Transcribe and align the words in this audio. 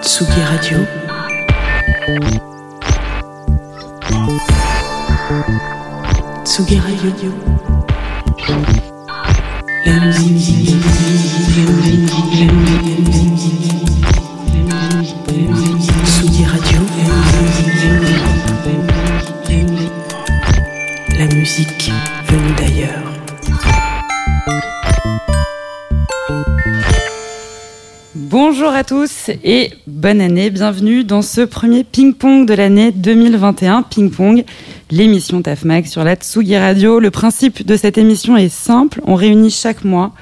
Tsugi 0.00 0.40
Radio. 0.40 0.86
Tsugi 6.42 6.80
Radio. 6.80 7.32
La 9.84 9.98
musique. 10.06 10.72
Tsugi 12.06 13.77
Bonjour 28.40 28.68
à 28.68 28.84
tous 28.84 29.32
et 29.42 29.72
bonne 29.88 30.20
année. 30.20 30.50
Bienvenue 30.50 31.02
dans 31.02 31.22
ce 31.22 31.40
premier 31.40 31.82
ping-pong 31.82 32.46
de 32.46 32.54
l'année 32.54 32.92
2021. 32.92 33.82
Ping-pong, 33.82 34.44
l'émission 34.92 35.42
TAFMAG 35.42 35.86
sur 35.86 36.04
la 36.04 36.14
Tsugi 36.14 36.56
Radio. 36.56 37.00
Le 37.00 37.10
principe 37.10 37.66
de 37.66 37.76
cette 37.76 37.98
émission 37.98 38.36
est 38.36 38.48
simple. 38.48 39.00
On 39.08 39.16
réunit 39.16 39.50
chaque 39.50 39.82
mois 39.82 40.12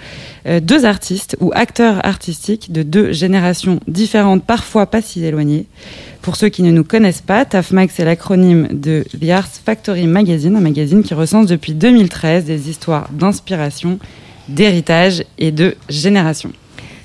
euh, 0.47 0.61
deux 0.61 0.87
artistes 0.87 1.37
ou 1.41 1.53
acteurs 1.55 2.07
artistiques 2.07 2.73
de 2.73 2.83
deux 2.83 3.13
générations 3.13 3.81
différentes, 3.87 4.43
parfois 4.43 4.87
pas 4.87 5.03
si 5.03 5.23
éloignées. 5.23 5.67
Pour 6.23 6.37
ceux 6.37 6.49
qui 6.49 6.63
ne 6.63 6.71
nous 6.71 6.85
connaissent 6.85 7.21
pas, 7.21 7.45
TAFMAG, 7.45 7.91
c'est 7.93 8.07
l'acronyme 8.07 8.69
de 8.73 9.05
The 9.21 9.29
Arts 9.29 9.61
Factory 9.63 10.07
Magazine, 10.07 10.57
un 10.57 10.61
magazine 10.61 11.03
qui 11.03 11.13
recense 11.13 11.49
depuis 11.49 11.75
2013 11.75 12.47
des 12.47 12.71
histoires 12.71 13.11
d'inspiration, 13.13 13.99
d'héritage 14.49 15.23
et 15.37 15.51
de 15.53 15.77
génération. 15.91 16.51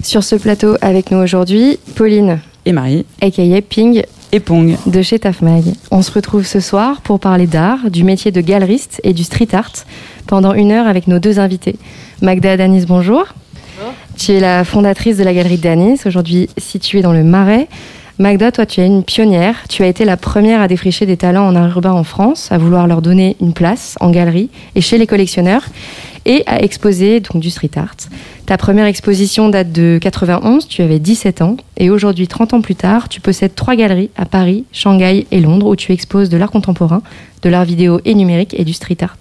Sur 0.04 0.23
ce 0.23 0.36
plateau 0.36 0.76
avec 0.82 1.12
nous 1.12 1.20
aujourd'hui, 1.20 1.78
Pauline 1.96 2.40
Et 2.66 2.72
Marie 2.72 3.05
aka 3.22 3.62
Ping 3.62 4.03
et 4.31 4.39
Pong. 4.39 4.75
de 4.86 5.02
chez 5.02 5.20
Tafmag. 5.20 5.64
On 5.92 6.02
se 6.02 6.12
retrouve 6.12 6.45
ce 6.45 6.59
soir 6.59 7.02
pour 7.02 7.20
parler 7.20 7.48
d'art, 7.48 7.89
du 7.89 8.03
métier 8.03 8.31
de 8.31 8.42
galeriste 8.42 9.00
et 9.03 9.14
du 9.14 9.23
street 9.23 9.50
art 9.53 9.72
pendant 10.28 10.53
une 10.53 10.72
heure 10.72 10.88
avec 10.88 11.08
nos 11.08 11.20
deux 11.20 11.40
invités. 11.40 11.75
Magda 12.22 12.58
Danis, 12.58 12.86
bonjour. 12.86 13.25
Tu 14.17 14.34
es 14.34 14.40
la 14.40 14.64
fondatrice 14.64 15.17
de 15.17 15.23
la 15.23 15.34
galerie 15.34 15.58
Danis, 15.58 16.00
aujourd'hui 16.06 16.50
située 16.58 17.02
dans 17.02 17.14
le 17.14 17.23
Marais. 17.23 17.68
Magda, 18.20 18.52
toi, 18.52 18.66
tu 18.68 18.81
es 18.81 18.86
une 18.86 19.03
pionnière. 19.03 19.64
Tu 19.68 19.84
as 19.84 19.88
été 19.88 20.06
la 20.06 20.16
première 20.16 20.62
à 20.62 20.68
défricher 20.68 21.08
des 21.08 21.18
talents 21.18 21.47
en 21.47 21.56
art 21.56 21.70
urbain 21.70 21.92
en 21.92 22.03
France, 22.03 22.52
à 22.52 22.58
vouloir 22.59 22.86
leur 22.86 23.02
donner 23.02 23.36
une 23.42 23.53
place 23.53 23.97
en 24.00 24.12
galerie 24.12 24.50
et 24.75 24.81
chez 24.81 25.00
les 25.00 25.08
collectionneurs, 25.08 25.64
et 26.25 26.44
à 26.45 26.61
exposer 26.61 27.22
du 27.36 27.50
street 27.50 27.72
art. 27.75 27.95
Ta 28.45 28.58
première 28.58 28.86
exposition 28.86 29.50
date 29.50 29.72
de 29.72 30.00
91, 30.02 30.67
tu 30.67 30.81
avais 30.81 31.00
17 31.00 31.41
ans, 31.41 31.58
et 31.78 31.89
aujourd'hui, 31.89 32.28
30 32.28 32.53
ans 32.53 32.61
plus 32.61 32.75
tard, 32.75 33.09
tu 33.09 33.22
possèdes 33.22 33.55
trois 33.55 33.75
galeries 33.75 34.09
à 34.17 34.25
Paris, 34.25 34.66
Shanghai 34.72 35.25
et 35.31 35.39
Londres, 35.39 35.67
où 35.67 35.75
tu 35.75 35.91
exposes 35.91 36.30
de 36.30 36.38
l'art 36.38 36.52
contemporain, 36.52 37.02
de 37.41 37.50
l'art 37.50 37.66
vidéo 37.66 38.02
et 38.05 38.13
numérique 38.13 38.55
et 38.58 38.66
du 38.66 38.73
street 38.73 38.97
art. 39.02 39.17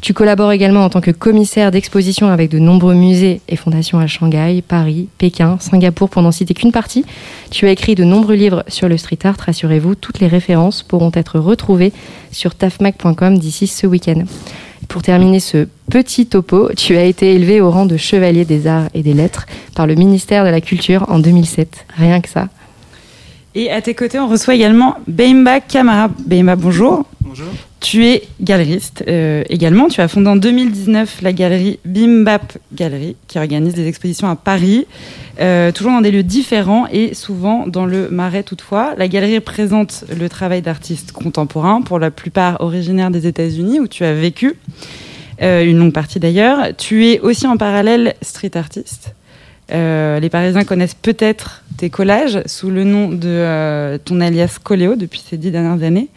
Tu 0.00 0.14
collabores 0.14 0.52
également 0.52 0.84
en 0.84 0.90
tant 0.90 1.00
que 1.00 1.10
commissaire 1.10 1.72
d'exposition 1.72 2.28
avec 2.28 2.50
de 2.50 2.60
nombreux 2.60 2.94
musées 2.94 3.40
et 3.48 3.56
fondations 3.56 3.98
à 3.98 4.06
Shanghai, 4.06 4.62
Paris, 4.66 5.08
Pékin, 5.18 5.58
Singapour, 5.58 6.08
pour 6.08 6.22
n'en 6.22 6.30
citer 6.30 6.54
qu'une 6.54 6.70
partie. 6.70 7.04
Tu 7.50 7.66
as 7.66 7.72
écrit 7.72 7.96
de 7.96 8.04
nombreux 8.04 8.36
livres 8.36 8.62
sur 8.68 8.88
le 8.88 8.96
street 8.96 9.18
art, 9.24 9.36
rassurez-vous, 9.44 9.96
toutes 9.96 10.20
les 10.20 10.28
références 10.28 10.84
pourront 10.84 11.10
être 11.14 11.40
retrouvées 11.40 11.92
sur 12.30 12.54
tafmac.com 12.54 13.38
d'ici 13.38 13.66
ce 13.66 13.86
week-end. 13.88 14.22
Pour 14.88 15.02
terminer 15.02 15.38
ce 15.38 15.68
petit 15.90 16.26
topo, 16.26 16.70
tu 16.74 16.96
as 16.96 17.04
été 17.04 17.34
élevé 17.34 17.60
au 17.60 17.70
rang 17.70 17.84
de 17.84 17.98
chevalier 17.98 18.46
des 18.46 18.66
arts 18.66 18.88
et 18.94 19.02
des 19.02 19.12
lettres 19.12 19.46
par 19.74 19.86
le 19.86 19.94
ministère 19.94 20.44
de 20.44 20.50
la 20.50 20.62
Culture 20.62 21.04
en 21.08 21.18
2007. 21.18 21.86
Rien 21.96 22.20
que 22.22 22.28
ça. 22.28 22.48
Et 23.54 23.70
à 23.70 23.82
tes 23.82 23.94
côtés, 23.94 24.18
on 24.18 24.28
reçoit 24.28 24.54
également 24.54 24.96
Beimba 25.06 25.60
Kamara. 25.60 26.08
Beimba, 26.26 26.56
bonjour. 26.56 27.04
Bonjour. 27.20 27.48
Tu 27.80 28.04
es 28.06 28.24
galeriste 28.40 29.04
euh, 29.06 29.44
également. 29.48 29.88
Tu 29.88 30.00
as 30.00 30.08
fondé 30.08 30.28
en 30.28 30.36
2019 30.36 31.22
la 31.22 31.32
galerie 31.32 31.78
Bimbap 31.84 32.58
Galerie, 32.74 33.14
qui 33.28 33.38
organise 33.38 33.74
des 33.74 33.86
expositions 33.86 34.28
à 34.28 34.34
Paris, 34.34 34.86
euh, 35.40 35.70
toujours 35.70 35.92
dans 35.92 36.00
des 36.00 36.10
lieux 36.10 36.24
différents 36.24 36.88
et 36.90 37.14
souvent 37.14 37.66
dans 37.68 37.86
le 37.86 38.08
Marais 38.10 38.42
toutefois. 38.42 38.94
La 38.98 39.06
galerie 39.06 39.38
présente 39.38 40.04
le 40.18 40.28
travail 40.28 40.60
d'artistes 40.60 41.12
contemporains, 41.12 41.80
pour 41.80 42.00
la 42.00 42.10
plupart 42.10 42.60
originaires 42.60 43.12
des 43.12 43.28
États-Unis, 43.28 43.78
où 43.78 43.86
tu 43.86 44.02
as 44.04 44.12
vécu, 44.12 44.54
euh, 45.40 45.64
une 45.64 45.78
longue 45.78 45.92
partie 45.92 46.18
d'ailleurs. 46.18 46.76
Tu 46.76 47.06
es 47.06 47.20
aussi 47.20 47.46
en 47.46 47.56
parallèle 47.56 48.14
street 48.22 48.56
artiste. 48.56 49.14
Les 49.70 50.30
Parisiens 50.30 50.64
connaissent 50.64 50.94
peut-être 50.94 51.62
tes 51.76 51.90
collages 51.90 52.40
sous 52.46 52.70
le 52.70 52.84
nom 52.84 53.10
de 53.10 53.98
ton 53.98 54.22
alias 54.22 54.58
Coléo 54.64 54.96
depuis 54.96 55.22
ces 55.28 55.36
dix 55.36 55.50
dernières 55.50 55.86
années. 55.86 56.08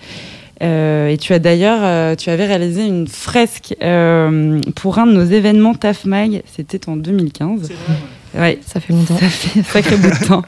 Euh, 0.61 1.07
et 1.09 1.17
tu 1.17 1.33
as 1.33 1.39
d'ailleurs, 1.39 1.79
euh, 1.81 2.15
tu 2.15 2.29
avais 2.29 2.45
réalisé 2.45 2.85
une 2.85 3.07
fresque 3.07 3.75
euh, 3.81 4.59
pour 4.75 4.99
un 4.99 5.07
de 5.07 5.13
nos 5.13 5.23
événements 5.25 5.73
TAFMAG, 5.73 6.43
c'était 6.55 6.87
en 6.87 6.95
2015. 6.95 7.61
C'est 7.63 7.73
vrai, 7.73 7.95
Ouais, 8.33 8.59
Ça 8.65 8.79
fait 8.79 8.93
longtemps. 8.93 9.17
ça 9.17 9.27
fait 9.27 9.59
un 9.59 9.63
sacré 9.63 9.97
bout 9.97 10.07
de 10.09 10.25
temps. 10.25 10.41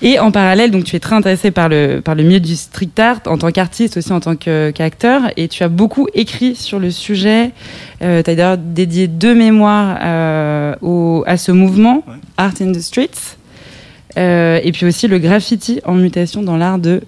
Et 0.00 0.20
en 0.20 0.30
parallèle, 0.30 0.70
donc 0.70 0.84
tu 0.84 0.94
es 0.94 1.00
très 1.00 1.16
intéressé 1.16 1.50
par 1.50 1.68
le 1.68 2.00
par 2.04 2.14
le 2.14 2.22
milieu 2.22 2.38
du 2.38 2.54
street 2.54 2.90
art 2.98 3.18
en 3.26 3.36
tant 3.36 3.50
qu'artiste 3.50 3.96
aussi 3.96 4.12
en 4.12 4.20
tant 4.20 4.36
que- 4.36 4.70
qu'acteur 4.70 5.22
et 5.36 5.48
tu 5.48 5.64
as 5.64 5.68
beaucoup 5.68 6.06
écrit 6.14 6.54
sur 6.54 6.78
le 6.78 6.92
sujet. 6.92 7.50
Euh, 8.02 8.22
tu 8.22 8.30
as 8.30 8.34
d'ailleurs 8.36 8.58
dédié 8.58 9.08
deux 9.08 9.34
mémoires 9.34 9.98
euh, 10.04 10.74
au, 10.82 11.24
à 11.26 11.36
ce 11.36 11.50
mouvement 11.50 12.04
Ouais. 12.06 12.14
Art 12.36 12.52
in 12.60 12.70
the 12.72 12.80
Streets 12.80 13.36
Euh, 14.18 14.60
et 14.62 14.70
puis 14.72 14.86
aussi 14.86 15.08
le 15.08 15.18
graffiti 15.18 15.80
en 15.84 15.94
mutation 15.94 16.42
dans 16.42 16.56
l'art 16.56 16.78
de 16.78 17.02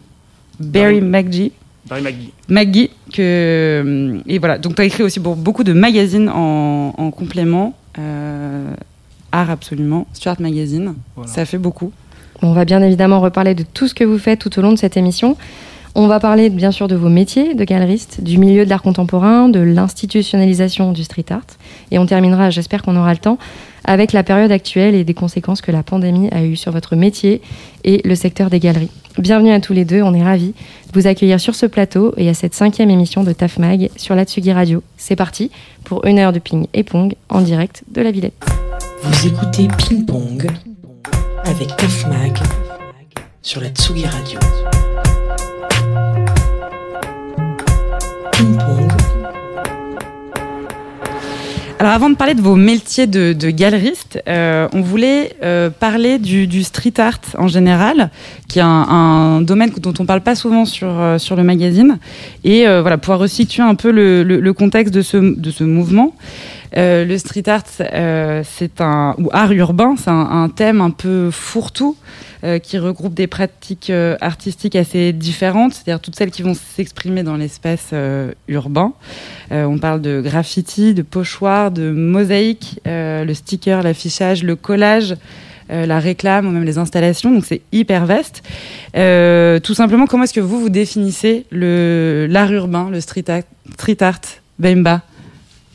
Barry 0.58 1.00
Barry. 1.00 1.24
McGee. 1.24 1.52
Barry 1.88 2.02
McGee. 2.02 2.32
McGee 2.48 2.90
que 3.12 4.20
et 4.26 4.38
voilà 4.38 4.58
donc 4.58 4.74
tu 4.74 4.82
as 4.82 4.84
écrit 4.84 5.02
aussi 5.02 5.20
pour 5.20 5.36
beaucoup 5.36 5.64
de 5.64 5.72
magazines 5.72 6.28
en, 6.28 6.94
en 6.96 7.10
complément 7.10 7.74
euh, 7.98 8.72
art 9.32 9.50
absolument 9.50 10.06
Stuart 10.12 10.36
Magazine 10.40 10.94
Voilà. 11.16 11.30
ça 11.30 11.44
fait 11.44 11.58
beaucoup 11.58 11.92
On 12.42 12.52
va 12.52 12.64
bien 12.64 12.82
évidemment 12.82 13.20
reparler 13.20 13.54
de 13.54 13.64
tout 13.64 13.88
ce 13.88 13.94
que 13.94 14.04
vous 14.04 14.18
faites 14.18 14.38
tout 14.38 14.58
au 14.58 14.62
long 14.62 14.72
de 14.72 14.78
cette 14.78 14.96
émission. 14.96 15.36
On 15.94 16.06
va 16.06 16.20
parler 16.20 16.50
bien 16.50 16.70
sûr 16.70 16.86
de 16.86 16.94
vos 16.94 17.08
métiers 17.08 17.54
de 17.54 17.64
galeriste, 17.64 18.22
du 18.22 18.38
milieu 18.38 18.64
de 18.64 18.70
l'art 18.70 18.82
contemporain, 18.82 19.48
de 19.48 19.58
l'institutionnalisation 19.58 20.92
du 20.92 21.02
street 21.02 21.24
art. 21.30 21.42
Et 21.90 21.98
on 21.98 22.06
terminera, 22.06 22.50
j'espère 22.50 22.82
qu'on 22.82 22.94
aura 22.94 23.12
le 23.12 23.18
temps, 23.18 23.38
avec 23.84 24.12
la 24.12 24.22
période 24.22 24.52
actuelle 24.52 24.94
et 24.94 25.02
des 25.02 25.14
conséquences 25.14 25.60
que 25.60 25.72
la 25.72 25.82
pandémie 25.82 26.28
a 26.30 26.44
eues 26.44 26.54
sur 26.56 26.70
votre 26.70 26.94
métier 26.94 27.40
et 27.82 28.00
le 28.06 28.14
secteur 28.14 28.48
des 28.50 28.60
galeries. 28.60 28.90
Bienvenue 29.18 29.50
à 29.50 29.58
tous 29.58 29.72
les 29.72 29.84
deux, 29.84 30.00
on 30.00 30.14
est 30.14 30.22
ravis 30.22 30.54
de 30.92 31.00
vous 31.00 31.08
accueillir 31.08 31.40
sur 31.40 31.56
ce 31.56 31.66
plateau 31.66 32.14
et 32.16 32.28
à 32.28 32.34
cette 32.34 32.54
cinquième 32.54 32.88
émission 32.88 33.24
de 33.24 33.32
TAFMAG 33.32 33.90
sur 33.96 34.14
la 34.14 34.24
Tsugi 34.24 34.52
Radio. 34.52 34.80
C'est 34.96 35.16
parti 35.16 35.50
pour 35.82 36.04
une 36.06 36.20
heure 36.20 36.32
de 36.32 36.38
ping 36.38 36.68
et 36.72 36.84
pong 36.84 37.16
en 37.28 37.40
direct 37.40 37.82
de 37.90 38.00
la 38.00 38.12
Villette. 38.12 38.40
Vous 39.02 39.26
écoutez 39.26 39.66
Ping 39.76 40.06
Pong 40.06 40.48
avec 41.44 41.76
Tafmag 41.76 42.38
sur 43.42 43.60
la 43.60 43.70
Tsugi 43.70 44.06
Radio. 44.06 44.38
Alors 51.78 51.92
avant 51.92 52.10
de 52.10 52.16
parler 52.16 52.34
de 52.34 52.40
vos 52.40 52.56
métiers 52.56 53.06
de, 53.06 53.32
de 53.32 53.50
galeriste 53.50 54.20
euh, 54.28 54.68
on 54.72 54.80
voulait 54.80 55.36
euh, 55.42 55.70
parler 55.70 56.18
du, 56.18 56.46
du 56.46 56.64
street 56.64 56.94
art 56.98 57.20
en 57.36 57.46
général 57.46 58.10
qui 58.48 58.58
est 58.58 58.62
un, 58.62 58.66
un 58.66 59.40
domaine 59.42 59.70
dont 59.78 59.94
on 59.98 60.06
parle 60.06 60.22
pas 60.22 60.34
souvent 60.34 60.64
sur 60.64 60.88
euh, 60.88 61.18
sur 61.18 61.36
le 61.36 61.44
magazine. 61.44 61.98
Et 62.44 62.66
euh, 62.66 62.80
voilà 62.80 62.98
pouvoir 62.98 63.18
resituer 63.18 63.62
un 63.62 63.74
peu 63.74 63.90
le, 63.90 64.22
le, 64.22 64.40
le 64.40 64.52
contexte 64.52 64.92
de 64.92 65.02
ce 65.02 65.18
de 65.18 65.50
ce 65.50 65.64
mouvement 65.64 66.14
Euh, 66.76 67.04
le 67.04 67.18
street 67.18 67.48
art, 67.48 67.62
euh, 67.80 68.42
c'est 68.44 68.80
un 68.80 69.14
ou 69.18 69.28
art 69.32 69.52
urbain, 69.52 69.94
c'est 69.96 70.10
un, 70.10 70.48
thème 70.54 70.80
un 70.80 70.90
peu 70.90 71.30
fourre-tout 71.30 71.96
euh, 72.44 72.58
qui 72.58 72.78
regroupe 72.78 73.14
des 73.14 73.26
pratiques 73.26 73.92
artistiques 74.20 74.76
assez 74.76 75.12
différentes, 75.12 75.74
c'est-à-dire 75.74 76.00
toutes 76.00 76.16
celles 76.16 76.30
qui 76.30 76.42
vont 76.42 76.54
s'exprimer 76.54 77.22
dans 77.22 77.36
l'espace 77.36 77.92
urbain. 78.48 78.92
On 79.50 79.78
parle 79.78 80.00
de 80.00 80.20
graffiti, 80.20 80.94
de 80.94 81.02
pochoir, 81.02 81.70
de 81.70 81.90
mosaïque, 81.90 82.80
le 82.84 83.32
sticker, 83.32 83.82
l'affichage, 83.82 84.42
le 84.42 84.56
collage. 84.56 85.16
la 85.70 85.98
réclame 85.98 86.46
ou 86.46 86.50
même 86.50 86.64
les 86.64 86.78
installations, 86.78 87.30
donc 87.30 87.44
c'est 87.44 87.60
hyper 87.72 88.06
vaste. 88.06 88.42
Tout 88.94 89.74
simplement, 89.74 90.06
comment 90.06 90.24
est-ce 90.24 90.34
que 90.34 90.40
vous 90.40 90.60
vous 90.60 90.70
définissez 90.70 91.46
l'art 91.50 92.52
urbain, 92.52 92.88
le 92.90 93.00
street 93.00 93.24
art, 93.28 93.42
street 93.76 94.02
art 94.02 94.20
Bemba 94.58 95.02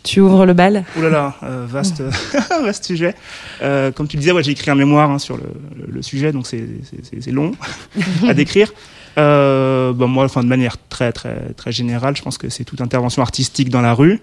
Tu 0.04 0.20
ouvres 0.20 0.46
le 0.46 0.54
bal 0.54 0.84
Ouh 0.98 1.02
là 1.02 1.10
là, 1.10 1.36
euh, 1.44 1.66
vaste, 1.68 2.04
sujet. 2.84 3.16
Euh, 3.62 3.92
comme 3.92 4.08
tu 4.08 4.18
disais, 4.18 4.34
ouais, 4.34 4.44
j'ai 4.44 4.52
écrit 4.52 4.70
un 4.70 4.76
mémoire 4.76 5.10
hein, 5.10 5.18
sur 5.18 5.38
le, 5.38 6.02
sujet, 6.02 6.34
donc 6.34 6.46
c'est- 6.46 7.32
long 7.32 7.54
à 8.28 8.34
décrire. 8.34 8.74
Euh, 9.18 9.94
bah, 9.94 10.08
moi, 10.08 10.26
enfin, 10.26 10.44
de 10.44 10.50
manière 10.50 10.76
très, 10.90 11.14
très, 11.14 11.54
très 11.56 11.72
générale, 11.72 12.18
je 12.18 12.22
pense 12.22 12.38
que 12.38 12.50
c'est 12.50 12.66
toute 12.66 12.82
intervention 12.82 13.22
artistique 13.22 13.70
dans 13.70 13.82
la 13.82 13.94
rue. 13.94 14.20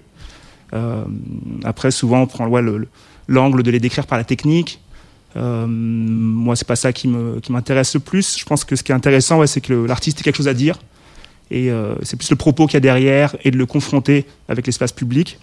Après, 1.65 1.91
souvent, 1.91 2.21
on 2.21 2.27
prend 2.27 2.47
l'angle 3.27 3.63
de 3.63 3.71
les 3.71 3.81
décrire 3.81 4.07
par 4.07 4.19
la 4.19 4.25
technique. 4.25 4.81
Moi, 5.35 6.57
c'est 6.57 6.69
pas 6.69 6.77
ça 6.77 6.93
qui 6.93 7.09
m'intéresse 7.09 7.95
le 7.95 8.01
plus. 8.01 8.39
Je 8.39 8.45
pense 8.45 8.65
que 8.65 8.77
ce 8.77 8.83
qui 8.83 8.93
est 8.93 8.95
intéressant, 8.95 9.39
ouais, 9.39 9.47
c'est 9.47 9.63
que 9.63 9.73
l'artiste 9.73 10.21
ait 10.21 10.23
quelque 10.23 10.37
chose 10.37 10.49
à 10.49 10.55
dire. 10.55 10.79
Et 11.51 11.73
c'est 12.03 12.17
plus 12.17 12.31
le 12.31 12.37
propos 12.37 12.67
qu'il 12.67 12.75
y 12.75 12.77
a 12.77 12.81
derrière 12.81 13.35
et 13.43 13.51
de 13.51 13.57
le 13.57 13.67
confronter 13.67 14.27
avec 14.49 14.67
l'espace 14.67 14.93
public. 14.93 15.39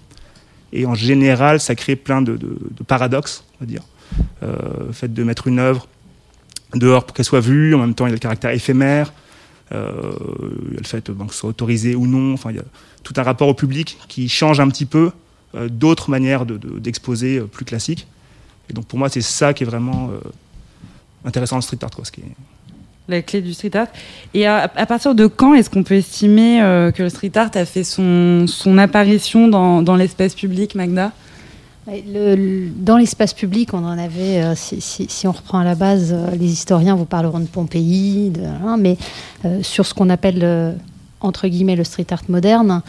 Et 0.73 0.85
en 0.85 0.95
général, 0.95 1.59
ça 1.59 1.75
crée 1.75 1.95
plein 1.95 2.21
de, 2.21 2.37
paradoxes, 2.87 3.43
on 3.55 3.65
va 3.65 3.65
dire. 3.65 3.83
Euh, 4.43 4.87
le 4.87 4.93
fait 4.93 5.13
de 5.13 5.23
mettre 5.23 5.47
une 5.47 5.59
œuvre 5.59 5.87
dehors 6.73 7.05
pour 7.05 7.15
qu'elle 7.15 7.25
soit 7.25 7.39
vue, 7.39 7.73
en 7.75 7.79
même 7.79 7.93
temps, 7.93 8.05
il 8.05 8.09
y 8.09 8.11
a 8.11 8.15
le 8.15 8.19
caractère 8.19 8.51
éphémère. 8.51 9.13
Euh, 9.73 9.91
il 10.69 10.73
y 10.73 10.77
a 10.77 10.79
le 10.79 10.87
fait 10.87 11.03
que 11.03 11.13
ce 11.31 11.39
soit 11.39 11.49
autorisé 11.49 11.95
ou 11.95 12.07
non. 12.07 12.33
Enfin, 12.33 12.51
il 12.51 12.57
y 12.57 12.59
a 12.59 12.65
tout 13.03 13.13
un 13.17 13.23
rapport 13.23 13.47
au 13.47 13.53
public 13.53 13.97
qui 14.07 14.27
change 14.29 14.59
un 14.59 14.67
petit 14.69 14.85
peu 14.85 15.11
euh, 15.55 15.69
d'autres 15.69 16.09
manières 16.09 16.45
d'exposer 16.45 17.41
plus 17.41 17.65
classiques. 17.65 18.07
Et 18.69 18.73
donc 18.73 18.85
pour 18.85 18.99
moi, 18.99 19.09
c'est 19.09 19.21
ça 19.21 19.53
qui 19.53 19.63
est 19.63 19.67
vraiment 19.67 20.11
intéressant 21.23 21.55
dans 21.55 21.59
le 21.59 21.63
street 21.63 21.79
art. 21.81 21.91
Quoi, 21.91 22.03
la 23.07 23.21
clé 23.21 23.41
du 23.41 23.53
street 23.53 23.75
art. 23.75 23.87
Et 24.33 24.45
à, 24.47 24.67
partir 24.67 25.15
de 25.15 25.27
quand 25.27 25.53
est-ce 25.53 25.69
qu'on 25.69 25.83
peut 25.83 25.95
estimer 25.95 26.61
euh, 26.61 26.91
que 26.91 27.03
le 27.03 27.09
street 27.09 27.31
art 27.35 27.51
a 27.55 27.65
fait 27.65 27.83
son, 27.83 28.45
apparition 28.77 29.47
dans, 29.47 29.95
l'espace 29.95 30.35
public, 30.35 30.75
Magda? 30.75 31.11
Le, 31.87 32.67
dans 32.75 32.97
l'espace 32.97 33.33
public, 33.33 33.73
on 33.73 33.85
en 33.85 33.97
avait, 33.97 34.43
euh, 34.43 34.55
si, 34.55 35.25
on 35.25 35.31
reprend 35.31 35.59
à 35.59 35.63
la 35.63 35.75
base, 35.75 36.11
euh, 36.11 36.31
les 36.31 36.51
historiens 36.51 36.95
vous 36.95 37.05
parleront 37.05 37.39
de 37.39 37.45
Pompéi, 37.45 38.33
hein, 38.65 38.75
mais 38.77 38.97
sur 39.61 39.85
ce 39.85 39.93
qu'on 39.93 40.09
appelle, 40.09 40.75
entre 41.21 41.47
guillemets, 41.47 41.77
le 41.77 41.85
street 41.85 42.07
art 42.11 42.23
moderne, 42.27 42.81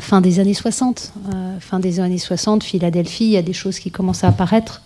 fin 0.00 0.20
des 0.20 0.40
années 0.40 0.54
60. 0.54 1.14
fin 1.60 1.80
des 1.80 2.00
années 2.00 2.18
60, 2.18 2.62
Philadelphie, 2.62 3.24
il 3.24 3.30
y 3.30 3.36
a 3.38 3.42
des 3.42 3.54
choses 3.54 3.78
qui 3.78 3.90
commencent 3.90 4.24
à 4.24 4.28
apparaître 4.28 4.82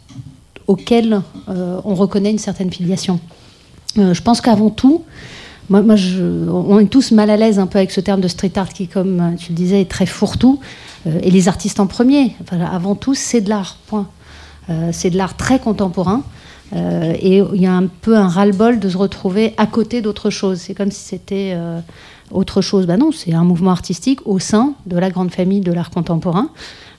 auxquelles 0.69 1.21
on 1.49 1.95
reconnaît 1.95 2.31
une 2.31 2.39
certaine 2.39 2.71
filiation. 2.71 3.19
Euh, 3.97 4.15
je 4.15 4.23
pense 4.23 4.41
qu'avant 4.41 4.71
tout, 4.71 5.05
moi, 5.71 5.83
on 5.83 6.79
est 6.79 6.91
tous 6.91 7.13
mal 7.13 7.31
à 7.31 7.37
l'aise 7.37 7.59
un 7.59 7.67
peu 7.67 7.79
avec 7.79 7.91
ce 7.91 8.01
terme 8.01 8.21
de 8.21 8.29
street 8.29 8.53
art 8.57 8.71
qui, 8.71 8.89
comme 8.89 9.21
euh, 9.21 9.37
tu 9.37 9.51
le 9.51 9.55
disais, 9.55 9.83
est 9.83 9.91
très 9.91 10.07
fourre-tout. 10.07 10.61
Euh, 11.07 11.19
et 11.23 11.31
les 11.31 11.49
artistes 11.49 11.81
en 11.81 11.87
premier, 11.87 12.35
avant 12.51 12.95
tout, 12.95 13.15
c'est 13.15 13.41
de 13.41 13.49
l'art, 13.49 13.77
point. 13.87 14.09
c'est 14.93 15.11
de 15.11 15.17
l'art 15.17 15.37
très 15.37 15.59
contemporain. 15.59 16.23
et 16.75 17.39
il 17.55 17.63
y 17.63 17.67
a 17.67 17.73
un 17.73 17.87
peu 17.87 18.17
un 18.17 18.29
ras-le-bol 18.29 18.79
de 18.79 18.89
se 18.89 18.97
retrouver 18.97 19.55
à 19.57 19.67
côté 19.67 20.03
d'autre 20.03 20.31
chose. 20.31 20.59
C'est 20.59 20.75
comme 20.75 20.91
si 20.91 21.01
c'était 21.01 21.57
autre 22.31 22.61
chose. 22.61 22.87
Ben 22.87 22.99
non, 22.99 23.11
c'est 23.13 23.33
un 23.33 23.45
mouvement 23.45 23.71
artistique 23.71 24.21
au 24.27 24.39
sein 24.39 24.75
de 24.87 24.99
la 24.99 25.11
grande 25.11 25.31
famille 25.31 25.61
de 25.61 25.73
l'art 25.73 25.91
contemporain. 25.91 26.51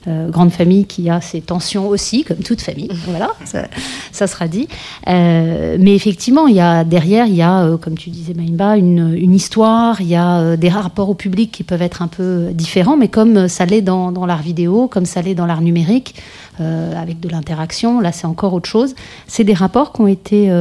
Euh, 0.08 0.30
grande 0.30 0.50
famille 0.50 0.86
qui 0.86 1.10
a 1.10 1.20
ses 1.20 1.42
tensions 1.42 1.86
aussi, 1.88 2.24
comme 2.24 2.38
toute 2.38 2.62
famille. 2.62 2.88
voilà, 3.06 3.32
ça, 3.44 4.26
sera 4.26 4.48
dit. 4.48 4.66
Euh, 5.08 5.76
mais 5.78 5.94
effectivement, 5.94 6.46
il 6.46 6.56
y 6.56 6.60
a 6.60 6.84
derrière, 6.84 7.26
il 7.26 7.34
y 7.34 7.42
a, 7.42 7.64
euh, 7.64 7.76
comme 7.76 7.98
tu 7.98 8.08
disais, 8.08 8.32
Maïmba, 8.32 8.78
une, 8.78 9.14
une, 9.14 9.34
histoire. 9.34 10.00
Il 10.00 10.08
y 10.08 10.16
a 10.16 10.56
des 10.56 10.70
rapports 10.70 11.10
au 11.10 11.14
public 11.14 11.52
qui 11.52 11.64
peuvent 11.64 11.82
être 11.82 12.00
un 12.00 12.06
peu 12.06 12.48
différents, 12.54 12.96
mais 12.96 13.08
comme 13.08 13.46
ça 13.48 13.66
l'est 13.66 13.82
dans, 13.82 14.10
dans 14.10 14.24
l'art 14.24 14.40
vidéo, 14.40 14.88
comme 14.88 15.04
ça 15.04 15.20
l'est 15.20 15.34
dans 15.34 15.44
l'art 15.44 15.60
numérique, 15.60 16.14
avec 16.58 17.20
de 17.20 17.28
l'interaction. 17.28 18.00
Là, 18.00 18.12
c'est 18.12 18.26
encore 18.26 18.52
autre 18.52 18.68
chose. 18.68 18.94
C'est 19.26 19.44
des 19.44 19.54
rapports 19.54 19.92
qui 19.92 20.00
ont 20.02 20.06
été, 20.06 20.52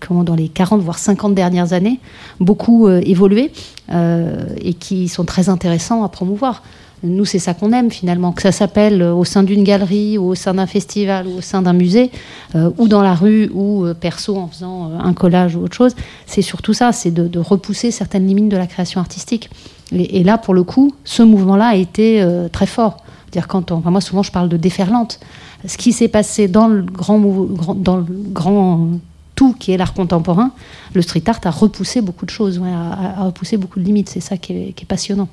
qui 0.00 0.12
ont, 0.12 0.22
dans 0.22 0.34
les 0.34 0.48
40 0.48 0.82
voire 0.82 0.98
50 0.98 1.34
dernières 1.34 1.72
années, 1.72 2.00
beaucoup 2.38 2.88
évolué 2.88 3.50
et 3.90 4.74
qui 4.74 5.08
sont 5.08 5.24
très 5.24 5.48
intéressants 5.48 6.04
à 6.04 6.08
promouvoir. 6.10 6.62
Nous, 7.04 7.24
c'est 7.24 7.38
ça 7.38 7.54
qu'on 7.54 7.72
aime 7.72 7.90
finalement, 7.90 8.32
que 8.32 8.42
ça 8.42 8.52
s'appelle 8.52 9.02
euh, 9.02 9.14
au 9.14 9.24
sein 9.24 9.42
d'une 9.42 9.62
galerie 9.62 10.18
ou 10.18 10.30
au 10.30 10.34
sein 10.34 10.54
d'un 10.54 10.66
festival 10.66 11.28
ou 11.28 11.38
au 11.38 11.40
sein 11.40 11.62
d'un 11.62 11.72
musée, 11.72 12.10
euh, 12.56 12.70
ou 12.76 12.88
dans 12.88 13.02
la 13.02 13.14
rue 13.14 13.50
ou 13.52 13.84
euh, 13.84 13.94
perso 13.94 14.36
en 14.36 14.48
faisant 14.48 14.90
un 14.98 15.12
collage 15.12 15.54
ou 15.54 15.62
autre 15.62 15.76
chose. 15.76 15.94
C'est 16.26 16.42
surtout 16.42 16.72
ça, 16.72 16.92
c'est 16.92 17.12
de, 17.12 17.38
repousser 17.38 17.92
certaines 17.92 18.26
limites 18.26 18.48
de 18.48 18.56
la 18.56 18.66
création 18.66 19.00
artistique. 19.00 19.48
Et, 19.92 20.24
là, 20.24 20.38
pour 20.38 20.54
le 20.54 20.64
coup, 20.64 20.92
ce 21.04 21.22
mouvement-là 21.22 21.68
a 21.68 21.74
été 21.76 22.26
très 22.52 22.66
fort. 22.66 22.98
Dire 23.32 23.48
quand 23.48 23.70
moi, 23.86 24.00
souvent, 24.00 24.22
je 24.22 24.32
parle 24.32 24.48
de 24.48 24.58
déferlante. 24.58 25.18
Ce 25.64 25.78
qui 25.78 25.92
s'est 25.92 26.08
passé 26.08 26.48
dans 26.48 26.68
le 26.68 26.82
grand 26.82 27.18
tout 29.34 29.54
qui 29.54 29.72
est 29.72 29.76
l'art 29.76 29.94
contemporain, 29.94 30.50
le 30.94 31.00
street 31.00 31.22
art 31.26 31.40
a 31.44 31.50
repoussé 31.50 32.02
beaucoup 32.02 32.26
de 32.26 32.30
choses, 32.30 32.60
a, 32.62 33.24
repoussé 33.24 33.56
beaucoup 33.56 33.78
de 33.78 33.84
limites. 33.84 34.10
C'est 34.10 34.20
ça 34.20 34.36
qui 34.36 34.52
est 34.52 34.86
passionnant. 34.86 35.28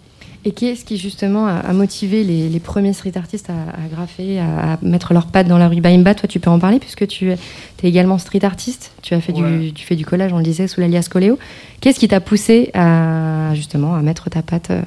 Et 0.48 0.52
qui 0.52 0.68
est-ce 0.68 0.86
qui 0.86 0.98
justement 0.98 1.48
a, 1.48 1.74
motivé 1.74 2.24
les, 2.24 2.60
premiers 2.60 2.94
street 2.94 3.14
artistes 3.16 3.50
à, 3.50 3.88
graffer, 3.92 4.40
à, 4.40 4.78
mettre 4.84 5.12
leurs 5.12 5.26
pattes 5.26 5.48
dans 5.48 5.58
la 5.58 5.68
rue 5.68 5.82
Baimba 5.82 6.14
Toi, 6.14 6.30
tu 6.30 6.40
peux 6.40 6.52
en 6.52 6.60
parler 6.60 6.80
puisque 6.80 7.08
tu 7.08 7.32
es 7.32 7.38
également 7.82 8.20
street 8.20 8.46
artiste. 8.46 8.92
Tu 9.02 9.16
as 9.16 9.22
fait 9.22 9.34
du, 9.34 9.74
tu 9.74 9.88
fais 9.88 9.96
du 9.96 10.06
collage, 10.06 10.34
on 10.34 10.38
le 10.38 10.44
disait, 10.44 10.68
sous 10.68 10.82
l'alias 10.82 11.08
Coléo. 11.10 11.40
Qu'est-ce 11.82 12.00
qui 12.00 12.08
t'a 12.08 12.20
poussé 12.20 12.70
à 12.76 13.56
justement 13.56 13.96
à 13.96 14.04
mettre 14.04 14.30
ta 14.30 14.44
patte 14.44 14.70
euh, 14.70 14.84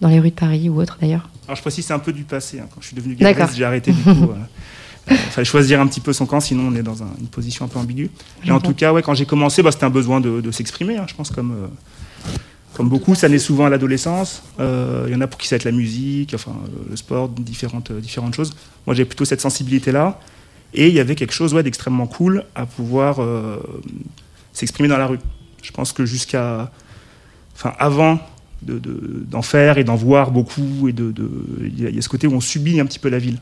dans 0.00 0.08
les 0.08 0.18
rues 0.18 0.30
de 0.30 0.34
Paris 0.34 0.68
ou 0.68 0.80
autre 0.80 0.98
d'ailleurs? 1.00 1.30
Alors 1.46 1.54
je 1.54 1.62
précise, 1.62 1.86
c'est 1.86 1.94
un 1.94 2.00
peu 2.00 2.12
du 2.12 2.24
passé. 2.24 2.58
Hein. 2.58 2.66
Quand 2.74 2.80
je 2.80 2.88
suis 2.88 2.96
devenu 2.96 3.14
galeriste, 3.14 3.56
j'ai 3.56 3.64
arrêté 3.64 3.92
du 3.92 4.02
coup. 4.02 4.10
Il 4.10 4.22
euh, 4.22 5.12
euh, 5.12 5.16
fallait 5.30 5.44
choisir 5.44 5.80
un 5.80 5.86
petit 5.86 6.00
peu 6.00 6.12
son 6.12 6.26
camp, 6.26 6.40
sinon 6.40 6.72
on 6.72 6.74
est 6.74 6.82
dans 6.82 6.96
une 7.20 7.28
position 7.28 7.64
un 7.64 7.68
peu 7.68 7.78
ambiguë. 7.78 8.10
Mais 8.44 8.50
en 8.50 8.60
tout 8.60 8.74
cas, 8.74 8.92
ouais, 8.92 9.02
quand 9.02 9.14
j'ai 9.14 9.26
commencé, 9.26 9.62
bah, 9.62 9.70
c'était 9.70 9.84
un 9.84 9.90
besoin 9.90 10.20
de, 10.20 10.50
s'exprimer, 10.50 10.96
hein, 10.96 11.06
je 11.06 11.14
pense, 11.14 11.30
comme, 11.30 11.68
comme 12.78 12.88
beaucoup, 12.88 13.16
ça 13.16 13.28
naît 13.28 13.40
souvent 13.40 13.66
à 13.66 13.70
l'adolescence. 13.70 14.44
Euh, 14.60 15.06
il 15.08 15.12
y 15.12 15.16
en 15.16 15.20
a 15.20 15.26
pour 15.26 15.40
qui 15.40 15.48
ça 15.48 15.56
va 15.56 15.58
être 15.58 15.64
la 15.64 15.72
musique, 15.72 16.32
enfin 16.32 16.52
le 16.88 16.94
sport, 16.94 17.28
différentes, 17.28 17.90
euh, 17.90 17.98
différentes 17.98 18.36
choses. 18.36 18.54
Moi, 18.86 18.94
j'ai 18.94 19.04
plutôt 19.04 19.24
cette 19.24 19.40
sensibilité-là. 19.40 20.20
Et 20.74 20.86
il 20.86 20.94
y 20.94 21.00
avait 21.00 21.16
quelque 21.16 21.32
chose 21.32 21.52
ouais, 21.54 21.64
d'extrêmement 21.64 22.06
cool 22.06 22.44
à 22.54 22.66
pouvoir 22.66 23.20
euh, 23.20 23.56
s'exprimer 24.52 24.88
dans 24.88 24.96
la 24.96 25.08
rue. 25.08 25.18
Je 25.60 25.72
pense 25.72 25.92
que 25.92 26.06
jusqu'à. 26.06 26.70
Enfin, 27.56 27.72
avant 27.80 28.20
d'en 28.62 29.42
faire 29.42 29.78
et 29.78 29.82
d'en 29.82 29.96
voir 29.96 30.30
beaucoup, 30.30 30.86
et 30.86 30.92
de, 30.92 31.12
il 31.60 31.80
y, 31.80 31.98
a 31.98 32.00
ce 32.00 32.08
côté 32.08 32.28
où 32.28 32.32
on 32.32 32.40
subit 32.40 32.78
un 32.78 32.86
petit 32.86 33.00
peu 33.00 33.08
la 33.08 33.18
ville. 33.18 33.40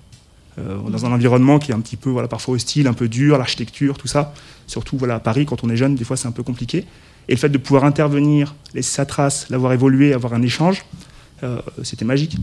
dans 0.57 1.05
un 1.05 1.13
environnement 1.13 1.59
qui 1.59 1.73
est 1.73 1.75
un 1.75 1.81
petit 1.81 1.97
peu 1.97 2.09
voilà, 2.09 2.27
parfois 2.27 2.55
hostile, 2.55 2.87
un 2.87 2.95
peu 2.95 3.07
dur, 3.07 3.37
l'architecture, 3.37 3.99
tout 3.99 4.09
ça. 4.09 4.33
Surtout 4.67 4.97
voilà, 4.97 5.17
à 5.17 5.21
Paris, 5.21 5.45
quand 5.45 5.63
on 5.63 5.69
est 5.69 5.77
jeune, 5.77 5.95
des 5.95 6.05
fois 6.05 6.17
c'est 6.17 6.29
un 6.29 6.33
peu 6.33 6.43
compliqué. 6.43 6.87
Et 7.29 7.33
le 7.33 7.39
fait 7.39 7.49
de 7.49 7.59
pouvoir 7.59 7.85
intervenir, 7.85 8.55
laisser 8.75 8.91
sa 8.91 9.07
trace, 9.07 9.49
l'avoir 9.51 9.73
évolué, 9.73 10.13
avoir 10.13 10.35
un 10.35 10.43
échange, 10.43 10.85
euh, 11.43 11.61
c'était 11.83 12.05
magique. 12.05 12.37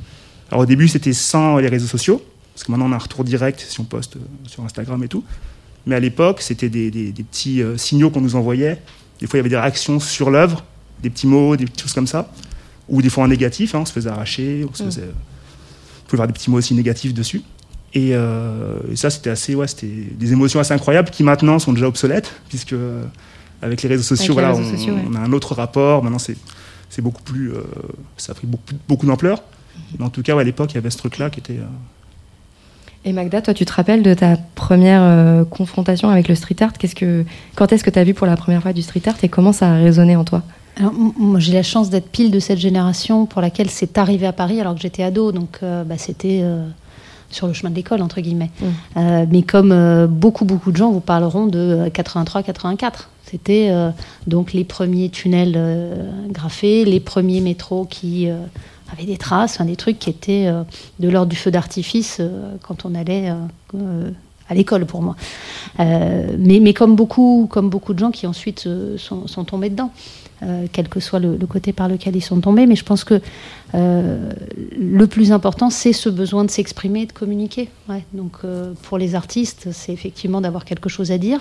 Alors 0.52 0.64
au 0.64 0.66
début, 0.66 0.88
c'était 0.88 1.14
sans 1.14 1.58
les 1.58 1.70
réseaux 1.70 1.88
sociaux, 1.88 2.22
parce 2.54 2.64
que 2.64 2.72
maintenant 2.72 2.88
on 2.88 2.92
a 2.92 2.96
un 2.96 3.00
retour 3.00 3.24
direct 3.24 3.66
si 3.68 3.80
on 3.80 3.86
poste 3.86 4.18
euh, 4.18 4.20
sur 4.46 4.64
Instagram 4.64 5.02
et 5.04 5.08
tout. 5.08 5.24
Mais 5.86 5.96
à 5.96 6.00
l'époque, 6.00 6.42
c'était 6.42 6.70
des, 6.70 6.92
petits 7.14 7.62
euh, 7.62 7.78
signaux 7.78 8.10
qu'on 8.10 8.22
nous 8.22 8.36
envoyait. 8.36 8.82
Des 9.20 9.28
fois, 9.28 9.38
il 9.38 9.40
y 9.40 9.42
avait 9.42 9.50
des 9.50 9.58
réactions 9.58 10.00
sur 10.00 10.30
l'œuvre, 10.30 10.64
des 11.02 11.10
petits 11.10 11.28
mots, 11.28 11.56
des 11.56 11.66
choses 11.80 11.94
comme 11.94 12.08
ça. 12.08 12.32
Ou 12.90 13.02
des 13.02 13.10
fois 13.10 13.24
en 13.24 13.28
négatif, 13.28 13.76
hein, 13.76 13.80
on 13.82 13.86
se 13.86 13.94
faisait 13.94 14.10
arracher, 14.10 14.66
on 14.70 14.74
se 14.74 14.84
mm. 14.84 14.86
faisait... 14.86 15.02
On 15.04 16.06
pouvait 16.08 16.18
voir 16.18 16.28
des 16.28 16.34
petits 16.34 16.52
mots 16.52 16.58
aussi 16.58 16.74
négatifs 16.74 17.14
dessus. 17.14 17.42
Et, 17.94 18.10
et 18.10 18.96
ça, 18.96 19.10
c'était 19.10 19.30
assez, 19.30 19.56
ouais, 19.56 19.68
c'était 19.68 19.88
des 19.88 20.34
émotions 20.34 20.60
assez 20.60 20.74
incroyables 20.74 21.10
qui 21.10 21.24
maintenant 21.24 21.60
sont 21.60 21.74
déjà 21.74 21.88
obsolètes, 21.88 22.32
puisque 22.50 22.76
avec 23.64 23.82
les 23.82 23.90
réseaux 23.90 24.04
sociaux, 24.04 24.34
voilà, 24.34 24.54
on, 24.54 25.16
a 25.16 25.20
un 25.20 25.32
autre 25.32 25.56
rapport. 25.56 26.04
Maintenant, 26.04 26.20
c'est 26.20 27.02
beaucoup 27.02 27.24
plus, 27.24 27.52
euh, 27.52 27.64
ça 28.18 28.34
a 28.34 28.36
pris 28.36 28.48
beaucoup, 28.48 28.74
beaucoup 28.88 29.06
d'ampleur. 29.06 29.42
Mais 29.98 30.06
en 30.06 30.10
tout 30.10 30.22
cas, 30.22 30.38
à 30.38 30.44
l'époque, 30.44 30.72
il 30.74 30.76
y 30.76 30.78
avait 30.78 30.90
ce 30.90 30.98
truc-là 30.98 31.30
qui 31.30 31.40
était. 31.40 31.58
Euh, 31.58 31.66
et 33.06 33.12
Magda, 33.12 33.42
toi, 33.42 33.54
tu 33.54 33.66
te 33.66 33.74
rappelles 33.74 34.04
de 34.04 34.14
ta 34.14 34.38
première 34.56 35.02
euh, 35.02 35.44
confrontation 35.44 36.10
avec 36.10 36.28
le 36.28 36.36
street 36.36 36.56
art? 36.62 36.74
Qu'est-ce 36.74 36.96
que, 36.96 37.26
Quand 37.56 37.74
est-ce 37.74 37.84
que 37.84 37.90
tu 37.90 38.00
as 38.00 38.04
vu 38.04 38.14
pour 38.14 38.28
la 38.28 38.38
première 38.38 38.62
fois 38.62 38.74
du 38.74 38.82
street 38.82 39.02
art 39.08 39.16
et 39.24 39.30
comment 39.30 39.52
ça 39.52 39.72
a 39.72 39.76
résonné 39.76 40.16
en 40.16 40.24
toi? 40.24 40.44
Alors, 40.78 40.94
moi, 40.94 41.40
j'ai 41.40 41.54
la 41.54 41.64
chance 41.64 41.90
d'être 41.90 42.10
pile 42.10 42.32
de 42.32 42.40
cette 42.40 42.60
génération 42.60 43.26
pour 43.26 43.42
laquelle 43.42 43.70
c'est 43.70 43.98
arrivé 43.98 44.26
à 44.26 44.34
Paris 44.34 44.60
alors 44.60 44.76
que 44.76 44.82
j'étais 44.82 45.04
ado. 45.04 45.32
Donc, 45.32 45.60
bah, 45.62 45.98
c'était 45.98 46.44
sur 47.30 47.46
le 47.46 47.54
chemin 47.54 47.70
de 47.70 47.76
l'école, 47.76 48.02
entre 48.02 48.22
guillemets. 48.22 48.50
Mmh. 48.60 49.26
mais 49.30 49.44
comme 49.44 50.08
beaucoup, 50.08 50.46
beaucoup 50.46 50.72
de 50.72 50.78
gens 50.78 50.92
vous 50.92 51.00
parleront 51.00 51.46
de 51.46 51.92
83-84. 51.94 53.10
C'était 53.34 53.70
euh, 53.72 53.90
donc 54.28 54.54
les 54.54 54.64
premiers 54.64 55.10
tunnels 55.10 55.56
euh, 55.56 56.08
graffés, 56.30 56.86
les 56.86 57.00
premiers 57.00 57.42
métros 57.42 57.86
qui 57.86 58.30
euh, 58.30 58.36
avaient 58.92 59.08
des 59.08 59.18
traces, 59.18 59.60
des 59.60 59.76
trucs 59.76 59.98
qui 59.98 60.12
étaient 60.12 60.48
de 61.00 61.10
l'ordre 61.10 61.32
du 61.32 61.36
feu 61.36 61.50
d'artifice 61.50 62.22
quand 62.62 62.86
on 62.86 62.94
allait 62.94 63.34
à 64.50 64.54
l'école 64.54 64.86
pour 64.86 65.02
moi. 65.02 65.16
mais, 65.80 66.74
comme, 66.76 66.96
beaucoup, 66.96 67.48
comme 67.50 67.72
beaucoup 67.72 67.96
de 67.96 68.00
gens 68.00 68.12
qui 68.12 68.28
ensuite 68.28 68.70
sont, 68.98 69.44
tombés 69.46 69.72
dedans. 69.72 69.90
quel 70.72 70.90
que 70.90 71.00
soit 71.00 71.18
le, 71.18 71.36
côté 71.48 71.74
par 71.74 71.90
lequel 71.90 72.16
ils 72.16 72.22
sont 72.22 72.40
tombés. 72.40 72.68
Mais 72.68 72.76
je 72.76 72.86
pense 72.86 73.04
que 73.04 73.20
le 73.74 75.06
plus 75.08 75.32
important, 75.32 75.72
c'est 75.72 75.94
ce 75.94 76.10
besoin 76.10 76.46
de 76.46 76.52
s'exprimer 76.52 77.02
et 77.02 77.06
de 77.08 77.14
communiquer. 77.14 77.70
Donc 78.14 78.42
pour 78.84 79.00
les 79.00 79.16
artistes, 79.16 79.70
c'est 79.72 79.92
effectivement 79.92 80.40
d'avoir 80.40 80.66
quelque 80.66 80.90
chose 80.90 81.10
à 81.10 81.18
dire, 81.18 81.40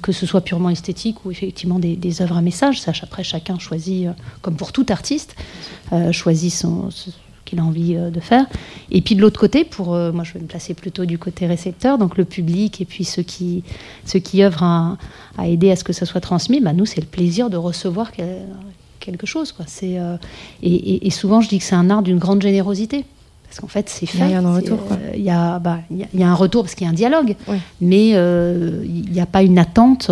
que 0.00 0.12
ce 0.12 0.26
soit 0.26 0.40
purement 0.40 0.70
esthétique 0.70 1.24
ou 1.24 1.30
effectivement 1.30 1.78
des, 1.78 2.22
œuvres 2.22 2.36
à 2.36 2.42
message. 2.42 2.80
Sache 2.80 3.02
après, 3.02 3.24
chacun 3.24 3.58
choisit, 3.58 4.06
euh, 4.06 4.12
comme 4.40 4.56
pour 4.56 4.72
tout 4.72 4.86
artiste, 4.88 5.36
euh, 5.92 6.12
choisit 6.12 6.52
son, 6.52 6.88
qu'il 7.44 7.58
a 7.58 7.64
envie 7.64 7.94
de 7.94 8.20
faire. 8.20 8.46
Et 8.90 9.00
puis 9.00 9.14
de 9.14 9.20
l'autre 9.20 9.40
côté, 9.40 9.64
pour 9.64 9.88
moi 9.88 10.24
je 10.24 10.34
vais 10.34 10.40
me 10.40 10.46
placer 10.46 10.74
plutôt 10.74 11.04
du 11.04 11.18
côté 11.18 11.46
récepteur, 11.46 11.98
donc 11.98 12.16
le 12.16 12.24
public 12.24 12.80
et 12.80 12.84
puis 12.84 13.04
ceux 13.04 13.22
qui, 13.22 13.64
ceux 14.04 14.20
qui 14.20 14.44
œuvrent 14.44 14.62
à, 14.62 14.98
aider 15.44 15.70
à 15.70 15.76
ce 15.76 15.84
que 15.84 15.92
ça 15.92 16.06
soit 16.06 16.20
transmis, 16.20 16.60
bah, 16.60 16.72
nous 16.72 16.86
c'est 16.86 17.00
le 17.00 17.06
plaisir 17.06 17.50
de 17.50 17.56
recevoir 17.56 18.12
quelque 19.00 19.26
chose. 19.26 19.54
Et, 20.62 21.10
souvent 21.10 21.40
je 21.40 21.48
dis 21.48 21.58
que 21.58 21.64
c'est 21.64 21.74
un 21.74 21.90
art 21.90 22.02
d'une 22.02 22.18
grande 22.18 22.40
générosité. 22.40 23.04
Parce 23.52 23.60
qu'en 23.60 23.68
fait, 23.68 23.90
c'est 23.90 24.06
fait. 24.06 24.18
Il 24.18 24.30
y 24.30 24.34
a 24.34 24.38
un 24.38 24.54
retour. 24.54 24.78
Il 25.14 25.22
y, 25.22 25.28
a, 25.28 25.58
bah, 25.58 25.80
il 25.90 26.06
y, 26.14 26.22
a 26.22 26.28
un 26.28 26.34
retour 26.34 26.62
parce 26.62 26.74
qu'il 26.74 26.86
y 26.86 26.88
a 26.88 26.90
un 26.90 26.94
dialogue, 26.94 27.36
mais 27.82 28.08
il 28.08 29.12
n'y 29.12 29.20
a 29.20 29.26
pas 29.26 29.42
une 29.42 29.58
attente. 29.58 30.10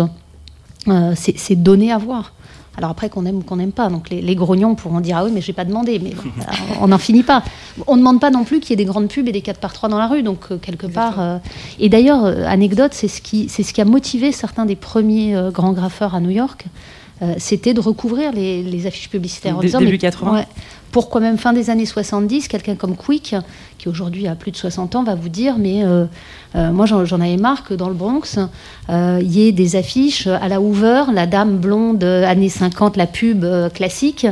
c'est 1.15 1.55
donné 1.55 1.91
à 1.91 1.97
voir. 1.97 2.33
Alors 2.77 2.89
après, 2.89 3.09
qu'on 3.09 3.25
aime 3.25 3.37
ou 3.37 3.41
qu'on 3.41 3.57
n'aime 3.57 3.73
pas. 3.73 3.89
Donc 3.89 4.09
les, 4.09 4.35
grognons 4.35 4.75
pourront 4.75 5.01
dire 5.01 5.17
Ah 5.17 5.25
oui, 5.25 5.31
mais 5.33 5.41
j'ai 5.41 5.53
pas 5.53 5.65
demandé. 5.65 5.99
Mais 5.99 6.11
on 6.81 6.87
n'en 6.87 6.97
finit 6.97 7.23
pas. 7.23 7.43
On 7.87 7.95
ne 7.95 7.99
demande 7.99 8.21
pas 8.21 8.31
non 8.31 8.43
plus 8.43 8.59
qu'il 8.59 8.71
y 8.71 8.73
ait 8.73 8.83
des 8.83 8.85
grandes 8.85 9.09
pubs 9.09 9.27
et 9.27 9.31
des 9.31 9.41
4 9.41 9.59
par 9.59 9.73
3 9.73 9.89
dans 9.89 9.97
la 9.97 10.07
rue. 10.07 10.23
Donc 10.23 10.45
euh, 10.51 10.57
quelque 10.57 10.87
part. 10.87 11.19
Euh, 11.19 11.37
et 11.79 11.89
d'ailleurs, 11.89 12.25
euh, 12.25 12.45
anecdote, 12.45 12.93
c'est 12.93 13.09
ce, 13.09 13.21
qui, 13.21 13.49
ce 13.49 13.61
qui 13.61 13.81
a 13.81 13.85
motivé 13.85 14.31
certains 14.31 14.65
des 14.65 14.75
premiers 14.75 15.35
grands 15.53 15.73
graffeurs 15.73 16.15
à 16.15 16.19
New 16.19 16.29
York. 16.29 16.65
c'était 17.37 17.73
de 17.73 17.79
recouvrir 17.79 18.31
les, 18.31 18.87
affiches 18.87 19.09
publicitaires. 19.09 19.57
En 19.57 19.61
début 19.61 19.97
80 19.97 20.45
pourquoi 20.91 21.21
même 21.21 21.37
fin 21.37 21.53
des 21.53 21.69
années 21.69 21.85
70, 21.85 22.47
quelqu'un 22.47 22.75
comme 22.75 22.95
Quick, 22.95 23.35
qui 23.77 23.87
aujourd'hui 23.89 24.27
a 24.27 24.35
plus 24.35 24.51
de 24.51 24.57
60 24.57 24.95
ans, 24.95 25.03
va 25.03 25.15
vous 25.15 25.29
dire 25.29 25.55
Mais 25.57 25.83
euh, 25.83 26.05
euh, 26.55 26.71
moi, 26.71 26.85
j'en 26.85 27.21
avais 27.21 27.37
marre 27.37 27.63
que 27.63 27.73
dans 27.73 27.87
le 27.87 27.95
Bronx, 27.95 28.39
euh, 28.89 29.19
il 29.21 29.31
y 29.31 29.47
ait 29.47 29.51
des 29.51 29.75
affiches 29.75 30.27
à 30.27 30.47
la 30.47 30.59
Hoover, 30.59 31.03
la 31.13 31.27
dame 31.27 31.57
blonde 31.57 32.03
années 32.03 32.49
50, 32.49 32.97
la 32.97 33.07
pub 33.07 33.45
classique, 33.73 34.27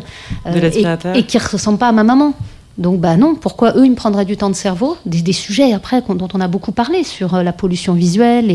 et, 0.45 1.23
qui 1.23 1.37
ne 1.37 1.51
ressemble 1.51 1.77
pas 1.77 1.87
à 1.87 1.91
ma 1.91 2.03
maman. 2.03 2.33
Donc, 2.77 3.01
bah 3.01 3.17
non, 3.17 3.35
pourquoi 3.35 3.73
eux, 3.75 3.85
ils 3.85 3.91
me 3.91 3.95
prendraient 3.95 4.23
du 4.23 4.37
temps 4.37 4.49
de 4.49 4.55
cerveau? 4.55 4.95
Des, 5.05 5.33
sujets, 5.33 5.73
après, 5.73 6.01
dont 6.01 6.29
on 6.33 6.39
a 6.39 6.47
beaucoup 6.47 6.71
parlé, 6.71 7.03
sur 7.03 7.35
la 7.43 7.51
pollution 7.51 7.93
visuelle 7.93 8.51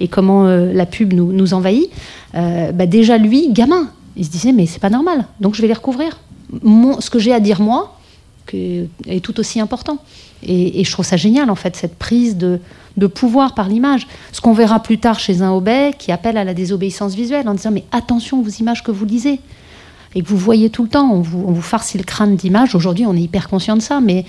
et, 0.00 0.08
comment 0.08 0.44
la 0.44 0.86
pub 0.86 1.12
nous, 1.12 1.32
nous 1.32 1.54
envahit. 1.54 1.88
bah 2.34 2.86
déjà, 2.86 3.16
lui, 3.16 3.48
gamin, 3.52 3.88
il 4.16 4.24
se 4.24 4.30
disait, 4.30 4.52
mais 4.52 4.66
c'est 4.66 4.80
pas 4.80 4.90
normal, 4.90 5.24
donc 5.40 5.54
je 5.54 5.62
vais 5.62 5.68
les 5.68 5.74
recouvrir 5.74 6.18
ce 7.00 7.10
que 7.10 7.18
j'ai 7.18 7.32
à 7.32 7.40
dire 7.40 7.60
moi 7.60 7.96
est 8.56 9.24
tout 9.24 9.38
aussi 9.40 9.60
important. 9.60 9.98
Et, 10.42 10.84
je 10.84 10.90
trouve 10.90 11.04
ça 11.04 11.16
génial, 11.16 11.50
en 11.50 11.54
fait, 11.54 11.76
cette 11.76 11.96
prise 11.96 12.36
de, 12.36 12.60
pouvoir 13.14 13.54
par 13.54 13.68
l'image. 13.68 14.06
Ce 14.32 14.40
qu'on 14.40 14.52
verra 14.52 14.82
plus 14.82 14.98
tard 14.98 15.18
chez 15.18 15.42
un 15.42 15.52
obé 15.52 15.92
qui 15.98 16.12
appelle 16.12 16.36
à 16.36 16.44
la 16.44 16.54
désobéissance 16.54 17.14
visuelle 17.14 17.48
en 17.48 17.54
disant 17.54 17.70
Mais 17.70 17.84
attention 17.92 18.42
aux 18.42 18.48
images 18.48 18.82
que 18.82 18.90
vous 18.90 19.04
lisez 19.04 19.40
et 20.14 20.22
que 20.22 20.28
vous 20.28 20.36
voyez 20.36 20.70
tout 20.70 20.82
le 20.82 20.88
temps. 20.88 21.10
On 21.10 21.20
vous, 21.20 21.44
on 21.46 21.54
farcit 21.54 21.96
le 21.96 22.04
crâne 22.04 22.36
d'images. 22.36 22.74
Aujourd'hui, 22.74 23.06
on 23.06 23.14
est 23.14 23.22
hyper 23.22 23.48
conscient 23.48 23.76
de 23.76 23.82
ça, 23.82 24.00
mais, 24.00 24.24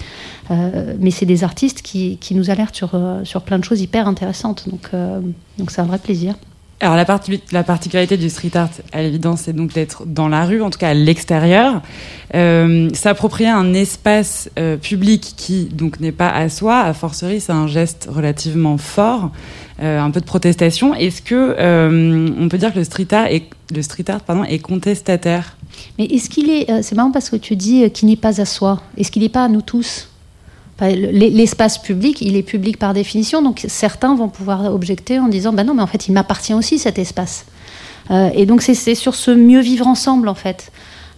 euh, 0.52 0.96
c'est 1.12 1.26
des 1.26 1.44
artistes 1.44 1.82
qui, 1.82 2.18
nous 2.32 2.50
alertent 2.50 2.76
sur, 2.76 2.92
euh, 2.94 3.24
sur 3.26 3.42
plein 3.42 3.60
de 3.60 3.64
choses 3.64 3.82
hyper 3.82 4.08
intéressantes. 4.08 4.70
Donc, 4.70 4.90
euh, 4.94 5.20
donc 5.58 5.72
c'est 5.72 5.82
un 5.82 5.86
vrai 5.86 5.98
plaisir. 5.98 6.36
Alors 6.82 6.96
la, 6.96 7.06
la, 7.52 7.64
particularité 7.64 8.18
du 8.18 8.32
street 8.32 8.56
art, 8.56 8.70
à 8.92 9.04
l'évidence, 9.04 9.42
c'est 9.42 9.54
donc 9.54 9.72
d'être 9.72 10.04
dans 10.08 10.28
la 10.28 10.46
rue, 10.46 10.64
en 10.64 10.72
tout 10.72 10.80
cas 10.80 10.90
à 10.90 10.94
l'extérieur, 10.96 11.84
euh, 12.34 12.90
s'approprier 12.94 13.50
un 13.50 13.76
espace 13.76 14.50
euh, 14.58 14.78
public 14.78 15.36
qui 15.38 15.66
donc 15.66 16.00
n'est 16.00 16.12
pas 16.12 16.30
à 16.30 16.50
soi. 16.50 16.80
A 16.80 16.94
fortiori, 16.96 17.40
c'est 17.40 17.52
un 17.52 17.68
geste 17.68 18.10
relativement 18.12 18.80
fort, 18.80 19.30
euh, 19.80 20.00
un 20.00 20.10
peu 20.10 20.22
de 20.22 20.26
protestation. 20.26 20.96
Est-ce 20.96 21.22
que 21.22 21.56
on 22.44 22.50
peut 22.50 22.58
dire 22.58 22.74
que 22.74 22.80
le 22.80 22.84
street 22.84 23.08
art 23.12 23.28
est, 23.28 23.46
est 24.50 24.60
contestataire? 24.60 25.58
Mais 26.00 26.06
est-ce 26.06 26.32
qu'il 26.32 26.50
est, 26.50 26.82
c'est 26.82 26.96
marrant 26.96 27.12
parce 27.12 27.30
que 27.30 27.36
tu 27.36 27.56
dis 27.56 27.92
qu'il 27.92 28.10
n'est 28.10 28.16
pas 28.16 28.42
à 28.42 28.46
soi. 28.46 28.82
Est-ce 28.98 29.12
qu'il 29.12 29.22
n'est 29.22 29.30
pas 29.30 29.46
à 29.46 29.50
nous 29.50 29.62
tous? 29.62 30.11
L'espace 30.82 31.78
public, 31.78 32.22
il 32.22 32.36
est 32.36 32.44
public 32.44 32.78
par 32.78 32.94
définition, 32.94 33.42
donc 33.42 33.66
certains 33.68 34.16
vont 34.16 34.30
pouvoir 34.30 34.74
objecter 34.74 35.20
en 35.20 35.28
disant 35.28 35.54
bah 35.54 35.64
non, 35.64 35.76
mais 35.76 35.84
en 35.84 35.88
fait, 35.88 36.08
il 36.08 36.12
m'appartient 36.12 36.54
aussi 36.54 36.80
cet 36.80 36.98
espace. 36.98 37.46
Euh, 38.10 38.30
et 38.34 38.46
donc 38.46 38.62
c'est 38.62 38.96
sur 38.96 39.16
ce 39.16 39.32
mieux 39.32 39.62
vivre 39.62 39.88
ensemble 39.88 40.28
en 40.28 40.34
fait. 40.34 40.72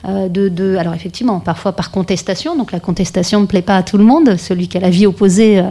Euh, 0.06 0.78
alors 0.78 0.94
effectivement, 0.94 1.40
parfois 1.40 1.72
par 1.72 1.92
contestation, 1.92 2.58
donc 2.58 2.72
la 2.72 2.80
contestation 2.80 3.40
ne 3.42 3.46
plaît 3.46 3.62
pas 3.62 3.78
à 3.78 3.84
tout 3.84 3.98
le 3.98 4.04
monde, 4.04 4.36
celui 4.38 4.68
qui 4.68 4.78
a 4.78 4.82
la 4.82 4.90
vie 4.90 5.06
opposée, 5.06 5.60
euh, 5.60 5.64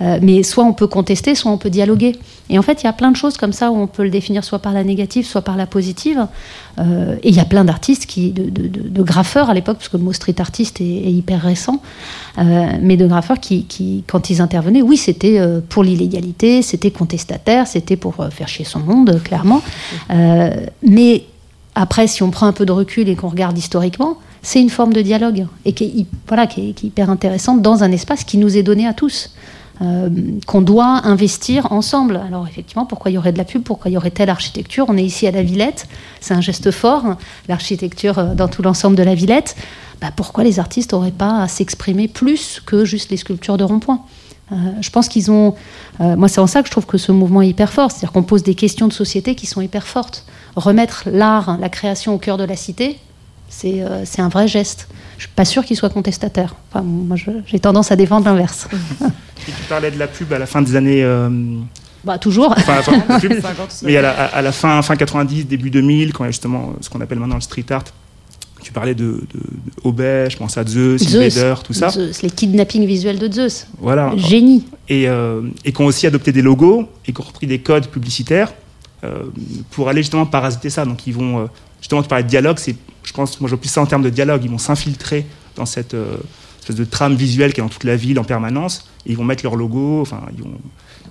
euh, 0.00 0.18
mais 0.22 0.42
soit 0.42 0.64
on 0.64 0.72
peut 0.72 0.86
contester, 0.86 1.34
soit 1.34 1.50
on 1.50 1.58
peut 1.58 1.70
dialoguer. 1.70 2.16
Et 2.48 2.58
en 2.58 2.62
fait, 2.62 2.82
il 2.82 2.86
y 2.86 2.88
a 2.88 2.92
plein 2.92 3.10
de 3.10 3.16
choses 3.16 3.36
comme 3.36 3.52
ça 3.52 3.72
où 3.72 3.76
on 3.76 3.88
peut 3.88 4.04
le 4.04 4.10
définir 4.10 4.44
soit 4.44 4.60
par 4.60 4.72
la 4.72 4.84
négative, 4.84 5.26
soit 5.26 5.42
par 5.42 5.56
la 5.56 5.66
positive. 5.66 6.28
et 6.78 7.28
il 7.28 7.34
y 7.34 7.40
a 7.40 7.44
plein 7.44 7.64
d'artistes, 7.64 8.06
qui, 8.06 8.30
de, 8.30 9.02
graffeurs 9.02 9.50
à 9.50 9.54
l'époque, 9.54 9.78
parce 9.78 9.88
que 9.88 9.96
le 9.96 10.04
mot 10.04 10.12
street 10.12 10.36
artiste 10.38 10.80
est, 10.80 10.84
hyper 10.84 11.42
récent, 11.42 11.82
mais 12.38 12.96
de 12.96 13.04
graffeurs 13.08 13.40
qui, 13.40 13.64
qui, 13.64 14.04
quand 14.06 14.30
ils 14.30 14.40
intervenaient, 14.40 14.82
oui, 14.82 14.96
c'était 14.96 15.40
pour 15.68 15.82
l'illégalité, 15.82 16.62
c'était 16.62 16.92
contestataire, 16.92 17.66
c'était 17.66 17.96
pour 17.96 18.14
faire 18.30 18.46
chier 18.46 18.64
son 18.64 18.78
monde, 18.78 19.20
clairement. 19.24 19.60
mais 20.08 21.24
après, 21.76 22.06
si 22.06 22.22
on 22.22 22.30
prend 22.30 22.46
un 22.46 22.52
peu 22.52 22.64
de 22.64 22.72
recul 22.72 23.06
et 23.10 23.16
qu'on 23.16 23.28
regarde 23.28 23.56
historiquement, 23.56 24.16
c'est 24.40 24.62
une 24.62 24.70
forme 24.70 24.94
de 24.94 25.02
dialogue 25.02 25.46
et 25.66 25.74
qui 25.74 25.84
est, 25.84 26.06
voilà, 26.26 26.46
qui 26.46 26.70
est, 26.70 26.82
hyper 26.82 27.10
intéressante 27.10 27.60
dans 27.60 27.84
un 27.84 27.92
espace 27.92 28.24
qui 28.24 28.38
nous 28.38 28.56
est 28.56 28.62
donné 28.62 28.86
à 28.86 28.94
tous. 28.94 29.34
Euh, 29.82 30.08
qu'on 30.46 30.62
doit 30.62 31.06
investir 31.06 31.70
ensemble. 31.70 32.18
Alors 32.26 32.48
effectivement, 32.48 32.86
pourquoi 32.86 33.10
il 33.10 33.14
y 33.14 33.18
aurait 33.18 33.32
de 33.32 33.36
la 33.36 33.44
pub, 33.44 33.62
pourquoi 33.62 33.90
il 33.90 33.94
y 33.94 33.96
aurait 33.98 34.10
telle 34.10 34.30
architecture? 34.30 34.86
On 34.88 34.96
est 34.96 35.04
ici 35.04 35.26
à 35.26 35.30
la 35.30 35.42
Villette, 35.42 35.86
c'est 36.22 36.32
un 36.32 36.40
geste 36.40 36.70
fort, 36.70 37.16
l'architecture 37.46 38.18
euh, 38.18 38.34
dans 38.34 38.48
tout 38.48 38.62
l'ensemble 38.62 38.96
de 38.96 39.02
la 39.02 39.14
Villette. 39.14 39.54
Bah, 40.00 40.08
pourquoi 40.16 40.44
les 40.44 40.58
artistes 40.58 40.94
n'auraient 40.94 41.10
pas 41.10 41.42
à 41.42 41.48
s'exprimer 41.48 42.08
plus 42.08 42.62
que 42.64 42.86
juste 42.86 43.10
les 43.10 43.18
sculptures 43.18 43.58
de 43.58 43.64
rond-point 43.64 44.00
euh, 44.52 44.54
je 44.80 44.90
pense 44.90 45.08
qu'ils 45.08 45.32
ont. 45.32 45.56
moi, 45.98 46.28
c'est 46.28 46.38
en 46.38 46.46
ça 46.46 46.62
que 46.62 46.68
je 46.68 46.70
trouve 46.70 46.86
que 46.86 46.98
ce 46.98 47.10
mouvement 47.10 47.42
est 47.42 47.48
hyper 47.48 47.72
fort. 47.72 47.90
C'est-à-dire 47.90 48.12
qu'on 48.12 48.22
pose 48.22 48.44
des 48.44 48.54
questions 48.54 48.86
de 48.86 48.92
société 48.92 49.34
qui 49.34 49.44
sont 49.44 49.60
hyper 49.60 49.88
fortes 49.88 50.24
remettre 50.56 51.04
l'art, 51.10 51.58
la 51.60 51.68
création 51.68 52.14
au 52.14 52.18
cœur 52.18 52.38
de 52.38 52.44
la 52.44 52.56
cité, 52.56 52.98
c'est 53.48 53.82
euh, 53.82 54.04
un 54.18 54.28
vrai 54.28 54.48
geste. 54.48 54.88
Je 55.18 55.24
suis 55.24 55.32
pas 55.34 55.44
sûre 55.44 55.64
qu'il 55.64 55.76
soit 55.76 55.90
contestataire. 55.90 56.56
Enfin, 56.70 56.82
moi, 56.82 57.16
j'ai 57.46 57.60
tendance 57.60 57.92
à 57.92 57.96
défendre 57.96 58.26
l'inverse. 58.26 58.68
tu 59.46 59.52
parlais 59.68 59.90
de 59.90 59.98
la 59.98 60.08
pub 60.08 60.32
à 60.32 60.38
la 60.38 60.46
fin 60.46 60.62
des 60.62 60.76
années. 60.76 61.02
Euh, 61.04 61.30
bah, 62.04 62.18
toujours. 62.18 62.54
mais 63.82 63.96
à 63.96 64.02
la, 64.02 64.10
à 64.10 64.42
la, 64.42 64.52
fin, 64.52 64.82
fin 64.82 64.96
90, 64.96 65.46
début 65.46 65.70
2000, 65.70 66.12
quand 66.12 66.24
il 66.24 66.26
y 66.26 66.28
a 66.28 66.32
justement 66.32 66.74
ce 66.80 66.90
qu'on 66.90 67.00
appelle 67.00 67.18
maintenant 67.18 67.36
le 67.36 67.40
street 67.40 67.64
art, 67.70 67.84
tu 68.62 68.72
parlais 68.72 68.94
de, 68.94 69.22
de, 69.32 70.28
je 70.28 70.36
pense 70.36 70.58
à 70.58 70.64
Zeus, 70.66 71.00
Invader, 71.14 71.54
tout 71.62 71.72
ça. 71.72 71.88
Zeus, 71.88 72.22
les 72.22 72.30
kidnappings 72.30 72.84
visuels 72.84 73.18
de 73.18 73.32
Zeus. 73.32 73.68
Voilà. 73.78 74.12
Génie. 74.16 74.64
Et, 74.88 75.08
euh, 75.08 75.42
et 75.64 75.72
qui 75.72 75.82
ont 75.82 75.86
aussi 75.86 76.06
adopté 76.06 76.32
des 76.32 76.42
logos 76.42 76.88
et 77.06 77.12
qui 77.12 77.20
ont 77.20 77.24
repris 77.24 77.46
des 77.46 77.60
codes 77.60 77.86
publicitaires 77.86 78.52
pour 79.70 79.88
aller 79.88 80.02
justement 80.02 80.26
parasiter 80.26 80.70
ça. 80.70 80.84
Donc 80.84 81.06
ils 81.06 81.14
vont, 81.14 81.40
euh, 81.40 81.46
justement, 81.80 82.02
tu 82.02 82.08
parlais 82.08 82.24
de 82.24 82.28
dialogue, 82.28 82.58
je 82.58 83.12
pense, 83.12 83.40
moi 83.40 83.48
je 83.48 83.56
plus 83.56 83.68
ça 83.68 83.80
en 83.80 83.86
termes 83.86 84.02
de 84.02 84.10
dialogue, 84.10 84.42
ils 84.44 84.50
vont 84.50 84.58
s'infiltrer 84.58 85.26
dans 85.54 85.66
cette 85.66 85.94
euh, 85.94 86.16
espèce 86.60 86.76
de 86.76 86.84
trame 86.84 87.14
visuelle 87.14 87.52
qui 87.52 87.60
est 87.60 87.62
dans 87.62 87.68
toute 87.68 87.84
la 87.84 87.96
ville 87.96 88.18
en 88.18 88.24
permanence, 88.24 88.88
ils 89.04 89.16
vont 89.16 89.24
mettre 89.24 89.44
leur 89.44 89.56
logo, 89.56 90.00
enfin 90.00 90.22
ils 90.36 90.42
vont, 90.42 90.58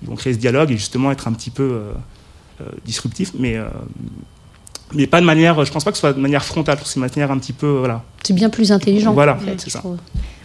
ils 0.02 0.08
vont 0.08 0.16
créer 0.16 0.34
ce 0.34 0.40
dialogue 0.40 0.72
et 0.72 0.78
justement 0.78 1.12
être 1.12 1.28
un 1.28 1.34
petit 1.34 1.52
peu 1.52 1.82
disruptif, 2.86 3.32
mais 3.38 3.58
mais 4.94 5.08
pas 5.08 5.20
de 5.20 5.26
manière, 5.26 5.64
je 5.66 5.72
pense 5.72 5.84
pas 5.84 5.92
que 5.92 5.98
ce 5.98 6.02
soit 6.02 6.14
de 6.14 6.20
manière 6.20 6.44
frontale, 6.44 6.78
c'est 6.84 7.00
de 7.00 7.06
manière 7.06 7.32
un 7.32 7.38
petit 7.38 7.54
peu, 7.54 7.68
voilà. 7.80 8.04
C'est 8.24 8.34
bien 8.34 8.50
plus 8.50 8.72
intelligent. 8.72 9.14
Voilà, 9.14 9.38
c'est 9.58 9.70
ça. 9.70 9.84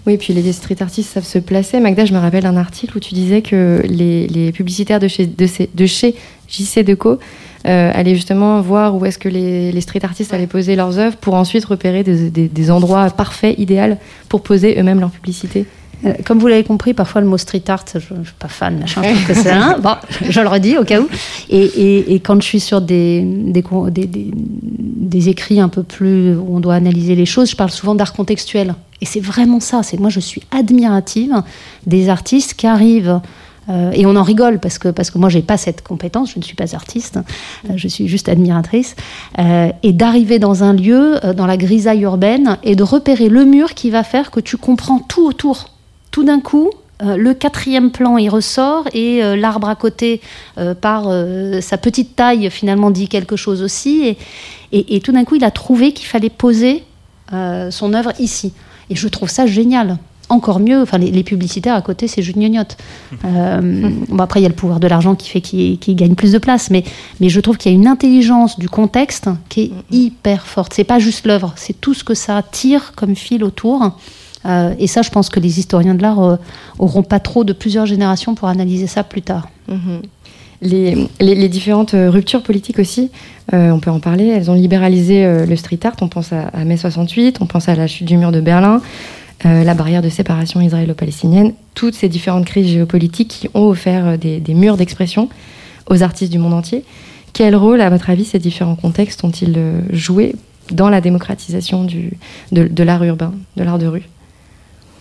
Oui, 0.06 0.16
puis 0.16 0.32
les 0.32 0.52
street 0.52 0.76
artistes 0.80 1.12
savent 1.12 1.24
se 1.24 1.38
placer. 1.38 1.78
Magda, 1.78 2.06
je 2.06 2.14
me 2.14 2.18
rappelle 2.18 2.46
un 2.46 2.56
article 2.56 2.96
où 2.96 3.00
tu 3.00 3.14
disais 3.14 3.42
que 3.42 3.82
les, 3.84 4.26
les 4.28 4.50
publicitaires 4.50 4.98
de 4.98 5.08
chez, 5.08 5.26
de, 5.26 5.46
de 5.74 5.86
chez 5.86 6.14
JC 6.48 6.82
Deco 6.82 7.18
euh, 7.66 7.92
allaient 7.94 8.14
justement 8.14 8.62
voir 8.62 8.96
où 8.96 9.04
est-ce 9.04 9.18
que 9.18 9.28
les, 9.28 9.72
les, 9.72 9.80
street 9.82 10.00
artistes 10.02 10.32
allaient 10.32 10.46
poser 10.46 10.74
leurs 10.74 10.98
œuvres 10.98 11.16
pour 11.16 11.34
ensuite 11.34 11.66
repérer 11.66 12.02
des, 12.02 12.30
des, 12.30 12.48
des 12.48 12.70
endroits 12.70 13.10
parfaits, 13.10 13.58
idéaux 13.58 13.96
pour 14.30 14.42
poser 14.42 14.80
eux-mêmes 14.80 15.00
leur 15.00 15.10
publicité. 15.10 15.66
Euh, 16.04 16.14
comme 16.24 16.38
vous 16.38 16.46
l'avez 16.46 16.64
compris, 16.64 16.94
parfois 16.94 17.20
le 17.20 17.26
mot 17.26 17.38
street 17.38 17.64
art, 17.68 17.84
je 17.92 18.14
ne 18.14 18.24
suis 18.24 18.34
pas 18.38 18.48
fan, 18.48 18.78
machin, 18.78 19.02
je 19.02 19.26
que 19.26 19.34
c'est 19.34 19.50
un. 19.50 19.78
Bon, 19.78 19.94
je 20.28 20.40
le 20.40 20.48
redis 20.48 20.78
au 20.78 20.84
cas 20.84 21.00
où. 21.00 21.08
Et, 21.48 21.62
et, 21.62 22.14
et 22.14 22.20
quand 22.20 22.40
je 22.40 22.46
suis 22.46 22.60
sur 22.60 22.80
des 22.80 23.22
des, 23.22 23.62
des, 23.90 24.30
des, 24.32 25.28
écrits 25.28 25.60
un 25.60 25.68
peu 25.68 25.82
plus 25.82 26.34
où 26.34 26.56
on 26.56 26.60
doit 26.60 26.74
analyser 26.74 27.14
les 27.14 27.26
choses, 27.26 27.50
je 27.50 27.56
parle 27.56 27.70
souvent 27.70 27.94
d'art 27.94 28.12
contextuel. 28.12 28.74
Et 29.00 29.06
c'est 29.06 29.20
vraiment 29.20 29.60
ça. 29.60 29.82
C'est 29.82 29.98
moi, 29.98 30.10
je 30.10 30.20
suis 30.20 30.42
admirative 30.50 31.42
des 31.86 32.08
artistes 32.08 32.54
qui 32.54 32.66
arrivent. 32.66 33.20
Euh, 33.68 33.92
et 33.92 34.06
on 34.06 34.16
en 34.16 34.22
rigole 34.22 34.58
parce 34.58 34.78
que, 34.78 34.88
parce 34.88 35.10
que 35.10 35.18
moi, 35.18 35.28
j'ai 35.28 35.42
pas 35.42 35.56
cette 35.56 35.82
compétence, 35.82 36.32
je 36.32 36.38
ne 36.38 36.44
suis 36.44 36.56
pas 36.56 36.74
artiste, 36.74 37.18
euh, 37.68 37.74
je 37.76 37.88
suis 37.88 38.08
juste 38.08 38.28
admiratrice. 38.28 38.96
Euh, 39.38 39.70
et 39.82 39.92
d'arriver 39.92 40.38
dans 40.38 40.64
un 40.64 40.72
lieu, 40.72 41.20
dans 41.36 41.46
la 41.46 41.56
grisaille 41.56 42.02
urbaine, 42.02 42.58
et 42.62 42.74
de 42.74 42.82
repérer 42.82 43.28
le 43.28 43.44
mur 43.44 43.74
qui 43.74 43.90
va 43.90 44.02
faire 44.02 44.30
que 44.30 44.40
tu 44.40 44.56
comprends 44.56 44.98
tout 44.98 45.26
autour 45.26 45.70
tout 46.10 46.24
d'un 46.24 46.40
coup, 46.40 46.70
euh, 47.02 47.16
le 47.16 47.32
quatrième 47.32 47.90
plan 47.90 48.18
il 48.18 48.28
ressort 48.28 48.84
et 48.92 49.24
euh, 49.24 49.34
l'arbre 49.34 49.68
à 49.68 49.76
côté, 49.76 50.20
euh, 50.58 50.74
par 50.74 51.04
sa 51.62 51.78
petite 51.78 52.16
taille, 52.16 52.50
finalement 52.50 52.90
dit 52.90 53.08
quelque 53.08 53.36
chose 53.36 53.62
aussi. 53.62 54.16
Et, 54.72 55.00
tout 55.00 55.12
d'un 55.12 55.24
coup, 55.24 55.34
il 55.34 55.44
a 55.44 55.50
trouvé 55.50 55.92
qu'il 55.92 56.06
fallait 56.06 56.30
poser 56.30 56.84
son 57.32 57.94
œuvre 57.94 58.12
ici. 58.18 58.52
Et 58.88 58.96
je 58.96 59.06
trouve 59.08 59.28
ça 59.28 59.46
génial. 59.46 59.98
encore 60.28 60.60
mieux. 60.60 60.80
Enfin, 60.82 60.98
les, 60.98 61.24
publicitaires 61.24 61.74
à 61.74 61.82
côté, 61.82 62.06
c'est 62.06 62.22
juste 62.22 62.38
gnognotte. 62.38 62.76
Bon, 63.22 64.22
après, 64.22 64.40
il 64.40 64.42
y 64.44 64.46
a 64.46 64.48
le 64.48 64.54
pouvoir 64.54 64.78
de 64.78 64.86
l'argent 64.86 65.14
qui 65.16 65.28
fait 65.28 65.40
qu'ils 65.40 65.96
gagnent 65.96 66.14
plus 66.14 66.32
de 66.32 66.38
place, 66.38 66.70
mais, 66.70 66.84
mais 67.20 67.28
je 67.28 67.40
trouve 67.40 67.56
qu'il 67.56 67.72
y 67.72 67.74
a 67.74 67.78
une 67.78 67.88
intelligence 67.88 68.58
du 68.58 68.68
contexte 68.68 69.28
qui 69.48 69.60
est 69.62 69.72
hyper 69.90 70.46
forte. 70.46 70.72
C'est 70.74 70.84
pas 70.84 71.00
juste 71.00 71.26
l'œuvre, 71.26 71.52
c'est 71.56 71.80
tout 71.80 71.94
ce 71.94 72.04
que 72.04 72.14
ça 72.14 72.42
tire 72.42 72.92
comme 72.94 73.16
fil 73.16 73.42
autour. 73.42 73.92
Euh, 74.46 74.74
et 74.78 74.86
ça, 74.86 75.02
je 75.02 75.10
pense 75.10 75.28
que 75.28 75.40
les 75.40 75.58
historiens 75.58 75.94
de 75.94 76.02
l'art 76.02 76.20
euh, 76.20 76.36
auront 76.78 77.02
pas 77.02 77.20
trop 77.20 77.44
de 77.44 77.52
plusieurs 77.52 77.86
générations 77.86 78.34
pour 78.34 78.48
analyser 78.48 78.86
ça 78.86 79.04
plus 79.04 79.22
tard. 79.22 79.48
Mhm. 79.68 80.02
Les, 80.62 81.48
différentes 81.48 81.94
ruptures 81.94 82.42
politiques 82.42 82.78
aussi, 82.78 83.10
on 83.50 83.80
peut 83.80 83.90
en 83.90 83.98
parler, 83.98 84.26
elles 84.26 84.50
ont 84.50 84.54
libéralisé 84.54 85.46
le 85.46 85.56
street 85.56 85.80
art. 85.84 85.94
On 86.02 86.08
pense 86.08 86.34
à, 86.34 86.64
mai 86.66 86.76
68, 86.76 87.38
on 87.40 87.46
pense 87.46 87.70
à 87.70 87.74
la 87.74 87.86
chute 87.86 88.06
du 88.06 88.18
mur 88.18 88.30
de 88.30 88.42
Berlin, 88.42 88.82
euh, 89.46 89.64
la 89.64 89.72
barrière 89.72 90.02
de 90.02 90.10
séparation 90.10 90.60
israélo-palestinienne, 90.60 91.54
toutes 91.74 91.94
ces 91.94 92.10
différentes 92.10 92.44
crises 92.44 92.68
géopolitiques 92.68 93.28
qui 93.28 93.48
ont 93.54 93.68
offert 93.68 94.06
euh, 94.06 94.16
des, 94.18 94.42
murs 94.54 94.76
d'expression 94.76 95.30
aux 95.88 96.02
artistes 96.02 96.30
du 96.30 96.38
monde 96.38 96.52
entier. 96.52 96.84
Quel 97.32 97.56
rôle, 97.56 97.80
à 97.80 97.88
votre 97.88 98.10
avis, 98.10 98.26
ces 98.26 98.38
différents 98.38 98.76
contextes 98.76 99.24
ont-ils 99.24 99.54
euh, 99.56 99.80
joué 99.90 100.36
dans 100.72 100.90
la 100.90 101.00
démocratisation 101.00 101.84
du, 101.84 102.18
de, 102.52 102.82
l'art 102.82 103.02
urbain, 103.02 103.32
de 103.56 103.62
l'art 103.62 103.78
de 103.78 103.86
rue? 103.86 104.02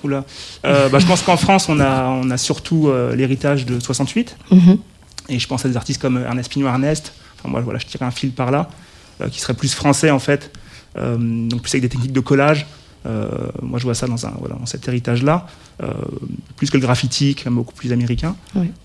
Oula. 0.04 0.26
Bah, 0.64 1.00
je 1.00 1.06
pense 1.06 1.22
qu'en 1.22 1.38
France, 1.38 1.70
on 1.70 1.80
a, 1.80 2.08
on 2.08 2.30
a 2.30 2.38
surtout 2.38 2.92
l'héritage 3.16 3.66
de 3.66 3.80
68. 3.80 4.38
Mhm. 4.52 4.78
Et 5.30 5.40
je 5.40 5.48
pense 5.48 5.66
à 5.66 5.70
des 5.70 5.78
artistes 5.78 6.02
comme 6.02 6.18
Ernest 6.18 6.52
Pignon-Ernest. 6.52 7.14
Enfin, 7.38 7.50
moi, 7.50 7.62
voilà, 7.62 7.80
je 7.80 7.86
tirais 7.86 8.06
un 8.06 8.12
fil 8.12 8.32
par 8.32 8.52
là, 8.52 8.70
qui 9.32 9.40
serait 9.40 9.54
plus 9.54 9.74
français, 9.74 10.12
en 10.12 10.20
fait. 10.20 10.52
donc 10.96 11.62
plus 11.62 11.74
avec 11.74 11.84
des 11.84 11.90
techniques 11.90 12.14
de 12.14 12.20
collage. 12.20 12.66
Euh, 13.06 13.30
moi, 13.62 13.80
je 13.80 13.86
vois 13.86 13.94
ça 13.94 14.08
dans, 14.08 14.26
un, 14.26 14.34
voilà, 14.40 14.56
dans 14.56 14.66
cet 14.66 14.88
héritage-là, 14.88 15.48
euh, 15.82 15.92
plus 16.58 16.70
que 16.70 16.78
le 16.78 16.82
graffiti, 16.82 17.36
qui 17.36 17.48
est 17.48 17.52
beaucoup 17.52 17.74
plus 17.74 17.94
américain. 17.94 18.36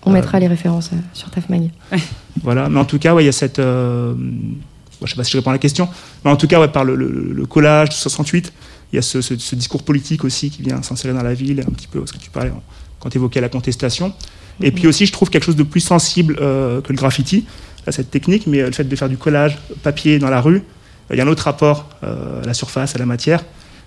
on 0.03 0.11
mettra 0.11 0.37
euh, 0.37 0.41
les 0.41 0.47
références 0.47 0.91
sur 1.13 1.29
TAFMAG. 1.29 1.71
voilà, 2.41 2.69
mais 2.69 2.79
en 2.79 2.85
tout 2.85 2.99
cas, 2.99 3.15
il 3.19 3.25
y 3.25 3.29
a 3.29 3.33
cette. 3.33 3.57
je 3.57 3.61
ne 3.61 5.07
sais 5.07 5.15
pas 5.15 5.23
si 5.23 5.31
je 5.31 5.37
réponds 5.37 5.49
à 5.49 5.53
la 5.53 5.59
question, 5.59 5.89
mais 6.23 6.31
en 6.31 6.37
tout 6.37 6.47
cas, 6.47 6.65
par 6.67 6.85
le, 6.85 7.45
collage 7.49 7.89
de 7.89 7.93
68, 7.93 8.53
il 8.91 8.95
y 8.95 8.99
a 8.99 9.01
ce, 9.01 9.55
discours 9.55 9.83
politique 9.83 10.23
aussi 10.23 10.49
qui 10.49 10.61
vient 10.61 10.81
s'insérer 10.81 11.13
dans 11.13 11.23
la 11.23 11.33
ville, 11.33 11.61
un 11.61 11.71
petit 11.71 11.87
peu 11.87 12.05
ce 12.05 12.13
que 12.13 12.17
tu 12.17 12.29
parlais 12.29 12.51
quand 12.99 13.09
tu 13.09 13.17
évoquais 13.17 13.41
la 13.41 13.49
contestation. 13.49 14.13
Et 14.61 14.71
puis 14.71 14.87
aussi, 14.87 15.05
je 15.05 15.11
trouve 15.11 15.29
quelque 15.29 15.43
chose 15.43 15.57
de 15.57 15.63
plus 15.63 15.81
sensible 15.81 16.35
que 16.35 16.87
le 16.87 16.95
graffiti, 16.95 17.45
à 17.85 17.91
cette 17.91 18.09
technique, 18.09 18.47
mais 18.47 18.61
le 18.61 18.71
fait 18.71 18.85
de 18.85 18.95
faire 18.95 19.09
du 19.09 19.17
collage 19.17 19.57
papier 19.83 20.17
dans 20.17 20.29
la 20.29 20.39
rue, 20.39 20.63
il 21.11 21.17
y 21.17 21.21
a 21.21 21.25
un 21.25 21.27
autre 21.27 21.43
rapport 21.43 21.89
à 22.01 22.45
la 22.45 22.53
surface, 22.53 22.95
à 22.95 22.99
la 22.99 23.05
matière, 23.05 23.43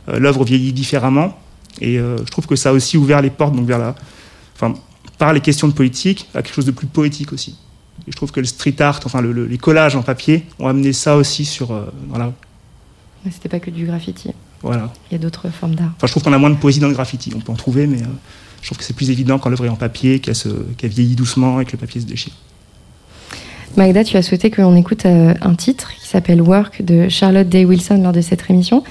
euh, 0.09 0.19
l'œuvre 0.19 0.45
vieillit 0.45 0.73
différemment. 0.73 1.39
Et 1.81 1.99
euh, 1.99 2.17
je 2.19 2.31
trouve 2.31 2.47
que 2.47 2.57
ça 2.57 2.71
a 2.71 2.73
aussi 2.73 2.97
ouvert 2.97 3.23
les 3.23 3.31
portes 3.31 3.55
donc 3.55 3.67
vers 3.67 3.79
la, 3.79 3.95
enfin, 4.55 4.75
par 5.19 5.33
les 5.33 5.41
questions 5.41 5.69
de 5.69 5.73
politique 5.73 6.29
à 6.35 6.43
quelque 6.43 6.55
chose 6.55 6.65
de 6.65 6.71
plus 6.71 6.87
poétique 6.87 7.33
aussi. 7.33 7.57
Et 8.07 8.13
je 8.13 8.17
trouve 8.17 8.31
que 8.31 8.41
le 8.41 8.47
street 8.47 8.77
art, 8.81 9.01
enfin 9.05 9.21
les 9.23 9.59
collages 9.59 9.97
en 9.97 10.03
papier, 10.03 10.45
ont 10.59 10.69
amené 10.69 10.93
ça 10.93 11.17
aussi 11.17 11.45
sur 11.45 11.73
euh, 11.73 11.87
dans 12.11 12.19
la 12.19 12.33
C'était 13.31 13.49
pas 13.49 13.61
que 13.61 13.71
du 13.71 13.87
graffiti. 13.87 14.31
Voilà. 14.63 14.93
Il 15.11 15.15
y 15.15 15.17
a 15.17 15.19
d'autres 15.19 15.49
formes 15.51 15.75
d'art. 15.75 15.93
Enfin, 15.97 16.07
je 16.07 16.13
trouve 16.13 16.23
qu'on 16.23 16.33
a 16.33 16.39
moins 16.39 16.51
de 16.51 16.57
poésie 16.57 16.81
dans 16.81 16.89
le 16.89 16.95
graffiti. 16.95 17.33
On 17.37 17.41
peut 17.41 17.53
en 17.53 17.57
trouver, 17.57 17.87
mais 17.87 17.99
je 18.63 18.67
trouve 18.67 18.79
que 18.79 18.85
c'est 18.85 18.97
plus 18.97 19.11
évident 19.11 19.39
quand 19.39 19.51
l'œuvre 19.51 19.67
est 19.67 19.71
en 19.71 19.77
papier, 19.77 20.21
qu'elle 20.21 20.91
vieillit 20.91 21.15
doucement 21.15 21.61
et 21.61 21.65
que 21.65 21.73
le 21.73 21.79
papier 21.79 22.01
se 22.01 22.07
déchire. 22.07 22.33
Magda, 23.77 24.03
tu 24.03 24.17
as 24.17 24.23
souhaité 24.23 24.51
qu'on 24.51 24.75
écoute 24.77 25.07
un 25.07 25.55
titre 25.55 25.93
qui 26.01 26.09
s'appelle 26.09 26.43
Work 26.43 26.83
de 26.83 27.09
Charlotte 27.09 27.49
Day 27.49 27.65
Wilson 27.65 28.03
lors 28.03 28.13
de 28.13 28.21
cette 28.21 28.49
émission. 28.51 28.83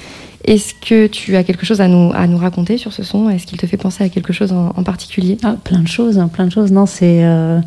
Est-ce 0.46 0.74
que 0.76 1.08
tu 1.08 1.36
as 1.36 1.44
quelque 1.44 1.66
chose 1.66 1.82
à 1.82 1.90
nous, 1.90 2.12
à 2.14 2.26
nous 2.26 2.38
raconter 2.38 2.78
sur 2.78 2.94
ce 2.94 3.04
son? 3.04 3.30
Est-ce 3.30 3.46
qu'il 3.46 3.58
te 3.58 3.68
fait 3.68 3.76
penser 3.76 4.06
à 4.06 4.10
quelque 4.10 4.32
chose 4.32 4.54
en, 4.54 4.84
particulier? 4.84 5.38
Ah, 5.44 5.58
Plein 5.62 5.80
de 5.82 5.88
choses, 5.88 6.18
hein, 6.20 6.30
plein 6.30 6.46
de 6.46 6.52
choses. 6.52 6.72
Non, 6.72 6.86
euh, 7.02 7.62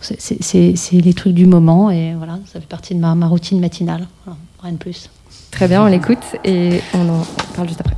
c'est 0.00 0.42
c'est 0.42 1.00
les 1.00 1.14
trucs 1.14 1.34
du 1.34 1.46
moment 1.46 1.90
et 1.90 2.14
voilà, 2.14 2.40
ça 2.52 2.60
fait 2.60 2.66
partie 2.66 2.96
de 2.96 3.00
ma, 3.00 3.14
ma 3.14 3.28
routine 3.28 3.60
matinale. 3.60 4.08
rien 4.60 4.72
de 4.72 4.76
plus. 4.76 5.08
Très 5.50 5.68
bien, 5.68 5.82
on 5.82 5.86
l'écoute 5.86 6.36
et 6.44 6.80
on 6.94 7.08
en 7.08 7.24
parle 7.54 7.68
juste 7.68 7.80
après. 7.80 7.94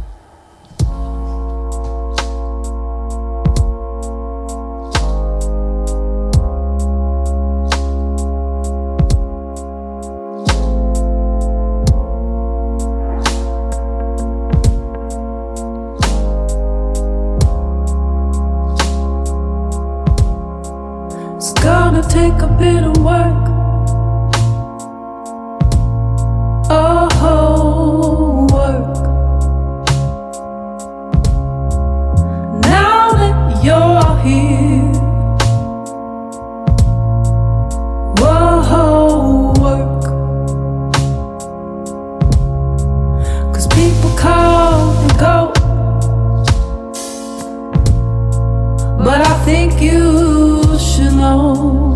but 49.08 49.26
I 49.26 49.42
think 49.46 49.80
you 49.80 50.78
should 50.78 51.14
know. 51.14 51.87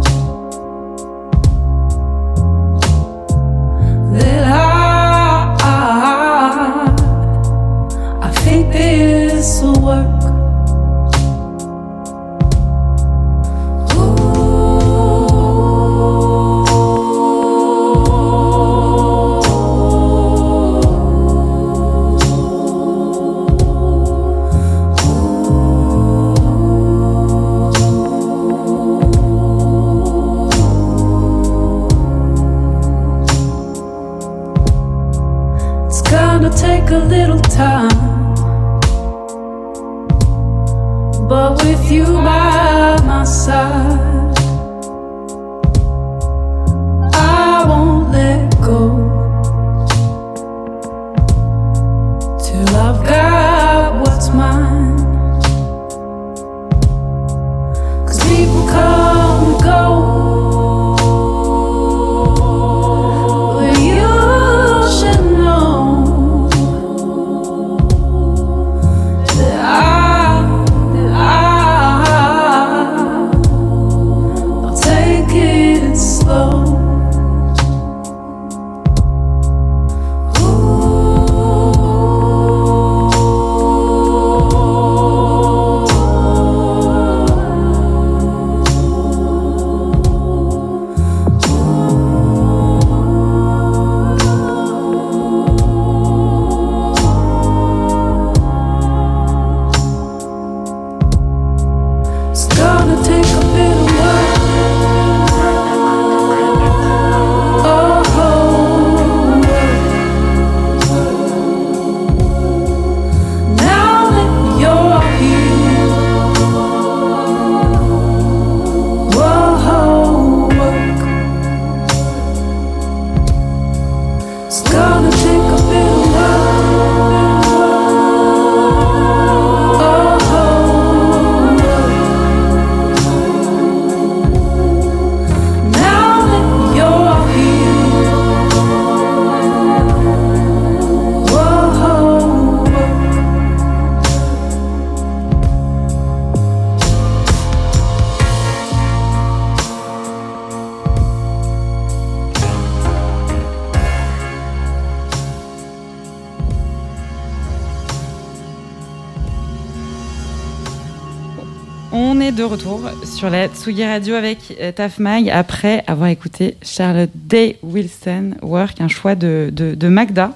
Sur 163.23 163.31
la 163.31 163.47
Tsugi 163.47 163.85
Radio 163.85 164.17
avec 164.17 164.39
euh, 164.61 164.73
Taf 164.73 164.99
Mag 164.99 165.31
après 165.31 165.85
avoir 165.87 166.09
écouté 166.09 166.57
Charlotte 166.61 167.13
Day 167.15 167.57
Wilson 167.63 168.33
Work, 168.43 168.81
un 168.81 168.89
choix 168.89 169.15
de, 169.15 169.77
Magda. 169.81 170.33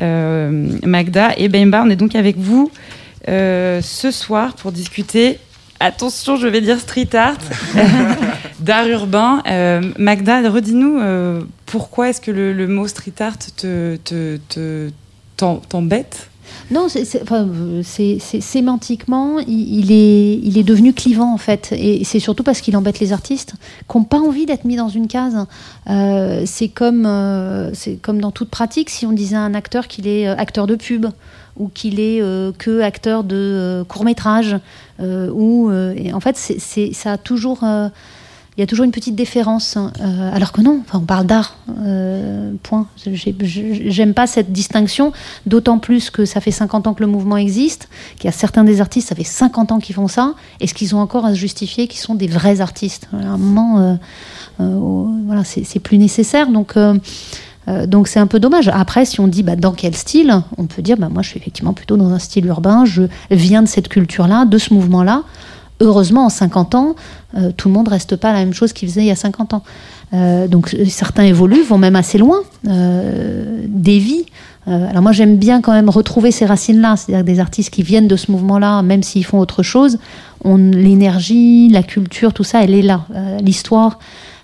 Euh, 0.00 0.70
Magda 0.86 1.36
et 1.36 1.50
Bemba, 1.50 1.82
on 1.84 1.90
est 1.90 1.96
donc 1.96 2.14
avec 2.14 2.38
vous 2.38 2.70
euh, 3.28 3.82
ce 3.82 4.10
soir 4.10 4.54
pour 4.54 4.72
discuter. 4.72 5.38
Attention, 5.80 6.36
je 6.36 6.46
vais 6.46 6.62
dire 6.62 6.80
street 6.80 7.10
art, 7.12 7.36
d'art 8.58 8.88
urbain. 8.88 9.42
Magda, 9.98 10.48
redis-nous 10.50 11.02
pourquoi 11.66 12.08
est-ce 12.08 12.22
que 12.22 12.30
le, 12.30 12.66
mot 12.66 12.88
street 12.88 13.20
art 13.20 13.36
te, 13.36 13.96
te, 13.96 14.90
t'embête? 15.36 16.30
Non, 16.70 16.88
c'est 16.88 18.18
sémantiquement, 18.18 19.38
il, 19.40 19.92
est, 19.92 20.34
il 20.42 20.58
est 20.58 20.62
devenu 20.62 20.92
clivant 20.92 21.32
en 21.32 21.38
fait. 21.38 21.72
Et 21.72 22.04
c'est 22.04 22.18
surtout 22.18 22.42
parce 22.42 22.60
qu'il 22.60 22.76
embête 22.76 23.00
les 23.00 23.12
artistes 23.12 23.54
qui 23.90 23.98
n'ont 23.98 24.04
pas 24.04 24.18
envie 24.18 24.46
d'être 24.46 24.64
mis 24.64 24.76
dans 24.76 24.88
une 24.88 25.06
case. 25.06 25.46
Euh, 25.90 26.42
c'est 26.46 26.68
comme, 26.68 27.04
euh, 27.06 27.72
comme 28.02 28.20
dans 28.20 28.30
toute 28.30 28.50
pratique, 28.50 28.90
si 28.90 29.06
on 29.06 29.12
disait 29.12 29.36
à 29.36 29.40
un 29.40 29.54
acteur 29.54 29.88
qu'il 29.88 30.06
est 30.06 30.26
euh, 30.26 30.36
acteur 30.36 30.66
de 30.66 30.74
pub 30.76 31.06
ou 31.56 31.68
qu'il 31.68 32.00
est 32.00 32.20
que 32.58 32.80
acteur 32.80 33.22
de 33.22 33.84
court 33.88 34.04
métrage, 34.04 34.56
ou 34.98 35.70
en 35.70 36.20
fait, 36.20 36.36
c'est 36.36 36.92
ça 36.92 37.12
a 37.12 37.16
toujours 37.16 37.60
il 38.56 38.60
y 38.60 38.62
a 38.62 38.66
toujours 38.66 38.84
une 38.84 38.92
petite 38.92 39.16
déférence. 39.16 39.76
Hein. 39.76 39.92
Euh, 40.00 40.34
alors 40.34 40.52
que 40.52 40.60
non, 40.60 40.80
enfin, 40.86 41.00
on 41.02 41.06
parle 41.06 41.26
d'art, 41.26 41.56
euh, 41.80 42.52
point. 42.62 42.86
J'aime 42.96 44.14
pas 44.14 44.28
cette 44.28 44.52
distinction, 44.52 45.12
d'autant 45.46 45.78
plus 45.78 46.10
que 46.10 46.24
ça 46.24 46.40
fait 46.40 46.52
50 46.52 46.86
ans 46.86 46.94
que 46.94 47.02
le 47.02 47.08
mouvement 47.08 47.36
existe, 47.36 47.88
qu'il 48.16 48.26
y 48.26 48.28
a 48.28 48.32
certains 48.32 48.62
des 48.62 48.80
artistes, 48.80 49.08
ça 49.08 49.16
fait 49.16 49.24
50 49.24 49.72
ans 49.72 49.78
qu'ils 49.80 49.96
font 49.96 50.06
ça, 50.06 50.34
et 50.60 50.68
ce 50.68 50.74
qu'ils 50.74 50.94
ont 50.94 51.00
encore 51.00 51.24
à 51.26 51.30
se 51.30 51.38
justifier 51.38 51.88
qu'ils 51.88 52.00
sont 52.00 52.14
des 52.14 52.28
vrais 52.28 52.60
artistes 52.60 53.08
À 53.12 53.26
un 53.26 53.38
moment, 53.38 53.98
euh, 54.60 54.78
voilà, 55.26 55.42
c'est 55.44 55.80
plus 55.80 55.98
nécessaire. 55.98 56.48
Donc. 56.48 56.74
donc 57.86 58.08
c'est 58.08 58.20
un 58.20 58.26
peu 58.26 58.38
dommage. 58.38 58.68
Après, 58.68 59.04
si 59.04 59.20
on 59.20 59.26
dit 59.26 59.42
bah, 59.42 59.56
dans 59.56 59.72
quel 59.72 59.96
style, 59.96 60.42
on 60.58 60.66
peut 60.66 60.82
dire 60.82 60.96
bah, 60.96 61.08
moi 61.08 61.22
je 61.22 61.30
suis 61.30 61.40
effectivement 61.40 61.72
plutôt 61.72 61.96
dans 61.96 62.10
un 62.10 62.18
style 62.18 62.46
urbain, 62.46 62.84
je 62.84 63.02
viens 63.30 63.62
de 63.62 63.68
cette 63.68 63.88
culture-là, 63.88 64.44
de 64.44 64.58
ce 64.58 64.72
mouvement-là 64.74 65.24
heureusement, 65.80 66.26
en 66.26 66.28
50 66.28 66.74
ans, 66.74 66.94
euh, 67.36 67.50
tout 67.56 67.68
le 67.68 67.74
monde 67.74 67.88
reste 67.88 68.16
pas 68.16 68.32
la 68.32 68.40
même 68.40 68.54
chose 68.54 68.72
qu'il 68.72 68.88
faisait 68.88 69.02
il 69.02 69.06
y 69.06 69.10
a 69.10 69.16
50 69.16 69.54
ans. 69.54 69.62
Euh, 70.12 70.46
donc 70.46 70.74
certains 70.88 71.24
évoluent, 71.24 71.62
vont 71.62 71.78
même 71.78 71.96
assez 71.96 72.18
loin, 72.18 72.38
euh, 72.68 73.64
des 73.66 73.98
vies. 73.98 74.26
alors 74.66 75.02
moi 75.02 75.12
j'aime 75.12 75.36
bien 75.36 75.60
quand 75.60 75.72
même 75.72 75.90
retrouver 75.90 76.30
ces 76.30 76.46
racines-là, 76.46 76.96
c'est-à-dire 76.96 77.24
des 77.24 77.40
artistes 77.40 77.70
qui 77.70 77.82
viennent 77.82 78.06
de 78.06 78.16
ce 78.16 78.30
mouvement-là, 78.30 78.82
même 78.82 79.02
s'ils 79.02 79.24
font 79.24 79.38
autre 79.38 79.62
chose, 79.62 79.98
l'énergie, 80.44 81.68
la 81.70 81.82
culture, 81.82 82.32
tout 82.32 82.44
ça, 82.44 82.62
elle 82.62 82.74
est 82.74 82.82
là. 82.82 83.06
L'histoire, 83.42 83.98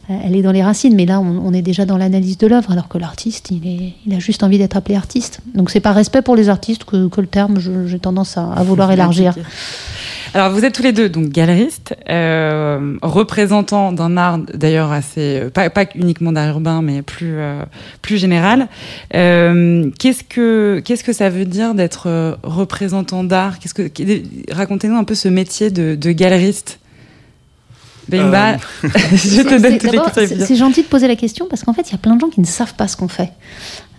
elle 0.09 0.35
est 0.35 0.43
dans 0.43 0.53
les 0.53 0.63
racines, 0.63 0.95
mais 0.95 1.07
là 1.07 1.21
on, 1.21 1.53
est 1.53 1.63
déjà 1.63 1.85
dans 1.87 1.97
l'analyse 1.97 2.37
de 2.37 2.47
l'œuvre, 2.49 2.73
alors 2.73 2.89
que 2.89 2.99
l'artiste, 2.99 3.51
il, 3.51 3.93
il, 4.07 4.15
a 4.15 4.19
juste 4.19 4.43
envie 4.43 4.59
d'être 4.59 4.77
appelé 4.77 4.97
artiste. 4.97 5.41
Donc 5.55 5.71
c'est 5.71 5.81
par 5.81 5.95
respect 5.95 6.23
pour 6.23 6.37
les 6.37 6.49
artistes 6.49 6.85
que, 6.85 7.21
le 7.21 7.27
terme, 7.27 7.59
j'ai 7.87 7.99
tendance 7.99 8.37
à, 8.37 8.53
à 8.53 8.63
vouloir 8.63 8.91
élargir. 8.97 9.35
Alors 10.33 10.51
vous 10.53 10.65
êtes 10.65 10.75
tous 10.75 10.85
les 10.85 10.93
deux 10.93 11.09
donc 11.09 11.31
galeristes, 11.31 11.97
euh, 12.09 12.97
représentants 13.03 13.91
d'un 13.91 14.17
art 14.17 14.39
d'ailleurs 14.39 14.93
assez 14.93 15.41
euh, 15.41 15.51
pas, 15.51 15.71
pas 15.71 15.87
uniquement 15.97 16.31
d'art 16.31 16.51
urbain 16.51 16.83
mais 16.83 17.03
plus 17.03 17.35
euh, 17.37 17.65
plus 18.01 18.17
général. 18.17 18.69
Euh, 19.15 19.91
qu'est-ce 19.99 20.23
que 20.23 20.81
qu'est-ce 20.85 21.03
que 21.03 21.13
ça 21.13 21.31
veut 21.31 21.47
dire 21.47 21.75
d'être 21.75 22.09
euh, 22.09 22.37
représentant 22.45 23.25
d'art? 23.25 23.59
Qu'est-ce 23.59 23.75
que 23.75 23.91
racontez-nous 24.53 24.97
un 24.97 25.05
peu 25.05 25.17
ce 25.17 25.29
métier 25.29 25.71
de, 25.71 25.97
de 25.97 26.13
galeriste. 26.13 26.80
Bimba, 28.11 28.57
je 28.83 29.43
te 29.43 29.61
donne 29.61 29.79
toutes 29.79 29.93
les 29.93 29.99
questions. 29.99 30.47
C'est 30.47 30.57
gentil 30.57 30.83
de 30.83 30.89
poser 30.89 31.09
la 31.09 31.17
question 31.17 31.47
parce 31.49 31.63
qu'en 31.63 31.73
fait, 31.73 31.89
il 31.89 31.93
y 31.93 31.95
a 31.95 31.99
plein 31.99 32.17
de 32.17 32.21
gens 32.21 32.29
qui 32.29 32.41
ne 32.41 32.47
savent 32.47 32.75
pas 32.75 32.89
ce 32.89 32.97
qu'on 32.97 33.09
fait. 33.09 33.33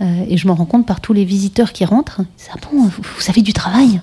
Euh, 0.01 0.05
et 0.27 0.37
je 0.37 0.47
me 0.47 0.51
rends 0.51 0.65
compte 0.65 0.85
par 0.87 0.99
tous 0.99 1.13
les 1.13 1.25
visiteurs 1.25 1.73
qui 1.73 1.85
rentrent. 1.85 2.21
Ah 2.51 2.57
bon, 2.61 2.81
vous, 2.83 2.89
vous 2.89 3.29
avez 3.29 3.41
du 3.41 3.53
travail? 3.53 4.01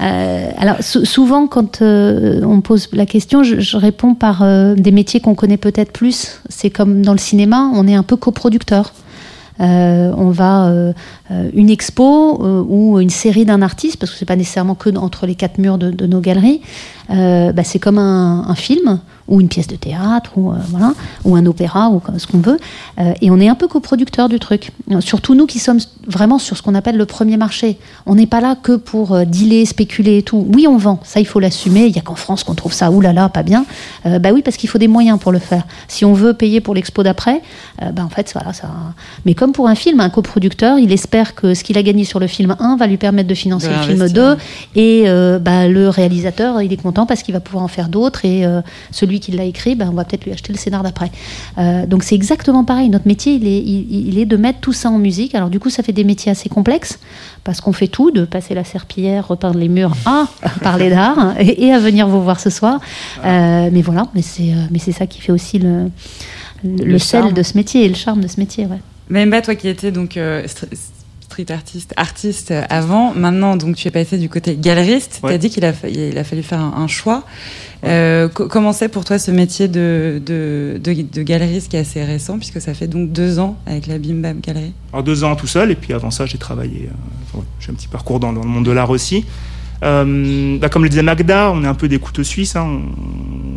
Euh, 0.00 0.50
Alors 0.58 0.76
souvent, 0.80 1.46
quand 1.46 1.82
euh, 1.82 2.42
on 2.44 2.60
pose 2.60 2.88
la 2.92 3.06
question, 3.06 3.42
je, 3.42 3.60
je 3.60 3.76
réponds 3.76 4.14
par 4.14 4.44
des 4.76 4.92
métiers 4.92 5.20
qu'on 5.20 5.34
connaît 5.34 5.56
peut-être 5.56 5.92
plus. 5.92 6.40
C'est 6.48 6.70
comme 6.70 7.02
dans 7.02 7.12
le 7.12 7.18
cinéma, 7.18 7.70
on 7.74 7.86
est 7.86 7.94
un 7.94 8.02
peu 8.02 8.16
coproducteur. 8.16 8.92
Euh, 9.60 10.12
on 10.16 10.30
va 10.30 10.68
euh, 10.68 10.92
une 11.52 11.70
expo 11.70 12.38
ou 12.68 13.00
une 13.00 13.10
série 13.10 13.44
d'un 13.44 13.62
artiste, 13.62 13.98
parce 13.98 14.12
que 14.12 14.18
c'est 14.18 14.24
pas 14.24 14.36
nécessairement 14.36 14.74
que 14.74 14.96
entre 14.96 15.26
les 15.26 15.34
quatre 15.34 15.58
murs 15.58 15.78
de, 15.78 16.06
nos 16.06 16.20
galeries. 16.20 16.60
Bah, 17.08 17.64
c'est 17.64 17.78
comme 17.78 17.98
un, 17.98 18.54
film 18.54 19.00
ou 19.28 19.40
une 19.40 19.48
pièce 19.48 19.66
de 19.66 19.76
théâtre, 19.76 20.32
ou, 20.36 20.50
euh, 20.50 20.56
voilà, 20.68 20.94
ou 21.24 21.36
un 21.36 21.44
opéra, 21.46 21.90
ou 21.90 22.00
ce 22.16 22.26
qu'on 22.26 22.38
veut. 22.38 22.58
Euh, 22.98 23.12
et 23.20 23.30
on 23.30 23.38
est 23.38 23.48
un 23.48 23.54
peu 23.54 23.68
coproducteur 23.68 24.28
du 24.28 24.38
truc. 24.38 24.72
Surtout 25.00 25.34
nous 25.34 25.46
qui 25.46 25.58
sommes 25.58 25.78
vraiment 26.06 26.38
sur 26.38 26.56
ce 26.56 26.62
qu'on 26.62 26.74
appelle 26.74 26.96
le 26.96 27.06
premier 27.06 27.36
marché. 27.36 27.78
On 28.06 28.14
n'est 28.14 28.26
pas 28.26 28.40
là 28.40 28.56
que 28.60 28.76
pour 28.76 29.14
euh, 29.14 29.24
dealer, 29.24 29.66
spéculer 29.66 30.18
et 30.18 30.22
tout. 30.22 30.46
Oui, 30.54 30.66
on 30.66 30.78
vend, 30.78 31.00
ça 31.04 31.20
il 31.20 31.26
faut 31.26 31.40
l'assumer. 31.40 31.86
Il 31.86 31.92
n'y 31.92 31.98
a 31.98 32.02
qu'en 32.02 32.14
France 32.14 32.42
qu'on 32.42 32.54
trouve 32.54 32.72
ça, 32.72 32.90
oulala, 32.90 33.28
pas 33.28 33.42
bien. 33.42 33.66
bah 34.04 34.30
oui, 34.32 34.42
parce 34.42 34.56
qu'il 34.56 34.68
faut 34.68 34.78
des 34.78 34.88
moyens 34.88 35.18
pour 35.18 35.32
le 35.32 35.38
faire. 35.38 35.64
Si 35.86 36.04
on 36.04 36.14
veut 36.14 36.32
payer 36.32 36.60
pour 36.60 36.74
l'expo 36.74 37.02
d'après, 37.02 37.42
bah 37.92 38.04
en 38.04 38.08
fait, 38.08 38.30
voilà, 38.32 38.52
ça. 38.52 38.68
Mais 39.26 39.34
comme 39.34 39.52
pour 39.52 39.68
un 39.68 39.74
film, 39.74 40.00
un 40.00 40.08
coproducteur, 40.08 40.78
il 40.78 40.92
espère 40.92 41.34
que 41.34 41.54
ce 41.54 41.62
qu'il 41.62 41.76
a 41.76 41.82
gagné 41.82 42.04
sur 42.04 42.20
le 42.20 42.26
film 42.26 42.56
1 42.58 42.76
va 42.76 42.86
lui 42.86 42.96
permettre 42.96 43.28
de 43.28 43.34
financer 43.34 43.68
le 43.68 43.82
film 43.82 44.08
2. 44.08 44.36
Et 44.76 45.04
bah, 45.40 45.68
le 45.68 45.88
réalisateur, 45.88 46.62
il 46.62 46.72
est 46.72 46.82
content 46.82 47.06
parce 47.06 47.22
qu'il 47.22 47.34
va 47.34 47.40
pouvoir 47.40 47.64
en 47.64 47.68
faire 47.68 47.88
d'autres. 47.88 48.24
Et 48.24 48.44
celui 48.90 49.17
qui 49.20 49.32
l'a 49.32 49.44
écrit, 49.44 49.74
ben, 49.74 49.88
on 49.90 49.94
va 49.94 50.04
peut-être 50.04 50.24
lui 50.24 50.32
acheter 50.32 50.52
le 50.52 50.58
scénar 50.58 50.82
d'après. 50.82 51.10
Euh, 51.58 51.86
donc 51.86 52.02
c'est 52.02 52.14
exactement 52.14 52.64
pareil. 52.64 52.88
Notre 52.88 53.06
métier, 53.06 53.34
il 53.34 53.46
est, 53.46 53.62
il, 53.62 54.18
est 54.18 54.26
de 54.26 54.36
mettre 54.36 54.60
tout 54.60 54.72
ça 54.72 54.90
en 54.90 54.98
musique. 54.98 55.34
Alors 55.34 55.50
du 55.50 55.60
coup, 55.60 55.70
ça 55.70 55.82
fait 55.82 55.92
des 55.92 56.04
métiers 56.04 56.32
assez 56.32 56.48
complexes 56.48 56.98
parce 57.44 57.60
qu'on 57.60 57.72
fait 57.72 57.88
tout, 57.88 58.10
de 58.10 58.24
passer 58.24 58.54
la 58.54 58.64
serpillière, 58.64 59.28
repeindre 59.28 59.58
les 59.58 59.68
murs, 59.68 59.92
à 60.04 60.26
parler 60.62 60.90
d'art 60.90 61.34
et, 61.38 61.72
à 61.72 61.78
venir 61.78 62.08
vous 62.08 62.22
voir 62.22 62.40
ce 62.40 62.50
soir. 62.50 62.80
Euh, 63.24 63.68
mais 63.72 63.82
voilà, 63.82 64.08
mais 64.14 64.22
c'est 64.22 64.52
euh, 64.52 64.66
mais 64.70 64.78
c'est 64.78 64.92
ça 64.92 65.06
qui 65.06 65.20
fait 65.20 65.32
aussi 65.32 65.58
le, 65.58 65.90
le, 66.64 66.98
sel 66.98 67.32
de 67.32 67.42
ce 67.42 67.56
métier 67.56 67.84
et 67.84 67.88
le 67.88 67.94
charme 67.94 68.20
de 68.20 68.28
ce 68.28 68.38
métier. 68.38 68.66
Ouais. 68.66 68.78
Memba, 69.10 69.42
toi 69.42 69.54
qui 69.54 69.68
étais 69.68 69.90
donc 69.90 70.18
street 71.28 71.52
artiste, 71.52 71.94
artiste 71.96 72.54
avant. 72.68 73.12
Maintenant, 73.14 73.56
donc 73.56 73.76
tu 73.76 73.86
es 73.86 73.90
passé 73.90 74.18
du 74.18 74.28
côté 74.28 74.56
galeriste. 74.56 75.20
Tu 75.24 75.32
as 75.32 75.38
dit 75.38 75.50
qu'il 75.50 75.64
a, 75.64 75.72
il 75.88 76.16
a 76.16 76.24
fallu 76.24 76.42
faire 76.42 76.60
un, 76.60 76.88
choix. 76.88 77.24
Euh, 77.84 78.28
comment 78.28 78.72
c'est 78.72 78.88
pour 78.88 79.04
toi 79.04 79.18
ce 79.18 79.30
métier 79.30 79.68
de, 79.68 80.20
de, 80.24 80.80
de, 80.82 81.22
galeriste 81.22 81.70
qui 81.70 81.76
est 81.76 81.80
assez 81.80 82.02
récent, 82.02 82.36
puisque 82.36 82.60
ça 82.60 82.74
fait 82.74 82.88
donc 82.88 83.12
deux 83.12 83.38
ans 83.38 83.56
avec 83.66 83.86
la 83.86 83.98
Bim 83.98 84.16
Bam 84.16 84.40
Galerie 84.40 84.72
Alors 84.92 85.04
deux 85.04 85.22
ans 85.22 85.36
tout 85.36 85.46
seul, 85.46 85.70
et 85.70 85.74
puis 85.76 85.92
avant 85.92 86.10
ça, 86.10 86.26
j'ai 86.26 86.38
travaillé. 86.38 86.88
Euh, 87.36 87.40
j'ai 87.60 87.70
un 87.70 87.74
petit 87.74 87.88
parcours 87.88 88.18
dans, 88.18 88.32
le 88.32 88.40
monde 88.40 88.64
de 88.64 88.72
l'art 88.72 88.90
aussi. 88.90 89.24
Euh, 89.84 90.58
bah, 90.58 90.68
comme 90.68 90.82
le 90.82 90.88
disait 90.88 91.02
Magda, 91.02 91.52
on 91.52 91.62
est 91.62 91.68
un 91.68 91.74
peu 91.74 91.86
des 91.86 92.00
couteaux 92.00 92.24
suisses, 92.24 92.56
hein. 92.56 92.80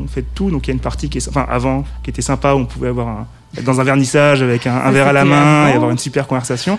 on, 0.04 0.08
fait 0.08 0.26
tout. 0.36 0.52
Donc 0.52 0.68
il 0.68 0.70
y 0.70 0.72
a 0.72 0.76
une 0.76 0.80
partie 0.80 1.10
qui 1.10 1.18
est, 1.18 1.28
enfin 1.28 1.48
avant, 1.50 1.84
qui 2.04 2.12
était 2.12 2.22
sympa, 2.22 2.54
où 2.54 2.58
on 2.58 2.66
pouvait 2.66 2.90
avoir 2.90 3.08
un, 3.08 3.28
être 3.58 3.64
dans 3.64 3.82
un 3.82 3.84
vernissage 3.84 4.44
avec 4.44 4.68
un, 4.68 4.92
verre 4.92 5.08
à 5.08 5.14
la 5.14 5.26
main 5.26 5.68
et 5.70 5.74
avoir 5.74 5.90
une 5.90 5.98
super 5.98 6.28
conversation. 6.28 6.78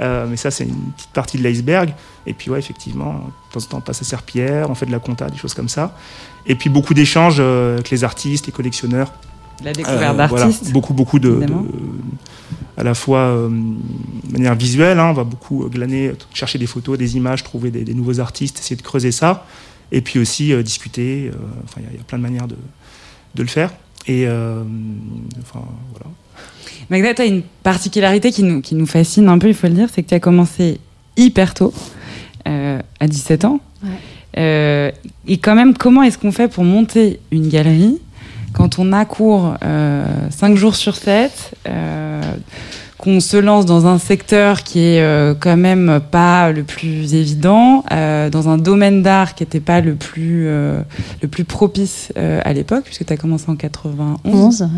Euh, 0.00 0.26
mais 0.28 0.36
ça, 0.36 0.50
c'est 0.50 0.64
une 0.64 0.92
petite 0.96 1.10
partie 1.10 1.38
de 1.38 1.42
l'iceberg. 1.42 1.94
Et 2.26 2.32
puis, 2.32 2.50
ouais, 2.50 2.58
effectivement, 2.58 3.14
de 3.14 3.52
temps 3.52 3.64
en 3.64 3.68
temps, 3.68 3.78
on 3.78 3.80
passe 3.80 4.02
à 4.02 4.04
Serpillère, 4.04 4.70
on 4.70 4.74
fait 4.74 4.86
de 4.86 4.92
la 4.92 4.98
compta, 4.98 5.28
des 5.28 5.38
choses 5.38 5.54
comme 5.54 5.68
ça. 5.68 5.96
Et 6.46 6.54
puis, 6.54 6.70
beaucoup 6.70 6.94
d'échanges 6.94 7.36
euh, 7.38 7.74
avec 7.74 7.90
les 7.90 8.04
artistes, 8.04 8.46
les 8.46 8.52
collectionneurs. 8.52 9.12
La 9.64 9.72
découverte 9.72 10.14
euh, 10.14 10.16
d'artistes. 10.16 10.70
beaucoup, 10.72 10.92
beaucoup 10.92 11.18
de, 11.18 11.40
à 12.76 12.82
la 12.82 12.92
fois 12.92 13.34
de 13.48 14.32
manière 14.32 14.54
visuelle, 14.54 14.98
hein, 14.98 15.08
on 15.08 15.14
va 15.14 15.24
beaucoup 15.24 15.66
glaner, 15.70 16.12
chercher 16.34 16.58
des 16.58 16.66
photos, 16.66 16.98
des 16.98 17.16
images, 17.16 17.42
trouver 17.42 17.70
des, 17.70 17.94
nouveaux 17.94 18.20
artistes, 18.20 18.58
essayer 18.58 18.76
de 18.76 18.82
creuser 18.82 19.12
ça. 19.12 19.46
Et 19.92 20.02
puis 20.02 20.18
aussi 20.18 20.54
discuter. 20.62 21.30
Enfin, 21.64 21.80
il 21.90 21.96
y, 21.96 22.00
a 22.00 22.04
plein 22.04 22.18
de 22.18 22.22
manières 22.22 22.48
de, 22.48 22.56
de 23.34 23.42
le 23.42 23.48
faire. 23.48 23.70
Et 24.06 24.26
enfin, 24.26 25.64
voilà. 25.92 26.10
Magda, 26.90 27.14
tu 27.14 27.22
as 27.22 27.26
une 27.26 27.42
particularité 27.62 28.30
qui 28.30 28.42
nous, 28.42 28.60
qui 28.60 28.74
nous 28.74 28.86
fascine 28.86 29.28
un 29.28 29.38
peu, 29.38 29.48
il 29.48 29.54
faut 29.54 29.66
le 29.66 29.74
dire, 29.74 29.88
c'est 29.92 30.02
que 30.02 30.08
tu 30.08 30.14
as 30.14 30.20
commencé 30.20 30.78
hyper 31.16 31.54
tôt, 31.54 31.74
euh, 32.46 32.80
à 33.00 33.06
17 33.08 33.44
ans. 33.44 33.60
Ouais. 33.82 33.90
Euh, 34.38 34.90
et 35.26 35.38
quand 35.38 35.54
même, 35.54 35.74
comment 35.76 36.02
est-ce 36.02 36.18
qu'on 36.18 36.32
fait 36.32 36.48
pour 36.48 36.64
monter 36.64 37.20
une 37.30 37.48
galerie 37.48 37.98
quand 38.52 38.78
on 38.78 38.92
a 38.92 39.04
cours 39.04 39.54
euh, 39.64 40.06
5 40.30 40.56
jours 40.56 40.76
sur 40.76 40.96
7 40.96 41.54
euh, 41.68 42.22
qu'on 42.96 43.20
se 43.20 43.36
lance 43.36 43.66
dans 43.66 43.86
un 43.86 43.98
secteur 43.98 44.62
qui 44.62 44.80
est 44.80 45.38
quand 45.40 45.58
même 45.58 46.00
pas 46.10 46.50
le 46.50 46.62
plus 46.62 47.14
évident, 47.14 47.84
dans 47.90 48.48
un 48.48 48.56
domaine 48.56 49.02
d'art 49.02 49.34
qui 49.34 49.42
n'était 49.42 49.60
pas 49.60 49.82
le 49.82 49.96
plus, 49.96 50.46
le 50.46 51.28
plus 51.30 51.44
propice 51.44 52.10
à 52.16 52.54
l'époque, 52.54 52.84
puisque 52.84 53.04
tu 53.04 53.12
as 53.12 53.18
commencé 53.18 53.44
en 53.48 53.54
91. 53.54 54.18
11, 54.24 54.62
ouais. 54.62 54.68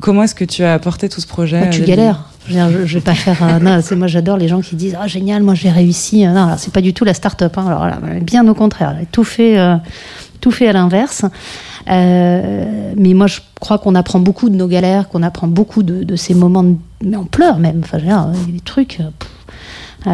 Comment 0.00 0.22
est-ce 0.22 0.34
que 0.34 0.44
tu 0.44 0.62
as 0.64 0.74
apporté 0.74 1.08
tout 1.08 1.20
ce 1.20 1.26
projet 1.26 1.58
Moi, 1.60 1.68
tu 1.68 1.82
galères. 1.82 2.24
Je, 2.48 2.86
je 2.86 2.94
vais 2.98 3.00
pas 3.04 3.14
faire. 3.14 3.42
euh, 3.42 3.58
non, 3.62 3.80
c'est 3.82 3.94
moi 3.94 4.06
j'adore 4.08 4.36
les 4.36 4.48
gens 4.48 4.60
qui 4.60 4.74
disent 4.74 4.96
ah 5.00 5.06
génial, 5.06 5.42
moi 5.42 5.54
j'ai 5.54 5.70
réussi. 5.70 6.26
Euh, 6.26 6.32
Non, 6.32 6.44
alors 6.46 6.58
c'est 6.58 6.72
pas 6.72 6.80
du 6.80 6.92
tout 6.94 7.04
la 7.04 7.14
start-up. 7.14 7.56
Hein. 7.58 7.66
Alors 7.66 7.86
là, 7.86 7.98
bien 8.20 8.46
au 8.48 8.54
contraire, 8.54 8.96
j'ai 8.98 9.06
tout 9.06 9.22
fait, 9.24 9.58
euh, 9.58 9.76
tout 10.40 10.50
fait 10.50 10.66
à 10.68 10.72
l'inverse. 10.72 11.24
Euh, 11.90 12.92
mais 12.96 13.12
moi 13.14 13.26
je 13.26 13.40
crois 13.60 13.78
qu'on 13.78 13.94
apprend 13.94 14.18
beaucoup 14.20 14.48
de 14.48 14.56
nos 14.56 14.66
galères, 14.68 15.08
qu'on 15.08 15.22
apprend 15.22 15.46
beaucoup 15.46 15.82
de, 15.82 16.02
de 16.04 16.16
ces 16.16 16.34
moments. 16.34 16.62
De, 16.64 16.74
mais 17.04 17.16
on 17.16 17.24
pleure 17.24 17.58
même. 17.58 17.80
Enfin, 17.84 17.98
il 17.98 18.06
y 18.06 18.10
a 18.10 18.26
des 18.52 18.60
trucs. 18.60 18.98
et, 20.06 20.10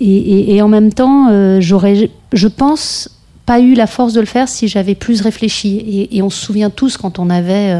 et- 0.00 0.54
et 0.56 0.62
en 0.62 0.68
même 0.68 0.92
temps, 0.92 1.60
j'aurais, 1.60 2.10
je 2.32 2.48
pense, 2.48 3.08
pas 3.46 3.60
eu 3.60 3.74
la 3.74 3.86
force 3.86 4.12
de 4.14 4.20
le 4.20 4.26
faire 4.26 4.48
si 4.48 4.68
j'avais 4.68 4.94
plus 4.94 5.20
réfléchi. 5.22 5.76
Et, 5.76 6.16
et 6.16 6.22
on 6.22 6.30
se 6.30 6.44
souvient 6.44 6.70
tous 6.70 6.96
quand 6.96 7.18
on 7.18 7.30
avait 7.30 7.74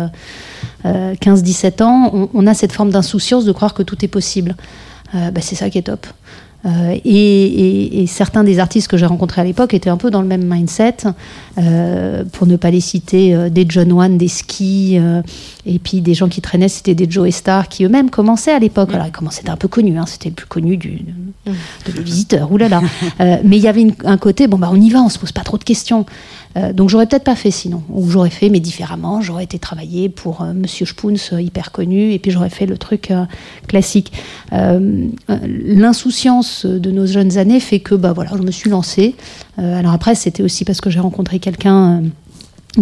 euh, 0.85 1.13
euh, 1.13 1.15
15-17 1.15 1.83
ans, 1.83 2.11
on, 2.13 2.29
on 2.35 2.47
a 2.47 2.55
cette 2.55 2.73
forme 2.73 2.91
d'insouciance 2.91 3.45
de 3.45 3.53
croire 3.53 3.75
que 3.75 3.83
tout 3.83 4.05
est 4.05 4.09
possible. 4.09 4.57
Euh, 5.15 5.31
bah, 5.31 5.41
c'est 5.43 5.55
ça 5.57 5.71
qui 5.71 5.79
est 5.79 5.83
top. 5.83 6.07
Euh, 6.67 6.97
et, 7.05 7.05
et- 7.05 8.03
et 8.03 8.07
certains 8.07 8.43
des 8.43 8.59
artistes 8.59 8.89
que 8.89 8.97
j'ai 8.97 9.05
rencontrés 9.05 9.43
à 9.43 9.45
l'époque 9.45 9.75
étaient 9.75 9.91
un 9.91 9.99
peu 9.99 10.11
dans 10.11 10.23
le 10.23 10.27
même 10.27 10.45
mindset, 10.51 10.97
euh, 11.59 12.25
pour 12.33 12.47
ne 12.47 12.57
pas 12.57 12.71
les 12.71 12.81
citer, 12.81 13.35
euh, 13.35 13.51
des 13.51 13.67
John 13.69 13.93
Wan, 13.93 14.17
des 14.17 14.29
skis, 14.29 14.97
euh, 14.99 15.21
et 15.67 15.79
puis 15.79 16.01
des 16.01 16.15
gens 16.15 16.29
qui 16.29 16.41
traînaient, 16.41 16.69
c'était 16.69 16.95
des 16.95 17.07
Joe 17.09 17.29
Star 17.35 17.69
qui 17.69 17.85
eux-mêmes 17.85 18.09
commençaient 18.09 18.53
à 18.53 18.59
l'époque. 18.59 18.95
Alors 18.95 19.07
ils 19.07 19.13
commençaient, 19.13 19.49
un 19.51 19.57
peu 19.57 19.69
connu, 19.69 19.99
hein, 19.99 20.05
c'était 20.07 20.31
le 20.31 20.35
plus 20.35 20.47
connu 20.47 20.79
du, 20.79 21.03
de, 21.47 21.93
de 21.93 22.01
visiteurs, 22.01 22.51
oulala. 22.51 22.81
Mais 23.21 23.59
il 23.59 23.63
y 23.63 23.69
avait 23.69 23.83
une- 23.83 23.95
un 24.05 24.17
côté, 24.17 24.47
bon 24.47 24.57
bah 24.59 24.71
on 24.73 24.81
y 24.81 24.89
va, 24.89 25.03
on 25.03 25.11
se 25.11 25.19
pose 25.19 25.33
pas 25.33 25.43
trop 25.43 25.59
de 25.59 25.65
questions. 25.65 26.07
Euh, 26.57 26.73
donc 26.73 26.89
j'aurais 26.89 27.07
peut-être 27.07 27.25
pas 27.25 27.35
fait 27.35 27.51
sinon, 27.51 27.83
ou 27.89 28.09
j'aurais 28.09 28.31
fait 28.31 28.49
mais 28.49 28.61
différemment. 28.61 29.21
J'aurais 29.21 29.45
été 29.45 29.59
travailler 29.59 30.09
pour 30.09 30.43
euh, 30.43 30.53
Monsieur 30.53 30.87
Spoons, 30.87 31.17
euh, 31.33 31.41
hyper 31.41 31.73
connu, 31.73 32.13
et 32.13 32.19
puis 32.19 32.31
j'aurais 32.31 32.51
fait 32.51 32.67
le 32.67 32.79
truc 32.79 33.11
euh, 33.11 33.25
classique. 33.67 34.13
L'insouciance 34.53 36.67
de 36.67 36.91
nos 36.91 37.07
jeunes 37.07 37.39
années 37.39 37.61
fait 37.61 37.81
que 37.81 37.95
bah 37.95 38.13
voilà, 38.13 38.31
je 38.37 38.43
me 38.43 38.51
suis 38.51 38.71
lancée. 38.71 39.15
Alors 39.59 39.93
après, 39.93 40.15
c'était 40.15 40.43
aussi 40.43 40.65
parce 40.65 40.81
que 40.81 40.91
j'ai 40.91 41.01
rencontré 41.01 41.39
quelqu'un 41.39 42.03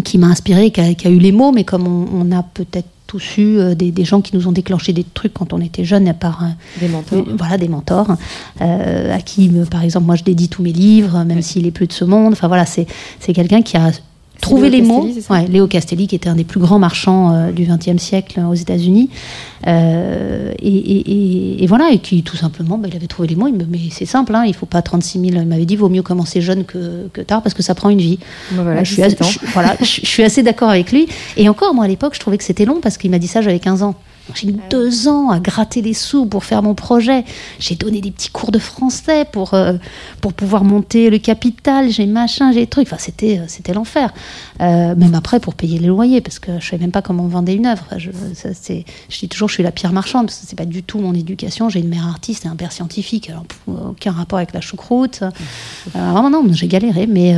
qui 0.05 0.19
m'a 0.19 0.27
inspiré, 0.27 0.71
qui 0.71 0.81
a, 0.81 1.11
eu 1.11 1.19
les 1.19 1.33
mots, 1.33 1.53
mais 1.53 1.65
comme 1.65 1.87
on 1.87 2.33
a 2.33 2.43
peut-être 2.43 2.89
tous 3.13 3.37
eu 3.37 3.59
euh, 3.59 3.75
des, 3.75 3.91
des 3.91 4.05
gens 4.07 4.23
qui 4.23 4.35
nous 4.35 4.49
ont 4.49 4.53
déclenché 4.53 4.95
des 4.95 5.05
trucs 5.05 5.35
quand 5.35 5.53
on 5.53 5.61
était 5.61 5.85
jeunes, 5.85 6.09
à 6.09 6.15
part 6.15 6.45
euh, 6.45 6.81
Des 6.81 6.89
mentors. 6.89 7.25
voilà, 7.37 7.59
des 7.59 7.69
mentors, 7.69 8.17
euh, 8.63 9.15
à 9.15 9.21
qui, 9.21 9.51
euh, 9.55 9.67
par 9.67 9.85
exemple, 9.85 10.07
moi 10.07 10.17
je 10.17 10.25
dédie 10.25 10.49
tous 10.49 10.63
mes 10.63 10.73
livres, 10.73 11.23
même 11.25 11.43
s'il 11.43 11.67
est 11.67 11.73
plus 11.73 11.87
de 11.87 11.93
ce 11.93 12.07
monde. 12.07 12.33
Enfin 12.33 12.49
voilà, 12.49 12.65
c'est 12.65 12.87
quelqu'un 13.35 13.61
qui 13.61 13.77
a 13.77 13.91
trouvé 14.43 14.69
Léo 14.69 14.81
les 14.83 14.87
mots. 14.87 15.09
Ouais, 15.31 15.47
Léo 15.47 15.67
Castelli, 15.67 16.07
qui 16.07 16.15
était 16.17 16.29
un 16.29 16.35
des 16.35 16.45
plus 16.45 16.61
grands 16.61 16.79
marchands 16.79 17.33
euh, 17.33 17.51
du 17.53 17.65
XXe 17.65 17.97
siècle 18.03 18.39
euh, 18.41 18.49
aux 18.49 18.55
États-Unis. 18.55 19.09
Euh, 19.67 20.53
et, 20.61 20.69
et- 20.69 21.11
et- 21.13 21.63
et 21.65 21.67
voilà, 21.67 21.91
et 21.93 21.99
qui 21.99 22.23
tout 22.23 22.37
simplement, 22.37 22.77
bah, 22.79 22.89
il 22.91 22.97
avait 22.97 23.07
trouvé 23.07 23.29
les 23.29 23.37
mots. 23.37 23.47
Il 23.49 23.55
me, 23.55 23.65
mais 23.65 23.79
c'est 23.91 24.05
simple, 24.07 24.35
hein, 24.35 24.45
il 24.47 24.55
faut 24.55 24.67
pas 24.67 24.83
36 24.83 25.21
000. 25.21 25.41
Il 25.43 25.47
m'avait 25.47 25.65
dit, 25.65 25.77
vaut 25.77 25.89
mieux 25.89 26.03
commencer 26.03 26.41
jeune 26.41 26.65
que, 26.65 27.09
que 27.13 27.21
tard 27.21 27.43
parce 27.43 27.55
que 27.55 27.63
ça 27.63 27.75
prend 27.75 27.89
une 27.89 28.01
vie. 28.01 28.19
Bah 28.53 28.63
voilà, 28.65 28.85
je, 28.85 28.93
suis 28.95 29.03
17 29.03 29.21
assez, 29.23 29.37
ans. 29.39 29.41
je- 29.47 29.53
voilà, 29.53 29.77
je, 29.81 29.85
je 30.03 30.07
suis 30.07 30.23
assez 30.25 30.43
d'accord 30.43 30.71
avec 30.71 30.93
lui. 30.93 31.07
Et 31.37 31.49
encore, 31.49 31.75
moi, 31.75 31.85
à 31.85 31.89
l'époque, 31.89 32.15
je 32.15 32.21
trouvais 32.21 32.39
que 32.39 32.45
c'était 32.45 32.65
long 32.65 32.81
parce 32.83 32.99
qu'il 32.99 33.11
m'a 33.11 33.19
dit 33.19 33.29
ça, 33.29 33.41
j'avais 33.41 33.61
15 33.61 33.83
ans. 33.83 33.95
J'ai 34.35 34.49
eu 34.49 34.55
deux 34.71 35.09
ans 35.09 35.31
à 35.31 35.41
gratter 35.41 35.83
les 35.83 35.95
sous 35.95 36.27
pour 36.27 36.45
faire 36.45 36.63
mon 36.63 36.75
projet. 36.75 37.25
J'ai 37.59 37.75
donné 37.75 38.01
des 38.01 38.13
petits 38.13 38.31
cours 38.31 38.53
de 38.53 38.59
français 38.59 39.25
pour, 39.31 39.55
euh, 39.55 39.75
pour 40.21 40.33
pouvoir 40.33 40.65
monter 40.65 41.11
le 41.11 41.19
capital. 41.19 41.91
J'ai 41.91 42.07
machin, 42.07 42.53
j'ai 42.53 42.61
des 42.61 42.67
trucs. 42.67 42.87
Enfin, 42.87 42.99
c'était, 42.99 43.41
euh, 43.41 43.45
c'était 43.49 43.75
l'enfer. 43.75 44.15
Euh, 44.61 44.95
même 44.95 45.15
après, 45.15 45.41
pour 45.41 45.55
payer 45.55 45.79
les 45.79 45.89
loyers, 45.89 46.21
parce 46.21 46.39
que 46.39 46.61
je 46.61 46.67
savais 46.67 46.83
même 46.83 46.93
pas 46.93 47.03
comment 47.03 47.29
on 47.33 47.47
une 47.47 47.67
œuvre. 47.67 47.85
Je, 47.99 48.11
ça, 48.35 48.51
c'est, 48.55 48.85
je 49.09 49.19
dis 49.19 49.29
toujours, 49.29 49.49
je 49.49 49.55
suis 49.55 49.63
la 49.63 49.73
pire 49.73 49.93
marchande, 49.93 50.27
parce 50.27 50.39
que 50.39 50.47
c'est 50.47 50.57
pas 50.57 50.67
du 50.67 50.85
tout 50.85 50.99
mon 51.01 51.15
éducation. 51.15 51.69
J'ai 51.69 51.81
une 51.81 51.89
mère 51.89 52.07
artiste 52.07 52.45
et 52.45 52.49
un 52.49 52.57
père 52.57 52.71
scientifique. 52.71 53.29
Alors, 53.29 53.45
aucun 53.67 54.13
rapport 54.13 54.39
avec 54.39 54.55
la 54.55 54.61
choucroute. 54.61 55.23
Euh, 55.23 55.29
vraiment, 56.13 56.31
non, 56.31 56.45
j'ai 56.53 56.69
galéré, 56.69 57.07
mais. 57.07 57.35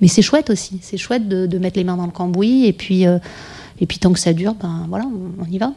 mais 0.00 0.08
c'est 0.08 0.22
chouette 0.22 0.50
aussi, 0.50 0.78
c'est 0.82 0.98
chouette 0.98 1.28
de, 1.28 1.58
mettre 1.58 1.78
les 1.78 1.84
mains 1.84 1.96
dans 1.96 2.06
le 2.06 2.12
cambouis 2.12 2.66
et 2.66 2.72
puis, 2.72 3.02
et 3.02 3.86
puis 3.86 3.98
tant 3.98 4.12
que 4.12 4.20
ça 4.20 4.32
dure, 4.32 4.54
ben 4.54 4.86
voilà, 4.88 5.06
on 5.06 5.50
y 5.50 5.58
va. 5.58 5.72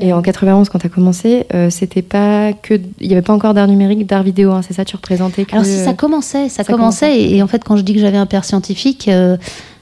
Et 0.00 0.12
en 0.12 0.22
91, 0.22 0.68
quand 0.68 0.78
tu 0.78 0.86
as 0.86 0.90
commencé, 0.90 1.46
euh, 1.54 1.70
c'était 1.70 2.02
pas 2.02 2.52
que. 2.52 2.74
Il 3.00 3.06
n'y 3.08 3.12
avait 3.14 3.22
pas 3.22 3.32
encore 3.32 3.54
d'art 3.54 3.68
numérique, 3.68 4.06
d'art 4.06 4.22
vidéo, 4.22 4.50
hein, 4.52 4.60
c'est 4.66 4.74
ça 4.74 4.84
Tu 4.84 4.96
représentais 4.96 5.44
que. 5.44 5.52
Alors 5.52 5.64
si 5.64 5.76
ça 5.84 5.94
commençait, 5.94 6.48
ça, 6.48 6.64
ça 6.64 6.72
commençait, 6.72 7.06
commençait. 7.06 7.20
et, 7.22 7.36
et 7.36 7.42
en 7.42 7.46
fait 7.46 7.62
quand 7.64 7.76
je 7.76 7.82
dis 7.82 7.94
que 7.94 8.00
j'avais 8.00 8.16
un 8.16 8.26
père 8.26 8.44
scientifique, 8.44 9.08
euh, 9.08 9.36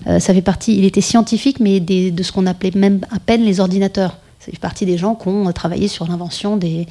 euh, 0.07 0.19
ça 0.19 0.35
fait 0.35 0.43
partie, 0.43 0.77
il 0.77 0.85
était 0.85 1.01
scientifique, 1.01 1.61
mais 1.61 1.81
des- 1.81 2.11
de 2.11 2.23
ce 2.23 2.33
qu'on 2.33 2.47
appelait 2.47 2.73
même 2.75 3.01
à 3.15 3.19
peine 3.21 3.43
les 3.43 3.61
ordinateurs. 3.61 4.17
Fait 4.45 4.59
partie 4.59 4.87
des 4.87 4.99
gens 4.99 5.15
qui 5.15 5.29
ont 5.29 5.53
travaillé 5.53 5.87
sur 5.87 6.05
l'invention 6.09 6.57
des, 6.57 6.89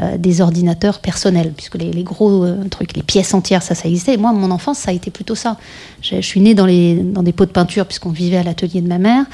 euh, 0.00 0.18
des 0.18 0.42
ordinateurs 0.42 0.98
personnels, 0.98 1.54
puisque 1.56 1.76
les, 1.76 1.90
les 1.90 2.02
gros 2.02 2.44
euh, 2.44 2.62
trucs, 2.68 2.94
les 2.94 3.02
pièces 3.02 3.32
entières, 3.32 3.62
ça, 3.62 3.74
ça 3.74 3.88
existait. 3.88 4.18
Moi, 4.18 4.34
mon 4.34 4.50
enfance, 4.50 4.80
ça 4.80 4.90
a 4.90 4.92
été 4.92 5.10
plutôt 5.10 5.34
ça. 5.34 5.56
Je, 6.02 6.20
suis 6.20 6.42
née 6.42 6.54
dans, 6.54 6.66
les, 6.66 6.96
dans 6.96 7.22
des 7.22 7.32
pots 7.32 7.46
de 7.46 7.52
peinture, 7.52 7.86
puisqu'on 7.86 8.10
vivait 8.10 8.36
à 8.36 8.42
l'atelier 8.42 8.82
de 8.82 8.88
ma 8.88 8.98
mère. 8.98 9.24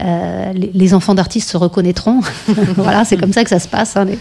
Euh, 0.00 0.54
les, 0.54 0.70
les 0.72 0.94
enfants 0.94 1.14
d'artistes 1.14 1.50
se 1.50 1.58
reconnaîtront. 1.58 2.20
voilà, 2.76 3.04
c'est 3.04 3.18
comme 3.18 3.34
ça 3.34 3.44
que 3.44 3.50
ça 3.50 3.58
se 3.58 3.68
passe, 3.68 3.98
hein, 3.98 4.06
les, 4.06 4.18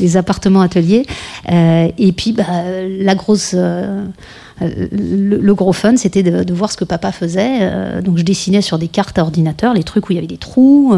les 0.00 0.16
appartements 0.16 0.62
ateliers. 0.62 1.06
Euh, 1.52 1.88
et 1.98 2.10
puis, 2.10 2.32
bah, 2.32 2.46
la 2.84 3.14
grosse. 3.14 3.52
euh, 3.54 4.06
le, 4.60 5.38
le 5.38 5.54
gros 5.54 5.72
fun, 5.72 5.96
c'était 5.96 6.24
de, 6.24 6.42
de 6.42 6.52
voir 6.52 6.72
ce 6.72 6.76
que 6.76 6.84
papa 6.84 7.12
faisait. 7.12 8.02
Donc, 8.02 8.18
je 8.18 8.24
dessinais 8.24 8.60
sur 8.60 8.76
des 8.76 8.88
cartes 8.88 9.18
à 9.18 9.22
ordinateur, 9.22 9.72
les 9.72 9.84
trucs 9.84 10.08
où 10.08 10.12
il 10.12 10.16
y 10.16 10.18
avait 10.18 10.26
des 10.26 10.36
trous. 10.36 10.92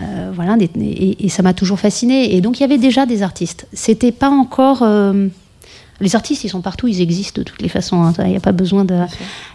Euh, 0.00 0.30
voilà, 0.34 0.56
des- 0.56 0.70
et, 0.80 1.24
et 1.26 1.28
ça 1.28 1.42
m'a 1.42 1.54
toujours 1.54 1.78
fasciné. 1.78 2.34
Et 2.34 2.40
donc, 2.40 2.58
il 2.58 2.62
y 2.62 2.64
avait 2.64 2.78
déjà 2.78 3.06
des 3.06 3.22
artistes. 3.22 3.66
C'était 3.72 4.12
pas 4.12 4.30
encore. 4.30 4.82
euh, 4.82 5.28
les 6.00 6.16
artistes, 6.16 6.42
ils 6.42 6.48
sont 6.48 6.62
partout, 6.62 6.88
ils 6.88 7.00
existent 7.00 7.40
de 7.40 7.44
toutes 7.44 7.62
les 7.62 7.68
façons. 7.68 8.02
hein, 8.02 8.12
Il 8.20 8.30
n'y 8.30 8.36
a 8.36 8.40
pas 8.40 8.50
besoin 8.52 8.84
de. 8.84 8.94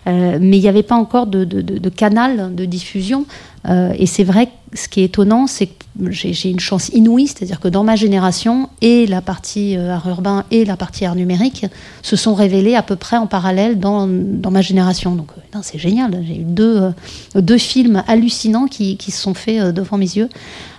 Euh, 0.07 0.37
mais 0.39 0.57
il 0.57 0.61
n'y 0.61 0.69
avait 0.69 0.83
pas 0.83 0.95
encore 0.95 1.27
de, 1.27 1.43
de- 1.43 1.61
de- 1.61 1.77
de 1.77 1.89
canal 1.89 2.55
de 2.55 2.63
diffusion. 2.65 3.25
Euh, 3.67 3.93
et 3.97 4.05
c'est 4.05 4.23
vrai 4.23 4.47
que 4.47 4.51
ce 4.73 4.87
qui 4.87 5.01
est 5.01 5.05
étonnant, 5.05 5.47
c'est 5.47 5.67
que 5.67 5.73
j'ai 6.09 6.49
une 6.49 6.59
chance 6.59 6.89
inouïe, 6.89 7.27
c'est-à-dire 7.27 7.59
que 7.59 7.67
dans 7.67 7.83
ma 7.83 7.95
génération, 7.95 8.69
et 8.81 9.07
la 9.07 9.21
partie 9.21 9.77
euh, 9.77 9.93
art 9.93 10.07
urbain 10.07 10.43
et 10.51 10.65
la 10.65 10.75
partie 10.75 11.05
art 11.05 11.15
numérique 11.15 11.65
se 12.01 12.15
sont 12.15 12.35
révélés 12.35 12.75
à 12.75 12.83
peu 12.83 12.95
près 12.95 13.17
en 13.17 13.27
parallèle 13.27 13.79
dans, 13.79 14.07
dans 14.07 14.51
ma 14.51 14.61
génération. 14.61 15.15
Donc 15.15 15.29
euh, 15.37 15.59
c'est 15.63 15.79
génial. 15.79 16.21
J'ai 16.27 16.35
eu 16.35 16.43
deux, 16.43 16.91
deux 17.35 17.57
films 17.57 18.03
hallucinants 18.07 18.67
qui, 18.67 18.97
qui 18.97 19.11
se 19.11 19.21
sont 19.21 19.33
faits 19.33 19.73
devant 19.73 19.97
mes 19.97 20.05
yeux. 20.17 20.29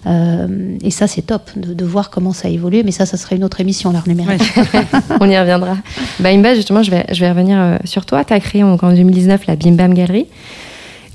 Euh, 0.07 0.77
et 0.83 0.91
ça, 0.91 1.07
c'est 1.07 1.23
top 1.23 1.51
de, 1.57 1.75
de 1.75 1.85
voir 1.85 2.11
comment 2.11 2.33
ça 2.33 2.49
a 2.49 2.51
évolué. 2.51 2.83
Mais 2.85 2.93
ça, 2.93 3.07
ça 3.07 3.17
serait 3.17 3.37
une 3.37 3.45
autre 3.45 3.61
émission, 3.61 3.91
l'art 3.91 4.07
numérique. 4.07 4.43
On 5.21 5.29
y 5.29 5.39
reviendra. 5.39 5.77
Bah, 6.21 6.29
Imba, 6.29 6.55
justement, 6.55 6.83
je 6.83 6.91
vais, 6.91 7.07
je 7.11 7.21
vais 7.21 7.31
revenir 7.31 7.79
sur 7.85 8.07
toi. 8.07 8.25
Tu 8.25 8.35
as 8.35 8.41
créé 8.41 8.63
en 8.63 8.77
2019 8.77 9.47
la 9.47 9.57
Bim 9.57 9.73
Bam 9.73 9.95
Galerie. 9.95 10.27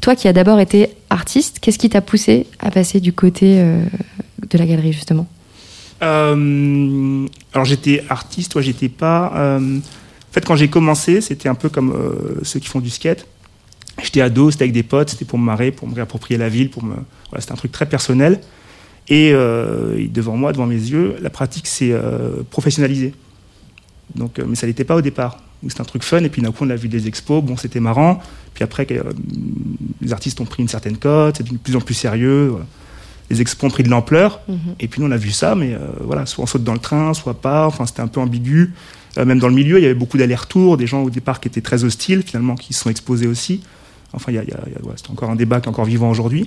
Toi 0.04 0.18
qui 0.18 0.28
as 0.28 0.34
d'abord 0.34 0.60
été 0.60 0.90
artiste, 1.10 1.60
qu'est-ce 1.62 1.80
qui 1.80 1.88
t'a 1.88 2.02
poussé 2.02 2.46
à 2.60 2.72
passer 2.72 3.00
du 3.00 3.14
côté 3.14 3.62
euh, 3.62 3.86
de 4.50 4.58
la 4.58 4.66
galerie, 4.66 4.92
justement? 4.92 5.28
Euh, 6.02 7.26
alors 7.54 7.64
j'étais 7.64 8.04
artiste, 8.10 8.54
ouais, 8.56 8.64
j'étais 8.64 8.90
pas. 8.90 9.32
euh, 9.34 9.78
en 9.78 10.34
fait, 10.34 10.44
quand 10.46 10.58
j'ai 10.58 10.68
commencé, 10.68 11.22
c'était 11.22 11.48
un 11.48 11.56
peu 11.56 11.70
comme 11.70 11.96
ceux 12.42 12.60
qui 12.60 12.68
font 12.68 12.82
du 12.82 12.90
skate. 12.90 13.26
J'étais 14.04 14.20
ado, 14.20 14.52
c'était 14.52 14.66
avec 14.66 14.74
des 14.74 14.84
potes, 14.84 15.12
c'était 15.12 15.24
pour 15.24 15.40
me 15.40 15.46
marrer, 15.46 15.72
pour 15.72 15.88
me 15.88 15.96
réapproprier 15.96 16.38
la 16.38 16.50
ville, 16.50 16.70
pour 16.70 16.84
me. 16.84 16.96
Voilà, 17.30 17.40
c'était 17.40 17.54
un 17.54 17.56
truc 17.56 17.72
très 17.72 17.86
personnel. 17.86 18.42
Et, 19.08 19.32
devant 19.32 20.36
moi, 20.36 20.52
devant 20.52 20.66
mes 20.66 20.76
yeux, 20.76 21.16
la 21.22 21.30
pratique 21.30 21.66
s'est 21.66 21.96
professionnalisée. 22.50 23.14
Donc, 24.16 24.38
mais 24.46 24.56
ça 24.56 24.68
n'était 24.68 24.84
pas 24.84 24.98
au 24.98 25.02
départ. 25.02 25.40
Donc, 25.64 25.72
C'était 25.72 25.82
un 25.82 25.86
truc 25.86 26.04
fun, 26.04 26.24
et 26.24 26.30
puis 26.30 26.42
d'un 26.44 26.52
coup, 26.52 26.66
on 26.66 26.70
a 26.70 26.76
vu 26.76 26.88
des 26.90 27.08
expos, 27.08 27.42
bon, 27.44 27.58
c'était 27.58 27.80
marrant. 27.80 28.22
Puis 28.54 28.64
après, 28.64 28.86
euh, 28.92 29.02
les 30.02 30.14
artistes 30.14 30.40
ont 30.42 30.46
pris 30.46 30.62
une 30.62 30.68
certaine 30.70 30.98
cote, 30.98 31.38
c'est 31.38 31.50
de 31.50 31.58
plus 31.58 31.76
en 31.76 31.82
plus 31.82 31.96
sérieux. 31.96 32.48
voilà. 32.50 32.66
Les 33.32 33.42
expos 33.42 33.68
ont 33.68 33.72
pris 33.74 33.82
de 33.84 33.90
l'ampleur. 33.90 34.42
Et 34.80 34.88
puis 34.88 35.02
nous, 35.02 35.08
on 35.08 35.12
a 35.12 35.18
vu 35.18 35.32
ça, 35.32 35.56
mais 35.56 35.74
euh, 35.74 35.80
voilà, 36.02 36.26
soit 36.28 36.44
on 36.44 36.48
saute 36.48 36.64
dans 36.64 36.74
le 36.74 36.80
train, 36.80 37.14
soit 37.16 37.34
pas. 37.42 37.66
Enfin, 37.66 37.86
c'était 37.88 38.02
un 38.02 38.08
peu 38.08 38.20
ambigu. 38.20 38.74
Euh, 39.18 39.26
même 39.26 39.40
dans 39.40 39.48
le 39.48 39.56
milieu, 39.56 39.80
il 39.80 39.82
y 39.82 39.86
avait 39.86 39.94
beaucoup 39.96 40.18
d'allers-retours, 40.18 40.76
des 40.78 40.86
gens 40.86 41.02
au 41.02 41.10
départ 41.10 41.40
qui 41.40 41.48
étaient 41.48 41.62
très 41.62 41.84
hostiles, 41.84 42.22
finalement, 42.24 42.56
qui 42.56 42.74
se 42.74 42.82
sont 42.82 42.90
exposés 42.90 43.26
aussi. 43.26 43.62
Enfin, 44.12 44.32
il 44.32 44.36
y 44.36 44.38
a, 44.38 44.44
il 44.44 44.50
y 44.50 44.54
a- 44.54 44.60
il 44.68 44.74
y 44.74 44.76
a- 44.76 44.86
ouais, 44.86 44.94
c'est 44.98 45.10
encore 45.10 45.30
un 45.32 45.36
débat 45.36 45.62
qui 45.62 45.66
est 45.66 45.70
encore 45.70 45.86
vivant 45.86 46.10
aujourd'hui. 46.12 46.46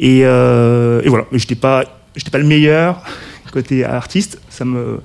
Et, 0.00 0.22
euh, 0.24 1.02
et 1.04 1.08
voilà, 1.10 1.26
mais 1.30 1.38
j'étais 1.38 1.54
pas 1.54 1.84
j'étais 2.16 2.30
pas 2.30 2.38
le 2.38 2.46
meilleur 2.46 3.04
côté 3.52 3.84
artiste. 3.84 4.40
Ça 4.48 4.64
me, 4.64 5.00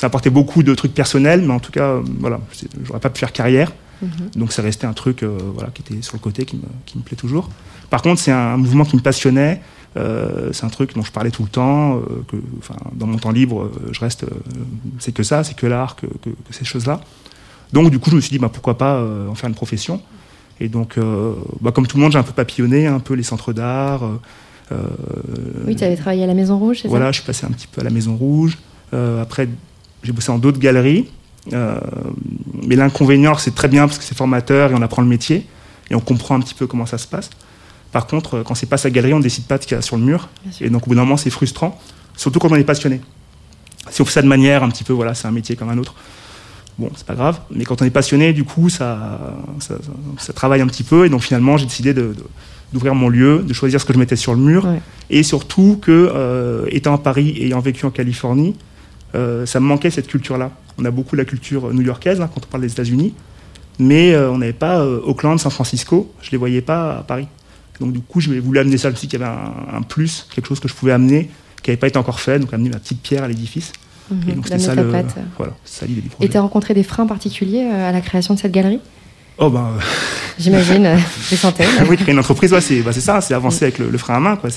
ça 0.00 0.06
apportait 0.06 0.30
beaucoup 0.30 0.62
de 0.62 0.74
trucs 0.74 0.94
personnels, 0.94 1.42
mais 1.42 1.52
en 1.52 1.60
tout 1.60 1.72
cas, 1.72 1.90
euh, 1.90 2.02
voilà, 2.20 2.40
j'aurais 2.84 3.00
pas 3.00 3.10
pu 3.10 3.20
faire 3.20 3.34
carrière. 3.34 3.70
Mhm. 4.00 4.30
Donc 4.34 4.50
c'est 4.50 4.62
resté 4.62 4.86
un 4.86 4.94
truc 4.94 5.22
euh, 5.22 5.36
voilà, 5.52 5.68
qui 5.74 5.82
était 5.82 6.00
sur 6.00 6.14
le 6.14 6.20
côté, 6.20 6.46
qui 6.46 6.56
me, 6.56 6.62
qui 6.86 6.96
me 6.96 7.02
plaît 7.02 7.18
toujours. 7.18 7.50
Par 7.90 8.00
contre, 8.00 8.18
c'est 8.18 8.32
un, 8.32 8.56
mouvement 8.56 8.84
qui 8.84 8.96
me 8.96 9.02
passionnait. 9.02 9.60
Euh, 9.98 10.54
c'est 10.54 10.64
un 10.64 10.70
truc 10.70 10.94
dont 10.94 11.02
je 11.02 11.12
parlais 11.12 11.30
tout 11.30 11.42
le 11.42 11.50
temps. 11.50 12.00
que, 12.28 12.36
dans 12.94 13.06
mon 13.06 13.18
temps 13.18 13.30
libre, 13.30 13.70
je 13.92 14.00
reste. 14.00 14.24
c'est 15.00 15.12
que 15.12 15.22
ça, 15.22 15.44
c'est 15.44 15.54
que 15.54 15.66
l'art, 15.66 15.96
que, 15.96 16.06
que, 16.06 16.30
ces 16.48 16.64
choses-là. 16.64 17.02
Donc 17.74 17.90
du 17.90 17.98
coup, 17.98 18.08
je 18.08 18.16
me 18.16 18.22
suis 18.22 18.30
dit, 18.30 18.38
bah, 18.38 18.48
pourquoi 18.50 18.78
pas 18.78 19.04
en 19.28 19.34
faire 19.34 19.50
une 19.50 19.54
profession. 19.54 20.00
Et 20.60 20.70
donc, 20.70 20.98
bah, 21.60 21.72
comme 21.72 21.86
tout 21.86 21.98
le 21.98 22.02
monde, 22.04 22.12
j'ai 22.12 22.18
un 22.18 22.22
peu 22.22 22.32
papillonné, 22.32 22.86
un 22.86 23.00
peu 23.00 23.12
les 23.12 23.22
centres 23.22 23.52
d'art. 23.52 24.02
oui, 25.66 25.76
tu 25.76 25.84
avais 25.84 25.96
travaillé 25.96 26.24
à 26.24 26.26
la 26.26 26.34
Maison 26.34 26.58
Rouge, 26.58 26.78
c'est 26.80 26.88
Voilà, 26.88 27.12
je 27.12 27.18
suis 27.18 27.26
passé 27.26 27.44
un 27.44 27.50
petit 27.50 27.66
peu 27.66 27.82
à 27.82 27.84
la 27.84 27.90
Maison 27.90 28.16
Rouge. 28.16 28.56
après, 28.92 29.46
j'ai 30.02 30.12
bossé 30.12 30.28
dans 30.28 30.38
d'autres 30.38 30.58
galeries. 30.58 31.08
Euh, 31.52 31.78
mais 32.66 32.76
l'inconvénient, 32.76 33.36
c'est 33.36 33.54
très 33.54 33.68
bien 33.68 33.86
parce 33.86 33.98
que 33.98 34.04
c'est 34.04 34.16
formateur 34.16 34.70
et 34.70 34.74
on 34.74 34.82
apprend 34.82 35.02
le 35.02 35.08
métier 35.08 35.46
et 35.90 35.94
on 35.94 36.00
comprend 36.00 36.34
un 36.36 36.40
petit 36.40 36.54
peu 36.54 36.66
comment 36.66 36.86
ça 36.86 36.98
se 36.98 37.06
passe. 37.06 37.30
Par 37.92 38.06
contre, 38.06 38.38
euh, 38.38 38.42
quand 38.44 38.54
c'est 38.54 38.66
pas 38.66 38.76
sa 38.76 38.90
galerie, 38.90 39.14
on 39.14 39.18
ne 39.18 39.22
décide 39.22 39.44
pas 39.44 39.58
de 39.58 39.62
ce 39.62 39.68
qu'il 39.68 39.74
y 39.74 39.78
a 39.78 39.82
sur 39.82 39.96
le 39.96 40.02
mur. 40.02 40.28
Et 40.60 40.70
donc, 40.70 40.86
au 40.86 40.90
bout 40.90 40.94
d'un 40.94 41.02
moment, 41.02 41.16
c'est 41.16 41.30
frustrant, 41.30 41.78
surtout 42.16 42.38
quand 42.38 42.50
on 42.50 42.56
est 42.56 42.64
passionné. 42.64 43.00
Si 43.90 44.02
on 44.02 44.04
fait 44.04 44.12
ça 44.12 44.22
de 44.22 44.28
manière 44.28 44.62
un 44.62 44.68
petit 44.68 44.84
peu, 44.84 44.92
voilà, 44.92 45.14
c'est 45.14 45.26
un 45.26 45.32
métier 45.32 45.56
comme 45.56 45.70
un 45.70 45.78
autre. 45.78 45.94
Bon, 46.78 46.90
c'est 46.94 47.06
pas 47.06 47.14
grave. 47.14 47.40
Mais 47.50 47.64
quand 47.64 47.82
on 47.82 47.84
est 47.84 47.90
passionné, 47.90 48.32
du 48.32 48.44
coup, 48.44 48.68
ça, 48.68 49.34
ça, 50.18 50.32
travaille 50.32 50.60
un 50.60 50.66
petit 50.66 50.82
peu. 50.82 51.06
Et 51.06 51.08
donc, 51.08 51.22
finalement, 51.22 51.56
j'ai 51.56 51.66
décidé 51.66 51.94
d'ouvrir 52.72 52.94
mon 52.94 53.08
lieu, 53.08 53.42
de 53.42 53.52
choisir 53.52 53.80
ce 53.80 53.86
que 53.86 53.92
je 53.92 53.98
mettais 53.98 54.16
sur 54.16 54.34
le 54.34 54.40
mur. 54.40 54.68
Et 55.08 55.22
surtout 55.22 55.78
que, 55.82 55.90
euh, 56.14 56.66
étant 56.68 56.94
à 56.94 56.98
Paris 56.98 57.30
et 57.30 57.46
ayant 57.46 57.60
vécu 57.60 57.84
en 57.86 57.90
Californie, 57.90 58.54
euh, 59.14 59.46
ça 59.46 59.60
me 59.60 59.66
manquait 59.66 59.90
cette 59.90 60.06
culture-là. 60.06 60.50
On 60.78 60.84
a 60.84 60.90
beaucoup 60.90 61.16
la 61.16 61.24
culture 61.24 61.72
new-yorkaise 61.72 62.20
hein, 62.20 62.30
quand 62.32 62.42
on 62.44 62.48
parle 62.48 62.62
des 62.62 62.72
États-Unis, 62.72 63.14
mais 63.78 64.12
euh, 64.12 64.30
on 64.30 64.38
n'avait 64.38 64.52
pas 64.52 64.80
euh, 64.80 65.00
Auckland, 65.04 65.38
San 65.38 65.50
Francisco, 65.50 66.12
je 66.22 66.30
les 66.30 66.36
voyais 66.36 66.60
pas 66.60 66.98
à 66.98 67.02
Paris. 67.02 67.28
Donc 67.80 67.92
du 67.92 68.00
coup, 68.00 68.20
je 68.20 68.30
voulu 68.40 68.58
amener 68.58 68.76
ça 68.76 68.90
aussi, 68.90 69.08
qu'il 69.08 69.18
y 69.18 69.22
avait 69.22 69.32
un, 69.72 69.82
plus, 69.82 70.26
quelque 70.34 70.46
chose 70.46 70.60
que 70.60 70.68
je 70.68 70.74
pouvais 70.74 70.92
amener, 70.92 71.30
qui 71.62 71.70
n'avait 71.70 71.78
pas 71.78 71.88
été 71.88 71.98
encore 71.98 72.20
fait, 72.20 72.38
donc 72.38 72.52
amener 72.52 72.68
ma 72.68 72.78
petite 72.78 73.00
pierre 73.00 73.24
à 73.24 73.28
l'édifice. 73.28 73.72
Mhm, 74.10 74.22
et 74.28 74.32
donc 74.32 74.46
c'était 74.46 74.58
ça, 74.58 74.74
le, 74.74 74.82
voilà, 75.38 75.54
ça 75.64 75.86
l'idée 75.86 76.02
du 76.02 76.08
projet. 76.08 76.26
Et 76.26 76.30
tu 76.30 76.36
as 76.36 76.42
rencontré 76.42 76.74
des 76.74 76.82
freins 76.82 77.06
particuliers 77.06 77.64
à 77.64 77.90
la 77.90 78.00
création 78.02 78.34
de 78.34 78.38
cette 78.38 78.52
galerie? 78.52 78.80
Oh 79.38 79.48
ben. 79.48 79.70
J'imagine, 80.38 80.82
des 81.30 81.36
centaines. 81.36 81.68
oui, 81.88 81.96
créer 81.96 82.12
une 82.12 82.18
entreprise, 82.18 82.50
bah, 82.50 82.60
c'est 82.60 83.00
ça, 83.00 83.22
c'est 83.22 83.32
avancer 83.32 83.64
avec 83.64 83.78
le, 83.78 83.96
frein 83.96 84.16
à 84.16 84.20
main, 84.20 84.36
quoi. 84.36 84.50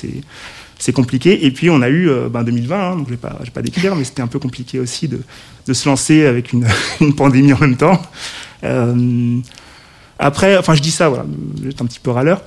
C'est 0.80 0.94
compliqué. 0.94 1.46
Et 1.46 1.52
puis 1.52 1.70
on 1.70 1.82
a 1.82 1.90
eu 1.90 2.10
euh, 2.10 2.30
ben, 2.30 2.44
2020, 2.44 2.76
hein, 2.76 2.96
donc 2.96 3.08
je 3.08 3.12
ne 3.12 3.16
vais 3.16 3.22
pas, 3.22 3.40
pas 3.54 3.62
décrire, 3.62 3.96
mais 3.96 4.04
c'était 4.04 4.22
un 4.22 4.28
peu 4.28 4.40
compliqué 4.40 4.80
aussi 4.80 5.08
de, 5.08 5.22
de 5.68 5.74
se 5.74 5.88
lancer 5.88 6.26
avec 6.26 6.54
une, 6.54 6.68
une, 7.02 7.16
pandémie 7.16 7.54
en 7.54 7.60
même 7.60 7.78
temps. 7.78 8.02
Euh, 8.64 9.40
après, 10.20 10.58
enfin 10.58 10.76
je 10.76 10.82
dis 10.82 10.92
ça, 10.92 11.10
voilà, 11.10 11.26
j'étais 11.64 11.82
un 11.82 11.86
petit 11.86 12.00
peu 12.00 12.12
râleur. 12.12 12.42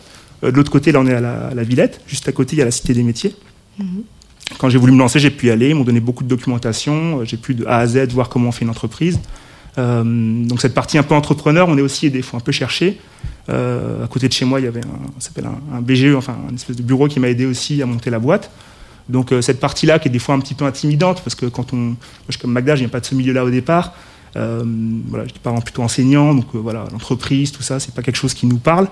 Euh, 0.44 0.50
de 0.50 0.56
l'autre 0.56 0.70
côté, 0.70 0.92
là 0.92 1.00
on 1.00 1.06
est 1.06 1.14
à 1.14 1.20
la, 1.20 1.62
Villette, 1.62 2.00
juste 2.06 2.28
à 2.28 2.32
côté 2.32 2.56
il 2.56 2.58
y 2.58 2.62
a 2.62 2.64
la 2.64 2.70
Cité 2.70 2.94
des 2.94 3.02
Métiers. 3.02 3.34
Mhm. 3.78 4.02
Quand 4.58 4.68
j'ai 4.68 4.78
voulu 4.78 4.92
me 4.92 4.98
lancer, 4.98 5.18
j'ai 5.18 5.30
pu 5.30 5.46
y 5.46 5.50
aller, 5.50 5.70
ils 5.70 5.74
m'ont 5.74 5.84
donné 5.84 6.00
beaucoup 6.00 6.22
de 6.22 6.28
documentation, 6.28 7.24
j'ai 7.24 7.36
pu 7.36 7.54
de 7.54 7.66
A 7.66 7.78
à 7.78 7.86
Z 7.86 8.08
voir 8.12 8.28
comment 8.28 8.48
on 8.48 8.52
fait 8.52 8.64
une 8.64 8.70
entreprise. 8.70 9.18
donc 9.76 10.60
cette 10.60 10.72
partie 10.72 10.98
un 10.98 11.02
peu 11.02 11.14
entrepreneur, 11.14 11.68
on 11.68 11.76
est 11.76 11.82
aussi 11.82 12.06
il 12.06 12.22
faut 12.22 12.36
un 12.36 12.40
peu 12.40 12.52
chercher. 12.52 12.98
Euh, 13.48 14.04
à 14.04 14.08
côté 14.08 14.28
de 14.28 14.32
chez 14.32 14.44
moi, 14.44 14.60
il 14.60 14.64
y 14.64 14.68
avait 14.68 14.84
un, 14.84 15.20
s'appelle 15.20 15.48
un, 15.72 15.80
BGE, 15.80 16.14
enfin 16.16 16.36
un 16.50 16.54
espèce 16.54 16.76
de 16.76 16.82
bureau 16.82 17.06
qui 17.08 17.20
m'a 17.20 17.28
aidé 17.28 17.46
aussi 17.46 17.82
à 17.82 17.86
monter 17.86 18.10
la 18.10 18.18
boîte. 18.18 18.50
Donc 19.08 19.32
euh, 19.32 19.40
cette 19.40 19.60
partie-là 19.60 19.98
qui 19.98 20.08
est 20.08 20.10
des 20.10 20.18
fois 20.18 20.34
un 20.34 20.40
petit 20.40 20.54
peu 20.54 20.64
intimidante, 20.64 21.22
parce 21.22 21.34
que 21.34 21.46
quand 21.46 21.72
on, 21.72 21.76
moi, 21.76 21.96
je 22.28 22.32
suis 22.32 22.40
comme 22.40 22.52
Magda, 22.52 22.74
je 22.74 22.80
viens 22.80 22.88
pas 22.88 23.00
de 23.00 23.06
ce 23.06 23.14
milieu-là 23.14 23.44
au 23.44 23.50
départ. 23.50 23.94
Euh, 24.34 24.64
voilà, 25.08 25.26
j'étais 25.26 25.38
parent 25.38 25.60
plutôt 25.60 25.82
enseignant, 25.82 26.34
donc 26.34 26.46
euh, 26.54 26.58
voilà, 26.58 26.84
l'entreprise, 26.92 27.52
tout 27.52 27.62
ça, 27.62 27.80
c'est 27.80 27.94
pas 27.94 28.02
quelque 28.02 28.16
chose 28.16 28.34
qui 28.34 28.46
nous 28.46 28.58
parle. 28.58 28.88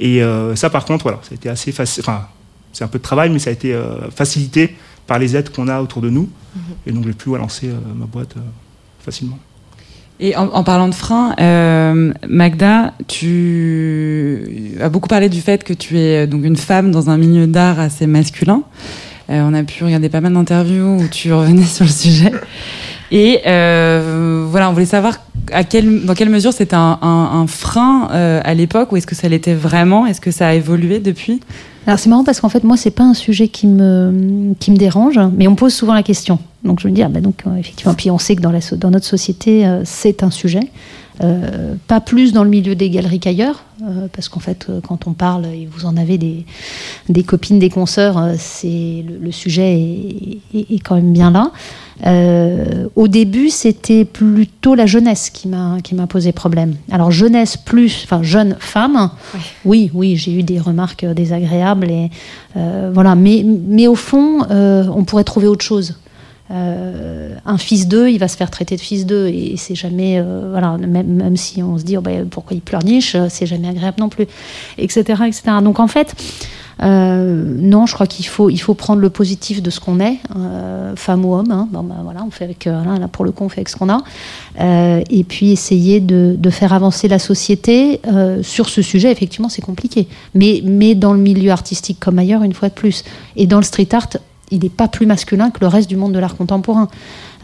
Et 0.00 0.20
ça, 0.56 0.68
par 0.68 0.84
contre, 0.84 1.04
voilà, 1.04 1.20
ça 1.22 1.28
a 1.30 1.34
été 1.34 1.48
assez 1.48 1.70
facile. 1.70 2.02
Enfin, 2.04 2.26
c'est 2.72 2.82
un 2.82 2.88
peu 2.88 2.98
de 2.98 3.04
travail, 3.04 3.30
mais 3.30 3.38
ça 3.38 3.50
a 3.50 3.52
été 3.52 3.72
facilité 4.12 4.74
par 5.06 5.20
les 5.20 5.36
aides 5.36 5.50
qu'on 5.50 5.68
a 5.68 5.80
autour 5.80 6.02
de 6.02 6.10
nous. 6.10 6.28
Mhm. 6.56 6.62
Et 6.86 6.92
donc 6.92 7.04
j'ai 7.04 7.12
pu 7.12 7.28
lancer 7.36 7.70
ma 7.94 8.06
boîte 8.06 8.34
facilement. 8.98 9.38
Et 10.24 10.36
en, 10.36 10.62
parlant 10.62 10.86
de 10.86 10.94
frein, 10.94 11.34
euh, 11.40 12.12
Magda, 12.28 12.92
tu 13.08 14.76
as 14.80 14.88
beaucoup 14.88 15.08
parlé 15.08 15.28
du 15.28 15.40
fait 15.40 15.64
que 15.64 15.72
tu 15.72 15.98
es 15.98 16.22
euh, 16.22 16.26
donc 16.28 16.44
une 16.44 16.54
femme 16.54 16.92
dans 16.92 17.10
un 17.10 17.18
milieu 17.18 17.48
d'art 17.48 17.80
assez 17.80 18.06
masculin. 18.06 18.62
Euh, 19.30 19.42
on 19.44 19.52
a 19.52 19.64
pu 19.64 19.82
regarder 19.82 20.08
pas 20.08 20.20
mal 20.20 20.34
d'interviews 20.34 21.00
où 21.00 21.08
tu 21.08 21.32
revenais 21.32 21.62
sur 21.64 21.84
le 21.86 21.90
sujet. 21.90 22.30
Et 23.12 23.40
voilà, 23.44 24.70
on 24.70 24.72
voulait 24.72 24.86
savoir 24.86 25.20
dans 25.50 26.14
quelle 26.14 26.30
mesure 26.30 26.52
c'était 26.52 26.76
un, 26.76 27.44
frein 27.46 28.08
à 28.10 28.54
l'époque 28.54 28.90
ou 28.92 28.96
est-ce 28.96 29.06
que 29.06 29.14
ça 29.14 29.28
l'était 29.28 29.54
vraiment? 29.54 30.06
Est-ce 30.06 30.20
que 30.20 30.30
ça 30.30 30.48
a 30.48 30.54
évolué 30.54 30.98
depuis? 30.98 31.40
Alors 31.86 31.98
c'est 31.98 32.08
marrant 32.08 32.24
parce 32.24 32.40
qu'en 32.40 32.48
fait 32.48 32.62
moi 32.62 32.76
c'est 32.76 32.92
pas 32.92 33.02
un 33.02 33.14
sujet 33.14 33.48
qui 33.48 33.66
me 33.66 34.54
qui 34.60 34.70
me 34.70 34.76
dérange, 34.76 35.18
mais 35.36 35.48
on 35.48 35.52
me 35.52 35.56
pose 35.56 35.74
souvent 35.74 35.94
la 35.94 36.04
question. 36.04 36.38
Donc 36.64 36.80
je 36.80 36.86
me 36.86 36.92
dis 36.92 37.02
ah 37.02 37.08
ben 37.08 37.20
donc 37.20 37.42
euh, 37.46 37.56
effectivement 37.56 37.94
puis 37.94 38.10
on 38.10 38.18
sait 38.18 38.36
que 38.36 38.40
dans 38.40 38.90
notre 38.90 39.04
société 39.04 39.66
euh, 39.66 39.82
c'est 39.84 40.22
un 40.22 40.30
sujet. 40.30 40.60
Euh, 41.22 41.74
pas 41.88 42.00
plus 42.00 42.32
dans 42.32 42.42
le 42.42 42.50
milieu 42.50 42.74
des 42.74 42.90
galeries 42.90 43.20
qu'ailleurs, 43.20 43.64
parce 44.12 44.28
qu'en 44.28 44.40
fait, 44.40 44.68
quand 44.86 45.06
on 45.06 45.12
parle, 45.12 45.46
et 45.46 45.68
vous 45.70 45.86
en 45.86 45.96
avez 45.96 46.16
des, 46.16 47.24
copines, 47.24 47.58
des 47.58 47.68
consoeurs, 47.68 48.30
c'est 48.38 49.04
le, 49.20 49.32
sujet 49.32 49.78
est, 50.54 50.78
quand 50.82 50.94
même 50.94 51.12
bien 51.12 51.30
là. 51.30 51.50
Euh, 52.04 52.88
au 52.96 53.06
début, 53.06 53.48
c'était 53.50 54.04
plutôt 54.04 54.74
la 54.74 54.86
jeunesse 54.86 55.30
qui 55.30 55.46
m'a 55.48 55.78
qui 55.82 55.94
m'a 55.94 56.06
posé 56.06 56.32
problème. 56.32 56.74
Alors 56.90 57.10
jeunesse 57.10 57.56
plus, 57.56 58.02
enfin 58.04 58.22
jeune 58.22 58.56
femme. 58.58 59.10
Oui, 59.64 59.90
oui, 59.94 60.16
j'ai 60.16 60.32
eu 60.32 60.42
des 60.42 60.58
remarques 60.58 61.04
désagréables 61.04 61.90
et 61.90 62.10
euh, 62.56 62.90
voilà. 62.92 63.14
Mais 63.14 63.44
mais 63.44 63.86
au 63.86 63.94
fond, 63.94 64.44
euh, 64.50 64.84
on 64.94 65.04
pourrait 65.04 65.24
trouver 65.24 65.46
autre 65.46 65.64
chose. 65.64 65.96
Un 66.52 67.58
fils 67.58 67.88
d'eux, 67.88 68.10
il 68.10 68.18
va 68.18 68.28
se 68.28 68.36
faire 68.36 68.50
traiter 68.50 68.76
de 68.76 68.80
fils 68.80 69.06
d'eux 69.06 69.28
et 69.28 69.54
c'est 69.56 69.74
jamais 69.74 70.22
voilà 70.50 70.76
même, 70.76 71.06
même, 71.06 71.36
si 71.36 71.62
on 71.62 71.78
se 71.78 71.84
dit 71.84 71.96
oh, 71.96 72.00
ben, 72.00 72.28
pourquoi 72.28 72.54
il 72.54 72.60
pleurniche, 72.60 73.16
c'est 73.28 73.46
jamais 73.46 73.68
agréable 73.68 73.96
non 74.00 74.08
plus, 74.08 74.26
etc., 74.78 75.22
etc. 75.26 75.42
Donc 75.62 75.80
en 75.80 75.88
fait. 75.88 76.14
Euh, 76.82 77.44
non, 77.58 77.86
je 77.86 77.94
crois 77.94 78.06
qu'il 78.06 78.26
faut, 78.26 78.50
il 78.50 78.58
faut 78.58 78.74
prendre 78.74 79.00
le 79.00 79.10
positif 79.10 79.62
de 79.62 79.70
ce 79.70 79.78
qu'on 79.78 80.00
est, 80.00 80.18
euh, 80.36 80.96
femme 80.96 81.24
ou 81.24 81.34
homme. 81.34 81.50
Hein. 81.50 81.68
Bon, 81.70 81.82
ben, 81.82 82.00
voilà, 82.02 82.24
on 82.26 82.30
fait 82.30 82.44
avec, 82.44 82.66
euh, 82.66 82.82
là, 82.84 83.08
pour 83.08 83.24
le 83.24 83.30
coup, 83.30 83.44
on 83.44 83.48
fait 83.48 83.60
avec 83.60 83.68
ce 83.68 83.76
qu'on 83.76 83.88
a. 83.88 84.02
et 84.58 85.24
puis 85.24 85.52
essayer 85.52 86.00
de, 86.00 86.34
de, 86.38 86.50
faire 86.50 86.72
avancer 86.72 87.08
la 87.08 87.18
société 87.18 88.00
sur 88.42 88.68
ce 88.68 88.82
sujet. 88.82 89.10
Effectivement, 89.10 89.48
c'est 89.48 89.62
compliqué. 89.62 90.08
Mais, 90.34 90.60
mais 90.64 90.94
dans 90.94 91.12
le 91.12 91.20
milieu 91.20 91.50
artistique 91.50 91.98
comme 92.00 92.18
ailleurs, 92.18 92.42
une 92.42 92.54
fois 92.54 92.68
de 92.68 92.74
plus. 92.74 93.04
Et 93.36 93.46
dans 93.46 93.58
le 93.58 93.64
street 93.64 93.88
art, 93.92 94.08
il 94.52 94.60
n'est 94.60 94.68
pas 94.68 94.86
plus 94.86 95.06
masculin 95.06 95.50
que 95.50 95.58
le 95.60 95.66
reste 95.66 95.88
du 95.88 95.96
monde 95.96 96.12
de 96.12 96.20
l'art 96.20 96.36
contemporain. 96.36 96.88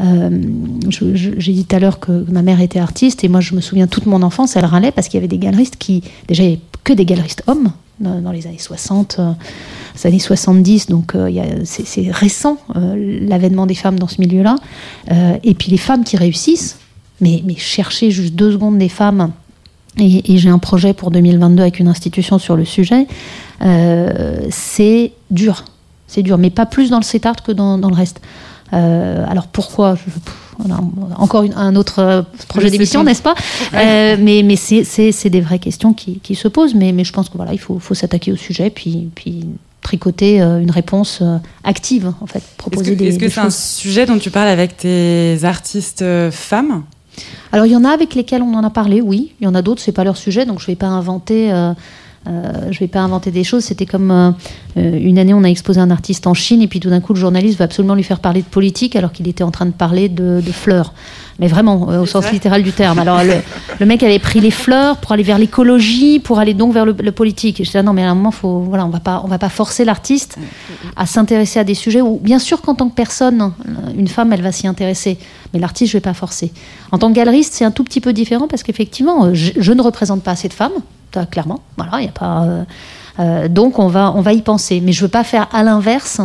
J'ai 0.00 1.52
dit 1.52 1.64
tout 1.64 1.74
à 1.74 1.80
l'heure 1.80 1.98
que 1.98 2.24
ma 2.30 2.42
mère 2.42 2.60
était 2.60 2.78
artiste 2.78 3.24
et 3.24 3.28
moi 3.28 3.40
je 3.40 3.56
me 3.56 3.60
souviens 3.60 3.88
toute 3.88 4.06
mon 4.06 4.22
enfance, 4.22 4.54
elle 4.54 4.64
râlait 4.64 4.92
parce 4.92 5.08
qu'il 5.08 5.18
y 5.18 5.20
avait 5.20 5.26
des 5.26 5.38
galeristes 5.38 5.76
qui, 5.76 6.04
déjà 6.28 6.44
il 6.44 6.46
n'y 6.46 6.52
avait 6.52 6.62
que 6.84 6.92
des 6.92 7.04
galeristes 7.04 7.42
hommes, 7.48 7.72
dans, 8.00 8.32
les 8.32 8.46
années 8.46 8.58
60, 8.58 9.16
euh, 9.18 9.32
les 9.96 10.06
années 10.06 10.18
70, 10.18 10.86
donc 10.86 11.14
euh, 11.14 11.60
c'est 11.64 12.10
récent 12.10 12.58
euh, 12.76 13.20
l'avènement 13.26 13.66
des 13.66 13.74
femmes 13.74 13.98
dans 13.98 14.08
ce 14.08 14.20
milieu-là. 14.20 14.56
et 15.42 15.54
puis 15.54 15.70
les 15.70 15.78
femmes 15.78 16.04
qui 16.04 16.16
réussissent, 16.16 16.78
mais 17.20 17.42
chercher 17.56 18.10
juste 18.10 18.34
deux 18.34 18.52
secondes 18.52 18.78
des 18.78 18.88
femmes 18.88 19.32
et, 19.98 20.38
j'ai 20.38 20.48
un 20.48 20.58
projet 20.58 20.94
pour 20.94 21.10
2022 21.10 21.62
avec 21.62 21.80
une 21.80 21.88
institution 21.88 22.38
sur 22.38 22.56
le 22.56 22.64
sujet, 22.64 23.06
c'est 24.50 25.12
dur. 25.30 25.64
C'est 26.08 26.22
dur, 26.22 26.38
mais 26.38 26.50
pas 26.50 26.66
plus 26.66 26.90
dans 26.90 26.98
le 26.98 27.04
CETART 27.04 27.36
que 27.44 27.52
dans, 27.52 27.76
le 27.76 27.94
reste. 27.94 28.20
alors 28.72 29.46
pourquoi? 29.46 29.96
Encore 31.16 31.44
un 31.54 31.76
autre 31.76 32.00
euh, 32.00 32.22
projet 32.48 32.70
d'émission, 32.70 33.04
n'est-ce 33.04 33.22
pas? 33.22 33.34
Euh, 33.74 34.16
Mais, 34.18 34.42
mais 34.42 34.56
c'est 34.56 35.30
des 35.30 35.40
vraies 35.40 35.60
questions 35.60 35.92
qui, 35.92 36.18
qui, 36.18 36.34
se 36.34 36.48
posent. 36.48 36.74
Mais, 36.74 36.92
mais 36.92 37.04
je 37.04 37.12
pense 37.12 37.28
qu'il 37.28 37.36
voilà, 37.36 37.52
il 37.52 37.60
faut, 37.60 37.78
faut 37.78 37.94
s'attaquer 37.94 38.32
au 38.32 38.36
sujet, 38.36 38.70
puis, 38.70 39.08
puis 39.14 39.46
tricoter 39.82 40.40
euh, 40.40 40.60
une 40.60 40.72
réponse 40.72 41.22
active, 41.62 42.12
en 42.20 42.26
fait, 42.26 42.42
proposer 42.56 42.92
est-ce 42.92 42.98
que, 42.98 43.04
Est-ce 43.04 43.18
que 43.18 43.28
c'est 43.28 43.40
un 43.40 43.50
sujet 43.50 44.06
dont 44.06 44.18
tu 44.18 44.30
parles 44.30 44.48
avec 44.48 44.76
tes 44.76 45.38
artistes 45.44 46.04
femmes? 46.30 46.82
Alors, 47.52 47.66
il 47.66 47.72
y 47.72 47.76
en 47.76 47.84
a 47.84 47.90
avec 47.90 48.14
lesquels 48.14 48.42
on 48.42 48.54
en 48.54 48.64
a 48.64 48.70
parlé, 48.70 49.00
oui. 49.00 49.32
Il 49.40 49.44
y 49.44 49.46
en 49.46 49.54
a 49.54 49.62
d'autres, 49.62 49.80
c'est 49.80 49.92
pas 49.92 50.04
leur 50.04 50.16
sujet, 50.16 50.44
donc 50.44 50.60
je 50.60 50.66
vais 50.66 50.76
pas 50.76 50.86
inventer. 50.86 51.52
Euh, 51.52 51.72
je 52.70 52.78
vais 52.78 52.88
pas 52.88 53.00
inventer 53.00 53.30
des 53.30 53.44
choses. 53.44 53.64
C'était 53.64 53.86
comme 53.86 54.10
euh, 54.10 54.30
euh, 54.76 54.98
une 55.00 55.18
année, 55.18 55.34
on 55.34 55.44
a 55.44 55.48
exposé 55.48 55.80
un 55.80 55.90
artiste 55.90 56.26
en 56.26 56.34
Chine 56.34 56.62
et 56.62 56.68
puis 56.68 56.80
tout 56.80 56.90
d'un 56.90 57.00
coup, 57.00 57.14
le 57.14 57.20
journaliste 57.20 57.58
veut 57.58 57.64
absolument 57.64 57.94
lui 57.94 58.02
faire 58.02 58.20
parler 58.20 58.42
de 58.42 58.46
politique 58.46 58.96
alors 58.96 59.12
qu'il 59.12 59.28
était 59.28 59.44
en 59.44 59.50
train 59.50 59.66
de 59.66 59.72
parler 59.72 60.08
de, 60.08 60.40
de 60.44 60.52
fleurs. 60.52 60.92
Mais 61.40 61.46
vraiment, 61.46 61.90
euh, 61.90 62.00
au 62.00 62.06
sens 62.06 62.32
littéral 62.32 62.62
du 62.62 62.72
terme. 62.72 62.98
Alors, 62.98 63.22
le, 63.22 63.34
le 63.78 63.86
mec 63.86 64.02
avait 64.02 64.18
pris 64.18 64.40
les 64.40 64.50
fleurs 64.50 64.96
pour 64.96 65.12
aller 65.12 65.22
vers 65.22 65.38
l'écologie, 65.38 66.18
pour 66.18 66.38
aller 66.40 66.52
donc 66.54 66.72
vers 66.72 66.84
le, 66.84 66.96
le 67.00 67.12
politique. 67.12 67.60
Et 67.60 67.64
je 67.64 67.68
disais, 67.68 67.78
ah 67.78 67.82
non, 67.84 67.92
mais 67.92 68.02
à 68.02 68.10
un 68.10 68.14
moment, 68.14 68.32
faut, 68.32 68.60
voilà, 68.60 68.84
on 68.84 68.90
va 68.90 69.00
pas, 69.00 69.22
on 69.24 69.28
va 69.28 69.38
pas 69.38 69.48
forcer 69.48 69.84
l'artiste 69.84 70.36
à 70.96 71.06
s'intéresser 71.06 71.60
à 71.60 71.64
des 71.64 71.74
sujets 71.74 72.00
où, 72.00 72.18
bien 72.20 72.40
sûr, 72.40 72.60
qu'en 72.60 72.74
tant 72.74 72.88
que 72.88 72.94
personne, 72.94 73.40
euh, 73.40 73.72
une 73.96 74.08
femme, 74.08 74.32
elle 74.32 74.42
va 74.42 74.50
s'y 74.50 74.66
intéresser. 74.66 75.16
Mais 75.54 75.60
l'artiste, 75.60 75.92
je 75.92 75.96
vais 75.96 76.02
pas 76.02 76.14
forcer. 76.14 76.52
En 76.92 76.98
tant 76.98 77.08
que 77.10 77.14
galeriste, 77.14 77.54
c'est 77.54 77.64
un 77.64 77.70
tout 77.70 77.84
petit 77.84 78.00
peu 78.00 78.12
différent 78.12 78.48
parce 78.48 78.62
qu'effectivement, 78.62 79.24
euh, 79.26 79.34
je, 79.34 79.52
je 79.56 79.72
ne 79.72 79.82
représente 79.82 80.22
pas 80.22 80.32
assez 80.32 80.48
de 80.48 80.54
femmes, 80.54 80.72
clairement. 81.30 81.60
Voilà, 81.76 82.00
il 82.00 82.04
y 82.04 82.08
a 82.08 82.12
pas. 82.12 82.44
euh, 82.44 82.64
euh, 83.20 83.48
donc, 83.48 83.78
on 83.78 83.88
va, 83.88 84.12
on 84.14 84.20
va 84.20 84.32
y 84.32 84.42
penser. 84.42 84.80
Mais 84.80 84.92
je 84.92 85.02
veux 85.02 85.08
pas 85.08 85.24
faire 85.24 85.48
à 85.52 85.62
l'inverse. 85.62 86.20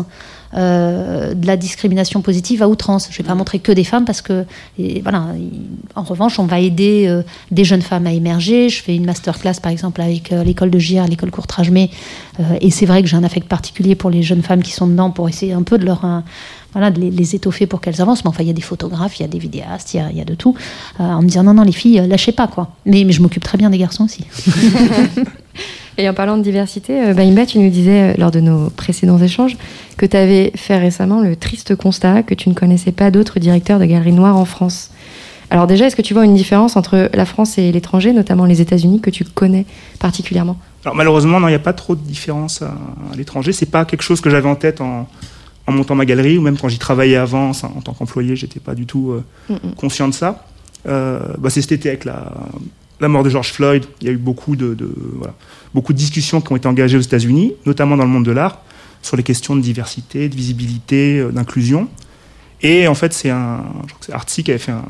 euh, 0.55 1.33
de 1.33 1.47
la 1.47 1.57
discrimination 1.57 2.21
positive 2.21 2.61
à 2.61 2.69
outrance. 2.69 3.07
Je 3.09 3.15
ne 3.15 3.23
vais 3.23 3.27
pas 3.27 3.33
montrer 3.33 3.57
que 3.57 3.71
des 3.71 3.83
femmes 3.83 4.05
parce 4.05 4.21
que, 4.21 4.45
et 4.77 5.01
voilà. 5.01 5.25
il- 5.35 5.61
En 5.95 6.03
revanche, 6.03 6.37
on 6.37 6.45
va 6.45 6.59
aider 6.59 7.05
euh, 7.07 7.23
des 7.49 7.63
jeunes 7.63 7.81
femmes 7.81 8.05
à 8.05 8.11
émerger. 8.11 8.69
Je 8.69 8.83
fais 8.83 8.95
une 8.95 9.03
masterclass 9.05 9.55
par 9.63 9.71
exemple 9.71 9.99
avec 9.99 10.31
euh, 10.31 10.43
l'école 10.43 10.69
de 10.69 10.77
JR, 10.77 11.07
l'école 11.07 11.31
Courtrage-May, 11.31 11.89
euh, 12.39 12.43
et 12.61 12.69
c'est 12.69 12.85
vrai 12.85 13.01
que 13.01 13.07
j'ai 13.09 13.17
un 13.17 13.23
affect 13.23 13.47
particulier 13.47 13.95
pour 13.95 14.11
les 14.11 14.21
jeunes 14.21 14.43
femmes 14.43 14.61
qui 14.61 14.73
sont 14.73 14.85
dedans 14.85 15.09
pour 15.09 15.27
essayer 15.27 15.53
un 15.53 15.63
peu 15.63 15.79
de 15.79 15.85
leur 15.87 16.05
voilà, 16.73 16.91
de 16.91 16.99
les, 16.99 17.11
les 17.11 17.35
étoffer 17.35 17.67
pour 17.67 17.81
qu'elles 17.81 18.01
avancent. 18.01 18.23
Mais 18.23 18.29
enfin, 18.29 18.43
il 18.43 18.47
y 18.47 18.51
a 18.51 18.53
des 18.53 18.61
photographes, 18.61 19.19
il 19.19 19.21
y 19.21 19.25
a 19.25 19.29
des 19.29 19.39
vidéastes, 19.39 19.93
il 19.93 19.97
y 19.97 19.99
a, 19.99 20.09
il 20.11 20.17
y 20.17 20.21
a 20.21 20.25
de 20.25 20.35
tout. 20.35 20.55
Euh, 20.99 21.03
en 21.03 21.21
me 21.21 21.27
disant 21.27 21.43
non, 21.43 21.53
non, 21.53 21.63
les 21.63 21.71
filles, 21.71 21.99
euh, 21.99 22.07
lâchez 22.07 22.31
pas 22.31 22.47
quoi. 22.47 22.69
Mais, 22.85 23.03
mais 23.03 23.13
je 23.13 23.21
m'occupe 23.21 23.43
très 23.43 23.57
bien 23.57 23.69
des 23.69 23.77
garçons 23.77 24.05
aussi. 24.05 24.25
Et 25.99 26.09
en 26.09 26.13
parlant 26.15 26.37
de 26.37 26.41
diversité, 26.41 26.99
euh, 26.99 27.13
Bahimba, 27.13 27.45
tu 27.45 27.59
nous 27.59 27.69
disais 27.69 28.15
lors 28.17 28.31
de 28.31 28.39
nos 28.39 28.71
précédents 28.71 29.19
échanges 29.19 29.57
que 29.97 30.07
tu 30.07 30.17
avais 30.17 30.51
fait 30.55 30.77
récemment 30.77 31.21
le 31.21 31.35
triste 31.35 31.75
constat 31.75 32.23
que 32.23 32.33
tu 32.33 32.49
ne 32.49 32.55
connaissais 32.55 32.91
pas 32.91 33.11
d'autres 33.11 33.39
directeurs 33.39 33.79
de 33.79 33.85
galeries 33.85 34.11
noires 34.11 34.37
en 34.37 34.45
France. 34.45 34.89
Alors 35.51 35.67
déjà, 35.67 35.85
est-ce 35.85 35.95
que 35.95 36.01
tu 36.01 36.15
vois 36.15 36.25
une 36.25 36.33
différence 36.33 36.77
entre 36.77 37.11
la 37.13 37.25
France 37.25 37.59
et 37.59 37.71
l'étranger, 37.71 38.11
notamment 38.11 38.45
les 38.45 38.59
États-Unis, 38.59 39.01
que 39.01 39.11
tu 39.11 39.23
connais 39.23 39.67
particulièrement? 39.99 40.57
Alors 40.83 40.95
malheureusement, 40.95 41.39
non, 41.39 41.47
il 41.47 41.51
n'y 41.51 41.55
a 41.55 41.59
pas 41.59 41.73
trop 41.73 41.95
de 41.95 42.01
différence 42.01 42.63
à, 42.63 42.73
à 43.13 43.15
l'étranger. 43.15 43.51
C'est 43.51 43.67
pas 43.67 43.85
quelque 43.85 44.01
chose 44.01 44.19
que 44.19 44.31
j'avais 44.31 44.49
en 44.49 44.55
tête 44.55 44.81
en, 44.81 45.07
en 45.67 45.71
montant 45.71 45.95
ma 45.95 46.05
galerie, 46.05 46.37
ou 46.37 46.41
même 46.41 46.57
quand 46.57 46.67
j'y 46.69 46.79
travaillais 46.79 47.15
avant, 47.15 47.53
ça, 47.53 47.67
en 47.75 47.81
tant 47.81 47.93
qu'employé, 47.93 48.35
j'étais 48.35 48.59
pas 48.59 48.75
du 48.75 48.85
tout 48.85 49.11
euh, 49.11 49.23
Mm-mm. 49.53 49.75
conscient 49.75 50.07
de 50.07 50.13
ça. 50.13 50.45
Euh, 50.87 51.19
bah, 51.37 51.49
c'est 51.49 51.61
cet 51.61 51.71
été 51.71 51.89
avec 51.89 52.03
la, 52.05 52.33
la 52.99 53.07
mort 53.07 53.23
de 53.23 53.29
George 53.29 53.51
Floyd, 53.53 53.85
il 54.01 54.07
y 54.07 54.09
a 54.09 54.13
eu 54.13 54.17
beaucoup 54.17 54.55
de, 54.57 54.73
de- 54.73 54.93
voilà, 55.15 55.33
beaucoup 55.73 55.93
de 55.93 55.97
discussions 55.97 56.41
qui 56.41 56.51
ont 56.51 56.55
été 56.57 56.67
engagées 56.67 56.97
aux 56.97 57.01
États-Unis, 57.01 57.53
notamment 57.65 57.95
dans 57.95 58.03
le 58.03 58.09
monde 58.09 58.25
de 58.25 58.31
l'art, 58.31 58.59
sur 59.01 59.15
les 59.17 59.23
questions 59.23 59.55
de 59.55 59.61
diversité, 59.61 60.27
de 60.29 60.35
visibilité, 60.35 61.19
euh, 61.19 61.31
d'inclusion. 61.31 61.87
Et 62.61 62.87
en 62.87 62.95
fait, 62.95 63.13
c'est 63.13 63.29
un, 63.29 63.63
je 63.83 63.87
crois 63.93 63.99
que 63.99 64.05
c'est 64.05 64.13
Artsy 64.13 64.43
qui 64.43 64.51
avait 64.51 64.59
fait 64.59 64.71
un, 64.73 64.83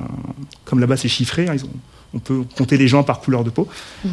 comme 0.66 0.80
là-bas 0.80 0.98
c'est 0.98 1.08
chiffré, 1.08 1.48
hein, 1.48 1.54
ils 1.56 1.64
ont, 1.66 1.70
on 2.16 2.20
peut 2.20 2.42
compter 2.58 2.78
les 2.78 2.88
gens 2.88 3.04
par 3.04 3.20
couleur 3.20 3.44
de 3.44 3.50
peau. 3.52 3.68
Euh, 4.06 4.10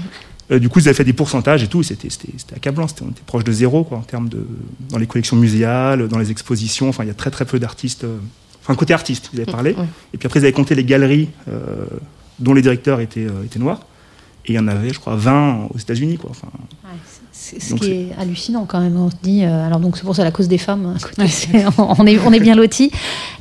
du 0.58 0.68
coup, 0.68 0.80
ils 0.80 0.88
avaient 0.88 0.94
fait 0.96 1.04
des 1.04 1.12
pourcentages 1.12 1.62
et 1.62 1.68
tout, 1.68 1.82
c'était 1.82 2.10
c'était- 2.10 2.32
c'était 2.36 2.56
accablant, 2.56 2.88
c'était 2.88 3.02
on 3.02 3.10
était 3.10 3.22
proche 3.24 3.44
de 3.44 3.52
zéro 3.52 3.84
quoi, 3.84 3.98
en 3.98 4.02
termes 4.02 4.28
de 4.28 4.44
dans 4.88 4.98
les 4.98 5.06
collections 5.06 5.36
muséales, 5.36 6.08
dans 6.08 6.18
les 6.18 6.30
expositions. 6.30 6.88
Enfin, 6.88 7.04
il 7.04 7.08
y 7.08 7.10
a 7.10 7.14
très 7.14 7.30
très 7.30 7.44
peu 7.44 7.58
d'artistes. 7.58 8.04
euh, 8.04 8.16
Enfin, 8.62 8.74
côté 8.74 8.92
artiste, 8.92 9.30
ils 9.32 9.40
avaient 9.40 9.50
parlé. 9.50 9.70
Ouais. 9.72 9.84
Et 10.12 10.18
puis 10.18 10.26
après, 10.26 10.38
ils 10.40 10.42
avaient 10.44 10.52
compté 10.52 10.74
les 10.74 10.84
galeries 10.84 11.28
euh, 11.48 11.86
dont 12.40 12.52
les 12.52 12.60
directeurs 12.62 13.00
étaient, 13.00 13.24
euh, 13.26 13.42
étaient 13.44 13.58
noirs. 13.58 13.80
Et 14.46 14.52
il 14.52 14.54
y 14.56 14.58
en 14.58 14.68
avait, 14.68 14.90
je 14.92 14.98
crois, 15.00 15.16
20 15.16 15.68
aux 15.74 15.78
États-Unis. 15.78 16.18
Quoi. 16.18 16.30
Enfin, 16.30 16.48
C'est 17.32 17.60
ce 17.60 17.74
qui 17.74 17.90
est 17.90 18.08
hallucinant 18.18 18.66
quand 18.66 18.80
même. 18.80 18.96
On 18.98 19.10
se 19.10 19.16
dit, 19.22 19.44
euh, 19.44 19.66
alors 19.66 19.80
donc 19.80 19.96
c'est 19.96 20.02
pour 20.04 20.14
ça 20.14 20.24
la 20.24 20.30
cause 20.30 20.46
des 20.48 20.58
femmes. 20.58 20.94
c'est- 21.26 21.64
on 21.78 22.06
est 22.06 22.18
on 22.26 22.32
est 22.32 22.40
bien 22.40 22.54
lotis. 22.54 22.90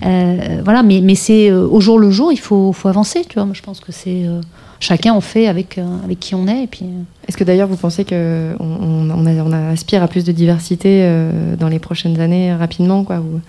Euh, 0.06 0.62
voilà, 0.64 0.84
mais 0.84 1.02
mais 1.02 1.16
c'est 1.16 1.50
euh, 1.52 1.68
au 1.68 1.82
jour 1.82 2.00
le 2.00 2.10
jour, 2.12 2.32
il 2.32 2.40
faut 2.40 2.72
faut 2.72 2.88
avancer. 2.88 3.24
Tu 3.28 3.34
vois, 3.36 3.46
moi 3.46 3.54
je 3.54 3.62
pense 3.62 3.82
que 3.82 3.92
c'est 3.92 4.26
euh, 4.26 4.40
chacun 4.80 5.14
on 5.14 5.22
fait 5.22 5.48
avec 5.48 5.78
euh, 5.78 5.86
avec 6.04 6.20
qui 6.20 6.36
on 6.36 6.48
est 6.48 6.64
et 6.64 6.68
puis. 6.68 6.86
euh, 6.86 7.02
Est-ce 7.28 7.38
que 7.38 7.44
d'ailleurs 7.44 7.68
vous 7.68 7.76
pensez 7.78 8.06
qu'on 8.06 8.56
on, 8.60 9.10
on, 9.10 9.52
aspire 9.72 10.02
à 10.04 10.08
plus 10.08 10.24
de 10.24 10.32
diversité 10.32 11.02
euh, 11.04 11.56
dans 11.56 11.68
les 11.70 11.80
prochaines 11.80 12.20
années 12.20 12.54
rapidement 12.54 13.04
quoi, 13.04 13.20
ou... 13.20 13.40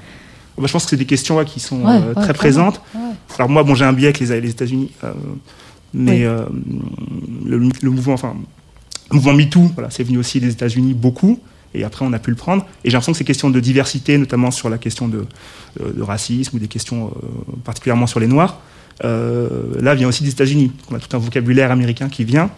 bah, 0.58 0.66
je 0.66 0.72
pense 0.72 0.84
que 0.84 0.90
c'est 0.90 0.96
des 0.96 1.06
questions 1.06 1.36
ouais, 1.36 1.44
qui 1.44 1.60
sont 1.60 1.82
Ouais, 1.84 1.92
euh, 1.96 2.14
ouais, 2.14 2.22
très 2.22 2.34
présentes. 2.34 2.80
Ouais. 2.94 3.00
Alors 3.38 3.48
moi, 3.48 3.62
bon, 3.62 3.74
j'ai 3.74 3.84
un 3.84 3.92
biais 3.92 4.08
avec 4.08 4.18
les, 4.20 4.40
les 4.40 4.50
États-Unis, 4.50 4.90
euh, 5.04 5.12
mais 5.94 6.12
Oui. 6.12 6.24
euh, 6.24 6.44
le, 7.46 7.58
le 7.58 7.90
mouvement, 7.90 8.14
enfin, 8.14 8.34
le 9.10 9.16
mouvement 9.16 9.32
MeToo, 9.34 9.70
voilà, 9.74 9.90
c'est 9.90 10.02
venu 10.04 10.18
aussi 10.18 10.40
des 10.40 10.50
États-Unis 10.50 10.94
beaucoup, 10.94 11.38
et 11.74 11.84
après 11.84 12.04
on 12.04 12.12
a 12.12 12.18
pu 12.18 12.30
le 12.30 12.36
prendre. 12.36 12.64
Et 12.84 12.90
j'ai 12.90 12.92
l'impression 12.92 13.12
que 13.12 13.18
ces 13.18 13.24
questions 13.24 13.50
de 13.50 13.60
diversité, 13.60 14.18
notamment 14.18 14.50
sur 14.50 14.68
la 14.68 14.78
question 14.78 15.08
de, 15.08 15.24
de 15.78 16.02
racisme 16.02 16.56
ou 16.56 16.58
des 16.60 16.68
questions 16.68 17.06
euh, 17.06 17.26
particulièrement 17.64 18.06
sur 18.08 18.20
les 18.20 18.26
Noirs, 18.26 18.58
euh, 18.58 18.69
là 19.02 19.94
vient 19.94 20.08
aussi 20.08 20.22
des 20.24 20.30
États-Unis. 20.30 20.72
On 20.90 20.94
a 20.94 20.98
tout 21.00 21.14
un 21.16 21.20
vocabulaire 21.20 21.70
américain 21.70 22.08
qui 22.08 22.24
vient. 22.24 22.50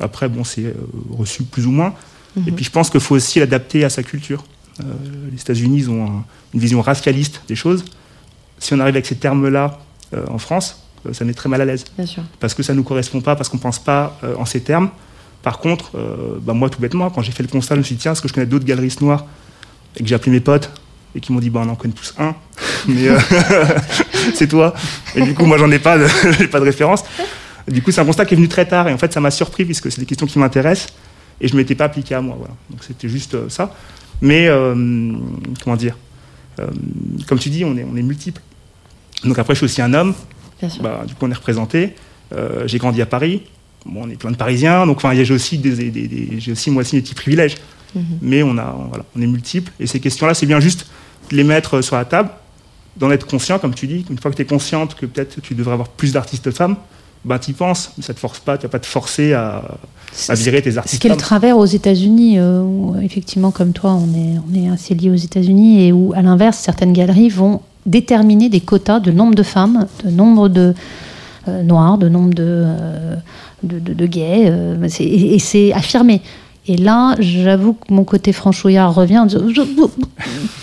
Après, 0.00 0.28
bon, 0.28 0.44
c'est 0.44 0.64
euh, 0.66 0.74
reçu 1.16 1.42
plus 1.42 1.66
ou 1.66 1.70
moins. 1.72 1.92
Mhm. 2.36 2.44
Et 2.48 2.52
puis 2.52 2.64
je 2.64 2.70
pense 2.70 2.88
qu'il 2.90 3.00
faut 3.00 3.16
aussi 3.16 3.40
l'adapter 3.40 3.84
à 3.84 3.90
sa 3.90 4.02
culture. 4.02 4.44
Euh, 4.80 4.84
les 5.32 5.40
États-Unis, 5.40 5.78
ils 5.78 5.90
ont 5.90 6.04
un- 6.06 6.24
une 6.54 6.60
vision 6.60 6.80
racialiste 6.80 7.42
des 7.48 7.56
choses. 7.56 7.84
Si 8.58 8.74
on 8.74 8.78
arrive 8.80 8.94
avec 8.94 9.06
ces 9.06 9.16
termes-là 9.16 9.78
euh, 10.14 10.24
en 10.28 10.38
France, 10.38 10.82
euh, 11.06 11.12
ça 11.12 11.24
met 11.24 11.34
très 11.34 11.48
mal 11.48 11.60
à 11.60 11.64
l'aise 11.64 11.84
Bien 11.96 12.06
sûr. 12.06 12.22
parce 12.38 12.54
que 12.54 12.62
ça 12.62 12.72
ne 12.74 12.78
nous 12.78 12.84
correspond 12.84 13.20
pas, 13.20 13.34
parce 13.34 13.48
qu'on 13.48 13.56
ne 13.56 13.62
pense 13.62 13.78
pas 13.80 14.18
euh, 14.22 14.36
en 14.36 14.44
ces 14.44 14.60
termes. 14.60 14.90
Par 15.42 15.58
contre, 15.58 15.90
euh, 15.96 16.38
bah, 16.40 16.52
moi, 16.52 16.70
tout 16.70 16.80
bêtement, 16.80 17.10
quand 17.10 17.22
j'ai 17.22 17.32
fait 17.32 17.42
le 17.42 17.48
constat, 17.48 17.74
je 17.74 17.80
me 17.80 17.84
suis 17.84 17.96
dit, 17.96 18.02
tiens, 18.02 18.12
est-ce 18.12 18.22
que 18.22 18.28
je 18.28 18.32
connais 18.34 18.46
d'autres 18.46 18.64
galeristes 18.64 19.00
noirs 19.00 19.24
Et 19.96 20.02
que 20.02 20.08
j'ai 20.08 20.14
appelé 20.14 20.30
mes 20.32 20.40
potes 20.40 20.70
et 21.14 21.20
qui 21.20 21.32
m'ont 21.32 21.40
dit, 21.40 21.50
bah, 21.50 21.62
on 21.64 21.68
en 21.70 21.74
connaît 21.76 21.94
tous 21.94 22.14
un, 22.18 22.34
mais 22.88 23.08
euh, 23.08 23.18
c'est 24.34 24.48
toi. 24.48 24.74
Et 25.14 25.22
du 25.22 25.34
coup, 25.34 25.44
moi, 25.46 25.58
j'en 25.58 25.70
ai 25.70 25.78
pas, 25.78 25.98
de, 25.98 26.06
pas 26.50 26.60
de 26.60 26.64
référence. 26.64 27.04
Du 27.66 27.82
coup, 27.82 27.90
c'est 27.90 28.00
un 28.00 28.04
constat 28.04 28.24
qui 28.24 28.34
est 28.34 28.36
venu 28.36 28.48
très 28.48 28.66
tard 28.66 28.88
et 28.88 28.92
en 28.92 28.98
fait, 28.98 29.12
ça 29.12 29.20
m'a 29.20 29.30
surpris 29.30 29.64
puisque 29.64 29.90
c'est 29.92 30.00
des 30.00 30.06
questions 30.06 30.26
qui 30.26 30.38
m'intéressent 30.38 30.88
et 31.40 31.48
je 31.48 31.52
ne 31.54 31.58
m'étais 31.58 31.74
pas 31.74 31.84
appliqué 31.84 32.14
à 32.14 32.20
moi. 32.20 32.36
Voilà. 32.38 32.54
Donc, 32.70 32.82
c'était 32.84 33.08
juste 33.08 33.34
euh, 33.34 33.48
ça. 33.48 33.74
Mais, 34.20 34.48
euh, 34.48 34.74
comment 35.62 35.76
dire 35.76 35.96
Euh, 36.60 36.66
Comme 37.28 37.38
tu 37.38 37.50
dis, 37.50 37.64
on 37.64 37.76
est, 37.76 37.84
on 37.84 37.96
est 37.96 38.02
multiples. 38.02 38.40
Donc, 39.24 39.38
après, 39.38 39.54
je 39.54 39.58
suis 39.58 39.64
aussi 39.66 39.82
un 39.82 39.92
homme. 39.94 40.14
Bien 40.60 40.68
sûr. 40.68 40.82
Bah, 40.82 41.02
du 41.06 41.14
coup, 41.14 41.26
on 41.26 41.30
est 41.30 41.34
représenté. 41.34 41.94
Euh, 42.34 42.64
j'ai 42.66 42.78
grandi 42.78 43.00
à 43.02 43.06
Paris. 43.06 43.42
Bon, 43.86 44.02
on 44.04 44.10
est 44.10 44.16
plein 44.16 44.30
de 44.32 44.36
Parisiens, 44.36 44.86
donc 44.86 44.96
enfin, 44.98 45.14
j'ai 45.14 45.32
aussi 45.32 45.56
des, 45.56 45.70
des- 45.90 45.90
des- 46.08 46.40
j'ai 46.40 46.52
aussi 46.52 46.70
moi 46.70 46.80
aussi 46.82 46.96
des 46.96 47.02
petits 47.02 47.14
privilèges. 47.14 47.54
Mhm. 47.94 48.02
Mais 48.20 48.42
on 48.42 48.58
a, 48.58 48.76
voilà, 48.88 49.04
on 49.16 49.22
est 49.22 49.26
multiples. 49.26 49.70
Et 49.78 49.86
ces 49.86 50.00
questions-là, 50.00 50.34
c'est 50.34 50.46
bien 50.46 50.58
juste 50.60 50.86
de 51.30 51.36
les 51.36 51.44
mettre 51.44 51.80
sur 51.80 51.94
la 51.96 52.04
table, 52.04 52.28
d'en 52.98 53.10
être 53.10 53.26
conscient, 53.26 53.58
comme 53.58 53.74
tu 53.74 53.86
dis. 53.86 54.04
Une 54.10 54.18
fois 54.18 54.30
que 54.30 54.36
tu 54.36 54.42
es 54.42 54.46
consciente 54.46 54.94
que 54.94 55.06
peut-être 55.06 55.40
tu 55.40 55.54
devrais 55.54 55.72
avoir 55.74 55.88
plus 55.88 56.12
d'artistes 56.12 56.50
femmes, 56.50 56.76
bah 57.24 57.38
tu 57.38 57.52
penses, 57.52 57.90
mais 57.96 58.04
ça 58.04 58.14
te 58.14 58.20
force 58.20 58.38
pas, 58.38 58.56
tu 58.58 58.62
vas 58.62 58.68
pas 58.68 58.78
te 58.78 58.86
forcer 58.86 59.32
à, 59.32 59.62
à 60.28 60.34
virer 60.34 60.62
tes 60.62 60.72
Ce 60.72 60.78
artistes 60.78 61.00
qui 61.02 61.08
est 61.08 61.10
le 61.10 61.16
travers 61.16 61.58
aux 61.58 61.64
États-Unis, 61.66 62.38
euh, 62.38 62.62
où 62.62 62.96
effectivement, 63.02 63.50
comme 63.50 63.72
toi, 63.72 63.92
on 63.94 64.06
est, 64.16 64.38
on 64.48 64.54
est 64.54 64.68
assez 64.70 64.94
lié 64.94 65.10
aux 65.10 65.14
États-Unis, 65.16 65.86
et 65.86 65.92
où, 65.92 66.12
à 66.14 66.22
l'inverse, 66.22 66.58
certaines 66.58 66.92
galeries 66.92 67.28
vont 67.28 67.60
déterminer 67.86 68.48
des 68.48 68.60
quotas 68.60 69.00
de 69.00 69.10
nombre 69.10 69.34
de 69.34 69.42
femmes, 69.42 69.86
de 70.04 70.10
nombre 70.10 70.48
de 70.48 70.74
euh, 71.48 71.62
noirs, 71.62 71.98
de 71.98 72.08
nombre 72.08 72.34
de, 72.34 72.44
euh, 72.46 73.16
de, 73.62 73.78
de- 73.80 73.94
de 73.94 74.06
gays, 74.06 74.52
et 75.00 75.38
c'est 75.38 75.72
affirmé. 75.72 76.20
Et 76.68 76.76
là, 76.76 77.16
j'avoue 77.18 77.72
que 77.72 77.92
mon 77.92 78.04
côté 78.04 78.32
franchouillard 78.32 78.94
revient. 78.94 79.26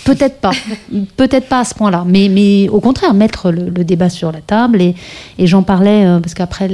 Peut-être 0.05 0.39
pas, 0.39 0.51
peut-être 1.17 1.49
pas 1.49 1.61
à 1.61 1.63
ce 1.63 1.73
point-là, 1.73 2.03
mais, 2.07 2.29
mais 2.29 2.69
au 2.69 2.79
contraire, 2.79 3.15
mettre 3.15 3.51
le, 3.51 3.71
débat 3.83 4.09
sur 4.09 4.31
la 4.31 4.39
table. 4.39 4.81
Et, 4.81 4.95
j'en 5.39 5.63
parlais 5.63 6.05
euh, 6.05 6.19
parce 6.19 6.35
qu'après, 6.35 6.69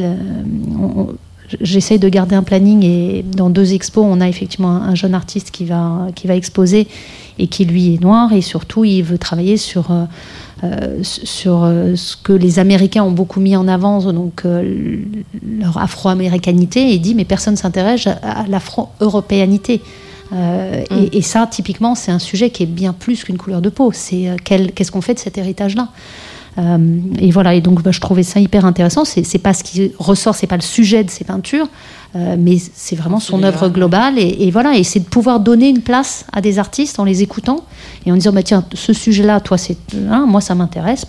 j'essaye 1.61 1.97
de 1.97 2.09
garder 2.09 2.35
un 2.35 2.43
planning 2.43 2.83
et 2.83 3.23
dans 3.23 3.49
deux 3.49 3.73
expos, 3.73 4.05
on 4.05 4.19
a 4.19 4.27
effectivement 4.27 4.71
un, 4.71 4.89
un 4.89 4.95
jeune 4.95 5.13
artiste 5.13 5.51
qui 5.51 5.63
va, 5.63 6.07
qui 6.13 6.27
va 6.27 6.35
exposer 6.35 6.87
et 7.39 7.47
qui 7.47 7.63
lui 7.63 7.93
est 7.95 8.01
noir 8.01 8.33
et 8.33 8.41
surtout 8.41 8.83
il 8.83 9.01
veut 9.01 9.17
travailler 9.17 9.55
sur, 9.55 9.91
euh, 9.91 10.05
sur 11.01 11.63
euh, 11.63 11.95
ce 11.95 12.15
que 12.15 12.33
les 12.33 12.59
Américains 12.59 13.03
ont 13.03 13.11
beaucoup 13.11 13.39
mis 13.39 13.55
en 13.55 13.67
avant, 13.67 14.11
donc 14.11 14.43
euh, 14.45 14.99
leur 15.59 15.77
afro-américanité, 15.77 16.93
et 16.93 16.99
dit 16.99 17.15
mais 17.15 17.25
personne 17.25 17.55
s'intéresse 17.55 18.07
à, 18.07 18.45
l'afro-européanité. 18.47 19.81
Euh, 20.33 20.61
Mm. 20.89 20.95
et, 20.97 21.17
et 21.17 21.21
ça, 21.21 21.47
typiquement, 21.49 21.95
c'est 21.95 22.11
un 22.11 22.19
sujet 22.19 22.49
qui 22.49 22.63
est 22.63 22.67
bien 22.67 22.93
plus 22.93 23.23
qu'une 23.23 23.37
couleur 23.37 23.61
de 23.61 23.69
peau. 23.69 23.91
C'est 23.93 24.29
euh, 24.29 24.35
qu'est-ce 24.43 24.91
qu'on 24.91 25.01
fait 25.01 25.13
de 25.13 25.19
cet 25.19 25.37
héritage-là? 25.37 25.89
Euh, 25.89 26.30
Et 26.57 27.31
voilà. 27.31 27.55
Et 27.55 27.61
donc, 27.61 27.81
bah, 27.81 27.91
je 27.91 27.99
trouvais 27.99 28.23
ça 28.23 28.39
hyper 28.39 28.65
intéressant. 28.65 29.05
C'est 29.05 29.23
c'est 29.23 29.39
pas 29.39 29.53
ce 29.53 29.63
qui 29.63 29.91
ressort, 29.97 30.35
c'est 30.35 30.47
pas 30.47 30.57
le 30.57 30.61
sujet 30.61 31.03
de 31.03 31.09
ces 31.09 31.23
peintures, 31.23 31.67
euh, 32.15 32.35
mais 32.37 32.57
c'est 32.59 32.95
vraiment 32.95 33.19
son 33.19 33.41
œuvre 33.43 33.69
globale. 33.69 34.19
Et, 34.19 34.47
et 34.47 34.51
voilà. 34.51 34.75
Et 34.75 34.83
c'est 34.83 34.99
de 34.99 35.05
pouvoir 35.05 35.39
donner 35.39 35.69
une 35.69 35.81
place 35.81 36.25
à 36.33 36.41
des 36.41 36.59
artistes 36.59 36.99
en 36.99 37.05
les 37.05 37.21
écoutant 37.23 37.63
et 38.05 38.11
en 38.11 38.15
disant 38.15 38.33
bah 38.33 38.43
tiens, 38.43 38.65
ce 38.73 38.91
sujet-là, 38.91 39.39
toi, 39.39 39.57
c'est 39.57 39.77
hein, 40.09 40.25
moi, 40.27 40.41
ça 40.41 40.55
m'intéresse. 40.55 41.05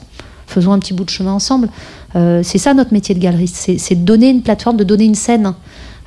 Faisons 0.47 0.73
un 0.73 0.79
petit 0.79 0.95
bout 0.95 1.05
de 1.05 1.11
chemin 1.11 1.33
ensemble. 1.33 1.69
Euh, 2.15 2.43
c'est 2.45 2.59
ça 2.59 2.75
notre 2.75 2.93
métier 2.93 3.15
de 3.15 3.21
galeriste, 3.21 3.57
c'est 3.57 3.79
c'est 3.79 3.95
de 3.95 4.05
donner 4.05 4.29
une 4.29 4.43
plateforme, 4.43 4.77
de 4.77 4.85
donner 4.85 5.05
une 5.05 5.15
scène 5.15 5.55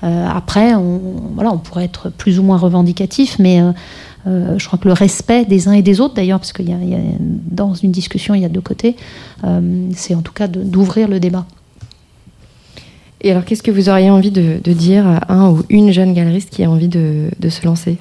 après, 0.03 0.75
on, 0.75 1.01
voilà, 1.33 1.51
on 1.51 1.57
pourrait 1.57 1.86
être 1.86 2.11
plus 2.11 2.38
ou 2.38 2.43
moins 2.43 2.57
revendicatif, 2.57 3.38
mais 3.39 3.59
je 4.26 4.65
crois 4.65 4.80
que 4.80 4.88
le 4.88 4.93
respect 4.93 5.45
des 5.45 5.67
uns 5.67 5.73
et 5.73 5.82
des 5.82 6.01
autres, 6.01 6.15
d'ailleurs, 6.15 6.39
parce 6.39 6.53
qu'il 6.53 6.69
y, 6.69 6.73
a 6.73 6.99
dans 7.19 7.73
une 7.73 7.91
discussion, 7.91 8.34
il 8.34 8.41
y 8.41 8.45
a 8.45 8.49
deux 8.49 8.61
côtés, 8.61 8.95
c'est 9.93 10.15
en 10.15 10.21
tout 10.21 10.34
cas 10.34 10.47
d'ouvrir 10.47 11.07
le 11.07 11.19
débat. 11.19 11.45
Et 13.21 13.32
alors, 13.32 13.45
qu'est-ce 13.45 13.63
que 13.63 13.71
vous 13.71 13.89
auriez 13.89 14.09
envie 14.09 14.32
de, 14.32 14.59
dire 14.71 15.07
à 15.07 15.34
un 15.34 15.51
ou 15.51 15.63
une 15.69 15.91
jeune 15.91 16.13
galeriste 16.13 16.49
qui 16.49 16.63
a 16.63 16.69
envie 16.69 16.89
de 16.89 17.49
se 17.49 17.65
lancer? 17.65 17.97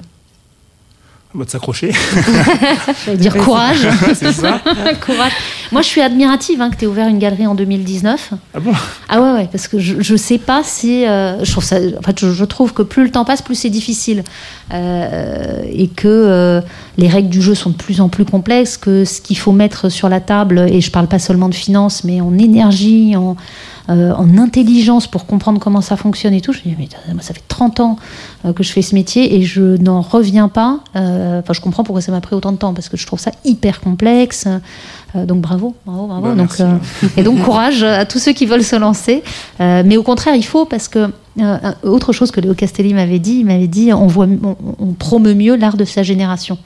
De 1.43 1.49
s'accrocher. 1.49 1.91
Dire 3.15 3.35
courage. 3.37 3.87
c'est 4.13 4.31
ça. 4.31 4.61
courage. 5.05 5.31
Moi, 5.71 5.81
je 5.81 5.87
suis 5.87 6.01
admirative 6.01 6.61
hein, 6.61 6.69
que 6.69 6.77
tu 6.77 6.85
aies 6.85 6.87
ouvert 6.87 7.07
une 7.07 7.19
galerie 7.19 7.47
en 7.47 7.55
2019. 7.55 8.31
Ah 8.53 8.59
bon? 8.59 8.71
Ah 9.09 9.21
ouais, 9.21 9.31
ouais, 9.33 9.49
parce 9.51 9.67
que 9.67 9.79
je, 9.79 10.11
ne 10.11 10.17
sais 10.17 10.37
pas 10.37 10.61
si. 10.63 11.05
Euh, 11.05 11.43
je, 11.43 11.51
trouve 11.51 11.63
ça, 11.63 11.77
en 11.77 12.01
fait, 12.01 12.19
je, 12.19 12.43
trouve 12.45 12.73
que 12.73 12.83
plus 12.83 13.03
le 13.03 13.11
temps 13.11 13.25
passe, 13.25 13.41
plus 13.41 13.55
c'est 13.55 13.69
difficile. 13.69 14.23
Euh, 14.73 15.63
et 15.71 15.87
que 15.87 16.07
euh, 16.07 16.61
les 16.97 17.07
règles 17.07 17.29
du 17.29 17.41
jeu 17.41 17.55
sont 17.55 17.71
de 17.71 17.75
plus 17.75 18.01
en 18.01 18.09
plus 18.09 18.25
complexes, 18.25 18.77
que 18.77 19.05
ce 19.05 19.21
qu'il 19.21 19.37
faut 19.37 19.51
mettre 19.51 19.89
sur 19.89 20.09
la 20.09 20.19
table, 20.19 20.65
et 20.69 20.81
je 20.81 20.91
parle 20.91 21.07
pas 21.07 21.19
seulement 21.19 21.49
de 21.49 21.55
finances, 21.55 22.03
mais 22.03 22.21
en 22.21 22.37
énergie, 22.37 23.15
en 23.15 23.35
euh, 23.87 24.13
en 24.13 24.39
intelligence 24.39 25.05
pour 25.05 25.27
comprendre 25.27 25.59
comment 25.59 25.81
ça 25.81 25.95
fonctionne 25.95 26.33
et 26.33 26.41
tout. 26.41 26.53
Je 26.53 26.67
me 26.67 26.73
dis, 26.75 26.87
mais 27.13 27.21
ça 27.21 27.35
fait 27.35 27.43
30 27.47 27.79
ans 27.81 27.97
euh, 28.43 28.51
que 28.51 28.63
je 28.63 28.71
fais 28.71 28.81
ce 28.81 28.95
métier 28.95 29.35
et 29.35 29.43
je 29.43 29.77
n'en 29.77 30.01
reviens 30.01 30.47
pas. 30.47 30.79
Euh, 30.95 31.39
enfin, 31.41 31.53
je 31.53 31.61
comprends 31.61 31.83
pourquoi 31.83 32.01
ça 32.01 32.11
m'a 32.11 32.19
pris 32.19 32.35
autant 32.35 32.51
de 32.51 32.57
temps 32.57 32.73
parce 32.73 32.89
que 32.89 32.97
je 32.97 33.05
trouve 33.05 33.19
ça 33.19 33.29
hyper 33.43 33.81
complexe. 33.81 34.47
donc 35.13 35.41
bravo, 35.41 35.75
bravo, 35.85 36.07
bravo. 36.07 36.27
Bah, 36.29 36.35
donc, 36.35 36.59
et 37.15 37.21
donc 37.21 37.43
courage 37.43 37.83
à 37.83 38.05
tous 38.05 38.17
ceux 38.17 38.33
qui 38.33 38.47
veulent 38.47 38.63
se 38.63 38.75
lancer. 38.75 39.21
mais 39.59 39.97
au 39.97 40.03
contraire, 40.03 40.33
il 40.33 40.45
faut 40.45 40.65
parce 40.65 40.87
que 40.87 41.11
autre 41.83 42.11
chose 42.11 42.31
que 42.31 42.41
Léo 42.41 42.55
Castelli 42.55 42.95
m'avait 42.95 43.19
dit, 43.19 43.37
il 43.41 43.45
m'avait 43.45 43.67
dit 43.67 43.93
on, 43.93 44.07
voit, 44.07 44.27
on, 44.79 44.93
promeut 44.93 45.35
mieux 45.35 45.55
l'art 45.55 45.77
de 45.77 45.85
sa 45.85 46.01
génération. 46.01 46.57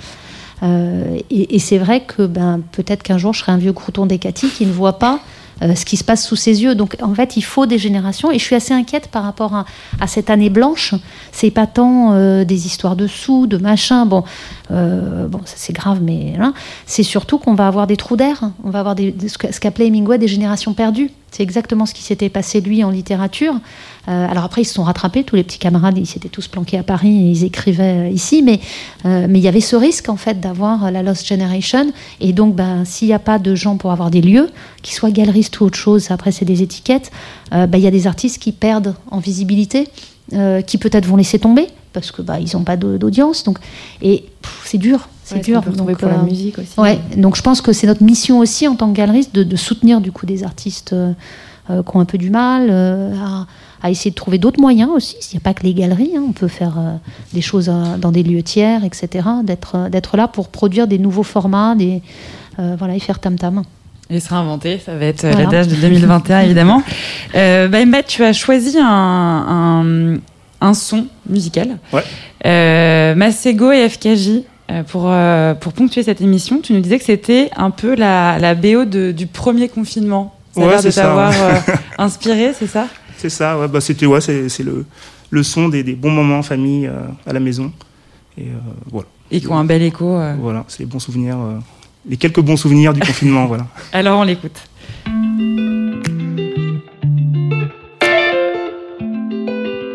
et, 0.63 1.55
et 1.55 1.59
c'est 1.59 1.79
vrai 1.79 2.01
que 2.01 2.25
ben, 2.25 2.61
peut-être 2.71 3.03
qu'un 3.03 3.17
jour 3.17 3.33
je 3.33 3.41
serai 3.41 3.51
un 3.51 3.57
vieux 3.57 3.73
crouton 3.73 4.05
d'Ecati 4.05 4.47
qui 4.47 4.65
ne 4.65 4.71
voit 4.71 4.99
pas 4.99 5.19
euh, 5.61 5.75
ce 5.75 5.85
qui 5.85 5.97
se 5.97 6.03
passe 6.03 6.25
sous 6.25 6.35
ses 6.35 6.63
yeux. 6.63 6.75
Donc 6.75 6.95
en 7.01 7.13
fait, 7.13 7.37
il 7.37 7.41
faut 7.41 7.65
des 7.65 7.77
générations. 7.77 8.31
Et 8.31 8.39
je 8.39 8.43
suis 8.43 8.55
assez 8.55 8.73
inquiète 8.73 9.07
par 9.07 9.23
rapport 9.23 9.65
à, 9.99 10.07
cette 10.07 10.29
année 10.29 10.49
blanche. 10.49 10.93
C'est 11.31 11.51
pas 11.51 11.67
tant 11.67 12.13
euh, 12.13 12.45
des 12.45 12.65
histoires 12.65 12.95
de 12.95 13.07
sous, 13.07 13.47
de 13.47 13.57
machin. 13.57 14.05
Bon, 14.05 14.23
euh, 14.71 15.27
bon, 15.27 15.41
c'est 15.45 15.73
grave, 15.73 15.99
mais 16.01 16.33
hein, 16.39 16.53
c'est 16.85 17.03
surtout 17.03 17.37
qu'on 17.37 17.55
va 17.55 17.67
avoir 17.67 17.87
des 17.87 17.97
trous 17.97 18.15
d'air. 18.15 18.51
On 18.63 18.69
va 18.69 18.79
avoir 18.79 18.95
des, 18.95 19.15
ce 19.27 19.59
qu'appelait 19.59 19.87
Hemingway 19.87 20.17
des 20.17 20.27
générations 20.27 20.73
perdues. 20.73 21.11
C'est 21.31 21.43
exactement 21.43 21.85
ce 21.85 21.93
qui 21.93 22.01
s'était 22.01 22.29
passé 22.29 22.59
lui 22.59 22.83
en 22.83 22.89
littérature. 22.89 23.53
Euh, 24.07 24.27
alors 24.27 24.43
après, 24.43 24.61
ils 24.61 24.65
se 24.65 24.73
sont 24.73 24.83
rattrapés, 24.83 25.23
tous 25.23 25.35
les 25.35 25.43
petits 25.43 25.59
camarades, 25.59 25.97
ils 25.97 26.07
s'étaient 26.07 26.29
tous 26.29 26.47
planqués 26.47 26.77
à 26.77 26.83
Paris 26.83 27.09
et 27.09 27.29
ils 27.31 27.43
écrivaient 27.43 28.07
euh, 28.07 28.09
ici, 28.09 28.41
mais 28.41 28.59
euh, 29.05 29.27
mais 29.29 29.39
il 29.39 29.43
y 29.43 29.47
avait 29.47 29.61
ce 29.61 29.75
risque 29.75 30.09
en 30.09 30.15
fait 30.15 30.39
d'avoir 30.39 30.91
la 30.91 31.03
Lost 31.03 31.27
Generation. 31.27 31.91
Et 32.19 32.33
donc, 32.33 32.55
ben, 32.55 32.83
s'il 32.85 33.07
n'y 33.07 33.13
a 33.13 33.19
pas 33.19 33.37
de 33.37 33.53
gens 33.53 33.77
pour 33.77 33.91
avoir 33.91 34.09
des 34.09 34.21
lieux, 34.21 34.49
qu'ils 34.81 34.95
soient 34.95 35.11
galeristes 35.11 35.59
ou 35.59 35.65
autre 35.65 35.77
chose, 35.77 36.09
après 36.09 36.31
c'est 36.31 36.45
des 36.45 36.63
étiquettes, 36.63 37.11
ben, 37.51 37.69
il 37.73 37.81
y 37.81 37.87
a 37.87 37.91
des 37.91 38.07
artistes 38.07 38.41
qui 38.41 38.51
perdent 38.51 38.95
en 39.11 39.19
visibilité, 39.19 39.87
qui 40.65 40.77
peut-être 40.77 41.05
vont 41.05 41.15
laisser 41.15 41.39
tomber 41.39 41.67
parce 41.93 42.11
que 42.11 42.21
bah, 42.21 42.39
ils 42.39 42.55
n'ont 42.55 42.63
pas 42.63 42.77
d'audience. 42.77 43.43
Donc, 43.43 43.57
et 44.01 44.25
c'est 44.63 44.77
dur, 44.77 45.09
c'est 45.23 45.39
dur. 45.39 45.61
Donc, 45.61 45.97
pour 45.97 46.09
la 46.09 46.17
musique 46.19 46.59
aussi. 46.59 46.79
Ouais, 46.79 46.99
donc 47.17 47.35
je 47.35 47.41
pense 47.41 47.61
que 47.61 47.73
c'est 47.73 47.87
notre 47.87 48.03
mission 48.03 48.39
aussi 48.39 48.67
en 48.67 48.75
tant 48.75 48.89
que 48.91 48.95
galeriste 48.95 49.33
de, 49.33 49.43
de 49.43 49.55
soutenir 49.55 50.01
du 50.01 50.11
coup 50.11 50.25
des 50.25 50.43
artistes 50.43 50.95
qui 51.67 51.73
ont 51.73 51.99
un 51.99 52.05
peu 52.05 52.17
du 52.17 52.29
mal 52.29 52.69
à 52.69 53.47
à 53.81 53.89
essayer 53.89 54.11
de 54.11 54.15
trouver 54.15 54.37
d'autres 54.37 54.59
moyens 54.59 54.89
aussi. 54.91 55.17
Il 55.31 55.35
n'y 55.35 55.37
a 55.37 55.41
pas 55.41 55.53
que 55.53 55.63
les 55.63 55.73
galeries, 55.73 56.15
hein. 56.17 56.23
on 56.27 56.31
peut 56.31 56.47
faire 56.47 56.77
euh, 56.77 56.95
des 57.33 57.41
choses 57.41 57.69
euh, 57.69 57.97
dans 57.97 58.11
des 58.11 58.23
lieux 58.23 58.43
tiers, 58.43 58.83
etc. 58.83 59.27
D'être 59.43 59.75
euh, 59.75 59.89
d'être 59.89 60.17
là 60.17 60.27
pour 60.27 60.49
produire 60.49 60.87
des 60.87 60.99
nouveaux 60.99 61.23
formats, 61.23 61.75
des 61.75 62.01
voilà, 62.57 62.93
et 62.93 62.99
faire 62.99 63.19
tam 63.19 63.37
tam. 63.37 63.63
Et 64.09 64.19
se 64.19 64.29
réinventer, 64.29 64.79
ça 64.83 64.95
va 64.95 65.05
être 65.05 65.23
la 65.23 65.45
tâche 65.45 65.67
de 65.67 65.75
2021 65.75 66.41
évidemment. 66.41 66.83
bah, 67.33 68.03
tu 68.07 68.23
as 68.23 68.33
choisi 68.33 68.77
un, 68.81 70.19
un, 70.61 70.73
son 70.73 71.07
musical. 71.27 71.77
Ouais. 71.93 73.15
Masego 73.15 73.71
et 73.71 73.87
FKJ. 73.87 74.43
Pour, 74.87 75.11
pour 75.61 75.73
ponctuer 75.73 76.03
cette 76.03 76.21
émission, 76.21 76.59
tu 76.61 76.73
nous 76.73 76.79
disais 76.79 76.99
que 76.99 77.05
c'était 77.05 77.49
un 77.55 77.71
peu 77.71 77.95
la, 77.95 78.37
la 78.37 78.53
BO 78.53 78.85
de, 78.85 79.11
du 79.11 79.25
premier 79.25 79.67
confinement. 79.67 80.35
Ça 80.51 80.61
ouais, 80.61 80.73
a 80.75 80.81
de 80.81 80.91
t'avoir 80.91 81.33
inspiré, 81.97 82.51
c'est 82.53 82.67
ça? 82.67 82.87
C'est 83.17 83.29
ça, 83.29 83.59
ouais, 83.59 83.67
bah 83.67 83.81
c'était 83.81 84.05
ouais, 84.05 84.21
c'est 84.21 84.63
le, 84.63 84.85
le 85.29 85.43
son 85.43 85.69
des, 85.69 85.83
des, 85.83 85.93
bons 85.93 86.11
moments 86.11 86.39
en 86.39 86.43
famille 86.43 86.87
euh, 86.87 87.07
à 87.25 87.33
la 87.33 87.39
maison. 87.39 87.71
Et 88.37 88.43
euh, 88.43 88.53
voilà. 88.89 89.07
Et 89.31 89.41
qui 89.41 89.47
ont 89.47 89.57
un 89.57 89.65
bel 89.65 89.81
écho. 89.81 90.15
Euh. 90.15 90.35
Voilà, 90.39 90.63
c'est 90.67 90.79
les 90.79 90.85
bons 90.85 90.99
souvenirs, 90.99 91.37
les 92.07 92.17
quelques 92.17 92.41
bons 92.41 92.57
souvenirs 92.57 92.93
du 92.93 92.99
confinement, 92.99 93.45
voilà. 93.45 93.67
Alors 93.93 94.19
on 94.19 94.23
l'écoute. 94.23 94.59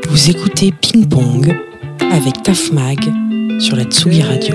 Vous 0.09 0.31
écoutez 0.31 0.73
Ping 0.73 1.09
Pong 1.09 1.57
avec 2.13 2.43
Taf 2.43 2.73
Mag 2.73 3.01
sur 3.59 3.77
la 3.77 3.85
Tsugi 3.85 4.23
Radio. 4.23 4.55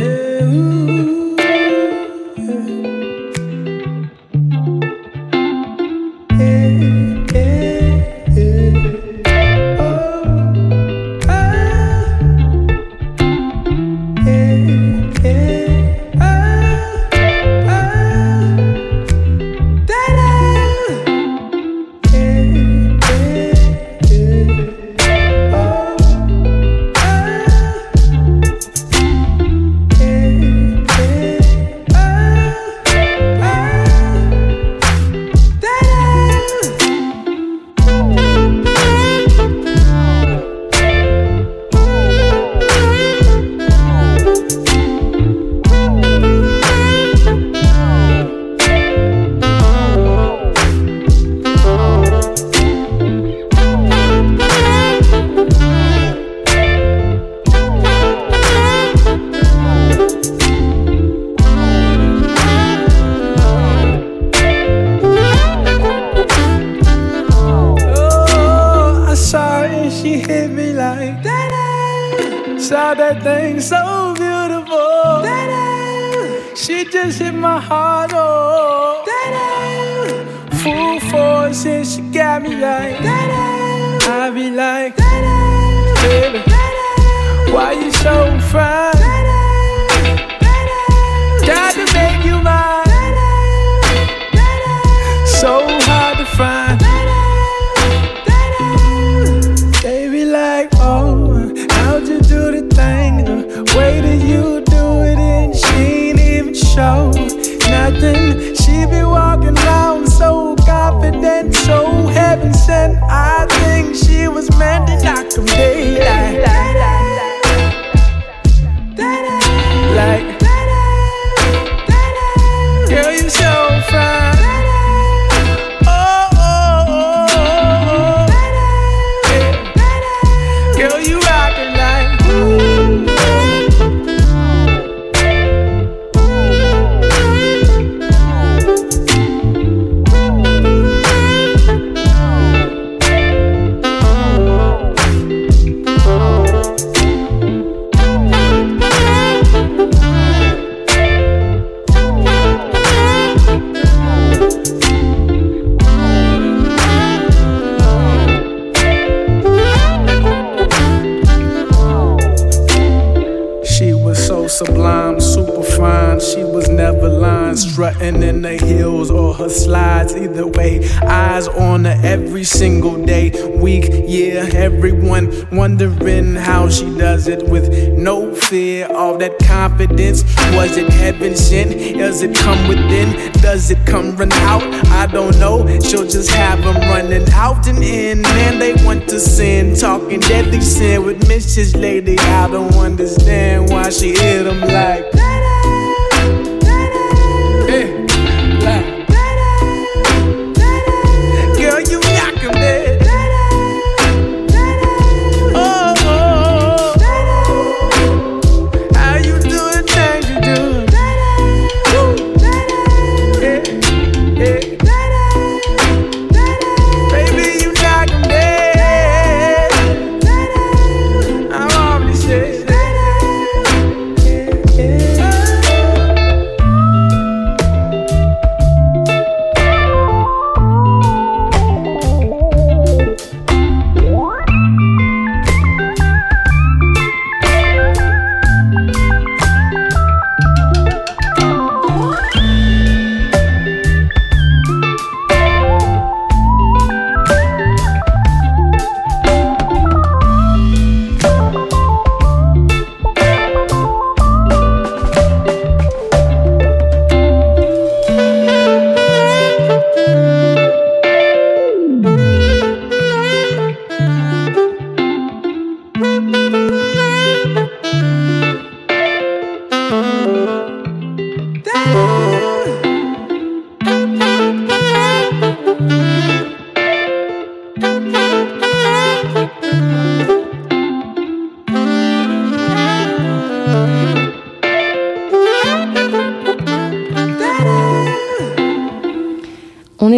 Was 179.88 180.75
it 180.75 180.89
heaven 180.91 181.36
sent? 181.36 181.71
Does 181.97 182.21
it 182.21 182.36
come 182.36 182.67
within? 182.67 183.32
Does 183.41 183.71
it 183.71 183.77
come 183.86 184.15
run 184.17 184.32
out? 184.34 184.63
I 184.88 185.07
don't 185.07 185.38
know. 185.39 185.65
She'll 185.80 186.05
just 186.05 186.30
have 186.32 186.61
them 186.63 186.75
running 186.89 187.27
out 187.32 187.65
and 187.67 187.82
in. 187.82 188.21
Man, 188.21 188.59
they 188.59 188.73
want 188.84 189.07
to 189.09 189.19
sin, 189.19 189.75
talking 189.75 190.19
deadly 190.19 190.59
sin 190.59 191.05
with 191.05 191.21
Mrs. 191.30 191.80
Lady. 191.80 192.19
I 192.19 192.49
don't 192.49 192.73
understand 192.75 193.69
why 193.69 193.89
she 193.89 194.09
hit 194.09 194.43
them 194.43 194.59
like. 194.59 195.18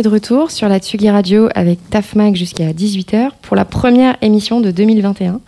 De 0.01 0.09
retour 0.09 0.49
sur 0.49 0.67
la 0.67 0.79
Tsugi 0.79 1.09
Radio 1.11 1.47
avec 1.53 1.77
Tafmag 1.91 2.35
jusqu'à 2.35 2.71
18h 2.71 3.29
pour 3.41 3.55
la 3.55 3.65
première 3.65 4.17
émission 4.21 4.59
de 4.59 4.71
2021. 4.71 5.41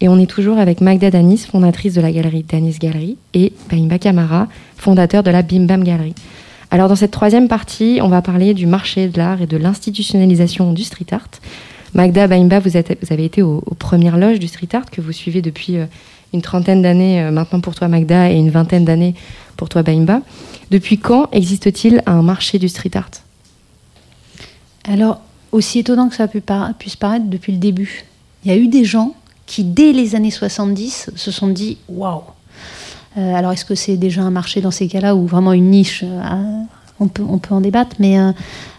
Et 0.00 0.08
on 0.08 0.18
est 0.18 0.26
toujours 0.26 0.58
avec 0.58 0.80
Magda 0.80 1.10
Danis, 1.10 1.46
fondatrice 1.50 1.92
de 1.92 2.00
la 2.00 2.10
galerie 2.10 2.42
Danis 2.42 2.78
Gallery, 2.80 3.18
et 3.34 3.52
Baimba 3.68 3.98
Kamara, 3.98 4.48
fondateur 4.76 5.22
de 5.22 5.30
la 5.30 5.42
Bim 5.42 5.66
Bam 5.66 5.84
Gallery. 5.84 6.14
Alors 6.70 6.88
dans 6.88 6.96
cette 6.96 7.10
troisième 7.10 7.48
partie, 7.48 7.98
on 8.02 8.08
va 8.08 8.22
parler 8.22 8.54
du 8.54 8.66
marché 8.66 9.08
de 9.08 9.18
l'art 9.18 9.42
et 9.42 9.46
de 9.46 9.56
l'institutionnalisation 9.58 10.72
du 10.72 10.84
street 10.84 11.06
art. 11.12 11.28
Magda 11.92 12.26
Baimba, 12.28 12.60
vous, 12.60 12.76
avez 12.76 13.24
été 13.24 13.42
aux, 13.42 13.60
premières 13.78 14.16
loges 14.16 14.38
du 14.38 14.48
street 14.48 14.68
art 14.72 14.90
que 14.90 15.02
vous 15.02 15.12
suivez 15.12 15.42
depuis 15.42 15.76
euh, 15.76 15.84
une 16.32 16.40
trentaine 16.40 16.80
d'années 16.80 17.20
euh, 17.20 17.30
maintenant 17.30 17.60
pour 17.60 17.74
toi 17.74 17.88
Magda 17.88 18.30
et 18.30 18.36
une 18.36 18.50
vingtaine 18.50 18.86
d'années 18.86 19.14
pour 19.56 19.68
toi 19.68 19.82
Baimba. 19.82 20.22
Depuis 20.70 20.96
quand 20.96 21.28
existe-t-il 21.32 22.02
un 22.06 22.22
marché 22.22 22.58
du 22.58 22.68
street 22.68 22.92
art? 22.94 23.10
Alors, 24.88 25.20
aussi 25.52 25.78
étonnant 25.80 26.08
que 26.08 26.16
ça 26.16 26.28
puisse 26.28 26.96
paraître 26.96 27.26
depuis 27.26 27.52
le 27.52 27.58
début, 27.58 28.04
il 28.44 28.50
y 28.50 28.54
a 28.54 28.56
eu 28.56 28.68
des 28.68 28.84
gens 28.84 29.14
qui, 29.46 29.64
dès 29.64 29.92
les 29.92 30.14
années 30.14 30.30
70, 30.30 31.10
se 31.14 31.30
sont 31.30 31.48
dit 31.48 31.78
waouh. 31.88 32.22
Euh, 33.16 33.34
Alors, 33.34 33.52
est-ce 33.52 33.64
que 33.64 33.74
c'est 33.74 33.96
déjà 33.96 34.22
un 34.22 34.30
marché 34.30 34.60
dans 34.60 34.70
ces 34.70 34.88
cas-là 34.88 35.14
ou 35.14 35.26
vraiment 35.26 35.52
une 35.52 35.70
niche 35.70 36.02
euh, 36.04 36.62
on, 37.00 37.08
peut, 37.08 37.22
en 37.50 37.60
débattre, 37.60 37.96
mais 37.98 38.18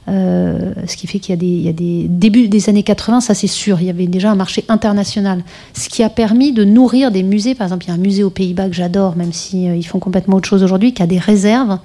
euh, 0.09 0.73
ce 0.87 0.95
qui 0.95 1.07
fait 1.07 1.19
qu'il 1.19 1.33
y, 1.43 1.69
a 1.69 1.73
des 1.73 2.07
débuts 2.09 2.47
des 2.47 2.69
années 2.69 2.83
80, 2.83 3.21
ça 3.21 3.33
c'est 3.33 3.47
sûr, 3.47 3.79
il 3.81 3.87
y 3.87 3.89
avait 3.89 4.07
déjà 4.07 4.31
un 4.31 4.35
marché 4.35 4.65
international. 4.67 5.43
Ce 5.73 5.89
qui 5.89 6.03
a 6.03 6.09
permis 6.09 6.51
de 6.51 6.63
nourrir 6.63 7.11
des 7.11 7.23
musées. 7.23 7.55
Par 7.55 7.67
exemple, 7.67 7.85
il 7.85 7.89
y 7.89 7.91
a 7.91 7.95
un 7.95 7.97
musée 7.97 8.23
aux 8.23 8.29
Pays-Bas 8.29 8.67
que 8.67 8.75
j'adore, 8.75 9.15
même 9.15 9.33
s'ils 9.33 9.75
ils 9.75 9.83
font 9.83 9.99
complètement 9.99 10.37
autre 10.37 10.49
chose 10.49 10.63
aujourd'hui, 10.63 10.93
qui 10.93 11.03
a 11.03 11.07
des 11.07 11.19
réserves 11.19 11.79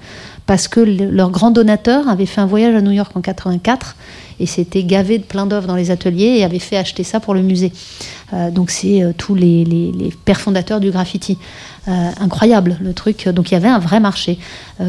parce 0.45 0.67
que 0.67 0.79
leur 0.79 1.31
grand 1.31 1.51
donateur 1.51 2.07
avait 2.07 2.25
fait 2.25 2.41
un 2.41 2.45
voyage 2.45 2.75
à 2.75 2.81
New 2.81 2.91
York 2.91 3.11
en 3.15 3.21
84 3.21 3.95
et 4.39 4.45
s'était 4.45 4.83
gavé 4.83 5.17
de 5.17 5.23
plein 5.23 5.45
d'œuvres 5.45 5.67
dans 5.67 5.75
les 5.75 5.91
ateliers 5.91 6.37
et 6.37 6.43
avait 6.43 6.59
fait 6.59 6.77
acheter 6.77 7.03
ça 7.03 7.19
pour 7.19 7.33
le 7.33 7.41
musée. 7.41 7.71
Euh, 8.33 8.49
donc 8.49 8.71
c'est 8.71 9.03
euh, 9.03 9.11
tous 9.15 9.35
les, 9.35 9.63
les, 9.63 10.11
pères 10.25 10.41
fondateurs 10.41 10.79
du 10.79 10.91
graffiti. 10.91 11.37
Euh, 11.87 12.09
incroyable 12.19 12.77
le 12.81 12.93
truc. 12.93 13.27
Donc 13.29 13.51
il 13.51 13.53
y 13.53 13.57
avait 13.57 13.67
un 13.67 13.77
vrai 13.77 13.99
marché. 13.99 14.39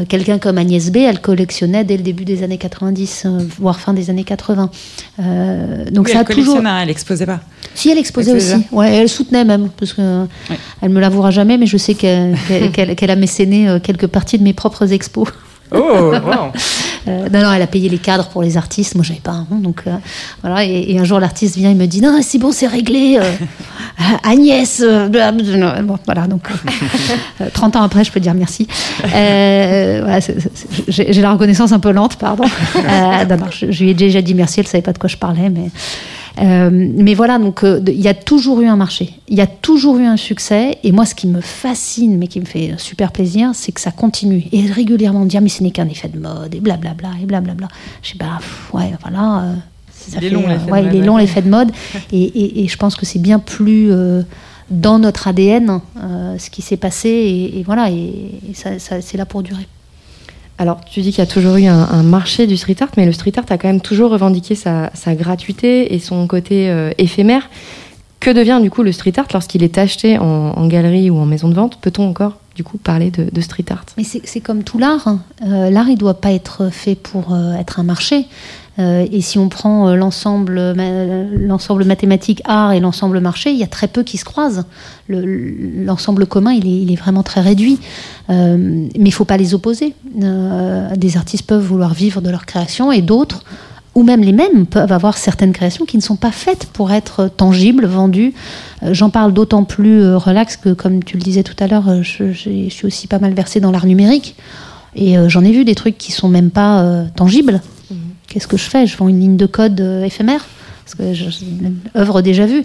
Quelqu'un 0.09 0.39
comme 0.39 0.57
Agnès 0.57 0.91
B, 0.91 0.97
elle 0.97 1.21
collectionnait 1.21 1.83
dès 1.83 1.95
le 1.95 2.01
début 2.01 2.25
des 2.25 2.41
années 2.41 2.57
90, 2.57 3.27
voire 3.59 3.79
fin 3.79 3.93
des 3.93 4.09
années 4.09 4.23
80. 4.23 4.71
donc 5.91 6.09
ça 6.09 6.15
elle 6.15 6.21
a 6.21 6.23
toujours. 6.23 6.59
Elle 6.65 6.89
exposait 6.89 7.27
pas. 7.27 7.39
Si 7.75 7.91
elle 7.91 7.99
exposait 7.99 8.33
aussi. 8.33 8.55
Ouais, 8.71 8.95
elle 8.95 9.09
soutenait 9.09 9.45
même 9.45 9.69
parce 9.77 9.93
que 9.93 10.25
elle 10.81 10.89
me 10.89 10.99
l'avouera 10.99 11.29
jamais, 11.29 11.59
mais 11.59 11.67
je 11.67 11.77
sais 11.77 11.93
qu'elle 11.93 12.35
a 13.09 13.15
mécéné 13.15 13.77
quelques 13.83 14.07
parties 14.07 14.39
de 14.39 14.43
mes 14.43 14.53
propres 14.53 14.91
expos. 14.91 15.27
Oh, 15.71 16.13
wow. 16.13 16.51
Euh, 17.07 17.29
non, 17.29 17.41
non, 17.41 17.53
elle 17.53 17.61
a 17.61 17.67
payé 17.67 17.87
les 17.87 17.99
cadres 17.99 18.27
pour 18.27 18.41
les 18.43 18.57
artistes. 18.57 18.95
Moi, 18.95 19.05
j'avais 19.05 19.21
pas 19.21 19.31
un 19.31 19.47
rond. 19.49 19.59
Donc, 19.59 19.83
euh, 19.87 19.95
voilà. 20.41 20.65
Et, 20.65 20.99
un 20.99 21.05
jour, 21.05 21.21
l'artiste 21.21 21.55
vient, 21.55 21.71
il 21.71 21.77
me 21.77 21.85
dit 21.85 22.01
Non, 22.01 22.19
c'est 22.21 22.37
bon, 22.37 22.51
c'est 22.51 22.67
réglé. 22.67 23.17
Euh, 23.17 23.31
Agnès. 24.23 24.81
bon, 24.81 25.97
voilà. 26.05 26.27
Donc, 26.27 26.49
30 27.53 27.77
ans 27.77 27.83
après, 27.83 28.03
je 28.03 28.11
peux 28.11 28.19
dire 28.19 28.33
merci. 28.33 28.67
j'ai 30.89 31.21
la 31.21 31.31
reconnaissance 31.31 31.71
un 31.71 31.79
peu 31.79 31.91
lente, 31.91 32.17
pardon. 32.17 32.43
non, 32.75 33.37
non, 33.37 33.45
je, 33.51 33.71
je, 33.71 33.83
lui 33.85 33.91
ai 33.91 33.93
déjà 33.93 34.21
dit 34.21 34.33
merci. 34.33 34.59
Elle 34.59 34.67
savait 34.67 34.81
pas 34.81 34.91
de 34.91 34.97
quoi 34.97 35.07
je 35.07 35.15
parlais, 35.15 35.49
mais. 35.49 35.69
Euh, 36.39 36.69
mais 36.71 37.13
voilà, 37.13 37.39
donc 37.39 37.63
euh, 37.63 37.81
il 37.87 37.99
y 37.99 38.07
a 38.07 38.13
toujours 38.13 38.61
eu 38.61 38.67
un 38.67 38.75
marché, 38.75 39.13
il 39.27 39.37
y 39.37 39.41
a 39.41 39.47
toujours 39.47 39.97
eu 39.97 40.05
un 40.05 40.17
succès. 40.17 40.77
Et 40.83 40.91
moi, 40.91 41.05
ce 41.05 41.15
qui 41.15 41.27
me 41.27 41.41
fascine, 41.41 42.17
mais 42.17 42.27
qui 42.27 42.39
me 42.39 42.45
fait 42.45 42.73
super 42.77 43.11
plaisir, 43.11 43.51
c'est 43.53 43.71
que 43.71 43.81
ça 43.81 43.91
continue. 43.91 44.45
Et 44.51 44.65
régulièrement 44.71 45.25
dire, 45.25 45.41
mais 45.41 45.49
ce 45.49 45.63
n'est 45.63 45.71
qu'un 45.71 45.87
effet 45.87 46.09
de 46.09 46.19
mode, 46.19 46.53
et 46.53 46.59
blablabla, 46.59 47.09
et 47.21 47.25
blablabla. 47.25 47.67
Je 48.03 48.09
sais 48.09 48.17
pas, 48.17 48.39
ouais, 48.73 48.91
voilà. 49.01 49.43
Euh, 49.43 49.53
il 50.17 50.25
est 50.25 50.29
long, 50.29 50.45
ouais, 50.69 50.85
il 50.85 50.95
est 50.95 51.05
long 51.05 51.17
l'effet 51.17 51.41
de 51.41 51.49
mode. 51.49 51.71
Et, 52.13 52.63
et, 52.63 52.67
je 52.67 52.77
pense 52.77 52.95
que 52.95 53.05
c'est 53.05 53.19
bien 53.19 53.39
plus 53.39 53.91
dans 54.69 54.99
notre 54.99 55.27
ADN 55.27 55.81
ce 56.37 56.49
qui 56.49 56.61
s'est 56.61 56.77
passé. 56.77 57.09
Et, 57.09 57.63
voilà, 57.63 57.89
et, 57.91 58.31
ça, 58.53 58.79
ça, 58.79 59.01
c'est 59.01 59.17
là 59.17 59.25
pour 59.25 59.43
durer. 59.43 59.67
Alors, 60.59 60.83
tu 60.83 61.01
dis 61.01 61.11
qu'il 61.11 61.19
y 61.19 61.27
a 61.27 61.29
toujours 61.31 61.55
eu 61.57 61.65
un, 61.65 62.03
marché 62.03 62.47
du 62.47 62.57
street 62.57 62.77
art, 62.81 62.89
mais 62.97 63.05
le 63.05 63.11
street 63.11 63.33
art 63.37 63.45
a 63.49 63.57
quand 63.57 63.67
même 63.67 63.81
toujours 63.81 64.11
revendiqué 64.11 64.55
sa, 64.55 64.89
gratuité 65.09 65.93
et 65.93 65.99
son 65.99 66.25
côté 66.27 66.69
euh, 66.69 66.91
éphémère. 66.97 67.49
Que 68.19 68.31
devient 68.31 68.59
du 68.61 68.71
coup 68.71 68.81
le 68.81 68.91
street 68.91 69.13
art 69.17 69.27
lorsqu'il 69.33 69.63
est 69.63 69.77
acheté 69.77 70.17
en, 70.17 70.67
galerie 70.67 71.11
ou 71.11 71.17
en 71.17 71.25
maison 71.25 71.49
de 71.49 71.53
vente? 71.53 71.77
Peut-on 71.79 72.09
encore 72.09 72.37
du 72.55 72.63
coup 72.63 72.79
parler 72.79 73.11
de, 73.11 73.41
street 73.41 73.65
art? 73.69 73.85
Mais 73.97 74.03
c'est 74.03 74.41
comme 74.41 74.63
tout 74.63 74.79
l'art. 74.79 75.07
hein. 75.07 75.19
Euh, 75.45 75.69
l'art, 75.69 75.89
il 75.89 75.97
doit 75.97 76.19
pas 76.19 76.31
être 76.31 76.69
fait 76.71 76.95
pour 76.95 77.33
euh, 77.33 77.53
être 77.53 77.79
un 77.79 77.83
marché. 77.83 78.25
Euh, 78.79 79.07
et 79.11 79.21
si 79.21 79.39
on 79.39 79.49
prend 79.49 79.87
euh, 79.87 79.95
l'ensemble 79.95 80.73
ma- 80.75 81.23
l'ensemble 81.23 81.83
mathématique 81.83 82.41
art 82.45 82.73
et 82.73 82.79
l'ensemble 82.79 83.19
marché, 83.19 83.51
il 83.51 83.57
y 83.57 83.63
a 83.63 83.67
très 83.67 83.87
peu 83.87 84.03
qui 84.03 84.17
se 84.17 84.25
croisent. 84.25 84.65
Le- 85.07 85.83
L'ensemble 85.85 86.27
commun, 86.27 86.51
il 86.51 86.91
est, 86.91 86.95
vraiment 86.95 87.23
très 87.23 87.41
réduit. 87.41 87.79
Euh, 88.29 88.57
mais 88.57 89.09
il 89.09 89.13
faut 89.13 89.25
pas 89.25 89.37
les 89.37 89.53
opposer. 89.53 89.93
Euh, 90.21 90.95
des 90.95 91.17
artistes 91.17 91.45
peuvent 91.47 91.63
vouloir 91.63 91.93
vivre 91.93 92.21
de 92.21 92.29
leur 92.29 92.45
création 92.45 92.91
et 92.91 93.01
d'autres, 93.01 93.43
ou 93.95 94.03
même 94.03 94.21
les 94.21 94.31
mêmes, 94.33 94.67
peuvent 94.67 94.91
avoir 94.91 95.17
certaines 95.17 95.53
créations 95.53 95.85
qui 95.85 95.97
ne 95.97 96.01
sont 96.03 96.15
pas 96.17 96.31
faites 96.31 96.67
pour 96.67 96.91
être 96.91 97.29
tangibles, 97.35 97.87
vendues. 97.87 98.33
Euh, 98.83 98.93
J'en 98.93 99.09
parle 99.09 99.33
d'autant 99.33 99.63
plus 99.63 100.03
euh, 100.03 100.17
relax 100.17 100.55
que, 100.55 100.69
comme 100.73 101.03
tu 101.03 101.17
le 101.17 101.23
disais 101.23 101.41
tout 101.41 101.55
à 101.59 101.65
l'heure, 101.67 101.89
euh, 101.89 102.03
je, 102.03 102.31
suis 102.69 102.85
aussi 102.85 103.07
pas 103.07 103.17
mal 103.17 103.33
versée 103.33 103.59
dans 103.59 103.71
l'art 103.71 103.87
numérique. 103.87 104.35
Et 104.95 105.17
euh, 105.17 105.29
j'en 105.29 105.43
ai 105.43 105.51
vu 105.51 105.65
des 105.65 105.75
trucs 105.75 105.97
qui 105.97 106.11
sont 106.11 106.29
même 106.29 106.51
pas 106.51 106.81
euh, 106.81 107.05
tangibles. 107.15 107.59
Qu'est-ce 108.27 108.47
que 108.47 108.57
je 108.57 108.69
fais? 108.69 108.85
Je 108.87 108.97
vends 108.97 109.07
une 109.07 109.19
ligne 109.19 109.37
de 109.37 109.45
code 109.45 109.79
euh, 109.81 110.03
éphémère? 110.03 110.45
Parce 110.83 110.95
que 110.95 111.13
je, 111.13 111.25
œuvre 111.97 112.21
déjà 112.21 112.45
vue. 112.45 112.63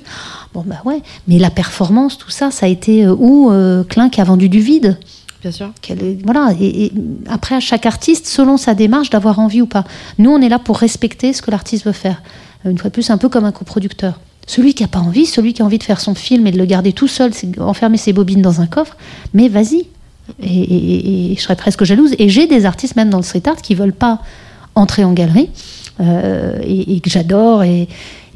Bon 0.54 0.62
bah 0.64 0.76
ouais, 0.84 1.02
mais 1.26 1.38
la 1.38 1.50
performance, 1.50 2.18
tout 2.18 2.30
ça, 2.30 2.50
ça 2.52 2.66
a 2.66 2.68
été 2.68 3.04
euh, 3.04 3.16
où 3.18 3.50
euh, 3.50 3.82
Klein 3.84 4.10
qui 4.10 4.20
a 4.20 4.24
vendu 4.24 4.48
du 4.48 4.60
vide? 4.60 4.98
Bien 5.40 5.50
sûr. 5.50 5.72
Voilà. 6.24 6.54
Et, 6.60 6.84
et 6.84 6.92
après, 7.28 7.56
à 7.56 7.60
chaque 7.60 7.84
artiste, 7.84 8.26
selon 8.28 8.56
sa 8.56 8.74
démarche, 8.74 9.10
d'avoir 9.10 9.40
envie 9.40 9.60
ou 9.60 9.66
pas. 9.66 9.84
Nous, 10.18 10.30
on 10.30 10.40
est 10.40 10.48
là 10.48 10.60
pour 10.60 10.78
respecter 10.78 11.32
ce 11.32 11.42
que 11.42 11.50
l'artiste 11.50 11.84
veut 11.84 11.90
faire. 11.92 12.22
Une 12.64 12.78
fois 12.78 12.90
de 12.90 12.94
plus, 12.94 13.10
un 13.10 13.18
peu 13.18 13.28
comme 13.28 13.44
un 13.44 13.50
coproducteur. 13.50 14.20
Celui 14.46 14.74
qui 14.74 14.84
n'a 14.84 14.88
pas 14.88 15.00
envie, 15.00 15.26
celui 15.26 15.52
qui 15.52 15.62
a 15.62 15.64
envie 15.64 15.78
de 15.78 15.82
faire 15.82 16.00
son 16.00 16.14
film 16.14 16.46
et 16.46 16.52
de 16.52 16.58
le 16.58 16.64
garder 16.64 16.92
tout 16.92 17.08
seul, 17.08 17.32
enfermer 17.58 17.96
ses 17.96 18.12
bobines 18.12 18.42
dans 18.42 18.60
un 18.60 18.68
coffre, 18.68 18.96
mais 19.34 19.48
vas-y. 19.48 19.86
Et- 20.40 21.32
et 21.32 21.34
je 21.36 21.40
serais 21.40 21.56
presque 21.56 21.82
jalouse. 21.82 22.14
Et 22.20 22.28
j'ai 22.28 22.46
des 22.46 22.64
artistes, 22.64 22.94
même 22.94 23.10
dans 23.10 23.16
le 23.18 23.24
street 23.24 23.42
art, 23.46 23.60
qui 23.62 23.74
veulent 23.74 23.92
pas 23.92 24.20
entrer 24.74 25.04
en 25.04 25.12
galerie 25.12 25.50
euh, 26.00 26.58
et, 26.62 26.96
et 26.96 27.00
que 27.00 27.10
j'adore. 27.10 27.62
Et, 27.62 27.88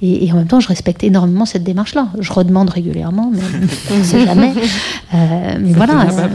et- 0.03 0.27
et 0.27 0.33
en 0.33 0.37
même 0.37 0.47
temps, 0.47 0.61
je 0.61 0.69
respecte 0.69 1.03
énormément 1.05 1.47
cette 1.47 1.65
démarche-là. 1.65 2.09
Je 2.21 2.33
redemande 2.33 2.69
régulièrement, 2.71 3.31
mais 3.33 3.41
on 3.95 3.99
ne 3.99 4.03
sait 4.05 4.25
jamais. 4.27 4.53
Euh, 5.15 5.57
mais 5.61 5.73
voilà. 5.73 5.95
Euh, 6.03 6.29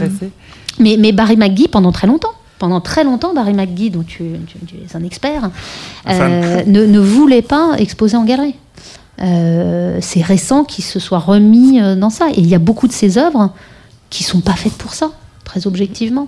mais, 0.80 0.96
mais 0.98 1.12
Barry 1.12 1.36
McGee, 1.36 1.68
pendant 1.68 1.92
très 1.92 2.06
longtemps, 2.08 2.32
pendant 2.58 2.80
très 2.80 3.04
longtemps, 3.04 3.34
Barry 3.34 3.52
McGee, 3.54 3.90
dont 3.90 4.02
tu, 4.02 4.24
tu- 4.46 4.58
tu 4.66 4.74
es 4.76 4.96
un 4.96 5.04
expert, 5.04 5.50
euh, 6.08 6.62
ne, 6.66 6.86
ne 6.86 6.98
voulait 6.98 7.42
pas 7.42 7.74
exposer 7.78 8.16
en 8.16 8.24
galerie. 8.24 8.54
Euh, 9.22 9.98
c'est 10.00 10.22
récent 10.22 10.64
qu'il 10.64 10.82
se 10.84 10.98
soit 10.98 11.18
remis 11.20 11.80
dans 11.96 12.10
ça. 12.10 12.28
Et 12.34 12.40
il 12.40 12.46
y 12.48 12.54
a 12.54 12.58
beaucoup 12.58 12.88
de 12.88 12.92
ses 12.92 13.18
œuvres 13.18 13.50
qui 14.10 14.24
sont 14.24 14.40
pas 14.40 14.54
faites 14.54 14.72
pour 14.74 14.94
ça, 14.94 15.10
très 15.44 15.66
objectivement. 15.66 16.26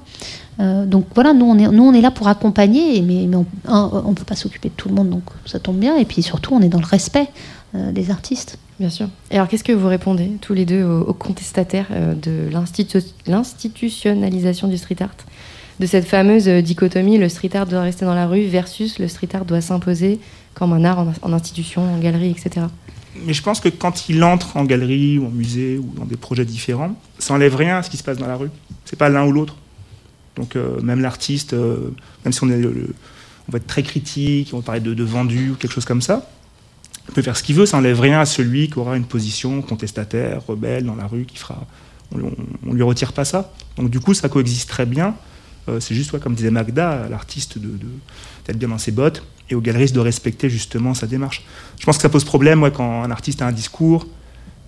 Euh, 0.61 0.86
donc 0.86 1.07
voilà, 1.14 1.32
nous 1.32 1.46
on, 1.46 1.59
est, 1.59 1.68
nous 1.68 1.82
on 1.82 1.92
est 1.92 2.00
là 2.00 2.11
pour 2.11 2.28
accompagner, 2.28 3.02
mais, 3.02 3.26
mais 3.26 3.36
on 3.66 4.11
ne 4.11 4.14
peut 4.14 4.24
pas 4.24 4.36
s'occuper 4.36 4.68
de 4.68 4.74
tout 4.74 4.88
le 4.88 4.94
monde, 4.94 5.11
donc 5.11 5.24
ça 5.46 5.59
tombe 5.59 5.78
bien. 5.78 5.96
Et 5.96 6.05
puis 6.05 6.22
surtout, 6.22 6.55
on 6.55 6.61
est 6.61 6.68
dans 6.68 6.80
le 6.80 6.86
respect 6.86 7.28
euh, 7.74 7.90
des 7.92 8.11
artistes. 8.11 8.59
Bien 8.80 8.90
sûr. 8.90 9.09
Et 9.30 9.36
alors, 9.36 9.46
qu'est-ce 9.48 9.62
que 9.64 9.72
vous 9.72 9.86
répondez 9.88 10.32
tous 10.40 10.52
les 10.55 10.64
deux 10.64 10.82
aux, 10.84 11.02
aux 11.02 11.14
contestataires 11.14 11.86
euh, 11.92 12.14
de 12.14 12.48
l'institu- 12.52 13.05
l'institutionnalisation 13.26 14.68
du 14.68 14.76
street 14.78 14.96
art? 15.00 15.14
De 15.80 15.86
cette 15.86 16.05
fameuse 16.05 16.46
dichotomie, 16.46 17.18
le 17.18 17.28
street 17.28 17.50
art 17.57 17.66
doit 17.66 17.82
rester 17.82 18.05
dans 18.05 18.14
la 18.14 18.26
rue 18.26 18.46
versus 18.46 18.98
le 19.00 19.09
street 19.09 19.28
art 19.34 19.44
doit 19.44 19.61
s'imposer 19.61 20.20
comme 20.55 20.72
un 20.72 20.84
art 20.84 21.00
en, 21.00 21.12
en 21.22 21.32
institution, 21.32 21.82
en 21.82 21.98
galerie, 21.98 22.30
etc. 22.30 22.66
Mais 23.26 23.32
je 23.32 23.42
pense 23.42 23.61
que 23.61 23.68
quand 23.68 24.09
il 24.09 24.22
entre 24.22 24.57
en 24.57 24.64
galerie 24.64 25.18
ou 25.18 25.26
en 25.26 25.30
musée 25.30 25.78
ou 25.78 25.92
dans 25.96 26.05
des 26.05 26.16
projets 26.16 26.44
différents, 26.44 26.94
ça 27.18 27.34
enlève 27.34 27.57
rien 27.57 27.78
à 27.78 27.82
ce 27.82 27.90
qui 27.90 27.96
se 27.96 28.05
passe 28.05 28.18
dans 28.18 28.26
la 28.26 28.36
rue. 28.36 28.50
C'est 28.84 28.98
pas 28.98 29.09
l'un 29.09 29.24
ou 29.26 29.32
l'autre. 29.32 29.57
Donc 30.37 30.57
euh, 30.57 30.80
même 30.80 31.01
l'artiste, 31.01 31.53
euh, 31.53 31.91
même 32.24 32.32
si 32.32 32.43
on, 32.43 32.47
va 32.47 33.59
être 33.59 33.66
très 33.66 33.82
critique, 33.82 34.51
on 34.53 34.59
va 34.59 34.62
parler 34.62 34.80
de, 34.80 35.05
vendu 35.05 35.51
ou 35.51 35.55
quelque 35.55 35.72
chose 35.72 35.85
comme 35.85 36.03
ça, 36.03 36.28
il 37.09 37.14
peut 37.14 37.22
faire 37.22 37.37
ce 37.37 37.43
qu'il 37.43 37.55
veut, 37.55 37.66
ça 37.66 37.76
enlève 37.76 38.01
rien 38.01 38.20
à 38.20 38.24
celui 38.24 38.68
qui 38.68 38.78
aura 38.78 38.97
une 38.97 39.05
position 39.05 39.62
contestataire, 39.62 40.45
rebelle 40.47 40.85
dans 40.85 40.97
la 40.97 41.07
rue, 41.07 41.24
qui 41.24 41.37
fera. 41.37 41.66
On, 42.14 42.30
on 42.66 42.72
lui 42.72 42.82
retire 42.82 43.12
pas 43.12 43.24
ça. 43.24 43.53
Donc 43.76 43.91
du 43.91 44.01
coup, 44.01 44.14
ça 44.14 44.28
coexiste 44.28 44.68
très 44.68 44.87
bien. 44.87 45.14
Euh, 45.68 45.80
c'est 45.80 45.95
juste, 45.95 46.18
comme 46.18 46.35
disait 46.35 46.51
Magda, 46.51 47.09
l'artiste 47.09 47.59
de, 47.59 47.70
d'être 48.47 48.59
bien 48.59 48.68
dans 48.68 48.78
ses 48.78 48.93
bottes 48.93 49.22
et 49.51 49.55
au 49.55 49.61
galeriste 49.61 49.95
de 49.95 50.01
respecter 50.01 50.51
justement 50.51 50.95
sa 50.95 51.07
démarche. 51.07 51.45
Je 51.78 51.87
pense 51.87 51.97
que 51.97 52.03
ça 52.03 52.09
pose 52.09 52.24
problème 52.24 52.70
quand 52.70 53.03
un 53.03 53.11
artiste 53.11 53.43
a 53.43 53.47
un 53.47 53.53
discours, 53.53 54.07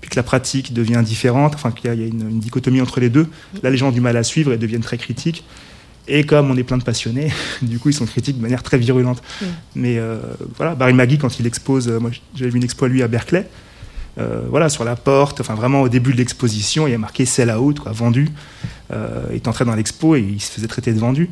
puis 0.00 0.10
que 0.10 0.16
la 0.16 0.22
pratique 0.22 0.72
devient 0.72 1.02
différente, 1.04 1.54
enfin 1.54 1.70
qu'il 1.70 1.86
y 1.86 2.02
a, 2.04 2.06
une, 2.06 2.30
une 2.30 2.40
dichotomie 2.40 2.80
entre 2.80 3.00
les 3.00 3.10
deux. 3.10 3.26
Là, 3.62 3.70
les 3.70 3.76
gens 3.76 3.88
ont 3.88 3.92
du 3.92 4.00
mal 4.00 4.16
à 4.16 4.22
suivre 4.22 4.52
et 4.52 4.58
deviennent 4.58 4.82
très 4.82 4.98
critiques. 4.98 5.44
Et 6.08 6.24
comme 6.24 6.50
on 6.50 6.56
est 6.56 6.62
plein 6.62 6.78
de 6.78 6.84
passionnés, 6.84 7.32
du 7.62 7.78
coup, 7.78 7.88
ils 7.88 7.94
sont 7.94 8.06
critiques 8.06 8.36
de 8.36 8.42
manière 8.42 8.62
très 8.62 8.78
virulente. 8.78 9.22
Mais 9.74 9.98
euh, 9.98 10.18
voilà, 10.56 10.74
Barry 10.74 10.92
Maggie, 10.92 11.18
quand 11.18 11.40
il 11.40 11.46
expose, 11.46 11.88
euh, 11.88 11.98
moi 11.98 12.10
j'avais 12.34 12.50
vu 12.50 12.58
une 12.58 12.64
expo 12.64 12.84
à 12.84 12.88
lui 12.88 13.02
à 13.02 13.08
Berkeley, 13.08 13.48
euh, 14.18 14.42
voilà, 14.48 14.70
sur 14.70 14.84
la 14.84 14.96
porte, 14.96 15.40
enfin 15.42 15.54
vraiment 15.54 15.82
au 15.82 15.88
début 15.90 16.12
de 16.12 16.16
l'exposition, 16.16 16.86
il 16.86 16.92
y 16.92 16.94
a 16.94 16.98
marqué 16.98 17.26
sell 17.26 17.50
out, 17.50 17.80
quoi, 17.80 17.92
vendu. 17.92 18.28
Euh, 18.92 19.26
il 19.30 19.36
est 19.36 19.48
entré 19.48 19.64
dans 19.64 19.74
l'expo 19.74 20.16
et 20.16 20.20
il 20.20 20.40
se 20.40 20.50
faisait 20.52 20.68
traiter 20.68 20.92
de 20.92 20.98
vendu. 20.98 21.28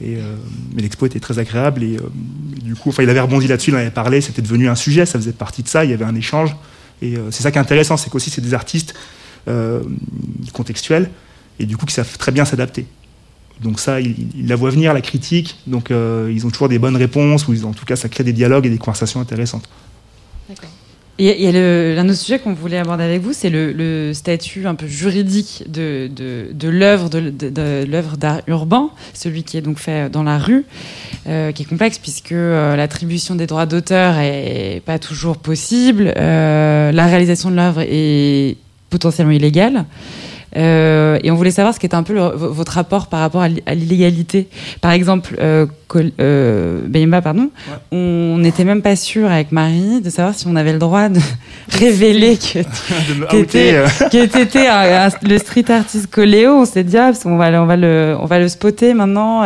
Et, 0.00 0.16
euh, 0.16 0.34
mais 0.74 0.82
l'expo 0.82 1.04
était 1.04 1.20
très 1.20 1.38
agréable 1.38 1.82
et 1.82 1.98
du 2.62 2.74
coup, 2.74 2.88
enfin, 2.88 3.02
il 3.02 3.10
avait 3.10 3.20
rebondi 3.20 3.46
là-dessus, 3.48 3.70
il 3.70 3.74
en 3.74 3.80
avait 3.80 3.90
parlé, 3.90 4.20
c'était 4.20 4.42
devenu 4.42 4.68
un 4.68 4.74
sujet, 4.74 5.04
ça 5.04 5.18
faisait 5.18 5.32
partie 5.32 5.62
de 5.62 5.68
ça, 5.68 5.84
il 5.84 5.90
y 5.90 5.94
avait 5.94 6.04
un 6.04 6.14
échange. 6.14 6.56
Et 7.02 7.16
euh, 7.16 7.30
c'est 7.30 7.42
ça 7.42 7.50
qui 7.50 7.58
est 7.58 7.60
intéressant, 7.60 7.96
c'est 7.96 8.08
qu'aussi 8.08 8.30
c'est 8.30 8.40
des 8.40 8.54
artistes 8.54 8.94
euh, 9.48 9.82
contextuels 10.52 11.10
et 11.58 11.66
du 11.66 11.76
coup 11.76 11.84
qui 11.84 11.92
savent 11.92 12.16
très 12.16 12.32
bien 12.32 12.44
s'adapter. 12.44 12.86
Donc 13.60 13.80
ça, 13.80 14.00
ils 14.00 14.14
il 14.36 14.48
la 14.48 14.56
voient 14.56 14.70
venir, 14.70 14.94
la 14.94 15.02
critique, 15.02 15.58
donc 15.66 15.90
euh, 15.90 16.32
ils 16.34 16.46
ont 16.46 16.50
toujours 16.50 16.68
des 16.68 16.78
bonnes 16.78 16.96
réponses, 16.96 17.46
ou 17.48 17.64
en 17.64 17.72
tout 17.72 17.84
cas 17.84 17.96
ça 17.96 18.08
crée 18.08 18.24
des 18.24 18.32
dialogues 18.32 18.66
et 18.66 18.70
des 18.70 18.78
conversations 18.78 19.20
intéressantes. 19.20 19.68
Il 21.24 21.40
y 21.40 21.56
a 21.56 22.00
un 22.00 22.08
autre 22.08 22.18
sujet 22.18 22.38
qu'on 22.38 22.52
voulait 22.52 22.78
aborder 22.78 23.04
avec 23.04 23.20
vous, 23.20 23.32
c'est 23.32 23.50
le, 23.50 24.12
statut 24.12 24.66
un 24.66 24.74
peu 24.74 24.86
juridique 24.86 25.64
de, 25.68 26.08
de, 26.08 26.68
l'œuvre 26.68 27.08
de 27.08 27.84
l'œuvre 27.88 28.16
d'art 28.16 28.40
urbain, 28.46 28.90
celui 29.14 29.44
qui 29.44 29.56
est 29.56 29.60
donc 29.60 29.78
fait 29.78 30.10
dans 30.10 30.22
la 30.22 30.38
rue, 30.38 30.64
euh, 31.28 31.52
qui 31.52 31.62
est 31.62 31.66
complexe 31.66 31.98
puisque 31.98 32.32
euh, 32.32 32.76
l'attribution 32.76 33.34
des 33.34 33.46
droits 33.46 33.66
d'auteur 33.66 34.18
est 34.18 34.82
pas 34.84 34.98
toujours 34.98 35.36
possible, 35.36 36.12
euh, 36.16 36.90
la 36.92 37.06
réalisation 37.06 37.50
de 37.50 37.56
l'œuvre 37.56 37.82
est 37.86 38.56
potentiellement 38.90 39.32
illégale. 39.32 39.84
Euh, 40.56 41.18
et 41.22 41.30
on 41.30 41.34
voulait 41.34 41.50
savoir 41.50 41.74
ce 41.74 41.80
qu'était 41.80 41.94
un 41.94 42.02
peu 42.02 42.12
le- 42.14 42.20
votre 42.36 42.72
rapport 42.72 43.06
par 43.06 43.20
rapport 43.20 43.40
à 43.42 43.48
l'i- 43.48 43.62
à 43.66 43.74
l'illégalité. 43.74 44.48
Par 44.80 44.90
exemple, 44.92 45.34
euh, 45.40 45.66
euh, 46.20 46.80
Bemba, 46.86 47.22
pardon, 47.22 47.50
on 47.90 48.36
n'était 48.38 48.64
même 48.64 48.82
pas 48.82 48.96
sûr 48.96 49.30
avec 49.30 49.52
Marie 49.52 50.00
de 50.02 50.10
savoir 50.10 50.34
si 50.34 50.46
on 50.46 50.56
avait 50.56 50.72
le 50.72 50.78
droit 50.78 51.08
de 51.08 51.20
révéler 51.78 52.36
que 52.36 52.58
de 53.08 53.18
me 53.20 53.26
Qui 53.28 53.36
était- 53.38 53.60
outer, 53.70 53.76
euh, 53.76 53.86
un- 54.68 55.08
le 55.28 55.38
street 55.38 55.64
artist 55.70 56.06
Coléo. 56.08 56.52
On 56.52 56.64
s'est 56.64 56.84
dit, 56.84 56.96
ah, 56.98 57.06
parce 57.12 57.24
va, 57.36 57.50
on 57.62 57.66
va 57.66 57.76
le, 57.76 58.16
on 58.20 58.26
va 58.26 58.38
le 58.38 58.48
spotter 58.48 58.94
maintenant. 58.94 59.42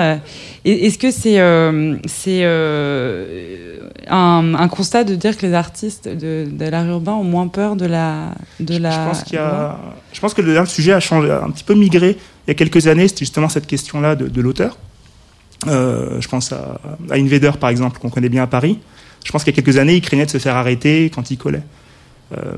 Est-ce 0.66 0.98
que 0.98 1.12
c'est 1.12 1.38
euh, 1.38 1.96
c'est 2.06 2.40
euh, 2.42 3.78
un, 4.08 4.52
un 4.54 4.66
constat 4.68 5.04
de 5.04 5.14
dire 5.14 5.36
que 5.36 5.46
les 5.46 5.54
artistes 5.54 6.08
de, 6.08 6.44
de 6.50 6.64
l'art 6.64 6.84
urbain 6.86 7.12
ont 7.12 7.22
moins 7.22 7.46
peur 7.46 7.76
de 7.76 7.86
la 7.86 8.34
de 8.58 8.76
la 8.76 8.90
Je 8.90 9.08
pense, 9.08 9.22
qu'il 9.22 9.34
y 9.34 9.38
a... 9.38 9.78
je 10.12 10.18
pense 10.18 10.34
que 10.34 10.42
le, 10.42 10.58
le 10.58 10.66
sujet 10.66 10.92
a 10.92 10.98
changé, 10.98 11.30
a 11.30 11.44
un 11.44 11.50
petit 11.50 11.62
peu 11.62 11.74
migré. 11.74 12.16
Il 12.46 12.48
y 12.48 12.50
a 12.50 12.54
quelques 12.54 12.88
années, 12.88 13.06
c'était 13.06 13.20
justement 13.20 13.48
cette 13.48 13.68
question-là 13.68 14.16
de, 14.16 14.26
de 14.26 14.40
l'auteur. 14.40 14.76
Euh, 15.68 16.20
je 16.20 16.26
pense 16.26 16.52
à, 16.52 16.80
à 17.10 17.14
Invader, 17.14 17.52
par 17.60 17.70
exemple, 17.70 18.00
qu'on 18.00 18.10
connaît 18.10 18.28
bien 18.28 18.42
à 18.42 18.48
Paris. 18.48 18.80
Je 19.24 19.30
pense 19.30 19.44
qu'il 19.44 19.54
y 19.54 19.58
a 19.58 19.62
quelques 19.62 19.78
années, 19.78 19.94
il 19.94 20.00
craignait 20.00 20.26
de 20.26 20.30
se 20.30 20.38
faire 20.38 20.56
arrêter 20.56 21.10
quand 21.14 21.30
il 21.30 21.38
collait. 21.38 21.62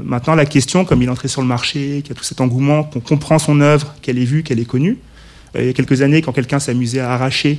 Maintenant, 0.02 0.34
la 0.34 0.46
question, 0.46 0.86
comme 0.86 1.02
il 1.02 1.08
est 1.08 1.10
entré 1.10 1.28
sur 1.28 1.42
le 1.42 1.46
marché, 1.46 2.00
qu'il 2.02 2.08
y 2.08 2.12
a 2.12 2.14
tout 2.14 2.24
cet 2.24 2.40
engouement, 2.40 2.84
qu'on 2.84 3.00
comprend 3.00 3.38
son 3.38 3.60
œuvre, 3.60 3.94
qu'elle 4.00 4.18
est 4.18 4.24
vue, 4.24 4.42
qu'elle 4.42 4.60
est 4.60 4.64
connue. 4.64 4.98
il 5.54 5.66
y 5.66 5.68
a 5.68 5.72
quelques 5.74 6.00
années, 6.00 6.22
quand 6.22 6.32
quelqu'un 6.32 6.58
s'amusait 6.58 7.00
à 7.00 7.12
arracher 7.12 7.58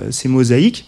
euh, 0.00 0.10
ses 0.10 0.28
mosaïques, 0.28 0.86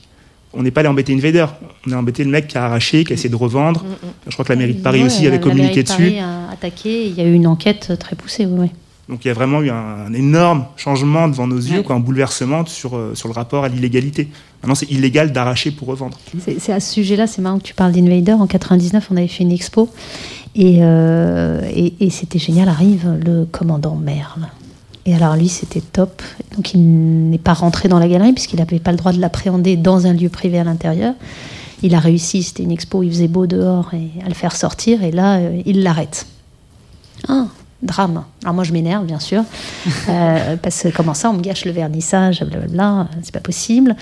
on 0.53 0.63
n'est 0.65 0.71
pas 0.73 0.81
allé 0.81 0.89
embêter 0.89 1.13
Invader. 1.15 1.47
On 1.87 1.93
a 1.93 1.97
embêté 1.97 2.25
le 2.25 2.31
mec 2.31 2.49
qui 2.49 2.59
a 2.59 2.65
arraché, 2.65 3.05
qui 3.05 3.13
a 3.13 3.15
essayé 3.15 3.29
de 3.29 3.37
revendre. 3.37 3.85
Je 4.27 4.33
crois 4.33 4.45
que 4.45 4.53
la 4.53 4.59
mairie 4.59 4.75
de 4.75 4.83
Paris 4.83 5.01
Ouais, 5.01 5.07
aussi 5.07 5.23
la- 5.23 5.29
avait 5.29 5.37
la 5.37 5.43
communiqué 5.43 5.83
de 5.83 5.89
dessus. 5.89 5.97
Paris 5.97 6.19
a 6.19 6.51
attaqué, 6.51 7.07
il 7.07 7.15
y 7.15 7.21
a 7.21 7.25
eu 7.25 7.33
une 7.33 7.47
enquête 7.47 7.93
très 8.01 8.17
poussée. 8.17 8.47
Oui. 8.47 8.67
Donc 9.09 9.25
il 9.25 9.29
y 9.29 9.31
a 9.31 9.35
vraiment 9.35 9.61
eu 9.63 9.71
un, 9.71 10.07
un 10.09 10.13
énorme 10.13 10.67
changement 10.77 11.29
devant 11.29 11.47
nos 11.47 11.57
yeux, 11.57 11.79
Ouais. 11.79 11.83
quoi, 11.85 11.97
un 11.97 12.01
bouleversement 12.01 12.65
sur, 12.67 12.97
euh, 12.97 13.13
sur 13.15 13.29
le 13.29 13.35
rapport 13.35 13.65
à 13.65 13.69
l'illégalité. 13.69 14.29
Maintenant, 14.63 14.75
c'est 14.75 14.91
illégal 14.91 15.33
d'arracher 15.33 15.71
pour 15.71 15.87
revendre. 15.89 16.19
C'est 16.45 16.61
c'est 16.61 16.73
à 16.73 16.81
ce 16.81 16.93
sujet-là, 16.95 17.27
c'est 17.29 17.43
marrant 17.43 17.59
que 17.59 17.65
tu 17.65 17.75
parles 17.75 17.93
d'Invader. 17.93 18.33
En 18.33 18.47
99, 18.47 19.09
on 19.13 19.17
avait 19.17 19.27
fait 19.29 19.43
une 19.45 19.53
expo 19.53 19.89
et, 20.57 20.79
euh, 20.81 21.61
et, 21.75 21.95
et 22.01 22.11
c'était 22.11 22.39
génial. 22.41 22.69
Arrive 22.69 23.09
le 23.25 23.45
commandant 23.47 23.95
Merle. 23.97 24.49
Et 25.07 25.15
alors 25.15 25.37
lui, 25.37 25.49
c'était 25.49 25.81
top. 25.81 26.23
Donc 26.57 26.75
il 26.75 27.31
n'est 27.31 27.39
pas 27.39 27.55
rentré 27.55 27.89
dans 27.89 27.99
la 27.99 28.09
galerie 28.09 28.33
puisqu'il 28.33 28.59
n'avait 28.59 28.79
pas 28.79 28.91
le 28.91 28.99
droit 28.99 29.13
de 29.13 29.21
l'appréhender 29.21 29.77
dans 29.77 30.07
un 30.07 30.13
lieu 30.13 30.29
privé 30.29 30.59
à 30.59 30.65
l'intérieur. 30.65 31.15
Il 31.83 31.95
a 31.95 31.99
réussi, 31.99 32.43
c'était 32.43 32.63
une 32.63 32.73
expo, 32.73 33.03
il 33.03 33.11
faisait 33.11 33.29
beau 33.29 33.47
dehors 33.47 33.95
et 33.95 34.23
à 34.25 34.29
le 34.29 34.35
faire 34.35 34.55
sortir. 34.55 35.03
Et 35.03 35.11
là, 35.11 35.39
euh, 35.39 35.63
il 35.65 35.83
l'arrête. 35.83 36.27
Ah, 37.29 37.47
drame. 37.83 38.25
Alors 38.43 38.55
moi 38.55 38.65
je 38.65 38.73
m'énerve 38.73 39.07
bien 39.07 39.19
sûr, 39.21 39.43
euh, 40.09 40.57
parce 40.57 40.83
que 40.83 40.89
comment 40.89 41.15
ça 41.15 41.31
on 41.31 41.35
me 41.35 41.41
gâche 41.41 41.65
le 41.65 41.73
vernissage, 41.73 42.43
blablabla, 42.45 43.09
c'est 43.23 43.33
pas 43.33 43.41
possible. 43.41 43.97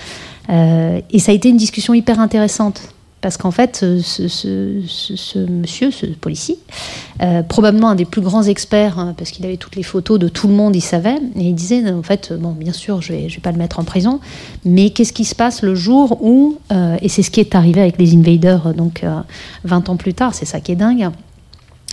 Euh, 0.49 1.01
et 1.09 1.19
ça 1.19 1.31
a 1.31 1.35
été 1.35 1.49
une 1.49 1.57
discussion 1.57 1.93
hyper 1.93 2.19
intéressante. 2.19 2.81
Parce 3.21 3.35
qu'en 3.37 3.51
fait, 3.51 3.77
ce, 3.77 5.45
monsieur, 5.49 5.91
ce 5.91 6.05
policier, 6.05 6.57
euh, 7.21 7.43
probablement 7.43 7.89
un 7.89 7.95
des 7.95 8.05
plus 8.05 8.21
grands 8.21 8.43
experts, 8.43 8.97
hein, 8.97 9.13
parce 9.17 9.31
qu'il 9.31 9.45
avait 9.45 9.57
toutes 9.57 9.75
les 9.75 9.83
photos 9.83 10.17
de 10.19 10.29
tout 10.29 10.47
le 10.47 10.53
monde, 10.53 10.75
il 10.75 10.81
savait, 10.81 11.17
et 11.35 11.41
il 11.41 11.53
disait, 11.53 11.89
en 11.91 12.03
fait, 12.03 12.31
bon, 12.31 12.51
bien 12.51 12.71
sûr, 12.71 13.01
je 13.01 13.11
ne 13.11 13.17
vais, 13.17 13.37
pas 13.43 13.51
le 13.51 13.57
mettre 13.57 13.79
en 13.79 13.83
prison, 13.83 14.21
mais 14.63 14.91
qu'est-ce 14.91 15.11
qui 15.11 15.25
se 15.25 15.35
passe 15.35 15.63
le 15.63 15.75
jour 15.75 16.23
où, 16.23 16.59
et 17.01 17.09
c'est 17.09 17.23
ce 17.23 17.31
qui 17.31 17.41
est 17.41 17.55
arrivé 17.55 17.81
avec 17.81 17.97
les 17.97 18.15
invaders, 18.15 18.73
donc 18.73 19.03
20 19.65 19.89
ans 19.89 19.97
plus 19.97 20.13
tard, 20.13 20.33
c'est 20.33 20.45
ça 20.45 20.61
qui 20.61 20.71
est 20.71 20.77
dingue, 20.77 21.09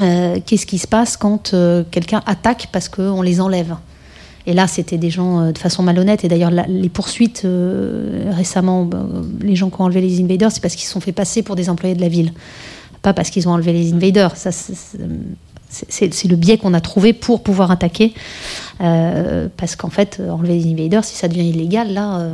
euh, 0.02 0.38
qu'est-ce 0.44 0.66
qui 0.66 0.78
se 0.78 0.86
passe 0.86 1.16
quand 1.16 1.54
euh, 1.54 1.82
quelqu'un 1.90 2.22
attaque 2.26 2.68
parce 2.70 2.88
qu'on 2.88 3.22
les 3.22 3.40
enlève? 3.40 3.76
Et 4.46 4.52
là, 4.52 4.66
c'était 4.66 4.98
des 4.98 5.10
gens 5.10 5.40
euh, 5.40 5.52
de 5.52 5.58
façon 5.58 5.82
malhonnête. 5.82 6.24
Et 6.24 6.28
d'ailleurs, 6.28 6.50
les 6.50 6.88
poursuites 6.88 7.46
récemment, 8.30 8.88
les 9.40 9.56
gens 9.56 9.70
qui 9.70 9.80
ont 9.80 9.84
enlevé 9.84 10.00
les 10.00 10.20
invaders, 10.20 10.52
c'est 10.52 10.60
parce 10.60 10.74
qu'ils 10.74 10.86
se 10.86 10.92
sont 10.92 11.00
fait 11.00 11.12
passer 11.12 11.42
pour 11.42 11.56
des 11.56 11.68
employés 11.68 11.94
de 11.94 12.00
la 12.00 12.08
ville. 12.08 12.32
Pas 13.02 13.12
parce 13.12 13.30
qu'ils 13.30 13.48
ont 13.48 13.52
enlevé 13.52 13.72
les 13.72 13.92
invaders. 13.92 14.36
Ça, 14.36 14.50
c'est 15.68 16.28
le 16.28 16.36
biais 16.36 16.58
qu'on 16.58 16.74
a 16.74 16.80
trouvé 16.80 17.12
pour 17.12 17.42
pouvoir 17.42 17.70
attaquer. 17.70 18.14
parce 18.78 19.76
qu'en 19.76 19.90
fait, 19.90 20.20
enlever 20.28 20.58
les 20.58 20.72
invaders, 20.72 21.04
si 21.04 21.16
ça 21.16 21.28
devient 21.28 21.48
illégal, 21.48 21.92
là, 21.92 22.30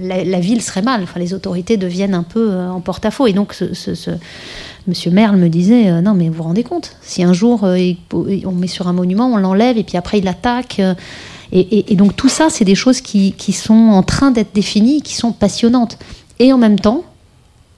la, 0.00 0.40
ville 0.40 0.62
serait 0.62 0.82
mal. 0.82 1.02
Enfin, 1.02 1.20
les 1.20 1.34
autorités 1.34 1.76
deviennent 1.76 2.14
un 2.14 2.22
peu 2.24 2.56
en 2.56 2.80
porte-à-faux. 2.80 3.26
Et 3.26 3.32
donc, 3.32 3.52
ce, 3.52 3.74
ce 3.74 4.10
Monsieur 4.88 5.12
Merle 5.12 5.36
me 5.36 5.48
disait 5.48 5.90
euh, 5.90 6.00
non 6.00 6.14
mais 6.14 6.28
vous 6.28 6.34
vous 6.34 6.42
rendez 6.42 6.64
compte? 6.64 6.96
Si 7.02 7.22
un 7.22 7.32
jour 7.32 7.62
euh, 7.64 7.92
on 8.12 8.52
met 8.52 8.66
sur 8.66 8.88
un 8.88 8.92
monument 8.92 9.32
on 9.32 9.36
l'enlève 9.36 9.78
et 9.78 9.84
puis 9.84 9.96
après 9.96 10.18
il 10.18 10.26
attaque 10.26 10.80
euh, 11.54 11.62
et, 11.70 11.96
donc 11.96 12.16
tout 12.16 12.28
ça 12.28 12.48
c'est 12.50 12.64
des 12.64 12.74
choses 12.74 13.00
qui, 13.00 13.34
sont 13.52 13.74
en 13.74 14.02
train 14.02 14.30
d'être 14.30 14.54
définies 14.54 15.02
qui 15.02 15.14
sont 15.14 15.32
passionnantes. 15.32 15.98
Et 16.38 16.52
en 16.52 16.58
même 16.58 16.78
temps 16.78 17.04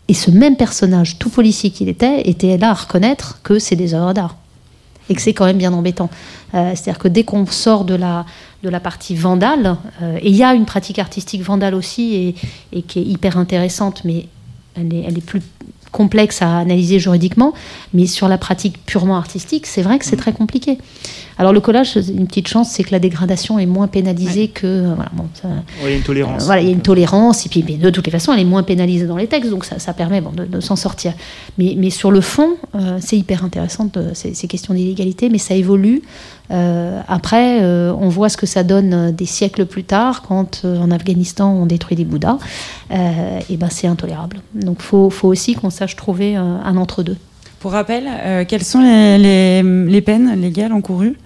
et 0.09 0.15
ce 0.15 0.31
même 0.31 0.57
personnage 0.57 1.19
tout 1.19 1.31
policier 1.31 1.71
qu'il 1.71 1.89
était 1.89 2.29
était 2.29 2.59
là 2.59 2.71
à 2.71 2.75
reconnaître 2.75 3.41
que 3.43 3.59
c'est 3.59 3.77
des 3.77 3.95
œuvres 3.95 4.13
d'art. 4.13 4.37
Et 5.09 5.15
que 5.15 5.21
c'est 5.21 5.35
quand 5.35 5.45
même 5.45 5.59
bien 5.59 5.73
embêtant. 5.75 6.09
C'est-à-dire 6.53 6.99
que 6.99 7.09
dès 7.09 7.25
qu'on 7.25 7.45
sort 7.45 7.85
de 7.85 7.95
la 7.95 8.25
de 8.63 8.71
la 8.71 8.81
partie 8.81 9.15
vandale 9.15 9.77
et 10.01 10.31
il 10.31 10.37
y 10.37 10.43
a 10.43 10.55
une 10.55 10.65
pratique 10.65 10.99
artistique 10.99 11.43
vandale 11.43 11.75
aussi 11.75 12.15
et, 12.15 12.35
et 12.73 12.81
qui 12.81 13.01
est 13.01 13.03
hyper 13.03 13.37
intéressante 13.37 14.03
mais 14.05 14.29
elle 14.75 14.95
est, 14.95 15.05
elle 15.07 15.19
est 15.19 15.25
plus 15.25 15.43
complexe 15.95 16.43
à 16.43 16.59
analyser 16.59 16.99
juridiquement, 16.99 17.55
mais 17.95 18.07
sur 18.07 18.27
la 18.27 18.37
pratique 18.37 18.85
purement 18.85 19.17
artistique, 19.17 19.67
c'est 19.67 19.83
vrai 19.83 20.01
que 20.01 20.05
c'est 20.05 20.17
mm. 20.17 20.21
très 20.21 20.33
compliqué. 20.33 20.79
Alors 21.39 21.53
le 21.53 21.61
collage, 21.61 21.97
une 21.97 22.27
petite 22.27 22.49
chance, 22.49 22.71
c'est 22.71 22.83
que 22.83 22.91
la 22.91 22.99
dégradation 22.99 23.59
est 23.59 23.67
moins 23.67 23.87
pénalisée 23.87 24.49
que 24.49 24.67
euh, 24.67 24.95
voilà, 24.95 25.11
bon, 25.15 25.27
il 25.83 25.89
y 25.89 25.93
a 25.93 25.97
une 25.97 26.03
tolérance. 26.03 26.43
Euh, 26.43 26.47
voilà, 26.47 26.63
il 26.63 26.67
y 26.67 26.71
a 26.71 26.73
une 26.73 26.83
tolérance 26.83 27.47
et 27.47 27.49
puis 27.49 27.63
de 27.63 27.91
toutes 27.91 28.07
les 28.07 28.13
façons, 28.13 28.33
elle 28.33 28.41
est 28.41 28.45
moins 28.45 28.65
pénalisée 28.65 29.07
dans 29.07 29.17
les 29.17 29.29
textes, 29.29 29.51
donc 29.51 29.65
ça, 29.65 29.79
ça 29.79 29.93
permet 29.93 30.21
bon, 30.21 30.33
de, 30.33 30.61
s'en 30.61 30.77
sortir. 30.77 31.13
Mais, 31.59 31.75
mais, 31.79 31.91
sur 31.91 32.11
le 32.11 32.21
fond, 32.21 32.57
euh, 32.75 32.99
c'est 33.01 33.17
hyper 33.17 33.45
intéressant 33.45 33.89
ces, 34.15 34.35
ces, 34.35 34.49
questions 34.49 34.75
d'illégalité, 34.75 35.29
mais 35.29 35.39
ça 35.39 35.55
évolue. 35.55 36.03
Après, 36.51 37.61
on 37.65 38.09
voit 38.09 38.29
ce 38.29 38.37
que 38.37 38.47
ça 38.47 38.63
donne 38.63 39.13
des 39.13 39.27
siècles 39.27 39.67
plus 39.67 39.85
tard, 39.85 40.23
quand 40.23 40.65
en 40.65 40.91
Afghanistan 40.91 41.53
on 41.53 41.67
détruit 41.67 41.97
des 41.97 42.05
Bouddhas, 42.05 42.39
et 42.91 43.57
ben 43.57 43.69
c'est 43.71 43.87
intolérable. 43.87 44.39
Donc 44.55 44.83
faut, 44.83 45.11
faut 45.11 45.29
aussi 45.29 45.55
qu'on 45.55 45.71
sache 45.71 45.97
trouver 45.97 46.37
un 46.37 46.77
entre 46.77 47.03
deux. 47.03 47.17
Pour 47.61 47.73
rappel, 47.73 48.05
quelles 48.47 48.63
sont 48.63 48.81
les 48.81 50.03
peines 50.03 50.39
légales 50.41 50.73
encourues 50.73 51.17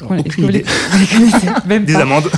des 1.86 1.94
amendes. 1.96 2.30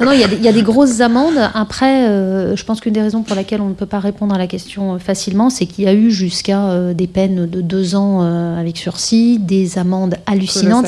non, 0.00 0.12
il 0.12 0.42
y, 0.42 0.48
a 0.48 0.52
des 0.52 0.62
grosses 0.62 1.00
amendes. 1.00 1.38
Après, 1.54 2.08
euh, 2.08 2.56
je 2.56 2.64
pense 2.64 2.80
qu'une 2.80 2.92
des 2.92 3.02
raisons 3.02 3.22
pour 3.22 3.36
laquelle 3.36 3.60
on 3.60 3.68
ne 3.68 3.74
peut 3.74 3.86
pas 3.86 4.00
répondre 4.00 4.34
à 4.34 4.38
la 4.38 4.46
question 4.46 4.94
euh, 4.94 4.98
facilement, 4.98 5.48
c'est 5.48 5.66
qu'il 5.66 5.84
y 5.84 5.88
a 5.88 5.94
eu 5.94 6.10
jusqu'à 6.10 6.64
euh, 6.64 6.92
des 6.92 7.06
peines 7.06 7.46
de 7.46 7.60
deux 7.60 7.94
ans 7.94 8.22
avec 8.58 8.76
sursis, 8.76 9.38
des 9.38 9.78
amendes 9.78 10.16
hallucinantes, 10.26 10.86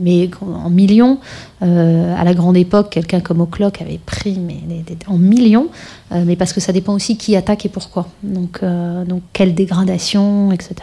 mais 0.00 0.30
en 0.40 0.70
millions. 0.70 1.18
à 1.60 2.24
la 2.24 2.34
grande 2.34 2.56
époque, 2.56 2.90
quelqu'un 2.90 3.20
comme 3.20 3.40
O'Clock 3.40 3.80
avait 3.80 4.00
pris 4.04 4.38
mais, 4.38 4.60
en 5.06 5.18
millions, 5.18 5.68
mais 6.12 6.36
parce 6.36 6.52
que 6.52 6.60
ça 6.60 6.72
dépend 6.72 6.94
aussi 6.94 7.16
qui 7.16 7.36
attaque 7.36 7.66
et 7.66 7.68
pourquoi. 7.68 8.08
Donc, 8.22 8.60
donc 8.62 9.22
quelle 9.32 9.54
dégradation, 9.54 10.52
etc. 10.52 10.74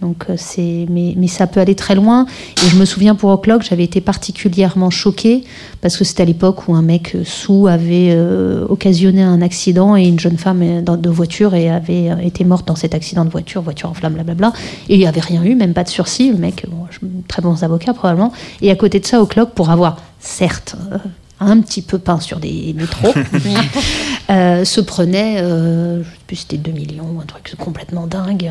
Donc 0.00 0.26
euh, 0.30 0.34
c'est, 0.36 0.86
mais, 0.88 1.14
mais, 1.16 1.26
ça 1.26 1.46
peut 1.46 1.60
aller 1.60 1.74
très 1.74 1.94
loin. 1.94 2.26
Et 2.64 2.68
je 2.68 2.76
me 2.76 2.84
souviens 2.84 3.14
pour 3.14 3.30
O'Clock, 3.30 3.62
j'avais 3.62 3.84
été 3.84 4.00
particulièrement 4.00 4.90
choquée 4.90 5.44
parce 5.82 5.96
que 5.96 6.04
c'était 6.04 6.22
à 6.22 6.26
l'époque 6.26 6.68
où 6.68 6.74
un 6.74 6.82
mec 6.82 7.16
sous 7.24 7.66
avait 7.66 8.08
euh, 8.10 8.66
occasionné 8.68 9.22
un 9.22 9.42
accident 9.42 9.96
et 9.96 10.06
une 10.06 10.18
jeune 10.18 10.38
femme 10.38 10.62
euh, 10.62 10.96
de 10.96 11.10
voiture 11.10 11.54
et 11.54 11.70
avait 11.70 12.10
été 12.22 12.44
morte 12.44 12.66
dans 12.66 12.76
cet 12.76 12.94
accident 12.94 13.24
de 13.24 13.30
voiture, 13.30 13.60
voiture 13.60 13.90
en 13.90 13.94
flammes, 13.94 14.14
blablabla. 14.14 14.52
Et 14.88 14.94
il 14.94 14.98
n'y 14.98 15.06
avait 15.06 15.20
rien 15.20 15.44
eu, 15.44 15.54
même 15.54 15.74
pas 15.74 15.84
de 15.84 15.90
sursis. 15.90 16.30
Le 16.30 16.38
mec, 16.38 16.66
très 17.28 17.42
bons 17.42 17.62
avocats 17.62 17.92
probablement. 17.92 18.32
Et 18.62 18.70
à 18.70 18.76
côté 18.76 19.00
de 19.00 19.06
ça, 19.06 19.20
O'Clock, 19.20 19.50
pour 19.50 19.70
avoir 19.70 19.96
certes 20.18 20.76
un 21.42 21.60
petit 21.60 21.80
peu 21.80 21.98
peint 21.98 22.20
sur 22.20 22.38
des 22.38 22.74
métros, 22.74 23.12
se 24.28 24.80
prenait, 24.80 25.38
je 25.38 26.02
sais 26.02 26.20
plus, 26.26 26.36
c'était 26.36 26.58
2 26.58 26.70
millions, 26.70 27.18
un 27.20 27.24
truc 27.24 27.54
complètement 27.58 28.06
dingue. 28.06 28.50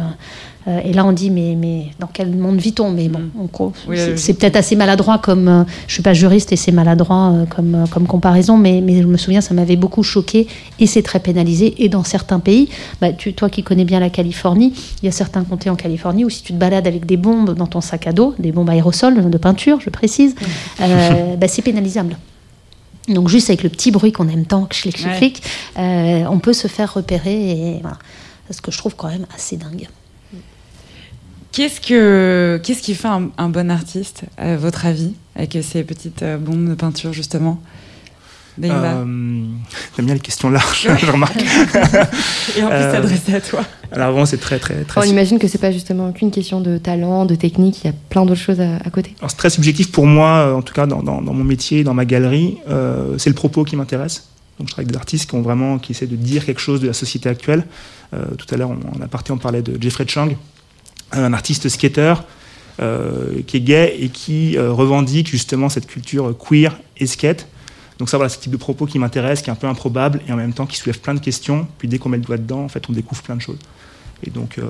Euh, 0.70 0.80
et 0.84 0.94
là, 0.94 1.06
on 1.06 1.12
dit, 1.12 1.30
mais, 1.30 1.56
mais 1.58 1.88
dans 2.00 2.10
quel 2.12 2.36
monde 2.36 2.58
vit-on? 2.58 2.92
Mais 2.92 3.10
bon, 3.10 3.20
mm. 3.20 3.96
c'est 4.16 4.34
peut-être 4.34 4.56
assez 4.56 4.76
maladroit 4.76 5.18
comme. 5.18 5.46
je 5.46 5.50
euh, 5.50 5.64
je 5.88 5.94
suis 5.94 6.04
pas 6.04 6.14
juriste 6.14 6.52
et 6.52 6.56
c'est 6.56 6.72
maladroit 6.72 7.32
euh, 7.32 7.46
comme, 7.46 7.86
comme 7.92 8.06
comparaison, 8.06 8.58
mais, 8.58 8.82
mais 8.82 9.02
je 9.02 9.08
me 9.08 9.18
souviens, 9.18 9.42
ça 9.42 9.54
m'avait 9.54 9.76
beaucoup 9.76 10.04
choqué 10.04 10.48
et 10.80 10.88
c'est 10.88 11.02
très 11.02 11.20
pénalisé. 11.20 11.84
Et 11.84 11.90
dans 11.90 12.04
certains 12.04 12.40
pays, 12.40 12.70
bah, 13.02 13.12
tu, 13.12 13.34
toi 13.34 13.50
qui 13.50 13.64
connais 13.64 13.86
bien 13.86 14.00
la 14.00 14.10
Californie, 14.10 14.74
il 15.02 15.06
y 15.06 15.10
a 15.10 15.12
certains 15.12 15.44
comtés 15.44 15.70
en 15.70 15.76
Californie 15.76 16.26
où 16.26 16.30
si 16.30 16.44
tu 16.44 16.54
te 16.54 16.58
balades 16.58 16.88
avec 16.88 17.06
des 17.06 17.18
bombes 17.18 17.56
dans 17.56 17.68
ton 17.68 17.82
sac 17.82 18.08
à 18.08 18.12
dos, 18.12 18.36
des 18.38 18.52
bombes 18.52 18.70
aérosols 18.70 19.30
de 19.30 19.38
peinture, 19.38 19.80
je 19.82 19.90
précise, 19.90 20.36
mm. 20.36 21.36
bah, 21.38 21.48
c'est 21.48 21.64
pénalisable. 21.64 22.18
Donc 23.08 23.28
juste 23.28 23.50
avec 23.50 23.64
le 23.64 23.70
petit 23.70 23.90
bruit 23.90 24.12
qu'on 24.12 24.28
aime 24.28 24.46
tant, 24.46 24.66
clic, 24.66 24.98
clic, 24.98 25.18
clic, 25.18 25.44
on 25.76 26.40
peut 26.40 26.54
se 26.54 26.68
faire 26.68 26.94
repérer. 26.94 27.52
Et 27.52 27.80
voilà. 27.82 27.98
Ce 28.52 28.62
que 28.62 28.72
je 28.72 28.78
trouve 28.80 28.96
quand 28.96 29.10
même 29.10 29.28
assez 29.36 29.58
dingue. 29.58 29.88
Qu'est-ce, 31.60 31.82
que, 31.82 32.58
qu'est-ce 32.64 32.82
qui 32.82 32.96
fait 32.96 33.10
un, 33.10 33.50
bon 33.50 33.70
artiste, 33.70 34.22
à 34.38 34.56
votre 34.56 34.86
avis, 34.86 35.12
avec 35.36 35.58
ces 35.62 35.84
petites 35.84 36.24
euh, 36.24 36.38
bombes 36.38 36.70
de 36.70 36.74
peinture, 36.74 37.12
justement? 37.12 37.62
Euh, 38.64 38.70
T'aimes 39.94 40.06
bien 40.06 40.14
les 40.14 40.22
questions 40.22 40.50
larges, 40.50 40.88
je 41.02 41.12
remarque. 41.12 41.36
Et 42.58 42.64
en 42.64 42.70
plus, 42.70 42.78
euh, 42.78 43.36
à 43.36 43.42
toi. 43.42 43.66
Alors 43.92 44.12
vraiment, 44.12 44.26
c'est 44.26 44.38
très, 44.38 44.58
très, 44.58 44.86
très... 44.86 45.02
On 45.02 45.04
imagine 45.04 45.38
que 45.38 45.50
c'est 45.50 45.58
pas 45.58 45.74
justement 45.74 46.14
qu'une 46.14 46.32
question 46.32 46.62
de 46.62 46.78
talent, 46.78 47.26
de 47.26 47.36
technique, 47.36 47.84
il 47.84 47.88
y 47.88 47.90
a 47.90 47.96
plein 48.08 48.26
d'autres 48.26 48.40
choses 48.40 48.62
à, 48.62 48.90
côté. 48.90 49.14
Alors 49.20 49.30
c'est 49.30 49.36
très 49.36 49.50
subjectif 49.50 49.92
pour 49.92 50.06
moi, 50.06 50.56
en 50.56 50.62
tout 50.62 50.74
cas 50.74 50.86
dans, 50.86 51.04
dans, 51.04 51.22
mon 51.22 51.44
métier, 51.44 51.84
dans 51.84 51.94
ma 51.94 52.06
galerie, 52.06 52.60
euh, 52.70 53.18
c'est 53.18 53.30
le 53.30 53.36
propos 53.36 53.66
qui 53.66 53.76
m'intéresse. 53.76 54.30
Donc 54.60 54.70
je 54.70 54.72
travaille 54.72 54.86
avec 54.86 54.94
des 54.94 54.98
artistes 54.98 55.30
qui 55.30 55.36
ont 55.36 55.42
vraiment, 55.42 55.78
qui 55.78 55.92
essaient 55.92 56.08
de 56.08 56.16
dire 56.16 56.46
quelque 56.46 56.62
chose 56.62 56.80
de 56.80 56.88
la 56.88 56.94
société 56.94 57.28
actuelle. 57.28 57.66
tout 58.38 58.48
à 58.50 58.56
l'heure, 58.56 58.72
on, 58.72 59.02
a 59.02 59.10
parti, 59.10 59.34
on 59.34 59.38
parlait 59.38 59.62
de 59.62 59.78
Jeffrey 59.82 60.06
Chang, 60.08 60.30
un 61.12 61.34
artiste 61.34 61.70
skater 61.70 62.14
euh, 62.82 63.42
qui 63.46 63.58
est 63.58 63.62
gay 63.62 63.96
et 64.00 64.08
qui 64.08 64.58
euh, 64.58 64.72
revendique 64.72 65.28
justement 65.28 65.68
cette 65.68 65.86
culture 65.86 66.34
queer 66.38 66.80
et 66.98 67.08
skate. 67.08 67.48
Donc 67.98 68.08
ça, 68.08 68.16
voilà, 68.16 68.30
ce 68.30 68.40
type 68.40 68.54
de 68.54 68.58
propos 68.58 68.86
qui 68.86 69.00
m'intéresse, 69.00 69.42
qui 69.42 69.50
est 69.50 69.52
un 69.52 69.58
peu 69.58 69.68
improbable 69.68 70.22
et 70.30 70.32
en 70.32 70.38
même 70.38 70.54
temps 70.54 70.66
qui 70.66 70.78
soulève 70.78 71.00
plein 71.00 71.14
de 71.14 71.20
questions. 71.20 71.68
Puis 71.78 71.90
dès 71.90 71.98
qu'on 71.98 72.08
met 72.08 72.16
le 72.16 72.24
doigt 72.24 72.38
dedans, 72.38 72.64
en 72.64 72.70
fait, 72.70 72.90
on 72.90 72.94
découvre 72.94 73.22
plein 73.22 73.36
de 73.36 73.42
choses. 73.42 73.58
Et 74.26 74.30
donc 74.30 74.58
euh, 74.58 74.64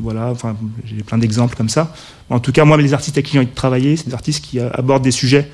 voilà, 0.00 0.30
enfin, 0.30 0.56
j'ai 0.84 1.04
plein 1.04 1.18
d'exemples 1.18 1.54
comme 1.54 1.68
ça. 1.68 1.94
En 2.28 2.40
tout 2.40 2.50
cas, 2.50 2.64
moi, 2.64 2.76
les 2.76 2.92
artistes 2.92 3.16
avec 3.16 3.26
qui 3.26 3.34
j'ai 3.34 3.38
envie 3.38 3.48
de 3.48 3.54
travailler, 3.54 3.96
c'est 3.96 4.08
des 4.08 4.14
artistes 4.14 4.44
qui 4.44 4.58
abordent 4.58 5.04
des 5.04 5.12
sujets 5.12 5.48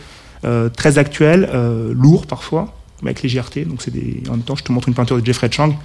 très 0.74 0.96
actuels, 0.96 1.50
lourds 1.92 2.26
parfois, 2.26 2.74
mais 3.02 3.10
avec 3.10 3.22
légèreté. 3.22 3.66
Donc 3.66 3.82
c'est 3.82 3.92
en 4.28 4.32
même 4.32 4.40
temps, 4.40 4.56
je 4.56 4.64
te 4.64 4.72
montre 4.72 4.88
une 4.88 4.94
peinture 4.94 5.20
de 5.20 5.26
Jeffrey 5.26 5.50
Chang. 5.52 5.76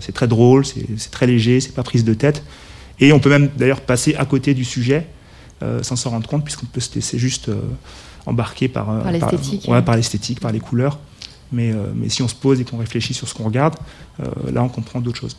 c'est 0.00 0.12
très 0.12 0.26
drôle, 0.26 0.64
c'est 0.64 1.10
très 1.10 1.26
léger, 1.26 1.60
c'est 1.60 1.74
pas 1.74 1.82
prise 1.82 2.04
de 2.04 2.14
tête. 2.14 2.42
Et 3.00 3.12
on 3.12 3.18
peut 3.18 3.30
même 3.30 3.48
d'ailleurs 3.56 3.80
passer 3.80 4.14
à 4.14 4.24
côté 4.24 4.54
du 4.54 4.64
sujet 4.64 5.06
euh, 5.62 5.82
sans 5.82 5.94
s'en 5.94 6.08
rendre 6.08 6.26
compte, 6.26 6.42
puisqu'on 6.42 6.64
peut 6.64 6.80
se 6.80 6.94
laisser 6.94 7.18
juste 7.18 7.50
euh, 7.50 7.60
embarquer 8.24 8.68
par, 8.68 8.88
euh, 8.88 9.02
par 9.02 9.12
l'esthétique, 9.12 9.66
par, 9.66 9.84
par, 9.84 9.96
l'esthétique, 9.96 10.40
par 10.40 10.52
les 10.52 10.60
couleurs. 10.60 10.98
Mais, 11.52 11.74
mais 11.96 12.08
si 12.08 12.22
on 12.22 12.28
se 12.28 12.34
pose 12.34 12.60
et 12.60 12.64
qu'on 12.64 12.76
réfléchit 12.76 13.12
sur 13.12 13.28
ce 13.28 13.34
qu'on 13.34 13.42
regarde, 13.42 13.74
là 14.52 14.62
on 14.62 14.68
comprend 14.68 15.00
d'autres 15.00 15.18
choses. 15.18 15.36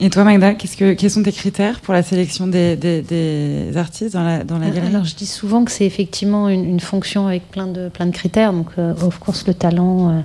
Et 0.00 0.10
toi, 0.10 0.24
Magda, 0.24 0.54
qu'est-ce 0.54 0.76
que, 0.76 0.94
quels 0.94 1.10
sont 1.10 1.22
tes 1.22 1.30
critères 1.30 1.78
pour 1.78 1.94
la 1.94 2.02
sélection 2.02 2.48
des, 2.48 2.74
des, 2.74 3.76
artistes 3.76 4.14
dans 4.14 4.24
la, 4.24 4.42
dans 4.42 4.58
la 4.58 4.70
galerie? 4.70 4.88
Alors, 4.88 5.04
je 5.04 5.14
dis 5.14 5.26
souvent 5.26 5.64
que 5.64 5.70
c'est 5.70 5.86
effectivement 5.86 6.48
une, 6.48 6.80
fonction 6.80 7.28
avec 7.28 7.48
plein 7.48 7.68
de, 7.68 7.90
plein 7.90 8.06
de 8.06 8.10
critères. 8.10 8.52
Donc, 8.52 8.76
of 8.76 9.20
course, 9.20 9.46
le 9.46 9.54
talent, 9.54 10.24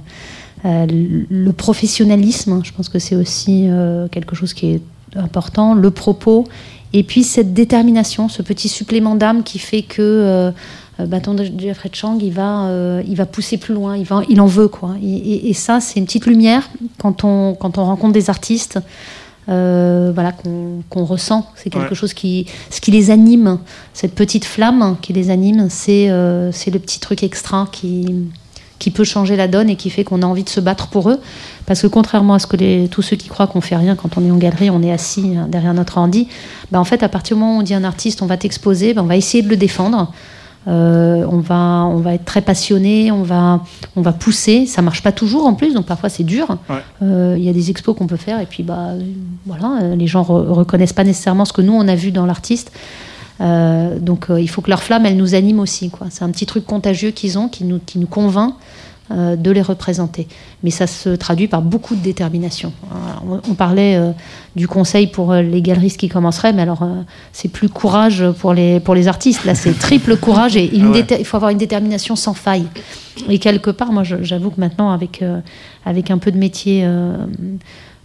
le 0.63 1.51
professionnalisme, 1.51 2.53
hein, 2.53 2.61
je 2.63 2.71
pense 2.71 2.89
que 2.89 2.97
c'est 2.97 3.15
aussi 3.15 3.67
quelque 4.11 4.35
chose 4.35 4.55
qui 4.55 4.71
est 4.71 4.81
important, 5.15 5.73
le 5.73 5.91
propos 5.91 6.45
Et 6.93 7.03
puis 7.03 7.23
cette 7.23 7.53
détermination, 7.53 8.29
ce 8.29 8.41
petit 8.41 8.69
supplément 8.69 9.15
d'âme 9.15 9.43
qui 9.43 9.59
fait 9.59 9.81
que 9.81 10.01
euh, 10.01 10.51
euh, 10.99 11.05
Bâton 11.05 11.33
de 11.33 11.43
Jeffrey 11.57 11.89
Chang, 11.93 12.17
il 12.21 12.31
va, 12.31 12.67
euh, 12.69 13.03
il 13.07 13.15
va 13.15 13.25
pousser 13.25 13.57
plus 13.57 13.73
loin, 13.73 13.97
il, 13.97 14.05
va, 14.05 14.21
il 14.29 14.39
en 14.41 14.47
veut. 14.47 14.67
quoi. 14.69 14.95
Et, 15.03 15.07
et- 15.15 15.49
et 15.49 15.53
ça, 15.53 15.79
c'est 15.81 15.99
une 15.99 16.05
petite 16.05 16.25
lumière 16.25 16.69
quand 16.97 17.23
on, 17.23 17.55
quand 17.55 17.77
on 17.77 17.83
rencontre 17.85 18.13
des 18.13 18.29
artistes. 18.29 18.79
euh, 19.49 20.11
voilà 20.13 20.33
qu'on 20.33 20.83
qu'on 20.89 21.05
ressent, 21.05 21.49
c'est 21.55 21.69
quelque 21.69 21.89
Ouais. 21.91 21.95
chose 21.95 22.13
qui, 22.13 22.47
ce 22.69 22.81
qui 22.81 22.91
les 22.91 23.11
anime, 23.11 23.59
cette 23.93 24.13
petite 24.13 24.43
flamme 24.43 24.97
qui 25.01 25.13
les 25.13 25.29
anime, 25.29 25.67
c'est 25.69 26.09
euh, 26.09 26.51
c'est 26.51 26.69
le 26.71 26.79
petit 26.79 26.99
truc 26.99 27.23
extra 27.23 27.67
qui, 27.71 28.07
qui 28.79 28.91
peut 28.91 29.03
changer 29.03 29.35
la 29.35 29.47
donne 29.47 29.69
et 29.69 29.75
qui 29.75 29.89
fait 29.89 30.03
qu'on 30.03 30.21
a 30.21 30.25
envie 30.25 30.43
de 30.43 30.49
se 30.49 30.59
battre 30.59 30.87
pour 30.87 31.09
eux. 31.09 31.19
Parce 31.65 31.81
que 31.81 31.87
contrairement 31.87 32.35
à 32.35 32.39
ce 32.39 32.47
que 32.47 32.57
les, 32.57 32.87
tous 32.87 33.01
ceux 33.01 33.15
qui 33.15 33.27
croient 33.27 33.47
qu'on 33.47 33.61
fait 33.61 33.75
rien 33.75 33.95
quand 33.95 34.17
on 34.17 34.25
est 34.25 34.31
en 34.31 34.37
galerie, 34.37 34.69
on 34.69 34.81
est 34.83 34.91
assis 34.91 35.35
hein, 35.35 35.47
derrière 35.49 35.73
notre 35.73 35.97
handi, 35.97 36.27
bah 36.71 36.79
en 36.79 36.83
fait, 36.85 37.03
à 37.03 37.09
partir 37.09 37.35
du 37.35 37.41
moment 37.41 37.57
où 37.57 37.59
on 37.59 37.63
dit 37.63 37.73
à 37.73 37.77
un 37.77 37.83
artiste, 37.83 38.21
on 38.21 38.27
va 38.27 38.37
t'exposer, 38.37 38.93
bah 38.93 39.01
on 39.03 39.07
va 39.07 39.17
essayer 39.17 39.43
de 39.43 39.49
le 39.49 39.57
défendre. 39.57 40.11
Euh, 40.67 41.25
on, 41.31 41.37
va, 41.39 41.85
on 41.85 41.97
va 41.97 42.13
être 42.15 42.25
très 42.25 42.41
passionné, 42.41 43.09
on 43.09 43.23
va, 43.23 43.63
on 43.95 44.01
va 44.01 44.11
pousser. 44.11 44.65
Ça 44.65 44.81
marche 44.81 45.01
pas 45.01 45.13
toujours 45.13 45.45
en 45.45 45.53
plus, 45.53 45.73
donc 45.73 45.85
parfois 45.85 46.09
c'est 46.09 46.25
dur. 46.25 46.57
Ouais. 46.69 46.75
Euh, 47.03 47.35
Il 47.37 47.43
y 47.43 47.47
a 47.49 47.53
des 47.53 47.69
expos 47.69 47.95
qu'on 47.95 48.05
peut 48.07 48.17
faire 48.17 48.41
et 48.41 48.45
puis 48.45 48.63
bah 48.63 48.89
voilà, 49.45 49.79
euh, 49.81 49.95
les 49.95 50.07
gens 50.07 50.23
re- 50.23 50.47
reconnaissent 50.49 50.91
pas 50.91 51.05
nécessairement 51.05 51.45
ce 51.45 51.53
que 51.53 51.61
nous 51.61 51.71
on 51.73 51.87
a 51.87 51.95
vu 51.95 52.11
dans 52.11 52.25
l'artiste. 52.25 52.73
Euh, 53.39 53.99
donc 53.99 54.29
euh, 54.29 54.41
il 54.41 54.49
faut 54.49 54.61
que 54.61 54.69
leur 54.69 54.83
flamme, 54.83 55.05
elle 55.05 55.17
nous 55.17 55.35
anime 55.35 55.59
aussi. 55.59 55.91
C'est 56.09 56.23
un 56.23 56.29
petit 56.29 56.45
truc 56.45 56.65
contagieux 56.65 57.11
qu'ils 57.11 57.37
ont 57.37 57.47
qui 57.47 57.63
nous, 57.63 57.79
qui 57.85 57.99
nous 57.99 58.07
convainc 58.07 58.55
euh, 59.11 59.35
de 59.35 59.51
les 59.51 59.61
représenter. 59.61 60.27
Mais 60.63 60.71
ça 60.71 60.87
se 60.87 61.09
traduit 61.09 61.47
par 61.47 61.61
beaucoup 61.61 61.95
de 61.95 62.01
détermination. 62.01 62.73
On, 63.29 63.39
on 63.49 63.53
parlait 63.53 63.99
du 64.55 64.67
conseil 64.67 65.07
pour 65.07 65.33
les 65.33 65.61
galeristes 65.61 65.99
qui 65.99 66.09
commenceraient, 66.09 66.53
mais 66.53 66.63
alors 66.63 66.87
c'est 67.31 67.49
plus 67.49 67.69
courage 67.69 68.23
pour 68.39 68.53
les, 68.53 68.79
pour 68.79 68.95
les 68.95 69.07
artistes. 69.07 69.45
Là, 69.45 69.55
c'est 69.55 69.77
triple 69.77 70.17
courage 70.17 70.57
et 70.57 70.75
une 70.75 70.87
Ah 70.87 70.91
ouais. 70.91 71.05
il 71.19 71.25
faut 71.25 71.37
avoir 71.37 71.51
une 71.51 71.57
détermination 71.57 72.15
sans 72.15 72.33
faille. 72.33 72.67
Et 73.29 73.39
quelque 73.39 73.71
part, 73.71 73.91
moi, 73.91 74.03
j'avoue 74.03 74.49
que 74.49 74.59
maintenant, 74.59 74.91
avec, 74.91 75.23
avec 75.85 76.11
un 76.11 76.17
peu 76.17 76.31
de 76.31 76.37
métier 76.37 76.87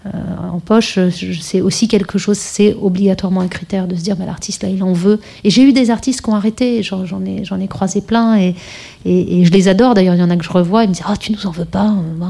en 0.04 0.58
poche, 0.58 0.98
je- 1.10 1.40
c'est 1.40 1.60
aussi 1.60 1.86
quelque 1.86 2.18
chose, 2.18 2.36
c'est 2.36 2.74
obligatoirement 2.80 3.40
un 3.40 3.48
critère 3.48 3.86
de 3.86 3.94
se 3.94 4.02
dire, 4.02 4.16
bah, 4.16 4.24
l'artiste, 4.26 4.62
là, 4.64 4.68
il 4.68 4.82
en 4.82 4.92
veut. 4.92 5.20
Et 5.44 5.50
j'ai 5.50 5.62
eu 5.62 5.72
des 5.72 5.90
artistes 5.90 6.22
qui 6.22 6.28
ont 6.30 6.34
arrêté, 6.34 6.82
j'en 6.82 7.04
ai, 7.24 7.44
j'en 7.44 7.60
ai 7.60 7.68
croisé 7.68 8.00
plein, 8.00 8.36
et, 8.38 8.54
et, 9.04 9.40
et 9.40 9.44
je 9.44 9.52
les 9.52 9.68
adore. 9.68 9.94
D'ailleurs, 9.94 10.14
il 10.14 10.20
y 10.20 10.22
en 10.22 10.30
a 10.30 10.36
que 10.36 10.44
je 10.44 10.50
revois, 10.50 10.84
ils 10.84 10.88
me 10.88 10.94
disent, 10.94 11.04
ah, 11.06 11.16
tu 11.16 11.30
nous 11.32 11.46
en 11.46 11.50
veux 11.52 11.64
pas, 11.64 11.94
on 12.20 12.22
a, 12.22 12.26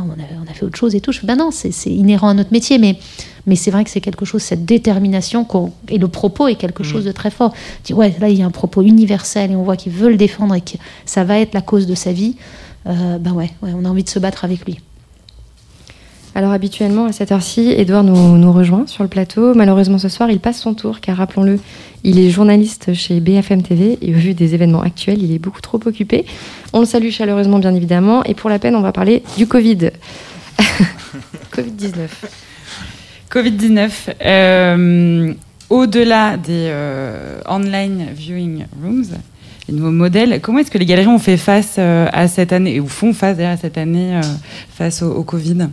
on 0.47 0.51
a 0.51 0.55
fait 0.55 0.65
autre 0.67 0.79
chose 0.79 0.95
et 0.95 1.01
tout. 1.01 1.13
Je 1.13 1.21
fais, 1.21 1.27
ben 1.27 1.37
non, 1.37 1.51
c'est 1.51 1.71
inhérent 1.91 2.29
à 2.29 2.35
notre 2.35 2.53
métier, 2.53 2.77
mais, 2.79 2.99
mais 3.47 3.57
c'est 3.57 3.71
vrai 3.71 3.85
que 3.85 3.91
c'est 3.91 4.03
quelque 4.03 4.25
chose, 4.27 4.43
cette 4.43 4.65
détermination, 4.67 5.47
et 5.89 5.99
le 5.99 6.09
propos 6.09 6.49
est 6.49 6.57
quelque 6.57 6.85
chose 6.85 7.05
de 7.07 7.13
très 7.13 7.31
fort. 7.31 7.53
Tu 7.85 7.93
dis, 7.93 7.95
ouais, 7.95 8.15
là, 8.21 8.29
il 8.29 8.39
y 8.39 8.43
a 8.43 8.47
un 8.47 8.51
propos 8.51 8.83
universel, 8.83 9.51
et 9.51 9.57
on 9.57 9.63
voit 9.63 9.77
qu'il 9.77 9.93
veut 9.93 10.11
le 10.11 10.17
défendre, 10.17 10.55
et 10.55 10.61
que 10.61 10.77
ça 11.07 11.25
va 11.25 11.39
être 11.39 11.55
la 11.55 11.63
cause 11.63 11.87
de 11.87 11.95
sa 11.95 12.13
vie. 12.13 12.37
Euh, 12.87 13.19
ben 13.19 13.33
ouais, 13.33 13.51
ouais, 13.63 13.71
on 13.75 13.85
a 13.85 13.89
envie 13.89 14.05
de 14.05 14.09
se 14.09 14.19
battre 14.19 14.45
avec 14.45 14.67
lui. 14.67 14.79
Alors 16.35 16.53
habituellement, 16.53 17.05
à 17.05 17.13
cette 17.13 17.31
heure-ci, 17.31 17.75
Edouard 17.77 18.05
nous, 18.05 18.39
nous 18.39 18.53
rejoint 18.53 18.87
sur 18.87 19.03
le 19.03 19.09
plateau. 19.09 19.55
Malheureusement, 19.55 19.99
ce 19.99 20.09
soir, 20.09 20.31
il 20.31 20.41
passe 20.41 20.59
son 20.59 20.73
tour, 20.73 21.01
car 21.01 21.19
rappelons-le, 21.19 21.61
il 22.05 22.19
est 22.19 22.31
journaliste 22.31 22.95
chez 22.95 23.21
BFM 23.21 23.63
TV 23.63 23.99
et 24.01 24.15
au 24.15 24.19
vu 24.19 24.33
des 24.33 24.55
événements 24.55 24.81
actuels, 24.81 25.23
il 25.23 25.33
est 25.35 25.39
beaucoup 25.39 25.61
trop 25.61 25.79
occupé. 25.85 26.25
On 26.73 26.81
le 26.81 26.87
salue 26.87 27.11
chaleureusement, 27.11 27.59
bien 27.59 27.75
évidemment. 27.75 28.25
Et 28.25 28.33
pour 28.33 28.49
la 28.49 28.59
peine, 28.59 28.75
on 28.77 28.81
va 28.81 28.93
parler 28.93 29.23
du 29.37 29.47
Covid. 29.47 29.91
Covid-19. 31.53 32.09
Covid-19, 33.31 33.91
euh, 34.25 35.35
au-delà 35.69 36.39
des 36.39 36.69
euh, 36.71 37.41
online 37.47 38.07
viewing 38.15 38.65
rooms, 38.83 39.19
les 39.69 39.75
nouveaux 39.75 39.91
modèles, 39.91 40.41
comment 40.41 40.59
est-ce 40.59 40.71
que 40.71 40.79
les 40.79 40.87
galeries 40.87 41.07
ont 41.09 41.19
fait 41.19 41.37
face 41.37 41.77
euh, 41.79 42.09
à 42.13 42.27
cette 42.29 42.53
année, 42.53 42.81
ou 42.81 42.89
font 42.89 43.13
face 43.13 43.37
d'ailleurs 43.37 43.53
à 43.53 43.57
cette 43.57 43.79
année 43.79 44.17
euh, 44.17 44.23
face 44.71 45.03
au, 45.03 45.13
au 45.13 45.25
Covid? 45.25 45.69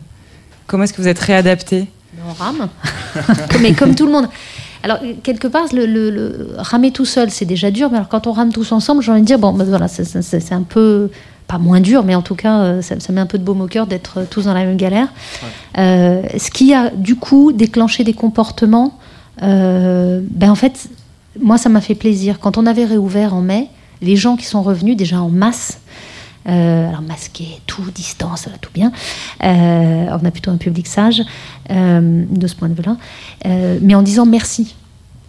Comment 0.70 0.84
est-ce 0.84 0.93
que 0.93 1.01
vous 1.01 1.07
êtes 1.07 1.20
réadaptés 1.20 1.88
On 2.30 2.32
rame, 2.34 2.70
mais 3.61 3.74
comme 3.74 3.95
tout 3.95 4.05
le 4.05 4.11
monde. 4.11 4.28
Alors, 4.84 4.99
quelque 5.24 5.47
part, 5.47 5.65
le, 5.74 5.86
le- 5.86 6.09
le- 6.09 6.49
ramer 6.57 6.91
tout 6.91 7.03
seul, 7.05 7.32
c'est 7.32 7.43
déjà 7.45 7.70
dur, 7.72 7.89
mais 7.89 7.97
alors 7.97 8.07
quand 8.07 8.28
on 8.28 8.32
rame 8.32 8.53
tous 8.53 8.72
ensemble, 8.72 9.01
j'ai 9.01 9.11
envie 9.11 9.22
de 9.22 9.26
dire, 9.26 9.39
bon, 9.39 9.51
ben 9.51 9.65
voilà, 9.65 9.88
c'est- 9.89 10.51
un 10.53 10.61
peu, 10.61 11.09
pas 11.47 11.57
moins 11.57 11.82
dur, 11.82 12.03
mais 12.03 12.13
en 12.15 12.22
tout 12.22 12.36
cas, 12.36 12.59
euh, 12.59 12.82
ça, 12.84 12.99
ça 12.99 13.11
met 13.11 13.20
un 13.20 13.26
peu 13.26 13.38
de 13.39 13.43
baume 13.43 13.61
au 13.61 13.67
cœur 13.67 13.88
d'être 13.88 14.26
tous 14.30 14.45
dans 14.45 14.53
la 14.53 14.63
même 14.63 14.78
galère. 14.78 15.07
Euh, 15.78 16.22
ce 16.38 16.51
qui 16.51 16.74
a, 16.74 16.91
du 16.91 17.15
coup, 17.15 17.51
déclenché 17.51 18.03
des 18.03 18.13
comportements, 18.13 18.97
euh, 19.41 20.22
ben 20.30 20.51
en 20.51 20.55
fait, 20.55 20.88
moi, 21.41 21.57
ça 21.57 21.67
m'a 21.70 21.82
fait 21.82 21.95
plaisir. 21.95 22.39
Quand 22.39 22.57
on 22.57 22.65
avait 22.65 22.86
réouvert 22.86 23.34
en 23.34 23.41
mai, 23.41 23.67
les 24.01 24.15
gens 24.15 24.36
qui 24.38 24.45
sont 24.45 24.61
revenus 24.61 24.95
déjà 24.95 25.22
en 25.22 25.30
masse, 25.30 25.78
euh, 26.50 26.89
alors 26.89 27.02
masqués, 27.02 27.62
tout, 27.68 27.84
distance, 27.93 28.47
euh, 28.47 28.52
tout 28.60 28.72
bien. 28.74 28.91
Euh, 29.43 30.08
on 30.10 30.26
a 30.26 30.32
plutôt 30.32 30.52
un 30.52 30.58
public 30.58 30.88
sage 30.88 31.22
de 31.70 32.47
ce 32.47 32.56
point 32.56 32.70
de 32.70 32.74
vue-là, 32.74 32.97
mais 33.82 33.93
en 33.95 34.02
disant 34.02 34.26
merci. 34.26 34.76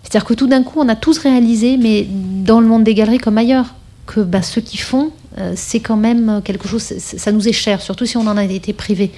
C'est-à-dire 0.03 0.25
que 0.25 0.35
tout 0.35 0.47
d'un 0.47 0.63
coup, 0.63 0.81
on 0.81 0.89
a 0.89 0.97
tous 0.97 1.19
réalisé, 1.19 1.77
mais 1.77 2.07
dans 2.09 2.61
le 2.61 2.67
monde 2.67 2.85
des 2.85 2.95
galeries 2.95 3.19
comme 3.19 3.37
ailleurs, 3.37 3.75
que 4.07 4.21
bah, 4.21 4.43
ceux 4.43 4.63
qui 4.63 4.79
font, 4.79 5.11
c'est 5.55 5.81
quand 5.81 5.97
même 5.97 6.41
quelque 6.43 6.67
chose, 6.67 6.83
ça 6.83 7.31
nous 7.31 7.47
est 7.47 7.53
cher, 7.53 7.81
surtout 7.83 8.07
si 8.07 8.17
on 8.17 8.27
en 8.27 8.37
a 8.37 8.45
été 8.45 8.73
privé. 8.73 9.13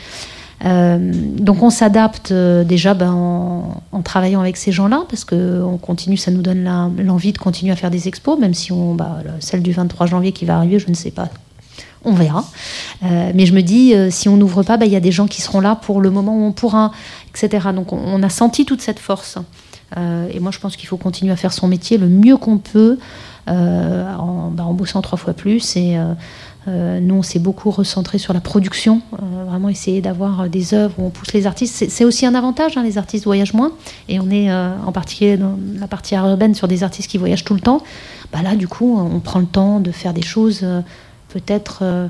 Donc 0.65 1.63
on 1.63 1.71
s'adapte 1.71 2.33
déjà 2.33 2.95
ben, 2.95 3.13
en, 3.13 4.03
travaillant 4.03 4.41
avec 4.41 4.57
ces 4.57 4.73
gens-là 4.73 5.05
parce 5.09 5.25
que 5.25 5.63
on 5.63 5.79
continue, 5.79 6.17
ça 6.17 6.31
nous 6.33 6.43
donne 6.43 6.65
l'envie 6.99 7.33
de 7.33 7.39
continuer 7.39 7.73
à 7.73 7.77
faire 7.77 7.91
des 7.91 8.09
expos, 8.09 8.39
même 8.39 8.55
si 8.55 8.73
on, 8.73 8.95
bah, 8.95 9.19
le- 9.25 9.31
celle 9.41 9.63
du 9.63 9.73
23 9.73 10.07
janvier 10.07 10.33
qui 10.33 10.45
va 10.45 10.57
arriver, 10.57 10.79
je 10.81 10.89
ne 10.89 10.95
sais 10.95 11.13
pas, 11.13 11.29
on 12.05 12.13
verra. 12.13 12.45
Euh, 13.05 13.33
mais 13.35 13.47
je 13.47 13.55
me 13.55 13.63
dis, 13.63 13.95
euh, 13.95 14.11
si 14.11 14.29
on 14.29 14.37
n'ouvre 14.37 14.63
pas, 14.63 14.77
bah, 14.77 14.87
il 14.87 14.93
y 14.93 14.97
a 14.97 15.01
des 15.01 15.13
gens 15.13 15.27
qui 15.27 15.41
seront 15.41 15.61
là 15.61 15.77
pour 15.77 16.01
le 16.01 16.11
moment 16.11 16.37
où 16.37 16.45
on 16.45 16.53
pourra, 16.53 16.93
etc. 17.31 17.69
Donc 17.75 17.93
on, 17.93 18.23
a 18.23 18.29
senti 18.29 18.65
toute 18.65 18.81
cette 18.81 18.99
force. 18.99 19.39
Euh, 19.97 20.29
et 20.33 20.41
moi, 20.41 20.51
je 20.51 20.59
pense 20.59 20.77
qu'il 20.77 20.89
faut 20.89 20.97
continuer 20.97 21.33
à 21.33 21.37
faire 21.37 21.53
son 21.53 21.69
métier 21.69 21.99
le 21.99 22.09
mieux 22.09 22.37
qu'on 22.37 22.59
peut, 22.59 22.99
en, 23.49 24.51
bah, 24.53 24.65
en 24.65 24.73
bossant 24.73 25.03
trois 25.03 25.19
fois 25.19 25.35
plus. 25.35 25.77
Et 25.77 25.99
nous, 26.69 27.17
on 27.17 27.23
s'est 27.23 27.41
beaucoup 27.41 27.73
recentré 27.73 28.19
sur 28.19 28.33
la 28.33 28.41
production, 28.41 29.03
vraiment 29.49 29.69
essayer 29.69 30.01
d'avoir 30.01 30.49
des 30.49 30.75
œuvres 30.75 30.95
où 30.99 31.07
on 31.07 31.11
pousse 31.11 31.33
les 31.33 31.47
artistes. 31.47 31.85
C'est- 31.89 32.05
aussi 32.05 32.25
un 32.25 32.37
avantage, 32.37 32.77
hein, 32.77 32.85
les 32.85 32.99
artistes 32.99 33.25
voyagent 33.25 33.55
moins. 33.55 33.73
Et 34.09 34.21
on 34.21 34.31
est 34.31 34.53
en 34.53 34.93
particulier 34.93 35.37
dans 35.37 35.59
la 35.79 35.89
partie 35.89 36.15
art 36.15 36.29
urbaine 36.29 36.55
sur 36.55 36.69
des 36.69 36.85
artistes 36.85 37.11
qui 37.11 37.19
voyagent 37.19 37.45
tout 37.45 37.55
le 37.55 37.61
temps. 37.61 37.83
Bah, 38.33 38.43
là, 38.43 38.55
du 38.55 38.69
coup, 38.69 38.97
on 38.97 39.19
prend 39.19 39.41
le 39.41 39.47
temps 39.47 39.81
de 39.81 39.91
faire 39.91 40.15
des 40.15 40.23
choses 40.23 40.65
peut-être 41.33 41.79
euh, 41.83 42.09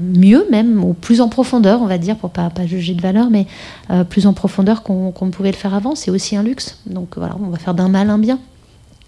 mieux 0.00 0.46
même, 0.50 0.82
ou 0.84 0.92
plus 0.94 1.20
en 1.20 1.28
profondeur, 1.28 1.80
on 1.82 1.86
va 1.86 1.98
dire, 1.98 2.16
pour 2.16 2.30
pas, 2.30 2.48
pas 2.50 2.66
juger 2.66 2.94
de 2.94 3.02
valeur, 3.02 3.28
mais 3.30 3.46
euh, 3.90 4.04
plus 4.04 4.26
en 4.26 4.32
profondeur 4.32 4.82
qu'on 4.82 5.10
qu'on 5.10 5.30
pouvait 5.30 5.50
le 5.50 5.56
faire 5.56 5.74
avant. 5.74 5.94
C'est 5.94 6.10
aussi 6.10 6.36
un 6.36 6.42
luxe. 6.42 6.78
Donc 6.86 7.16
voilà, 7.16 7.36
on 7.44 7.48
va 7.50 7.58
faire 7.58 7.74
d'un 7.74 7.88
mal 7.88 8.08
un 8.10 8.18
bien. 8.18 8.38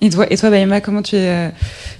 Et 0.03 0.11
toi, 0.11 0.27
et 0.31 0.37
toi 0.37 0.51
Baïma, 0.51 0.81
comment 0.83 1.01
tu 1.03 1.17
es, 1.17 1.29
euh, 1.29 1.49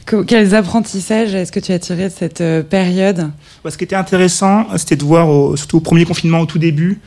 que- 0.05 0.23
quels 0.23 0.55
apprentissages 0.55 1.35
est-ce 1.35 1.51
que 1.53 1.61
tu 1.61 1.73
as 1.73 1.79
tiré 1.79 2.05
de 2.05 2.13
cette 2.13 2.41
euh, 2.43 2.63
période? 2.63 3.31
Ouais, 3.65 3.71
ce 3.71 3.79
qui 3.79 3.85
était 3.85 3.97
intéressant, 3.97 4.67
c'était 4.77 4.97
de 4.97 5.05
voir, 5.05 5.29
au- 5.31 5.57
surtout 5.57 5.79
au 5.79 5.81
premier 5.81 6.05
confinement, 6.05 6.41
au 6.41 6.47
tout 6.47 6.59
début, 6.59 7.01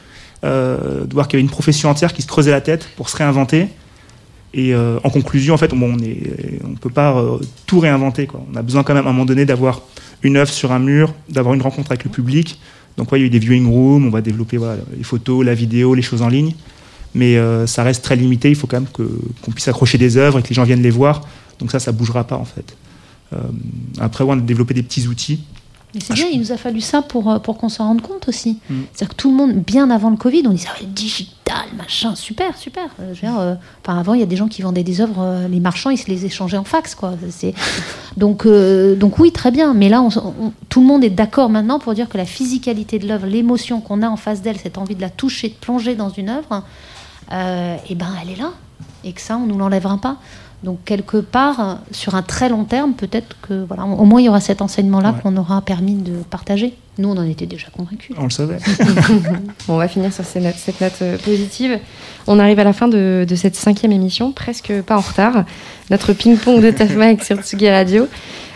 euh, 0.45 1.05
de 1.05 1.13
voir 1.13 1.27
qu'il 1.27 1.37
y 1.37 1.39
avait 1.41 1.45
une 1.45 1.51
profession 1.51 1.89
entière 1.89 2.11
qui 2.13 2.21
se 2.23 2.27
creusait 2.27 2.51
la 2.51 2.61
tête 2.61 2.87
pour 2.95 3.09
se 3.09 3.17
réinventer. 3.17 3.67
Et 4.55 4.73
euh, 4.73 4.97
en 5.03 5.11
conclusion, 5.11 5.53
en 5.53 5.57
fait, 5.57 5.67
bon, 5.75 5.93
on 5.93 5.95
ne 5.95 6.75
peut 6.81 6.89
pas 6.89 7.15
euh, 7.15 7.37
tout 7.67 7.79
réinventer. 7.79 8.25
Quoi. 8.25 8.41
On 8.51 8.55
a 8.55 8.63
besoin 8.63 8.81
quand 8.81 8.95
même 8.95 9.05
à 9.05 9.09
un 9.09 9.13
moment 9.13 9.25
donné 9.25 9.45
d'avoir 9.45 9.81
une 10.23 10.37
œuvre 10.37 10.51
sur 10.51 10.71
un 10.71 10.79
mur, 10.79 11.13
d'avoir 11.29 11.55
une 11.55 11.61
rencontre 11.61 11.91
avec 11.91 12.03
le 12.03 12.09
public. 12.09 12.59
Donc, 12.97 13.11
ouais, 13.11 13.19
il 13.19 13.21
y 13.21 13.25
a 13.25 13.27
eu 13.27 13.29
des 13.29 13.39
viewing 13.39 13.67
rooms, 13.67 14.05
on 14.05 14.09
va 14.09 14.21
développer 14.21 14.57
les 14.97 15.03
photos, 15.03 15.45
la 15.45 15.53
vidéo, 15.53 15.95
les 15.95 16.01
choses 16.01 16.21
en 16.21 16.27
ligne. 16.27 16.53
Mais 17.15 17.37
euh, 17.37 17.65
ça 17.65 17.83
reste 17.83 18.03
très 18.03 18.15
limité. 18.15 18.49
Il 18.49 18.55
faut 18.55 18.67
quand 18.67 18.81
même 18.81 18.89
qu'on 18.91 19.51
puisse 19.51 19.67
accrocher 19.67 19.97
des 19.97 20.17
œuvres 20.17 20.39
et 20.39 20.43
que 20.43 20.49
les 20.49 20.55
gens 20.55 20.63
viennent 20.63 20.81
les 20.81 20.89
voir. 20.89 21.27
Donc 21.59 21.71
ça, 21.71 21.79
ça 21.79 21.91
bougera 21.91 22.25
pas 22.25 22.35
en 22.35 22.45
fait. 22.45 22.75
Euh, 23.33 23.37
après, 23.99 24.23
on 24.23 24.31
a 24.31 24.35
développé 24.37 24.73
des 24.73 24.83
petits 24.83 25.07
outils. 25.07 25.43
Mais 25.95 26.01
c'est 26.01 26.13
bien, 26.13 26.27
il 26.31 26.39
nous 26.39 26.51
a 26.51 26.57
fallu 26.57 26.81
ça 26.81 27.01
pour, 27.01 27.31
euh, 27.31 27.39
pour 27.39 27.57
qu'on 27.57 27.67
s'en 27.69 27.87
rende 27.87 28.01
compte 28.01 28.27
aussi. 28.27 28.59
Mm. 28.69 28.81
C'est-à-dire 28.93 29.09
que 29.09 29.15
tout 29.21 29.31
le 29.31 29.35
monde, 29.35 29.53
bien 29.53 29.89
avant 29.89 30.11
le 30.11 30.17
Covid, 30.17 30.43
on 30.45 30.51
disait 30.51 30.67
ah, 30.71 30.77
le 30.81 30.85
digital, 30.85 31.65
machin, 31.75 32.13
super, 32.15 32.55
super. 32.57 32.83
Euh, 32.99 33.15
je 33.15 33.21
veux 33.21 33.27
dire, 33.31 33.39
euh, 33.39 33.55
enfin, 33.83 33.97
avant, 33.99 34.13
il 34.13 34.19
y 34.19 34.23
a 34.23 34.27
des 34.27 34.35
gens 34.35 34.47
qui 34.47 34.61
vendaient 34.61 34.83
des 34.83 35.01
œuvres, 35.01 35.19
euh, 35.23 35.47
les 35.47 35.59
marchands, 35.59 35.89
ils 35.89 35.97
se 35.97 36.05
les 36.07 36.25
échangeaient 36.27 36.57
en 36.57 36.63
fax. 36.63 36.93
Quoi. 36.93 37.13
C'est- 37.31 37.55
donc, 38.17 38.45
donc 38.47 39.17
oui, 39.17 39.31
très 39.31 39.49
bien. 39.49 39.73
Mais 39.73 39.89
là, 39.89 40.01
on 40.03 40.09
s- 40.09 40.17
on- 40.17 40.53
tout 40.69 40.81
le 40.81 40.85
monde 40.85 41.03
est 41.03 41.09
d'accord 41.09 41.49
maintenant 41.49 41.79
pour 41.79 41.95
dire 41.95 42.07
que 42.07 42.17
la 42.17 42.25
physicalité 42.25 42.99
de 42.99 43.07
l'œuvre, 43.07 43.25
l'émotion 43.25 43.81
qu'on 43.81 44.03
a 44.03 44.09
en 44.09 44.15
face 44.17 44.41
d'elle, 44.43 44.57
cette 44.57 44.77
envie 44.77 44.95
de 44.95 45.01
la 45.01 45.09
toucher, 45.09 45.49
de 45.49 45.53
plonger 45.55 45.95
dans 45.95 46.09
une 46.09 46.29
œuvre, 46.29 46.63
et 47.31 47.95
ben, 47.95 48.07
elle 48.21 48.29
est 48.31 48.35
là. 48.39 48.51
Et 49.03 49.13
que 49.13 49.21
ça, 49.21 49.37
on 49.37 49.45
nous 49.45 49.57
l'enlèvera 49.57 49.97
pas. 49.97 50.17
Donc 50.63 50.79
quelque 50.83 51.17
part, 51.17 51.79
sur 51.91 52.15
un 52.15 52.21
très 52.21 52.49
long 52.49 52.65
terme, 52.65 52.93
peut-être 52.93 53.37
que 53.41 53.63
voilà, 53.63 53.85
au 53.85 54.03
moins 54.03 54.19
il 54.19 54.25
y 54.25 54.29
aura 54.29 54.41
cet 54.41 54.61
enseignement-là 54.61 55.15
qu'on 55.23 55.37
aura 55.37 55.61
permis 55.61 55.95
de 55.95 56.11
partager. 56.29 56.73
Nous, 56.97 57.07
on 57.07 57.15
en 57.15 57.23
était 57.23 57.45
déjà 57.45 57.67
convaincus. 57.69 58.13
On 58.19 58.25
le 58.25 58.29
savait. 58.29 58.57
bon, 59.67 59.75
on 59.75 59.77
va 59.77 59.87
finir 59.87 60.11
sur 60.11 60.25
cette 60.25 60.43
note, 60.43 60.55
cette 60.57 60.81
note, 60.81 61.01
euh, 61.01 61.17
positive. 61.17 61.79
On 62.27 62.39
arrive 62.39 62.59
à 62.59 62.65
la 62.65 62.73
fin 62.73 62.89
de, 62.89 63.25
de, 63.27 63.35
cette 63.35 63.55
cinquième 63.55 63.93
émission, 63.93 64.33
presque 64.33 64.73
pas 64.81 64.97
en 64.97 65.01
retard. 65.01 65.45
Notre 65.91 66.11
ping-pong 66.11 66.61
de 66.61 66.71
Tafmag 66.71 67.23
sur 67.23 67.37
Tsugi 67.37 67.69
Radio. 67.69 68.09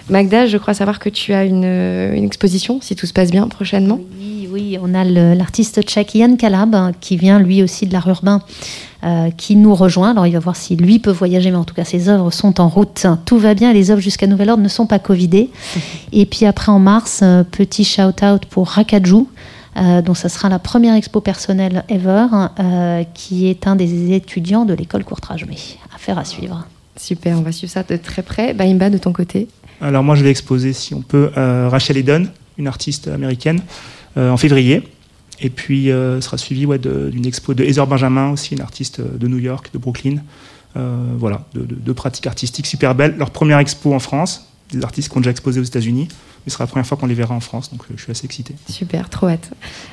Magda, 0.09 0.45
je 0.47 0.57
crois 0.57 0.73
savoir 0.73 0.99
que 0.99 1.07
tu 1.07 1.31
as 1.33 1.45
une, 1.45 1.63
euh, 1.63 2.13
une 2.13 2.25
exposition, 2.25 2.81
si 2.81 2.97
tout 2.97 3.05
se 3.05 3.13
passe 3.13 3.31
bien, 3.31 3.47
prochainement. 3.47 4.01
Oui, 4.19 4.22
oui, 4.53 4.77
on 4.79 4.93
a 4.93 5.03
l'artiste 5.03 5.81
tchèque 5.81 6.13
Yann 6.13 6.37
Kalab, 6.37 6.75
hein, 6.75 6.91
qui 6.99 7.17
vient 7.17 7.39
lui 7.39 7.63
aussi 7.63 7.87
de 7.87 7.93
l'art 7.93 8.07
urbain, 8.07 8.41
euh, 9.03 9.31
qui 9.31 9.55
nous 9.55 9.73
rejoint. 9.73 10.11
Alors 10.11 10.27
il 10.27 10.33
va 10.33 10.39
voir 10.39 10.55
si 10.55 10.75
lui 10.75 10.99
peut 10.99 11.11
voyager, 11.11 11.49
mais 11.49 11.57
en 11.57 11.63
tout 11.63 11.73
cas 11.73 11.83
ses 11.83 12.07
œuvres 12.07 12.29
sont 12.29 12.61
en 12.61 12.69
route. 12.69 13.07
Tout 13.25 13.39
va 13.39 13.55
bien, 13.55 13.73
les 13.73 13.89
œuvres 13.89 14.01
jusqu'à 14.01 14.27
nouvel 14.27 14.51
ordre 14.51 14.61
ne 14.61 14.69
sont 14.69 14.85
pas 14.85 14.99
covidées. 14.99 15.49
Et 16.11 16.27
puis 16.27 16.45
après 16.45 16.71
en 16.71 16.77
mars, 16.77 17.21
euh, 17.23 17.43
petit 17.43 17.83
shout-out 17.83 18.45
pour 18.45 18.67
Rakaju. 18.69 19.27
Euh, 19.75 20.03
donc 20.03 20.17
ça 20.17 20.29
sera 20.29 20.49
la 20.49 20.59
première 20.59 20.93
expo 20.93 21.19
personnelle 21.19 21.83
ever, 21.89 22.27
euh, 22.59 23.03
qui 23.15 23.47
est 23.47 23.65
un 23.65 23.75
des 23.75 24.13
étudiants 24.13 24.65
de 24.65 24.75
l'école 24.75 25.03
Courtrage. 25.03 25.45
Mais 25.49 25.57
affaire 25.95 26.19
à 26.19 26.25
suivre. 26.25 26.67
Super, 26.95 27.39
on 27.39 27.41
va 27.41 27.51
suivre 27.51 27.73
ça 27.73 27.81
de 27.81 27.97
très 27.97 28.21
près. 28.21 28.53
Baimba, 28.53 28.91
de 28.91 28.99
ton 28.99 29.13
côté? 29.13 29.47
Alors 29.81 30.03
moi 30.03 30.13
je 30.13 30.23
vais 30.23 30.29
exposer, 30.29 30.73
si 30.73 30.93
on 30.93 31.01
peut, 31.01 31.31
euh, 31.37 31.67
Rachel 31.69 31.97
Eden, 31.97 32.29
une 32.57 32.67
artiste 32.67 33.07
américaine, 33.07 33.59
euh, 33.59 34.02
en 34.15 34.37
février. 34.37 34.83
Et 35.39 35.49
puis 35.49 35.91
euh, 35.91 36.21
sera 36.21 36.37
suivi 36.37 36.65
ouais, 36.65 36.77
d'une 36.77 37.25
expo 37.25 37.53
de 37.53 37.63
Heather 37.63 37.87
Benjamin, 37.87 38.31
aussi 38.31 38.53
une 38.53 38.61
artiste 38.61 39.01
de 39.01 39.27
New 39.27 39.39
York, 39.39 39.69
de 39.73 39.77
Brooklyn. 39.77 40.17
Euh, 40.75 41.13
voilà, 41.17 41.45
deux 41.53 41.65
de, 41.65 41.75
de 41.75 41.93
pratiques 41.93 42.27
artistiques 42.27 42.65
super 42.65 42.95
belles. 42.95 43.15
Leur 43.17 43.29
première 43.29 43.59
expo 43.59 43.93
en 43.93 43.99
France, 43.99 44.47
des 44.71 44.83
artistes 44.83 45.11
qui 45.11 45.17
ont 45.17 45.21
déjà 45.21 45.31
exposé 45.31 45.59
aux 45.59 45.63
États-Unis. 45.63 46.07
Mais 46.45 46.49
ce 46.49 46.53
sera 46.53 46.63
la 46.65 46.67
première 46.67 46.85
fois 46.85 46.97
qu'on 46.97 47.05
les 47.05 47.13
verra 47.13 47.33
en 47.33 47.39
France, 47.39 47.71
donc 47.71 47.81
euh, 47.83 47.93
je 47.95 48.03
suis 48.03 48.11
assez 48.11 48.25
excité. 48.25 48.55
Super, 48.69 49.09
trop 49.09 49.27
hâte. 49.27 49.49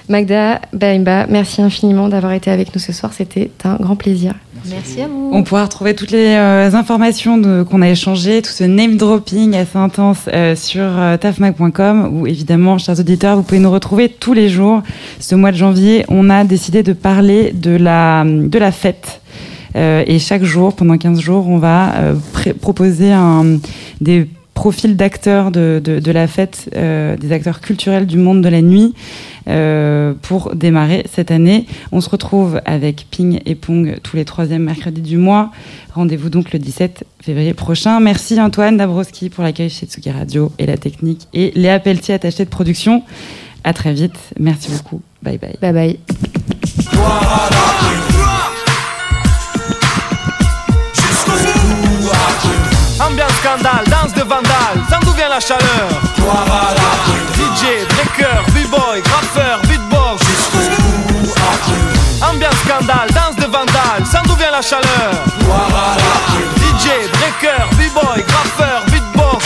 Magda, 0.08 0.60
Baimba, 0.72 1.26
merci 1.28 1.62
infiniment 1.62 2.08
d'avoir 2.08 2.32
été 2.32 2.50
avec 2.50 2.74
nous 2.74 2.80
ce 2.80 2.92
soir. 2.92 3.12
C'était 3.12 3.50
un 3.64 3.76
grand 3.76 3.96
plaisir. 3.96 4.34
Merci, 4.54 4.72
merci 4.74 5.02
à 5.02 5.08
vous. 5.08 5.30
On 5.32 5.42
pourra 5.42 5.64
retrouver 5.64 5.94
toutes 5.94 6.10
les 6.10 6.34
euh, 6.34 6.72
informations 6.74 7.64
qu'on 7.64 7.82
a 7.82 7.88
échangées, 7.88 8.42
tout 8.42 8.50
ce 8.50 8.64
name 8.64 8.96
dropping 8.96 9.54
assez 9.54 9.78
intense 9.78 10.28
euh, 10.32 10.56
sur 10.56 10.82
euh, 10.82 11.16
tafmag.com, 11.16 12.10
où 12.12 12.26
évidemment, 12.26 12.78
chers 12.78 12.98
auditeurs, 12.98 13.36
vous 13.36 13.42
pouvez 13.42 13.60
nous 13.60 13.70
retrouver 13.70 14.08
tous 14.08 14.32
les 14.32 14.48
jours. 14.48 14.82
Ce 15.20 15.34
mois 15.34 15.52
de 15.52 15.56
janvier, 15.56 16.04
on 16.08 16.30
a 16.30 16.44
décidé 16.44 16.82
de 16.82 16.92
parler 16.92 17.52
de 17.52 17.70
la, 17.70 18.24
de 18.26 18.58
la 18.58 18.72
fête. 18.72 19.20
Euh, 19.76 20.04
et 20.06 20.18
chaque 20.18 20.42
jour, 20.42 20.74
pendant 20.74 20.96
15 20.96 21.20
jours, 21.20 21.48
on 21.48 21.58
va 21.58 21.94
euh, 21.94 22.14
proposer 22.60 23.12
un, 23.12 23.58
des 24.00 24.28
profils 24.60 24.94
d'acteurs 24.94 25.50
de, 25.50 25.80
de, 25.82 26.00
de, 26.00 26.12
la 26.12 26.26
fête, 26.26 26.68
euh, 26.76 27.16
des 27.16 27.32
acteurs 27.32 27.62
culturels 27.62 28.04
du 28.06 28.18
monde 28.18 28.42
de 28.42 28.48
la 28.50 28.60
nuit, 28.60 28.92
euh, 29.48 30.12
pour 30.20 30.54
démarrer 30.54 31.06
cette 31.10 31.30
année. 31.30 31.64
On 31.92 32.02
se 32.02 32.10
retrouve 32.10 32.60
avec 32.66 33.06
Ping 33.10 33.40
et 33.46 33.54
Pong 33.54 33.96
tous 34.02 34.16
les 34.16 34.26
troisièmes 34.26 34.64
mercredis 34.64 35.00
du 35.00 35.16
mois. 35.16 35.50
Rendez-vous 35.94 36.28
donc 36.28 36.52
le 36.52 36.58
17 36.58 37.04
février 37.22 37.54
prochain. 37.54 38.00
Merci 38.00 38.38
Antoine 38.38 38.76
Dabrowski 38.76 39.30
pour 39.30 39.44
l'accueil 39.44 39.70
chez 39.70 39.86
Tsugi 39.86 40.10
Radio 40.10 40.52
et 40.58 40.66
la 40.66 40.76
technique, 40.76 41.26
et 41.32 41.52
Léa 41.54 41.78
Pelletier, 41.78 42.12
attachée 42.12 42.44
de 42.44 42.50
production. 42.50 43.02
À 43.64 43.72
très 43.72 43.94
vite. 43.94 44.18
Merci 44.38 44.72
beaucoup. 44.72 45.00
Bye 45.22 45.38
bye. 45.38 45.56
Bye 45.62 45.72
bye. 45.72 45.98
Ambiance 53.00 53.32
scandale, 53.40 53.84
vandale, 54.30 54.78
d'où 55.02 55.12
vient 55.12 55.28
la 55.28 55.40
chaleur. 55.40 55.88
DJ, 57.34 57.84
breaker, 57.88 58.44
b-boy, 58.54 59.02
graffeur, 59.02 59.60
beatbox. 59.66 60.22
Ambiance 62.22 62.54
scandale, 62.64 63.08
danse 63.12 63.36
de 63.36 63.50
vandale, 63.50 64.06
sans 64.06 64.22
d'où 64.22 64.36
vient 64.36 64.52
la 64.52 64.62
chaleur. 64.62 65.10
DJ, 66.58 67.10
breaker, 67.18 67.66
b-boy, 67.76 68.24
graffeur, 68.24 68.84
beatbox 68.86 69.44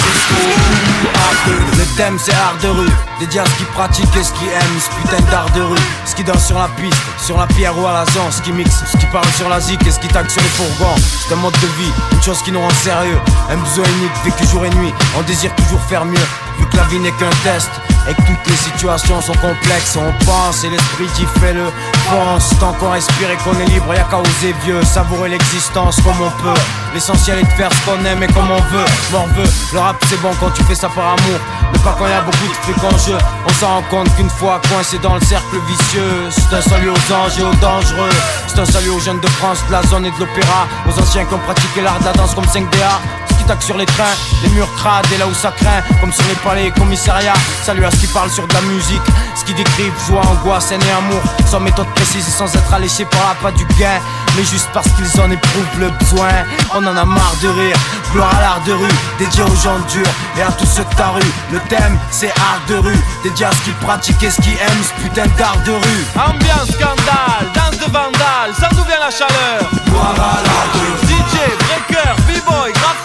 thème 1.96 2.18
c'est 2.18 2.32
art 2.32 2.56
de 2.62 2.68
rue, 2.68 2.90
dédié 3.20 3.40
à 3.40 3.44
ce 3.44 3.50
qui 3.56 3.64
pratique 3.64 4.16
et 4.16 4.22
ce 4.22 4.32
qui 4.32 4.46
aime, 4.46 4.80
ce 4.80 4.90
putain 5.00 5.22
d'art 5.30 5.50
de 5.50 5.62
rue. 5.62 5.78
Ce 6.04 6.14
qui 6.14 6.24
danse 6.24 6.46
sur 6.46 6.58
la 6.58 6.68
piste, 6.68 6.96
sur 7.18 7.38
la 7.38 7.46
pierre 7.46 7.76
ou 7.78 7.86
à 7.86 7.92
la 7.92 8.04
zone, 8.06 8.30
ce 8.30 8.42
qui 8.42 8.52
mixe, 8.52 8.84
ce 8.90 8.96
qui 8.96 9.06
parle 9.06 9.28
sur 9.36 9.48
la 9.48 9.60
zik 9.60 9.84
et 9.86 9.90
ce 9.90 9.98
qui 9.98 10.08
tague 10.08 10.28
sur 10.28 10.42
les 10.42 10.48
fourgons. 10.48 10.94
C'est 10.96 11.34
un 11.34 11.38
mode 11.38 11.54
de 11.54 11.66
vie, 11.78 11.92
une 12.12 12.22
chose 12.22 12.42
qui 12.42 12.52
nous 12.52 12.60
rend 12.60 12.74
sérieux. 12.82 13.18
Un 13.50 13.56
besoin 13.56 13.84
unique, 13.98 14.12
vécu 14.24 14.46
jour 14.46 14.64
et 14.64 14.70
nuit, 14.70 14.92
on 15.16 15.22
désire 15.22 15.54
toujours 15.56 15.80
faire 15.82 16.04
mieux 16.04 16.26
Vu 16.58 16.66
que 16.66 16.76
la 16.76 16.84
vie 16.84 16.98
n'est 16.98 17.12
qu'un 17.12 17.30
test. 17.42 17.70
Et 18.06 18.12
que 18.12 18.20
toutes 18.20 18.46
les 18.46 18.56
situations 18.56 19.20
sont 19.22 19.34
complexes, 19.36 19.96
on 19.96 20.12
pense 20.26 20.62
et 20.62 20.68
l'esprit 20.68 21.06
qui 21.16 21.24
fait 21.40 21.54
le 21.54 21.64
pense. 22.10 22.50
Tant 22.60 22.74
qu'on 22.74 22.90
respire 22.90 23.30
et 23.30 23.36
qu'on 23.38 23.58
est 23.58 23.64
libre, 23.64 23.94
y'a 23.94 24.04
qu'à 24.04 24.18
oser 24.18 24.54
vieux, 24.62 24.82
savourer 24.84 25.30
l'existence 25.30 25.96
comme 26.02 26.20
on 26.20 26.30
peut. 26.42 26.60
L'essentiel 26.92 27.38
est 27.38 27.44
de 27.44 27.52
faire 27.52 27.70
ce 27.72 27.90
qu'on 27.90 28.04
aime 28.04 28.22
et 28.22 28.26
comme 28.26 28.50
on 28.50 28.60
veut. 28.60 28.84
M'en 29.10 29.26
veut, 29.28 29.48
le 29.72 29.78
rap 29.78 29.96
c'est 30.06 30.20
bon 30.20 30.30
quand 30.38 30.50
tu 30.50 30.62
fais 30.64 30.74
ça 30.74 30.90
par 30.90 31.06
amour, 31.06 31.40
pas 31.84 31.94
quand 31.98 32.08
y 32.08 32.12
a 32.12 32.22
beaucoup 32.22 32.48
de 32.48 32.54
fric 32.62 32.82
en 32.82 32.96
jeu. 32.98 33.18
On 33.46 33.52
s'en 33.52 33.68
rend 33.68 33.82
compte 33.90 34.16
qu'une 34.16 34.30
fois 34.30 34.60
coincé 34.70 34.98
dans 34.98 35.14
le 35.14 35.20
cercle 35.20 35.56
vicieux, 35.68 36.30
c'est 36.30 36.56
un 36.56 36.62
salut 36.62 36.88
aux 36.88 37.12
anges 37.12 37.38
et 37.38 37.42
aux 37.42 37.54
dangereux. 37.60 38.16
C'est 38.46 38.58
un 38.58 38.64
salut 38.64 38.88
aux 38.88 39.00
jeunes 39.00 39.20
de 39.20 39.28
France, 39.28 39.58
de 39.68 39.72
la 39.72 39.82
zone 39.82 40.06
et 40.06 40.10
de 40.10 40.18
l'opéra, 40.18 40.66
aux 40.88 40.98
anciens 40.98 41.24
qui 41.26 41.34
ont 41.34 41.38
pratiqué 41.38 41.82
l'art 41.82 42.00
de 42.00 42.06
la 42.06 42.12
danse 42.12 42.34
comme 42.34 42.46
5DA 42.46 43.23
tac 43.46 43.62
sur 43.62 43.76
les 43.76 43.86
trains, 43.86 44.16
les 44.42 44.48
murs 44.50 44.72
crades 44.76 45.06
et 45.14 45.18
là 45.18 45.26
où 45.26 45.34
ça 45.34 45.52
craint, 45.52 45.82
comme 46.00 46.12
sur 46.12 46.24
les 46.28 46.34
palais 46.36 46.66
et 46.66 46.70
commissariats. 46.70 47.34
Salut 47.62 47.84
à 47.84 47.90
ce 47.90 47.96
qui 47.96 48.06
parle 48.08 48.30
sur 48.30 48.46
de 48.46 48.54
la 48.54 48.60
musique, 48.62 49.02
ce 49.34 49.44
qui 49.44 49.54
décrivent 49.54 49.92
joie, 50.06 50.22
angoisse, 50.26 50.72
haine 50.72 50.82
et 50.82 50.92
amour, 50.92 51.20
sans 51.46 51.60
méthode 51.60 51.88
précise 51.94 52.26
et 52.26 52.30
sans 52.30 52.54
être 52.54 52.72
alléché 52.72 53.04
par 53.04 53.20
la 53.28 53.34
pas 53.34 53.56
du 53.56 53.64
gain, 53.78 54.00
mais 54.36 54.44
juste 54.44 54.68
parce 54.72 54.88
qu'ils 54.92 55.20
en 55.20 55.30
éprouvent 55.30 55.78
le 55.78 55.90
besoin. 55.90 56.28
On 56.74 56.84
en 56.86 56.96
a 56.96 57.04
marre 57.04 57.36
de 57.42 57.48
rire, 57.48 57.76
gloire 58.12 58.34
à 58.36 58.40
l'art 58.40 58.60
de 58.66 58.72
rue, 58.72 58.94
dédié 59.18 59.42
aux 59.42 59.56
gens 59.56 59.78
durs 59.90 60.14
et 60.38 60.42
à 60.42 60.52
tous 60.52 60.66
ceux 60.66 60.84
de 60.84 60.94
ta 60.94 61.08
rue. 61.08 61.32
Le 61.52 61.60
thème 61.68 61.98
c'est 62.10 62.30
art 62.30 62.60
de 62.68 62.76
rue, 62.76 62.98
dédié 63.22 63.46
à 63.46 63.52
ce 63.52 63.62
qu'ils 63.62 63.74
pratiquent 63.74 64.22
et 64.22 64.30
ce 64.30 64.40
qu'ils 64.40 64.52
aiment, 64.52 64.82
ce 64.82 65.02
putain 65.02 65.26
d'art 65.38 65.58
de 65.66 65.72
rue. 65.72 66.04
Ambiance 66.16 66.70
scandale, 66.72 67.46
danse 67.54 67.78
de 67.78 67.92
vandale, 67.92 68.52
sans 68.58 68.74
d'où 68.76 68.84
vient 68.84 69.00
la 69.00 69.10
chaleur 69.10 69.70
Gloire 69.86 70.14
à 70.14 70.42
l'art 70.42 70.70
de 70.74 70.80
rue. 70.80 71.06
DJ, 71.08 71.34
breaker, 71.58 72.14
b-boy, 72.26 72.72
graffeur, 72.72 73.03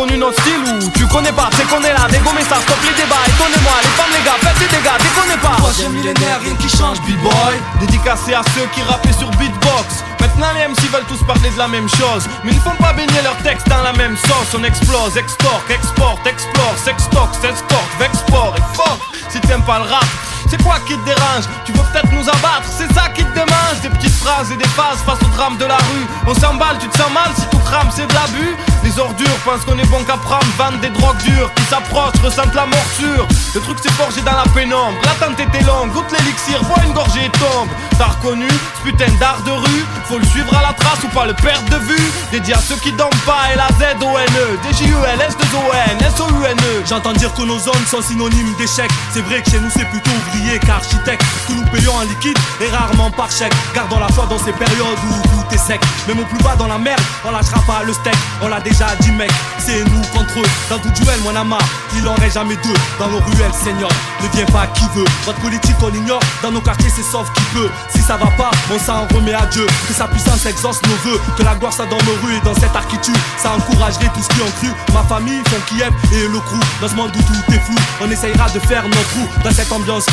T'as 0.00 0.06
reconnu 0.06 0.18
notre 0.18 0.40
style 0.40 0.64
ou 0.64 0.90
tu 0.96 1.06
connais 1.08 1.32
pas 1.32 1.50
C'est 1.52 1.68
qu'on 1.68 1.82
est 1.82 1.92
là, 1.92 2.08
dégommez 2.10 2.40
ça, 2.48 2.56
stop 2.56 2.78
les 2.88 2.96
débats. 2.96 3.20
Étonnez-moi, 3.28 3.72
les 3.82 3.88
femmes, 4.00 4.12
les 4.16 4.24
gars, 4.24 4.38
faites 4.40 4.58
des 4.58 4.76
dégâts, 4.76 4.96
déconnez 4.96 5.40
pas. 5.42 5.56
Troisième 5.58 5.92
millénaire, 5.92 6.40
rien 6.40 6.54
qui 6.54 6.74
change, 6.74 6.98
b-boy. 7.02 7.60
Dédicacé 7.80 8.32
à 8.32 8.40
ceux 8.54 8.64
qui 8.72 8.82
rappaient 8.82 9.12
sur 9.12 9.30
beatbox. 9.32 10.02
Maintenant 10.20 10.52
les 10.56 10.68
MC 10.68 10.88
veulent 10.90 11.04
tous 11.06 11.22
parler 11.26 11.50
de 11.50 11.58
la 11.58 11.68
même 11.68 11.88
chose. 11.88 12.24
Mais 12.44 12.52
ils 12.52 12.56
ne 12.56 12.62
font 12.62 12.76
pas 12.80 12.94
baigner 12.94 13.20
leurs 13.22 13.36
textes 13.42 13.68
dans 13.68 13.82
la 13.82 13.92
même 13.92 14.16
sauce. 14.16 14.56
On 14.56 14.64
explose, 14.64 15.18
extorque, 15.18 15.70
exporte, 15.70 16.26
explore, 16.26 16.74
sextoque, 16.82 17.34
s'escorte, 17.34 17.92
vexport 17.98 18.54
et 18.56 18.76
fuck 18.76 19.00
Si 19.28 19.38
t'aimes 19.40 19.64
pas 19.64 19.80
le 19.80 19.84
rap 19.84 20.06
c'est 20.50 20.62
quoi 20.62 20.76
qui 20.86 20.94
te 20.96 21.04
dérange 21.04 21.44
Tu 21.64 21.72
veux 21.72 21.82
peut-être 21.92 22.10
nous 22.12 22.28
abattre, 22.28 22.66
c'est 22.66 22.92
ça 22.92 23.08
qui 23.14 23.22
te 23.24 23.32
démange. 23.34 23.80
Des 23.82 23.88
petites 23.88 24.14
phrases 24.14 24.50
et 24.50 24.56
des 24.56 24.68
phases 24.68 24.98
face 25.06 25.22
au 25.22 25.30
drame 25.36 25.56
de 25.56 25.64
la 25.64 25.76
rue. 25.76 26.06
On 26.26 26.34
s'emballe, 26.34 26.76
tu 26.80 26.88
te 26.88 26.98
sens 26.98 27.10
mal 27.12 27.30
si 27.36 27.46
tout 27.46 27.58
crame, 27.58 27.88
c'est 27.94 28.06
de 28.06 28.14
l'abus. 28.14 28.56
Les 28.82 28.98
ordures 28.98 29.38
pensent 29.44 29.64
qu'on 29.64 29.78
est 29.78 29.86
bon 29.86 30.02
qu'à 30.04 30.16
prendre 30.16 30.46
Vendent 30.58 30.80
des 30.80 30.90
drogues 30.90 31.22
dures 31.22 31.52
qui 31.54 31.64
s'approchent, 31.64 32.20
ressentent 32.22 32.54
la 32.54 32.66
morsure. 32.66 33.28
Le 33.54 33.60
truc 33.60 33.78
c'est 33.82 33.92
forgé 33.92 34.20
dans 34.22 34.32
la 34.32 34.44
pénombre. 34.54 34.96
L'attente 35.04 35.38
était 35.38 35.64
longue, 35.64 35.92
goûte 35.92 36.10
l'élixir, 36.10 36.62
bois 36.64 36.82
une 36.84 36.92
gorgée 36.92 37.26
et 37.26 37.30
tombe. 37.38 37.68
T'as 37.98 38.06
reconnu 38.16 38.48
ce 38.48 38.90
putain 38.90 39.12
d'art 39.20 39.40
de 39.42 39.52
rue. 39.52 39.84
Faut 40.04 40.18
le 40.18 40.26
suivre 40.26 40.52
à 40.56 40.62
la 40.62 40.72
trace 40.72 41.02
ou 41.04 41.08
pas 41.08 41.26
le 41.26 41.34
perdre 41.34 41.68
de 41.68 41.76
vue. 41.76 42.12
Dédié 42.32 42.54
à 42.54 42.58
ceux 42.58 42.76
qui 42.76 42.92
dorment 42.92 43.10
pas, 43.26 43.52
L-A-Z-O-N-E 43.54 44.58
D-J-U-L-S-2-O-N, 44.64 45.98
S-O-U-N-E 46.06 46.82
J'entends 46.88 47.12
dire 47.12 47.32
que 47.34 47.42
nos 47.42 47.58
zones 47.58 47.86
sont 47.86 48.02
synonymes 48.02 48.54
d'échec. 48.58 48.90
C'est 49.12 49.22
vrai 49.22 49.42
que 49.42 49.50
chez 49.50 49.60
nous 49.60 49.70
c'est 49.70 49.88
plutôt 49.88 50.10
qu'architecte. 50.58 51.22
Que 51.46 51.52
nous 51.52 51.64
payons 51.66 51.94
en 51.94 52.02
liquide 52.02 52.38
et 52.60 52.68
rarement 52.68 53.10
par 53.10 53.30
chèque. 53.30 53.52
Gardons 53.74 53.98
la 53.98 54.08
foi 54.08 54.26
dans 54.26 54.38
ces 54.38 54.52
périodes 54.52 54.98
où 55.08 55.28
tout 55.28 55.54
est 55.54 55.58
sec. 55.58 55.80
Même 56.08 56.20
au 56.20 56.24
plus 56.24 56.42
bas 56.42 56.56
dans 56.56 56.66
la 56.66 56.78
merde, 56.78 57.00
on 57.24 57.30
lâchera 57.30 57.60
pas 57.66 57.82
le 57.84 57.92
steak. 57.92 58.14
On 58.42 58.48
l'a 58.48 58.60
déjà 58.60 58.86
dit 59.00 59.12
mec, 59.12 59.30
c'est 59.58 59.84
nous 59.84 60.02
contre 60.12 60.38
eux. 60.38 60.48
Dans 60.68 60.78
tout 60.78 60.90
duel, 60.90 61.20
moi 61.22 61.32
n'a 61.32 61.44
marre. 61.44 61.68
il 61.96 62.06
en 62.08 62.14
reste 62.14 62.34
jamais 62.34 62.56
deux. 62.56 62.74
Dans 62.98 63.08
nos 63.08 63.18
ruelles, 63.18 63.52
Seigneur, 63.52 63.90
ne 64.22 64.28
viens 64.28 64.46
pas 64.46 64.66
qui 64.68 64.84
veut. 64.94 65.04
Votre 65.26 65.40
politique, 65.40 65.76
on 65.82 65.92
ignore. 65.94 66.20
Dans 66.42 66.50
nos 66.50 66.60
quartiers, 66.60 66.90
c'est 66.94 67.02
sauf 67.02 67.30
qui 67.32 67.42
peut. 67.54 67.70
Si 67.94 68.00
ça 68.00 68.16
va 68.16 68.26
pas, 68.36 68.50
on 68.72 68.78
s'en 68.78 69.06
remet 69.14 69.34
à 69.34 69.46
Dieu. 69.46 69.66
Que 69.88 69.94
sa 69.94 70.06
puissance 70.06 70.46
exauce 70.46 70.80
nos 70.82 71.10
voeux. 71.10 71.20
Que 71.36 71.42
la 71.42 71.54
gloire 71.54 71.72
soit 71.72 71.86
dans 71.86 71.98
nos 71.98 72.26
rues 72.26 72.36
et 72.36 72.40
dans 72.40 72.54
cette 72.54 72.74
architecture. 72.74 73.14
Ça 73.36 73.52
encouragerait 73.52 74.10
tout 74.14 74.22
ce 74.22 74.28
qui 74.28 74.42
ont 74.42 74.50
cru. 74.58 74.68
Ma 74.92 75.02
famille, 75.02 75.42
font 75.48 75.60
Kiev 75.68 75.92
et 76.12 76.28
le 76.28 76.38
crew. 76.38 76.60
Dans 76.80 76.88
ce 76.88 76.94
monde 76.94 77.10
où 77.14 77.22
tout 77.22 77.52
est 77.52 77.60
flou, 77.60 77.76
on 78.00 78.10
essayera 78.10 78.48
de 78.50 78.58
faire 78.60 78.84
notre 78.84 79.08
trou. 79.10 79.26
Dans 79.44 79.52
cette 79.52 79.70
ambiance 79.72 80.06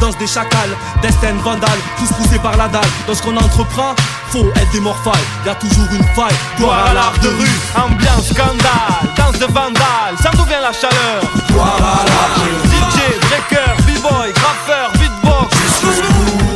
danse 0.00 0.16
des 0.18 0.26
chacals, 0.26 0.76
destin 1.02 1.34
vandale, 1.42 1.78
tous 1.98 2.12
poussés 2.14 2.38
par 2.38 2.56
la 2.56 2.68
dalle. 2.68 2.88
Dans 3.06 3.14
ce 3.14 3.22
qu'on 3.22 3.36
entreprend, 3.36 3.94
faut 4.30 4.46
être 4.54 4.70
des 4.72 4.80
morphales. 4.80 5.14
Y 5.44 5.48
a 5.48 5.54
toujours 5.54 5.88
une 5.92 6.04
faille, 6.14 6.36
gloire 6.56 6.86
à 6.90 6.94
l'art 6.94 7.18
de 7.22 7.28
rue. 7.28 7.58
Ambiance 7.76 8.28
scandale, 8.28 9.14
danse 9.16 9.38
de 9.38 9.46
vandale, 9.46 10.14
ça 10.22 10.30
d'où 10.34 10.44
vient 10.44 10.60
la 10.60 10.72
chaleur. 10.72 11.22
Gloire 11.50 11.76
à 11.76 12.04
l'art 12.04 12.34
de 12.36 12.42
rue. 12.42 12.68
DJ, 12.68 13.18
breaker, 13.26 13.70
b-boy, 13.86 14.32
graffeur, 14.32 14.92
beatbox. 14.98 15.56
Jusqu'au 15.80 16.12
bout. 16.12 16.48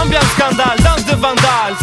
Ambiance 0.00 0.24
scandale, 0.36 0.78
danse 0.82 1.04
de 1.04 1.16
vandale, 1.16 1.74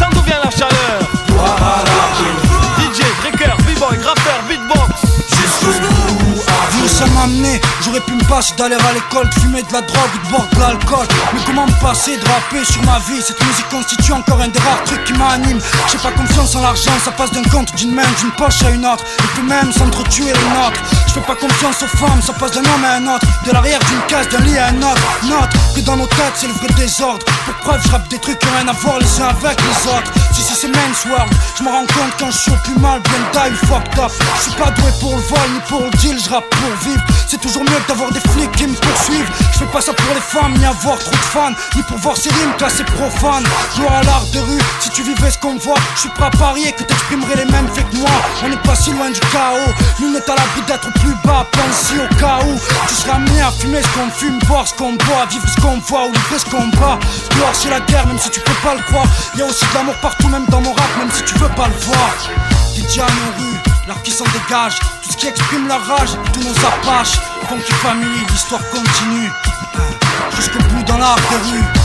j'aurais 7.82 8.00
pu 8.00 8.12
me 8.12 8.24
passer 8.24 8.54
d'aller 8.56 8.74
à 8.74 8.92
l'école, 8.92 9.28
de 9.28 9.34
fumer 9.40 9.62
de 9.62 9.72
la 9.72 9.80
drogue 9.80 10.10
ou 10.14 10.26
de 10.26 10.30
boire 10.30 10.48
de 10.52 10.60
l'alcool. 10.60 11.06
Mais 11.32 11.40
comment 11.46 11.66
me 11.66 11.80
passer 11.80 12.16
de 12.16 12.24
rapper 12.26 12.64
sur 12.64 12.82
ma 12.82 12.98
vie? 12.98 13.22
Cette 13.22 13.40
musique 13.44 13.68
constitue 13.70 14.12
encore 14.12 14.40
un 14.40 14.48
des 14.48 14.58
rares 14.58 14.82
trucs 14.84 15.04
qui 15.04 15.12
m'anime. 15.14 15.58
J'ai 15.90 15.98
pas 15.98 16.10
confiance 16.12 16.54
en 16.56 16.62
l'argent, 16.62 16.92
ça 17.02 17.12
passe 17.12 17.30
d'un 17.32 17.42
compte, 17.44 17.74
d'une 17.76 17.94
main, 17.94 18.02
d'une 18.20 18.30
poche 18.32 18.62
à 18.62 18.70
une 18.70 18.84
autre. 18.84 19.04
Et 19.18 19.26
puis 19.34 19.42
même 19.42 19.72
s'entretuer 19.72 20.24
une 20.24 20.66
autre. 20.66 20.80
Je 21.08 21.12
fais 21.14 21.20
pas 21.20 21.36
confiance 21.36 21.82
aux 21.82 21.96
femmes, 21.96 22.20
ça 22.22 22.32
passe 22.32 22.52
d'un 22.52 22.60
homme 22.60 22.84
à 22.84 22.94
un 22.96 23.06
autre. 23.14 23.26
De 23.46 23.52
l'arrière 23.52 23.80
d'une 23.88 24.02
case, 24.08 24.28
d'un 24.28 24.40
lit 24.40 24.58
à 24.58 24.68
un 24.68 24.82
autre. 24.82 25.02
Note 25.24 25.50
que 25.74 25.80
dans 25.80 25.96
nos 25.96 26.06
têtes, 26.06 26.34
c'est 26.36 26.46
le 26.46 26.54
vrai 26.54 26.68
désordre. 26.76 27.24
Pour 27.44 27.54
preuve, 27.54 27.80
je 27.84 28.08
des 28.10 28.18
trucs 28.18 28.38
qui 28.38 28.46
ont 28.48 28.56
rien 28.58 28.68
à 28.68 28.72
voir 28.72 28.98
les 28.98 29.20
uns 29.20 29.28
avec 29.28 29.58
les 29.60 29.90
autres. 29.90 30.12
Si, 30.32 30.42
si, 30.42 30.54
c'est 30.54 30.68
men's 30.68 31.04
world, 31.06 31.32
je 31.56 31.62
me 31.62 31.68
rends 31.70 31.86
compte 31.86 32.12
quand 32.18 32.30
je 32.30 32.38
suis 32.38 32.58
plus 32.64 32.78
mal, 32.80 33.00
bien 33.00 33.22
die, 33.32 33.56
fucked 33.66 33.98
up. 33.98 34.12
Je 34.36 34.42
suis 34.42 34.52
pas 34.60 34.70
doué 34.70 34.90
pour 35.00 35.16
le 35.16 35.22
vol 35.22 35.48
ni 35.54 35.60
pour 35.68 35.80
le 35.82 35.90
deal, 35.98 36.18
je 36.22 36.30
rappe 36.30 36.48
pour 36.50 36.88
vivre. 36.88 37.02
C'est 37.26 37.40
toujours 37.40 37.64
mieux 37.64 37.80
d'avoir 37.88 38.10
des 38.12 38.20
flics 38.20 38.52
qui 38.52 38.66
me 38.66 38.74
poursuivent. 38.74 39.30
Je 39.52 39.58
fais 39.58 39.66
pas 39.66 39.80
ça 39.80 39.92
pour 39.92 40.14
les 40.14 40.20
femmes, 40.20 40.54
ni 40.58 40.64
avoir 40.64 40.98
trop 40.98 41.10
de 41.10 41.16
fans, 41.16 41.52
ni 41.74 41.82
pour 41.82 41.98
voir 41.98 42.16
ces 42.16 42.30
rimes 42.30 42.54
classées 42.58 42.84
profanes. 42.84 43.44
Gloire 43.76 43.94
à 43.94 44.02
l'art 44.02 44.26
de 44.32 44.38
rue, 44.38 44.60
si 44.80 44.90
tu 44.90 45.02
vivais 45.02 45.30
ce 45.30 45.38
qu'on 45.38 45.56
voit, 45.56 45.78
je 45.94 46.00
suis 46.00 46.08
prêt 46.10 46.26
à 46.26 46.30
parier 46.30 46.72
que 46.72 46.84
t'exprimerais 46.84 47.36
les 47.36 47.50
mêmes 47.50 47.68
faits 47.74 47.88
que 47.90 47.96
moi. 47.96 48.10
On 48.44 48.48
n'est 48.48 48.62
pas 48.62 48.74
si 48.74 48.92
loin 48.92 49.10
du 49.10 49.20
chaos, 49.20 49.72
nous 50.00 50.12
n'est 50.12 50.30
à 50.30 50.34
l'abri 50.34 50.62
d'être 50.66 50.92
plus 51.00 51.14
bas, 51.24 51.46
pense 51.52 51.92
au 51.92 52.14
cas 52.16 52.40
où 52.44 52.58
tu 52.88 52.94
seras 52.94 53.16
amené 53.16 53.40
à 53.40 53.50
fumer 53.50 53.82
ce 53.82 53.88
qu'on 53.88 54.10
fume, 54.10 54.38
boire 54.46 54.66
ce 54.66 54.74
qu'on 54.74 54.92
boit, 54.92 55.26
vivre 55.30 55.48
ce 55.48 55.60
qu'on 55.60 55.78
voit 55.78 56.06
ou 56.06 56.12
livrer 56.12 56.38
ce 56.38 56.44
qu'on 56.46 56.68
bat. 56.78 56.98
Gloire 57.34 57.52
c'est 57.54 57.70
la 57.70 57.80
guerre, 57.80 58.06
même 58.06 58.18
si 58.18 58.30
tu 58.30 58.40
peux 58.40 58.58
pas 58.62 58.74
le 58.74 58.82
croire. 58.82 59.06
Y 59.36 59.42
a 59.42 59.46
aussi 59.46 59.64
de 59.64 59.74
l'amour 59.74 59.94
partout, 60.02 60.28
même 60.28 60.46
dans 60.48 60.60
mon 60.60 60.72
rap, 60.72 60.90
même 60.98 61.10
si 61.10 61.22
tu 61.24 61.34
veux 61.38 61.48
pas 61.50 61.68
le 61.68 61.86
voir. 61.86 62.14
DJ 62.76 63.00
rues, 63.00 63.73
l'art 63.86 64.02
qui 64.02 64.10
s'en 64.10 64.24
dégage, 64.24 64.78
tout 65.02 65.12
ce 65.12 65.16
qui 65.16 65.26
exprime 65.26 65.68
la 65.68 65.78
rage, 65.78 66.10
tous 66.32 66.40
nos 66.40 66.66
apaches. 66.66 67.18
Funky 67.48 67.72
Family, 67.74 68.20
l'histoire 68.30 68.62
continue. 68.70 69.30
Jusqu'au 70.36 70.58
bout 70.58 70.82
dans 70.84 70.98
l'art 70.98 71.16
de 71.16 71.50
rue. 71.50 71.83